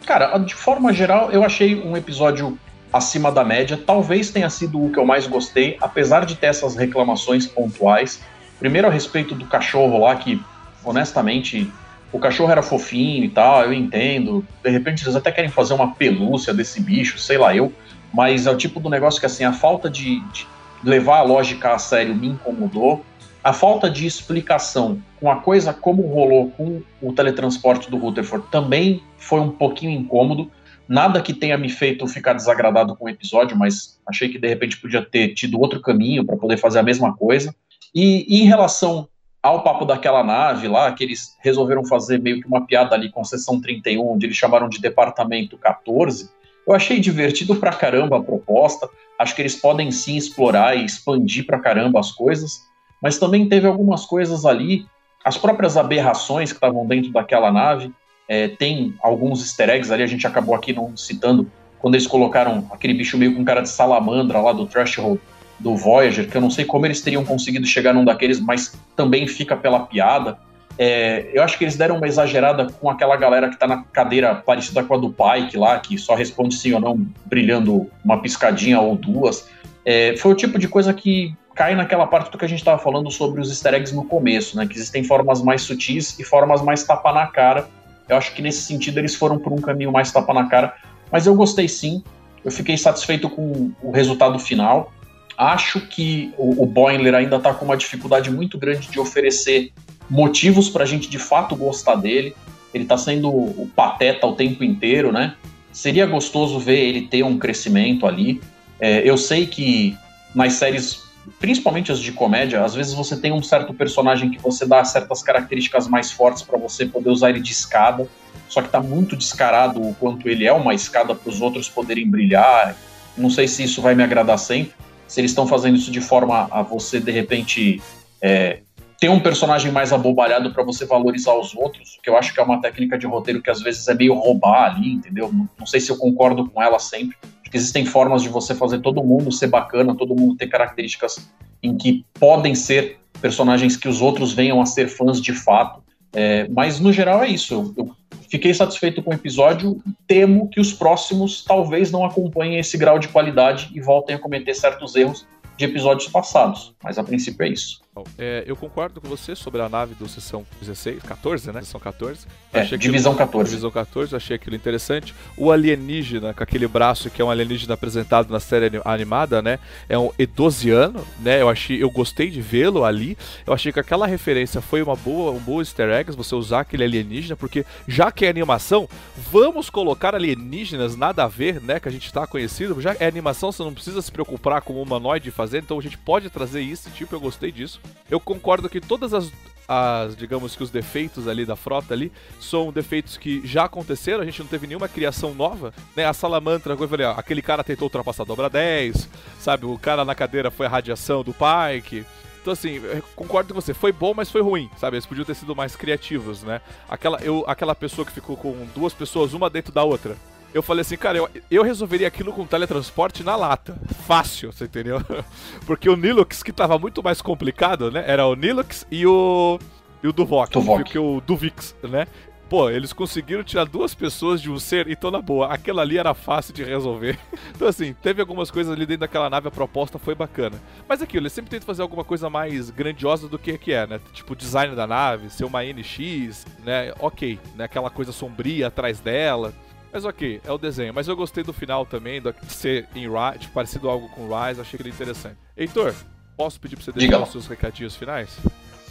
Cara, 0.06 0.38
de 0.38 0.54
forma 0.54 0.92
geral, 0.92 1.30
eu 1.30 1.44
achei 1.44 1.80
um 1.80 1.96
episódio 1.96 2.58
acima 2.92 3.30
da 3.30 3.44
média. 3.44 3.76
Talvez 3.76 4.30
tenha 4.30 4.48
sido 4.50 4.82
o 4.82 4.90
que 4.90 4.98
eu 4.98 5.04
mais 5.04 5.26
gostei, 5.26 5.76
apesar 5.80 6.24
de 6.24 6.36
ter 6.36 6.46
essas 6.46 6.76
reclamações 6.76 7.46
pontuais. 7.46 8.20
Primeiro 8.58 8.88
a 8.88 8.90
respeito 8.90 9.34
do 9.34 9.46
cachorro 9.46 9.98
lá, 9.98 10.16
que 10.16 10.42
honestamente 10.84 11.70
o 12.10 12.18
cachorro 12.18 12.50
era 12.50 12.62
fofinho 12.62 13.24
e 13.24 13.28
tal, 13.28 13.62
eu 13.64 13.72
entendo. 13.72 14.44
De 14.62 14.70
repente 14.70 15.04
eles 15.04 15.14
até 15.14 15.30
querem 15.30 15.50
fazer 15.50 15.74
uma 15.74 15.94
pelúcia 15.94 16.54
desse 16.54 16.80
bicho, 16.80 17.18
sei 17.18 17.36
lá 17.36 17.54
eu. 17.54 17.72
Mas 18.12 18.46
é 18.46 18.50
o 18.50 18.56
tipo 18.56 18.80
do 18.80 18.88
negócio 18.88 19.20
que 19.20 19.26
assim, 19.26 19.44
a 19.44 19.52
falta 19.52 19.90
de, 19.90 20.20
de 20.30 20.46
levar 20.82 21.18
a 21.18 21.22
lógica 21.22 21.74
a 21.74 21.78
sério 21.78 22.14
me 22.14 22.28
incomodou. 22.28 23.04
A 23.44 23.52
falta 23.52 23.90
de 23.90 24.06
explicação 24.06 25.02
com 25.20 25.30
a 25.30 25.36
coisa 25.36 25.72
como 25.72 26.02
rolou 26.02 26.50
com 26.50 26.82
o 27.02 27.12
teletransporte 27.12 27.90
do 27.90 27.96
Rutherford 27.96 28.46
também 28.50 29.02
foi 29.16 29.40
um 29.40 29.50
pouquinho 29.50 29.92
incômodo. 29.92 30.50
Nada 30.88 31.20
que 31.20 31.34
tenha 31.34 31.58
me 31.58 31.68
feito 31.68 32.06
ficar 32.06 32.32
desagradado 32.32 32.96
com 32.96 33.04
o 33.04 33.08
episódio, 33.08 33.56
mas 33.56 34.00
achei 34.06 34.28
que 34.28 34.38
de 34.38 34.48
repente 34.48 34.80
podia 34.80 35.02
ter 35.02 35.34
tido 35.34 35.60
outro 35.60 35.80
caminho 35.80 36.24
para 36.24 36.36
poder 36.36 36.56
fazer 36.56 36.78
a 36.78 36.82
mesma 36.82 37.14
coisa. 37.14 37.54
E, 37.94 38.24
e, 38.28 38.42
em 38.42 38.46
relação 38.46 39.08
ao 39.42 39.62
papo 39.62 39.84
daquela 39.84 40.24
nave 40.24 40.66
lá, 40.66 40.92
que 40.92 41.04
eles 41.04 41.36
resolveram 41.40 41.84
fazer 41.84 42.18
meio 42.20 42.40
que 42.40 42.46
uma 42.46 42.66
piada 42.66 42.94
ali 42.94 43.10
com 43.10 43.22
sessão 43.24 43.60
31, 43.60 44.14
onde 44.14 44.26
eles 44.26 44.36
chamaram 44.36 44.68
de 44.68 44.80
Departamento 44.80 45.58
14, 45.58 46.30
eu 46.66 46.74
achei 46.74 47.00
divertido 47.00 47.56
pra 47.56 47.72
caramba 47.72 48.18
a 48.18 48.22
proposta. 48.22 48.88
Acho 49.18 49.34
que 49.34 49.42
eles 49.42 49.56
podem 49.56 49.90
sim 49.90 50.16
explorar 50.16 50.76
e 50.76 50.84
expandir 50.84 51.46
pra 51.46 51.60
caramba 51.60 51.98
as 51.98 52.12
coisas, 52.12 52.62
mas 53.02 53.18
também 53.18 53.48
teve 53.48 53.66
algumas 53.66 54.04
coisas 54.04 54.44
ali, 54.44 54.86
as 55.24 55.36
próprias 55.36 55.76
aberrações 55.76 56.50
que 56.50 56.56
estavam 56.56 56.86
dentro 56.86 57.12
daquela 57.12 57.52
nave. 57.52 57.92
É, 58.28 58.48
tem 58.48 58.94
alguns 59.02 59.40
easter 59.40 59.70
eggs 59.70 59.92
ali, 59.92 60.02
a 60.02 60.06
gente 60.06 60.26
acabou 60.26 60.54
aqui 60.54 60.72
não 60.72 60.94
citando, 60.96 61.50
quando 61.78 61.94
eles 61.94 62.06
colocaram 62.06 62.66
aquele 62.70 62.92
bicho 62.92 63.16
meio 63.16 63.34
com 63.34 63.44
cara 63.44 63.62
de 63.62 63.70
salamandra 63.70 64.40
lá 64.40 64.52
do 64.52 64.66
Threshold 64.66 65.20
do 65.58 65.74
Voyager, 65.76 66.28
que 66.28 66.36
eu 66.36 66.40
não 66.40 66.50
sei 66.50 66.64
como 66.64 66.86
eles 66.86 67.00
teriam 67.00 67.24
conseguido 67.24 67.66
chegar 67.66 67.92
num 67.92 68.04
daqueles, 68.04 68.38
mas 68.38 68.78
também 68.94 69.26
fica 69.26 69.56
pela 69.56 69.80
piada. 69.80 70.38
É, 70.78 71.30
eu 71.32 71.42
acho 71.42 71.58
que 71.58 71.64
eles 71.64 71.76
deram 71.76 71.96
uma 71.96 72.06
exagerada 72.06 72.66
com 72.66 72.88
aquela 72.88 73.16
galera 73.16 73.48
que 73.48 73.58
tá 73.58 73.66
na 73.66 73.82
cadeira 73.92 74.34
parecida 74.36 74.84
com 74.84 74.94
a 74.94 74.98
do 74.98 75.10
Pike 75.10 75.56
lá, 75.56 75.78
que 75.80 75.98
só 75.98 76.14
responde 76.14 76.54
sim 76.54 76.72
ou 76.72 76.80
não, 76.80 77.04
brilhando 77.26 77.90
uma 78.04 78.22
piscadinha 78.22 78.80
ou 78.80 78.94
duas. 78.94 79.48
É, 79.84 80.16
foi 80.16 80.32
o 80.32 80.34
tipo 80.36 80.58
de 80.58 80.68
coisa 80.68 80.94
que 80.94 81.34
cai 81.58 81.74
naquela 81.74 82.06
parte 82.06 82.30
do 82.30 82.38
que 82.38 82.44
a 82.44 82.48
gente 82.48 82.60
estava 82.60 82.78
falando 82.78 83.10
sobre 83.10 83.40
os 83.40 83.48
easter 83.48 83.74
eggs 83.74 83.92
no 83.92 84.04
começo, 84.04 84.56
né? 84.56 84.64
Que 84.64 84.76
existem 84.76 85.02
formas 85.02 85.42
mais 85.42 85.62
sutis 85.62 86.16
e 86.16 86.22
formas 86.22 86.62
mais 86.62 86.84
tapa 86.84 87.12
na 87.12 87.26
cara. 87.26 87.68
Eu 88.08 88.16
acho 88.16 88.32
que 88.32 88.40
nesse 88.40 88.62
sentido 88.62 88.98
eles 88.98 89.16
foram 89.16 89.40
por 89.40 89.52
um 89.52 89.60
caminho 89.60 89.90
mais 89.90 90.12
tapa 90.12 90.32
na 90.32 90.48
cara. 90.48 90.72
Mas 91.10 91.26
eu 91.26 91.34
gostei 91.34 91.66
sim. 91.68 92.04
Eu 92.44 92.52
fiquei 92.52 92.78
satisfeito 92.78 93.28
com 93.28 93.72
o 93.82 93.90
resultado 93.90 94.38
final. 94.38 94.92
Acho 95.36 95.80
que 95.80 96.32
o, 96.38 96.62
o 96.62 96.86
ainda 96.86 97.36
está 97.36 97.52
com 97.52 97.64
uma 97.64 97.76
dificuldade 97.76 98.30
muito 98.30 98.56
grande 98.56 98.88
de 98.88 99.00
oferecer 99.00 99.72
motivos 100.08 100.68
para 100.68 100.84
a 100.84 100.86
gente 100.86 101.10
de 101.10 101.18
fato 101.18 101.56
gostar 101.56 101.96
dele. 101.96 102.36
Ele 102.72 102.84
está 102.84 102.96
sendo 102.96 103.28
o 103.30 103.68
pateta 103.74 104.28
o 104.28 104.36
tempo 104.36 104.62
inteiro, 104.62 105.10
né? 105.10 105.34
Seria 105.72 106.06
gostoso 106.06 106.60
ver 106.60 106.78
ele 106.78 107.08
ter 107.08 107.24
um 107.24 107.36
crescimento 107.36 108.06
ali. 108.06 108.40
É, 108.78 109.00
eu 109.00 109.18
sei 109.18 109.44
que 109.44 109.96
nas 110.32 110.52
séries, 110.52 111.07
principalmente 111.38 111.92
as 111.92 111.98
de 111.98 112.12
comédia, 112.12 112.64
às 112.64 112.74
vezes 112.74 112.94
você 112.94 113.16
tem 113.16 113.32
um 113.32 113.42
certo 113.42 113.74
personagem 113.74 114.30
que 114.30 114.38
você 114.40 114.66
dá 114.66 114.84
certas 114.84 115.22
características 115.22 115.88
mais 115.88 116.10
fortes 116.10 116.42
para 116.42 116.58
você 116.58 116.86
poder 116.86 117.10
usar 117.10 117.30
ele 117.30 117.40
de 117.40 117.52
escada. 117.52 118.06
Só 118.48 118.60
que 118.60 118.68
está 118.68 118.80
muito 118.80 119.14
descarado 119.16 119.80
o 119.80 119.94
quanto 119.94 120.28
ele 120.28 120.46
é 120.46 120.52
uma 120.52 120.74
escada 120.74 121.14
para 121.14 121.28
os 121.28 121.40
outros 121.40 121.68
poderem 121.68 122.08
brilhar. 122.08 122.74
Não 123.16 123.28
sei 123.28 123.46
se 123.46 123.62
isso 123.62 123.82
vai 123.82 123.94
me 123.94 124.02
agradar 124.02 124.38
sempre 124.38 124.72
se 125.08 125.22
eles 125.22 125.30
estão 125.30 125.46
fazendo 125.46 125.76
isso 125.76 125.90
de 125.90 126.02
forma 126.02 126.46
a 126.50 126.62
você, 126.62 127.00
de 127.00 127.10
repente, 127.10 127.82
é, 128.20 128.60
ter 129.00 129.08
um 129.08 129.18
personagem 129.18 129.72
mais 129.72 129.90
abobalhado 129.90 130.52
para 130.52 130.62
você 130.62 130.84
valorizar 130.84 131.34
os 131.34 131.56
outros, 131.56 131.98
que 132.02 132.10
eu 132.10 132.16
acho 132.16 132.34
que 132.34 132.38
é 132.38 132.42
uma 132.42 132.60
técnica 132.60 132.98
de 132.98 133.06
roteiro 133.06 133.40
que 133.40 133.50
às 133.50 133.62
vezes 133.62 133.88
é 133.88 133.94
meio 133.94 134.14
roubar 134.14 134.74
ali, 134.74 134.92
entendeu? 134.92 135.32
Não, 135.32 135.48
não 135.58 135.66
sei 135.66 135.80
se 135.80 135.90
eu 135.90 135.96
concordo 135.96 136.48
com 136.50 136.62
ela 136.62 136.78
sempre. 136.78 137.16
Que 137.50 137.56
existem 137.56 137.84
formas 137.84 138.22
de 138.22 138.28
você 138.28 138.54
fazer 138.54 138.80
todo 138.80 139.02
mundo 139.02 139.32
ser 139.32 139.48
bacana, 139.48 139.94
todo 139.94 140.14
mundo 140.14 140.36
ter 140.36 140.46
características 140.48 141.28
em 141.62 141.76
que 141.76 142.04
podem 142.14 142.54
ser 142.54 142.98
personagens 143.20 143.76
que 143.76 143.88
os 143.88 144.00
outros 144.00 144.32
venham 144.32 144.60
a 144.60 144.66
ser 144.66 144.88
fãs 144.88 145.20
de 145.20 145.32
fato. 145.32 145.82
É, 146.12 146.48
mas 146.48 146.80
no 146.80 146.92
geral 146.92 147.22
é 147.22 147.28
isso. 147.28 147.74
Eu 147.76 147.96
Fiquei 148.28 148.52
satisfeito 148.52 149.02
com 149.02 149.10
o 149.10 149.14
episódio. 149.14 149.82
Temo 150.06 150.48
que 150.48 150.60
os 150.60 150.72
próximos 150.72 151.42
talvez 151.42 151.90
não 151.90 152.04
acompanhem 152.04 152.58
esse 152.58 152.76
grau 152.76 152.98
de 152.98 153.08
qualidade 153.08 153.70
e 153.74 153.80
voltem 153.80 154.14
a 154.14 154.18
cometer 154.18 154.54
certos 154.54 154.94
erros 154.94 155.26
de 155.56 155.64
episódios 155.64 156.08
passados. 156.10 156.74
Mas 156.82 156.98
a 156.98 157.02
princípio 157.04 157.44
é 157.44 157.48
isso. 157.48 157.80
É, 158.18 158.44
eu 158.46 158.56
concordo 158.56 159.00
com 159.00 159.08
você 159.08 159.34
sobre 159.34 159.60
a 159.62 159.68
nave 159.68 159.94
do 159.94 160.08
Sessão 160.08 160.44
16, 160.60 161.02
14, 161.02 161.52
né? 161.52 161.60
Sessão 161.62 161.80
14. 161.80 162.26
É, 162.52 162.64
Divisão 162.64 163.12
aquilo, 163.12 163.26
14. 163.26 163.50
Divisão 163.50 163.70
14, 163.70 164.16
achei 164.16 164.36
aquilo 164.36 164.56
interessante. 164.56 165.14
O 165.36 165.50
alienígena, 165.50 166.34
com 166.34 166.42
aquele 166.42 166.66
braço 166.66 167.10
que 167.10 167.22
é 167.22 167.24
um 167.24 167.30
alienígena 167.30 167.74
apresentado 167.74 168.30
na 168.30 168.40
série 168.40 168.80
animada, 168.84 169.40
né? 169.40 169.58
É 169.88 169.98
um 169.98 170.10
edosiano, 170.18 171.06
né? 171.20 171.40
Eu 171.40 171.48
achei, 171.48 171.82
eu 171.82 171.90
gostei 171.90 172.30
de 172.30 172.40
vê-lo 172.40 172.84
ali. 172.84 173.16
Eu 173.46 173.52
achei 173.52 173.72
que 173.72 173.80
aquela 173.80 174.06
referência 174.06 174.60
foi 174.60 174.82
uma 174.82 174.96
boa, 174.96 175.32
um 175.32 175.38
bom 175.38 175.60
easter 175.60 175.88
egg, 175.90 176.12
você 176.12 176.34
usar 176.34 176.60
aquele 176.60 176.84
alienígena, 176.84 177.36
porque 177.36 177.64
já 177.86 178.10
que 178.10 178.26
é 178.26 178.28
animação, 178.28 178.88
vamos 179.16 179.70
colocar 179.70 180.14
alienígenas 180.14 180.96
nada 180.96 181.24
a 181.24 181.28
ver, 181.28 181.60
né? 181.60 181.80
Que 181.80 181.88
a 181.88 181.92
gente 181.92 182.12
tá 182.12 182.26
conhecido. 182.26 182.80
Já 182.80 182.96
é 182.98 183.06
animação, 183.06 183.52
você 183.52 183.62
não 183.62 183.74
precisa 183.74 184.02
se 184.02 184.10
preocupar 184.10 184.62
com 184.62 184.74
o 184.74 184.82
humanoide 184.82 185.30
fazer, 185.30 185.58
então 185.58 185.78
a 185.78 185.82
gente 185.82 185.96
pode 185.96 186.28
trazer 186.30 186.60
isso, 186.60 186.90
tipo, 186.90 187.14
eu 187.14 187.20
gostei 187.20 187.52
disso. 187.52 187.80
Eu 188.10 188.18
concordo 188.18 188.68
que 188.68 188.80
todas 188.80 189.12
as, 189.12 189.30
as, 189.68 190.16
digamos 190.16 190.56
que 190.56 190.62
os 190.62 190.70
defeitos 190.70 191.28
ali 191.28 191.44
da 191.44 191.54
frota 191.54 191.92
ali 191.92 192.10
são 192.40 192.72
defeitos 192.72 193.16
que 193.16 193.46
já 193.46 193.64
aconteceram, 193.64 194.22
a 194.22 194.24
gente 194.24 194.40
não 194.40 194.48
teve 194.48 194.66
nenhuma 194.66 194.88
criação 194.88 195.34
nova, 195.34 195.74
né? 195.94 196.06
A 196.06 196.12
salamandra, 196.12 196.74
eu 196.74 196.88
falei, 196.88 197.06
ó, 197.06 197.12
aquele 197.12 197.42
cara 197.42 197.62
tentou 197.62 197.86
ultrapassar 197.86 198.22
a 198.22 198.26
dobra 198.26 198.48
10, 198.48 199.08
sabe? 199.38 199.66
O 199.66 199.78
cara 199.78 200.04
na 200.04 200.14
cadeira 200.14 200.50
foi 200.50 200.66
a 200.66 200.70
radiação 200.70 201.22
do 201.22 201.34
Pike. 201.34 202.06
Então, 202.40 202.52
assim, 202.52 202.80
concordo 203.14 203.52
com 203.52 203.60
você, 203.60 203.74
foi 203.74 203.92
bom, 203.92 204.14
mas 204.14 204.30
foi 204.30 204.40
ruim, 204.40 204.70
sabe? 204.78 204.96
Eles 204.96 205.04
podiam 205.04 205.24
ter 205.24 205.34
sido 205.34 205.54
mais 205.54 205.76
criativos, 205.76 206.42
né? 206.42 206.62
Aquela, 206.88 207.20
eu, 207.20 207.44
aquela 207.46 207.74
pessoa 207.74 208.06
que 208.06 208.12
ficou 208.12 208.38
com 208.38 208.66
duas 208.74 208.94
pessoas, 208.94 209.34
uma 209.34 209.50
dentro 209.50 209.70
da 209.70 209.84
outra, 209.84 210.16
eu 210.52 210.62
falei 210.62 210.82
assim, 210.82 210.96
cara, 210.96 211.18
eu, 211.18 211.28
eu 211.50 211.62
resolveria 211.62 212.08
aquilo 212.08 212.32
com 212.32 212.46
teletransporte 212.46 213.22
na 213.22 213.36
lata. 213.36 213.76
Fácil, 214.06 214.52
você 214.52 214.64
entendeu? 214.64 215.00
Porque 215.66 215.88
o 215.88 215.96
Nilux, 215.96 216.42
que 216.42 216.52
tava 216.52 216.78
muito 216.78 217.02
mais 217.02 217.20
complicado, 217.20 217.90
né? 217.90 218.04
Era 218.06 218.26
o 218.26 218.34
Nilux 218.34 218.86
e 218.90 219.06
o. 219.06 219.58
E 220.02 220.06
o 220.06 220.12
Duvok. 220.12 220.52
Tuvok. 220.52 220.84
Que 220.84 220.98
o 220.98 221.20
Duvix, 221.20 221.74
né? 221.82 222.06
Pô, 222.48 222.70
eles 222.70 222.94
conseguiram 222.94 223.44
tirar 223.44 223.66
duas 223.66 223.94
pessoas 223.94 224.40
de 224.40 224.50
um 224.50 224.58
ser 224.58 224.88
e 224.88 224.96
tô 224.96 225.10
na 225.10 225.20
boa. 225.20 225.48
Aquela 225.48 225.82
ali 225.82 225.98
era 225.98 226.14
fácil 226.14 226.54
de 226.54 226.64
resolver. 226.64 227.18
então, 227.54 227.68
assim, 227.68 227.92
teve 227.92 228.22
algumas 228.22 228.50
coisas 228.50 228.72
ali 228.72 228.86
dentro 228.86 229.00
daquela 229.00 229.28
nave, 229.28 229.48
a 229.48 229.50
proposta 229.50 229.98
foi 229.98 230.14
bacana. 230.14 230.58
Mas 230.88 231.02
aquilo, 231.02 231.24
eles 231.24 231.32
sempre 231.34 231.50
tentam 231.50 231.66
fazer 231.66 231.82
alguma 231.82 232.04
coisa 232.04 232.30
mais 232.30 232.70
grandiosa 232.70 233.28
do 233.28 233.38
que 233.38 233.58
que 233.58 233.72
é, 233.72 233.86
né? 233.86 234.00
Tipo, 234.14 234.32
o 234.32 234.36
design 234.36 234.74
da 234.74 234.86
nave, 234.86 235.28
ser 235.28 235.44
uma 235.44 235.62
NX, 235.62 236.46
né? 236.64 236.94
Ok, 237.00 237.38
né? 237.54 237.64
Aquela 237.64 237.90
coisa 237.90 238.12
sombria 238.12 238.68
atrás 238.68 238.98
dela. 238.98 239.52
Mas 239.92 240.04
ok, 240.04 240.40
é 240.44 240.52
o 240.52 240.58
desenho. 240.58 240.92
Mas 240.94 241.08
eu 241.08 241.16
gostei 241.16 241.42
do 241.42 241.52
final 241.52 241.86
também, 241.86 242.20
de 242.20 242.32
ser 242.48 242.88
em 242.94 243.06
Rise, 243.06 243.48
parecido 243.52 243.88
algo 243.88 244.08
com 244.10 244.28
Rise, 244.28 244.60
achei 244.60 244.78
ele 244.80 244.90
interessante. 244.90 245.36
Heitor, 245.56 245.94
posso 246.36 246.60
pedir 246.60 246.76
pra 246.76 246.84
você 246.84 246.92
deixar 246.92 247.22
os 247.22 247.32
seus 247.32 247.46
recadinhos 247.46 247.96
finais? 247.96 248.36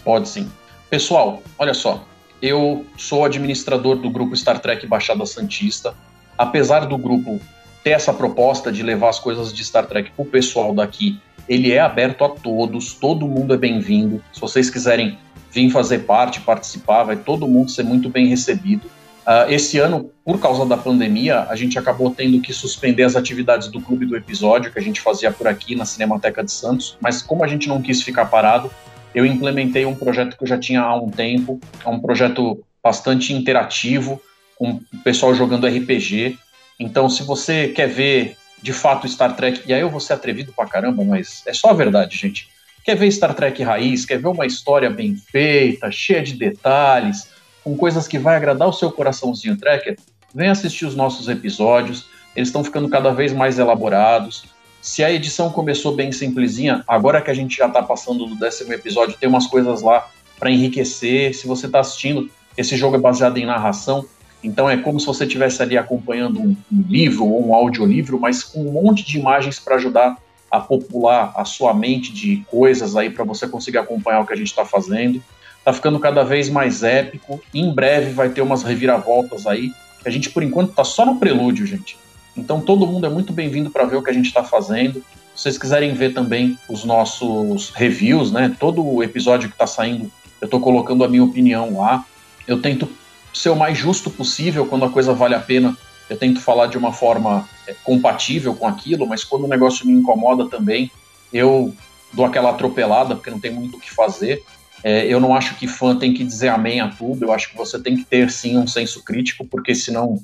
Pode 0.03 0.27
sim. 0.27 0.51
Pessoal, 0.89 1.41
olha 1.57 1.73
só. 1.73 2.03
Eu 2.41 2.85
sou 2.97 3.25
administrador 3.25 3.95
do 3.95 4.09
grupo 4.09 4.35
Star 4.35 4.59
Trek 4.59 4.85
Baixada 4.85 5.25
Santista. 5.25 5.95
Apesar 6.37 6.85
do 6.85 6.97
grupo 6.97 7.39
ter 7.83 7.91
essa 7.91 8.13
proposta 8.13 8.71
de 8.71 8.83
levar 8.83 9.09
as 9.09 9.19
coisas 9.19 9.53
de 9.53 9.63
Star 9.63 9.87
Trek 9.87 10.11
pro 10.11 10.25
pessoal 10.25 10.73
daqui, 10.73 11.19
ele 11.47 11.71
é 11.71 11.79
aberto 11.79 12.23
a 12.23 12.29
todos, 12.29 12.93
todo 12.93 13.27
mundo 13.27 13.53
é 13.53 13.57
bem-vindo. 13.57 14.21
Se 14.33 14.39
vocês 14.39 14.69
quiserem 14.69 15.17
vir 15.51 15.71
fazer 15.71 15.99
parte, 15.99 16.41
participar, 16.41 17.03
vai 17.03 17.15
todo 17.15 17.47
mundo 17.47 17.71
ser 17.71 17.83
muito 17.83 18.09
bem 18.09 18.27
recebido. 18.27 18.89
Uh, 19.27 19.51
esse 19.51 19.77
ano, 19.77 20.09
por 20.23 20.39
causa 20.39 20.65
da 20.65 20.77
pandemia, 20.77 21.41
a 21.49 21.55
gente 21.57 21.77
acabou 21.77 22.09
tendo 22.09 22.39
que 22.39 22.53
suspender 22.53 23.03
as 23.03 23.13
atividades 23.13 23.67
do 23.67 23.81
Clube 23.81 24.05
do 24.05 24.15
Episódio, 24.15 24.71
que 24.71 24.79
a 24.79 24.81
gente 24.81 25.01
fazia 25.01 25.29
por 25.29 25.49
aqui 25.49 25.75
na 25.75 25.83
Cinemateca 25.83 26.41
de 26.41 26.49
Santos, 26.49 26.97
mas 27.01 27.21
como 27.21 27.43
a 27.43 27.47
gente 27.47 27.67
não 27.67 27.81
quis 27.81 28.01
ficar 28.01 28.27
parado, 28.27 28.71
eu 29.13 29.25
implementei 29.25 29.85
um 29.85 29.93
projeto 29.93 30.37
que 30.37 30.43
eu 30.43 30.47
já 30.47 30.57
tinha 30.57 30.79
há 30.79 30.95
um 30.95 31.09
tempo, 31.09 31.59
é 31.83 31.89
um 31.89 31.99
projeto 31.99 32.63
bastante 32.81 33.33
interativo, 33.33 34.21
com 34.55 34.79
o 34.93 34.97
pessoal 35.03 35.33
jogando 35.33 35.67
RPG. 35.67 36.37
Então, 36.79 37.09
se 37.09 37.21
você 37.23 37.67
quer 37.67 37.87
ver 37.87 38.37
de 38.61 38.71
fato 38.71 39.09
Star 39.09 39.35
Trek, 39.35 39.61
e 39.65 39.73
aí 39.73 39.81
eu 39.81 39.89
vou 39.89 39.99
ser 39.99 40.13
atrevido 40.13 40.53
pra 40.53 40.67
caramba, 40.67 41.03
mas 41.03 41.43
é 41.45 41.53
só 41.53 41.71
a 41.71 41.73
verdade, 41.73 42.17
gente. 42.17 42.47
Quer 42.85 42.95
ver 42.95 43.11
Star 43.11 43.33
Trek 43.33 43.61
raiz, 43.61 44.05
quer 44.05 44.19
ver 44.19 44.29
uma 44.29 44.45
história 44.45 44.89
bem 44.89 45.17
feita, 45.17 45.91
cheia 45.91 46.23
de 46.23 46.33
detalhes, 46.33 47.27
com 47.67 47.75
coisas 47.75 48.07
que 48.07 48.17
vai 48.17 48.37
agradar 48.37 48.65
o 48.69 48.71
seu 48.71 48.89
coraçãozinho 48.89 49.57
tracker, 49.57 49.97
vem 50.33 50.47
assistir 50.47 50.85
os 50.85 50.95
nossos 50.95 51.27
episódios, 51.27 52.07
eles 52.33 52.47
estão 52.47 52.63
ficando 52.63 52.87
cada 52.87 53.11
vez 53.11 53.33
mais 53.33 53.59
elaborados. 53.59 54.45
Se 54.81 55.03
a 55.03 55.11
edição 55.11 55.49
começou 55.49 55.93
bem 55.93 56.13
simplesinha, 56.13 56.81
agora 56.87 57.21
que 57.21 57.29
a 57.29 57.33
gente 57.33 57.57
já 57.57 57.67
está 57.67 57.83
passando 57.83 58.25
do 58.25 58.35
décimo 58.35 58.71
episódio, 58.71 59.17
tem 59.19 59.27
umas 59.27 59.47
coisas 59.47 59.81
lá 59.81 60.07
para 60.39 60.49
enriquecer. 60.49 61.35
Se 61.35 61.45
você 61.45 61.65
está 61.65 61.81
assistindo, 61.81 62.29
Esse 62.57 62.75
jogo 62.77 62.95
é 62.95 62.99
baseado 62.99 63.37
em 63.37 63.45
narração, 63.45 64.03
então 64.41 64.67
é 64.67 64.77
como 64.77 64.99
se 64.99 65.05
você 65.05 65.25
estivesse 65.25 65.61
ali 65.61 65.77
acompanhando 65.77 66.39
um, 66.39 66.55
um, 66.71 66.81
livro 66.87 67.25
ou 67.25 67.49
um 67.49 67.53
audiolivro, 67.53 68.17
mas 68.19 68.43
com 68.43 68.61
um 68.61 68.71
monte 68.71 69.05
de 69.05 69.19
imagens 69.19 69.59
para 69.59 69.75
ajudar 69.75 70.17
a 70.49 70.59
popular 70.59 71.33
a 71.35 71.45
sua 71.45 71.73
mente 71.73 72.11
de 72.11 72.43
coisas 72.49 72.95
aí 72.95 73.11
para 73.11 73.23
você 73.23 73.47
conseguir 73.47 73.77
acompanhar 73.77 74.21
o 74.21 74.25
que 74.25 74.33
a 74.33 74.37
gente 74.37 74.47
está 74.47 74.65
fazendo. 74.65 75.21
Tá 75.67 75.73
ficando 75.73 75.99
cada 75.99 76.23
vez 76.23 76.47
mais 76.47 76.81
épico. 76.81 77.43
Em 77.53 77.69
breve 77.69 78.13
vai 78.13 78.29
ter 78.29 78.39
umas 78.39 78.63
reviravoltas 78.63 79.45
aí. 79.45 79.73
A 80.05 80.09
gente 80.09 80.29
por 80.29 80.41
enquanto 80.41 80.71
tá 80.71 80.85
só 80.85 81.05
no 81.05 81.17
prelúdio, 81.17 81.65
gente. 81.65 81.97
Então 82.37 82.61
todo 82.61 82.87
mundo 82.87 83.05
é 83.05 83.09
muito 83.09 83.33
bem-vindo 83.33 83.69
para 83.69 83.83
ver 83.83 83.97
o 83.97 84.01
que 84.01 84.09
a 84.09 84.13
gente 84.13 84.27
está 84.27 84.45
fazendo. 84.45 85.03
Se 85.35 85.43
vocês 85.43 85.57
quiserem 85.57 85.93
ver 85.93 86.13
também 86.13 86.57
os 86.69 86.85
nossos 86.85 87.71
reviews, 87.71 88.31
né? 88.31 88.55
Todo 88.57 89.03
episódio 89.03 89.49
que 89.49 89.55
está 89.55 89.67
saindo, 89.67 90.09
eu 90.39 90.45
estou 90.45 90.61
colocando 90.61 91.03
a 91.03 91.07
minha 91.09 91.25
opinião 91.25 91.77
lá. 91.77 92.05
Eu 92.47 92.61
tento 92.61 92.87
ser 93.33 93.49
o 93.49 93.55
mais 93.57 93.77
justo 93.77 94.09
possível 94.09 94.67
quando 94.67 94.85
a 94.85 94.89
coisa 94.89 95.13
vale 95.13 95.35
a 95.35 95.39
pena. 95.41 95.77
Eu 96.09 96.15
tento 96.15 96.39
falar 96.39 96.67
de 96.67 96.77
uma 96.77 96.93
forma 96.93 97.45
é, 97.67 97.75
compatível 97.83 98.55
com 98.55 98.65
aquilo, 98.65 99.05
mas 99.05 99.25
quando 99.25 99.43
o 99.43 99.49
negócio 99.49 99.85
me 99.85 99.91
incomoda 99.91 100.47
também, 100.47 100.89
eu 101.33 101.75
dou 102.13 102.25
aquela 102.25 102.51
atropelada, 102.51 103.15
porque 103.15 103.29
não 103.29 103.39
tem 103.41 103.51
muito 103.51 103.75
o 103.75 103.81
que 103.81 103.93
fazer. 103.93 104.45
É, 104.83 105.05
eu 105.05 105.19
não 105.19 105.35
acho 105.35 105.55
que 105.55 105.67
fã 105.67 105.97
tem 105.97 106.13
que 106.13 106.23
dizer 106.23 106.49
amém 106.49 106.79
a 106.79 106.87
tudo, 106.87 107.25
eu 107.25 107.31
acho 107.31 107.49
que 107.49 107.57
você 107.57 107.79
tem 107.79 107.97
que 107.97 108.03
ter 108.03 108.29
sim 108.29 108.57
um 108.57 108.67
senso 108.67 109.03
crítico, 109.03 109.45
porque 109.45 109.73
senão 109.73 110.21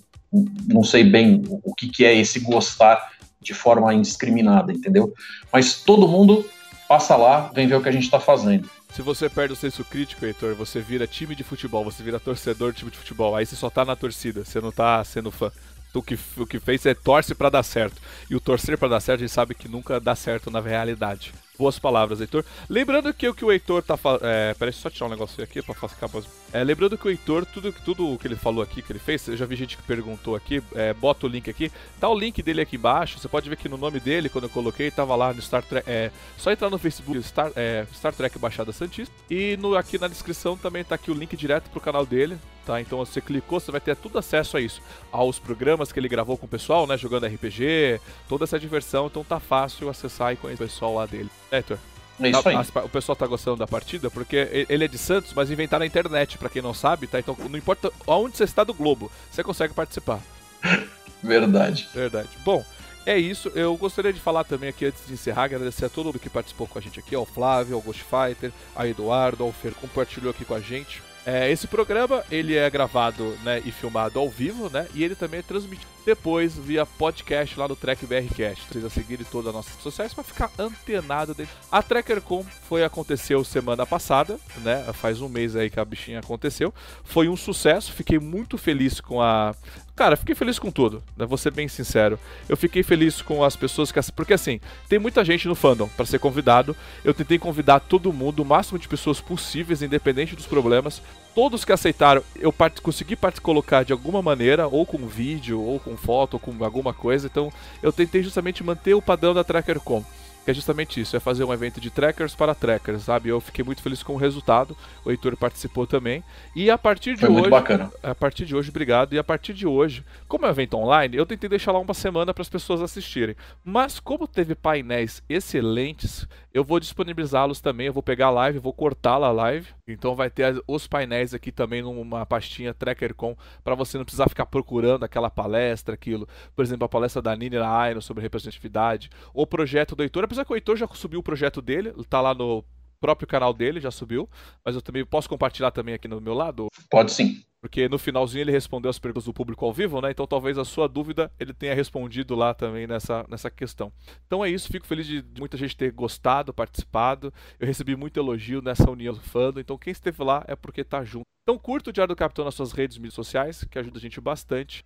não 0.67 0.83
sei 0.83 1.03
bem 1.03 1.43
o 1.47 1.73
que, 1.75 1.87
que 1.87 2.05
é 2.05 2.15
esse 2.15 2.39
gostar 2.39 3.11
de 3.39 3.53
forma 3.53 3.93
indiscriminada, 3.93 4.71
entendeu? 4.71 5.13
Mas 5.51 5.75
todo 5.75 6.07
mundo 6.07 6.45
passa 6.87 7.15
lá, 7.15 7.51
vem 7.53 7.67
ver 7.67 7.75
o 7.75 7.81
que 7.81 7.89
a 7.89 7.91
gente 7.91 8.03
está 8.03 8.19
fazendo. 8.19 8.69
Se 8.93 9.01
você 9.01 9.27
perde 9.27 9.53
o 9.53 9.55
senso 9.55 9.83
crítico, 9.83 10.25
Heitor, 10.25 10.55
você 10.55 10.79
vira 10.79 11.07
time 11.07 11.35
de 11.35 11.43
futebol, 11.43 11.83
você 11.83 12.03
vira 12.03 12.19
torcedor 12.19 12.71
de 12.71 12.79
time 12.79 12.91
de 12.91 12.97
futebol. 12.97 13.35
Aí 13.35 13.45
você 13.45 13.55
só 13.55 13.69
tá 13.69 13.83
na 13.83 13.95
torcida, 13.95 14.45
você 14.45 14.61
não 14.61 14.71
tá 14.71 15.03
sendo 15.03 15.31
fã. 15.31 15.51
O 15.93 16.01
que, 16.01 16.17
o 16.37 16.45
que 16.45 16.59
fez 16.59 16.85
é 16.85 16.93
torce 16.93 17.35
para 17.35 17.49
dar 17.49 17.63
certo. 17.63 18.01
E 18.29 18.35
o 18.35 18.39
torcer 18.39 18.77
para 18.77 18.87
dar 18.87 18.99
certo, 18.99 19.21
a 19.21 19.25
gente 19.25 19.33
sabe 19.33 19.55
que 19.55 19.67
nunca 19.67 19.99
dá 19.99 20.15
certo 20.15 20.49
na 20.49 20.59
realidade. 20.59 21.33
Boas 21.55 21.77
palavras, 21.77 22.19
Heitor. 22.19 22.43
Lembrando 22.67 23.13
que 23.13 23.27
o 23.27 23.33
que 23.33 23.45
o 23.45 23.51
Heitor 23.51 23.83
tá 23.83 23.95
falando. 23.95 24.21
É, 24.23 24.55
peraí, 24.55 24.73
só 24.73 24.89
tirar 24.89 25.05
um 25.05 25.09
negócio 25.09 25.43
aqui 25.43 25.61
pra 25.61 25.75
ficar 25.87 26.09
mais. 26.11 26.25
É, 26.51 26.63
lembrando 26.63 26.97
que 26.97 27.05
o 27.05 27.11
Heitor, 27.11 27.45
tudo, 27.45 27.71
tudo 27.71 28.17
que 28.17 28.27
ele 28.27 28.35
falou 28.35 28.63
aqui, 28.63 28.81
que 28.81 28.91
ele 28.91 28.97
fez, 28.97 29.27
eu 29.27 29.37
já 29.37 29.45
vi 29.45 29.55
gente 29.55 29.77
que 29.77 29.83
perguntou 29.83 30.35
aqui, 30.35 30.63
é, 30.73 30.95
bota 30.95 31.27
o 31.27 31.29
link 31.29 31.47
aqui. 31.51 31.71
Tá 31.99 32.09
o 32.09 32.17
link 32.17 32.41
dele 32.41 32.61
aqui 32.61 32.75
embaixo. 32.75 33.19
Você 33.19 33.27
pode 33.27 33.47
ver 33.47 33.55
que 33.57 33.69
no 33.69 33.77
nome 33.77 33.99
dele, 33.99 34.29
quando 34.29 34.45
eu 34.45 34.49
coloquei, 34.49 34.89
tava 34.89 35.15
lá 35.15 35.31
no 35.31 35.41
Star 35.43 35.61
Trek. 35.61 35.87
É, 35.87 36.09
só 36.39 36.51
entrar 36.51 36.71
no 36.71 36.79
Facebook 36.79 37.21
Star, 37.21 37.51
é, 37.55 37.85
Star 37.93 38.13
Trek 38.13 38.39
Baixada 38.39 38.71
Santista. 38.71 39.13
E 39.29 39.55
no, 39.57 39.75
aqui 39.75 39.99
na 39.99 40.07
descrição 40.07 40.57
também 40.57 40.83
tá 40.83 40.95
aqui 40.95 41.11
o 41.11 41.13
link 41.13 41.37
direto 41.37 41.69
pro 41.69 41.79
canal 41.79 42.03
dele. 42.03 42.35
Tá, 42.65 42.79
então 42.79 42.97
você 42.97 43.19
clicou, 43.19 43.59
você 43.59 43.71
vai 43.71 43.81
ter 43.81 43.93
tudo 43.97 44.17
acesso 44.17 44.55
a 44.55 44.61
isso, 44.61 44.81
aos 45.11 45.37
programas 45.37 45.91
que 45.91 45.99
ele 45.99 46.07
gravou 46.07 46.37
com 46.37 46.45
o 46.45 46.49
pessoal, 46.49 46.87
né, 46.87 46.97
jogando 46.97 47.27
RPG, 47.27 47.99
toda 48.29 48.45
essa 48.45 48.57
diversão, 48.57 49.07
então 49.07 49.21
tá 49.21 49.37
fácil 49.37 49.89
acessar 49.89 50.31
e 50.31 50.37
conhecer 50.37 50.63
o 50.63 50.67
pessoal 50.67 50.95
lá 50.95 51.05
dele. 51.05 51.29
Héctor. 51.53 51.77
É 52.19 52.29
isso 52.29 52.49
aí. 52.49 52.55
o 52.83 52.89
pessoal 52.89 53.15
tá 53.15 53.25
gostando 53.25 53.57
da 53.57 53.67
partida 53.67 54.09
porque 54.09 54.65
ele 54.69 54.85
é 54.85 54.87
de 54.87 54.97
Santos, 54.97 55.33
mas 55.33 55.49
inventaram 55.49 55.83
a 55.83 55.87
internet, 55.87 56.37
para 56.37 56.49
quem 56.49 56.61
não 56.61 56.73
sabe, 56.73 57.07
tá? 57.07 57.19
Então 57.19 57.35
não 57.49 57.57
importa 57.57 57.91
aonde 58.07 58.37
você 58.37 58.43
está 58.43 58.63
do 58.63 58.73
globo, 58.73 59.11
você 59.31 59.43
consegue 59.43 59.73
participar. 59.73 60.19
Verdade. 61.23 61.89
Verdade. 61.93 62.29
Bom, 62.43 62.63
é 63.05 63.17
isso. 63.17 63.51
Eu 63.55 63.75
gostaria 63.77 64.13
de 64.13 64.19
falar 64.19 64.43
também 64.43 64.69
aqui 64.69 64.85
antes 64.85 65.05
de 65.07 65.13
encerrar, 65.13 65.43
agradecer 65.43 65.85
a 65.85 65.89
todo 65.89 66.07
mundo 66.07 66.19
que 66.19 66.29
participou 66.29 66.67
com 66.67 66.77
a 66.77 66.81
gente 66.81 66.99
aqui, 66.99 67.15
ao 67.15 67.25
Flávio, 67.25 67.75
ao 67.75 67.81
Ghost 67.81 68.03
Fighter, 68.03 68.51
a 68.75 68.87
Eduardo, 68.87 69.43
ao 69.43 69.51
Fer, 69.51 69.73
compartilhou 69.73 70.31
aqui 70.31 70.45
com 70.45 70.53
a 70.53 70.59
gente. 70.59 71.01
É, 71.25 71.49
esse 71.49 71.67
programa 71.67 72.23
ele 72.29 72.55
é 72.55 72.69
gravado 72.69 73.37
né, 73.43 73.61
e 73.65 73.71
filmado 73.71 74.19
ao 74.19 74.29
vivo, 74.29 74.69
né? 74.69 74.87
E 74.93 75.03
ele 75.03 75.15
também 75.15 75.39
é 75.39 75.43
transmitido 75.43 75.93
depois 76.05 76.57
via 76.57 76.85
podcast 76.85 77.57
lá 77.57 77.67
no 77.67 77.75
Trek 77.75 78.05
BRcast. 78.05 78.67
Vocês 78.67 78.83
a 78.83 78.89
seguirem 78.89 79.25
todas 79.31 79.47
as 79.47 79.53
nossas 79.53 79.71
redes 79.71 79.83
sociais 79.83 80.13
para 80.13 80.23
ficar 80.23 80.51
antenado 80.59 81.33
dele. 81.33 81.49
A 81.71 81.81
TrekkerCon 81.81 82.45
foi 82.67 82.83
aconteceu 82.83 83.43
semana 83.43 83.85
passada, 83.85 84.37
né? 84.57 84.83
Faz 84.93 85.21
um 85.21 85.29
mês 85.29 85.55
aí 85.55 85.69
que 85.69 85.79
a 85.79 85.85
bichinha 85.85 86.19
aconteceu. 86.19 86.73
Foi 87.03 87.29
um 87.29 87.37
sucesso. 87.37 87.93
Fiquei 87.93 88.19
muito 88.19 88.57
feliz 88.57 88.99
com 88.99 89.21
a 89.21 89.55
Cara, 89.95 90.17
fiquei 90.17 90.33
feliz 90.33 90.57
com 90.57 90.71
tudo, 90.71 91.03
né? 91.15 91.23
Vou 91.23 91.37
ser 91.37 91.51
bem 91.51 91.67
sincero. 91.67 92.19
Eu 92.49 92.57
fiquei 92.57 92.81
feliz 92.81 93.21
com 93.21 93.43
as 93.43 93.55
pessoas 93.55 93.91
que. 93.91 93.99
Porque 94.13 94.33
assim, 94.33 94.59
tem 94.89 94.97
muita 94.97 95.23
gente 95.23 95.47
no 95.47 95.53
fandom 95.53 95.87
para 95.87 96.05
ser 96.05 96.17
convidado. 96.17 96.75
Eu 97.03 97.13
tentei 97.13 97.37
convidar 97.37 97.79
todo 97.79 98.11
mundo, 98.11 98.41
o 98.41 98.45
máximo 98.45 98.79
de 98.79 98.87
pessoas 98.87 99.21
possíveis, 99.21 99.83
independente 99.83 100.35
dos 100.35 100.47
problemas. 100.47 100.99
Todos 101.35 101.63
que 101.63 101.71
aceitaram, 101.71 102.23
eu 102.39 102.51
part... 102.51 102.81
consegui 102.81 103.15
part... 103.15 103.39
colocar 103.39 103.83
de 103.83 103.93
alguma 103.93 104.21
maneira, 104.21 104.67
ou 104.67 104.83
com 104.83 104.97
vídeo, 105.07 105.61
ou 105.61 105.79
com 105.79 105.95
foto, 105.95 106.35
ou 106.35 106.39
com 106.39 106.63
alguma 106.63 106.93
coisa. 106.93 107.27
Então, 107.27 107.51
eu 107.81 107.93
tentei 107.93 108.23
justamente 108.23 108.63
manter 108.63 108.95
o 108.95 109.01
padrão 109.01 109.33
da 109.33 109.43
TrackerCon 109.43 110.03
que 110.43 110.51
é 110.51 110.53
justamente 110.53 110.99
isso, 110.99 111.15
é 111.15 111.19
fazer 111.19 111.43
um 111.43 111.53
evento 111.53 111.79
de 111.79 111.89
trackers 111.89 112.35
para 112.35 112.53
trackers, 112.53 113.03
sabe? 113.03 113.29
Eu 113.29 113.39
fiquei 113.39 113.63
muito 113.63 113.81
feliz 113.81 114.03
com 114.03 114.13
o 114.13 114.17
resultado, 114.17 114.75
o 115.05 115.11
Heitor 115.11 115.37
participou 115.37 115.87
também. 115.87 116.23
E 116.55 116.69
a 116.69 116.77
partir 116.77 117.15
de 117.15 117.21
Foi 117.21 117.29
hoje. 117.29 117.39
Muito 117.41 117.49
bacana. 117.51 117.91
A 118.01 118.13
partir 118.13 118.45
de 118.45 118.55
hoje, 118.55 118.69
obrigado. 118.69 119.13
E 119.13 119.19
a 119.19 119.23
partir 119.23 119.53
de 119.53 119.65
hoje, 119.65 120.03
como 120.27 120.45
é 120.45 120.49
um 120.49 120.51
evento 120.51 120.77
online, 120.77 121.15
eu 121.15 121.25
tentei 121.25 121.49
deixar 121.49 121.71
lá 121.71 121.79
uma 121.79 121.93
semana 121.93 122.33
para 122.33 122.41
as 122.41 122.49
pessoas 122.49 122.81
assistirem. 122.81 123.35
Mas 123.63 123.99
como 123.99 124.27
teve 124.27 124.55
painéis 124.55 125.23
excelentes, 125.29 126.27
eu 126.53 126.63
vou 126.63 126.79
disponibilizá-los 126.79 127.61
também. 127.61 127.87
Eu 127.87 127.93
vou 127.93 128.03
pegar 128.03 128.27
a 128.27 128.31
live, 128.31 128.59
vou 128.59 128.73
cortá-la 128.73 129.27
a 129.27 129.31
live. 129.31 129.67
Então 129.87 130.15
vai 130.15 130.29
ter 130.29 130.61
os 130.67 130.87
painéis 130.87 131.33
aqui 131.33 131.51
também 131.51 131.81
numa 131.81 132.25
pastinha 132.25 132.73
TrackerCon 132.73 133.35
para 133.63 133.75
você 133.75 133.97
não 133.97 134.05
precisar 134.05 134.29
ficar 134.29 134.45
procurando 134.45 135.03
aquela 135.03 135.29
palestra, 135.29 135.93
aquilo. 135.93 136.27
Por 136.55 136.63
exemplo, 136.63 136.85
a 136.85 136.89
palestra 136.89 137.21
da 137.21 137.35
Nini 137.35 137.57
na 137.57 137.89
Iron 137.89 138.01
sobre 138.01 138.21
representatividade, 138.21 139.09
o 139.33 139.47
projeto 139.47 139.95
do 139.95 140.03
Heitor 140.03 140.23
apesar 140.33 140.45
que 140.45 140.53
o 140.53 140.55
Heitor 140.55 140.75
já 140.75 140.87
subiu 140.87 141.19
o 141.19 141.23
projeto 141.23 141.61
dele, 141.61 141.93
tá 142.09 142.19
lá 142.19 142.33
no 142.33 142.63
próprio 142.99 143.27
canal 143.27 143.53
dele, 143.53 143.79
já 143.79 143.91
subiu, 143.91 144.29
mas 144.63 144.75
eu 144.75 144.81
também 144.81 145.05
posso 145.05 145.27
compartilhar 145.27 145.71
também 145.71 145.93
aqui 145.93 146.07
no 146.07 146.21
meu 146.21 146.33
lado? 146.33 146.67
Pode 146.89 147.11
sim. 147.11 147.43
Porque 147.61 147.87
no 147.87 147.97
finalzinho 147.97 148.41
ele 148.41 148.51
respondeu 148.51 148.89
as 148.89 148.99
perguntas 148.99 149.25
do 149.25 149.33
público 149.33 149.65
ao 149.65 149.73
vivo, 149.73 150.01
né? 150.01 150.11
Então 150.11 150.25
talvez 150.27 150.57
a 150.57 150.65
sua 150.65 150.87
dúvida 150.87 151.31
ele 151.39 151.53
tenha 151.53 151.73
respondido 151.73 152.35
lá 152.35 152.53
também 152.53 152.87
nessa, 152.87 153.25
nessa 153.29 153.49
questão. 153.49 153.91
Então 154.25 154.43
é 154.43 154.49
isso, 154.49 154.69
fico 154.69 154.85
feliz 154.85 155.05
de 155.05 155.23
muita 155.37 155.57
gente 155.57 155.75
ter 155.75 155.91
gostado, 155.91 156.53
participado. 156.53 157.33
Eu 157.59 157.67
recebi 157.67 157.95
muito 157.95 158.19
elogio 158.19 158.61
nessa 158.61 158.89
união 158.89 159.13
do 159.13 159.21
fandom, 159.21 159.59
então 159.59 159.77
quem 159.77 159.91
esteve 159.91 160.23
lá 160.23 160.43
é 160.47 160.55
porque 160.55 160.83
tá 160.83 161.03
junto. 161.03 161.23
Então 161.43 161.57
curta 161.57 161.89
o 161.89 161.93
Diário 161.93 162.13
do 162.13 162.17
Capitão 162.17 162.45
nas 162.45 162.55
suas 162.55 162.71
redes 162.71 162.97
mídias 162.97 163.15
sociais, 163.15 163.65
que 163.69 163.77
ajuda 163.77 163.97
a 163.97 164.01
gente 164.01 164.19
bastante. 164.19 164.85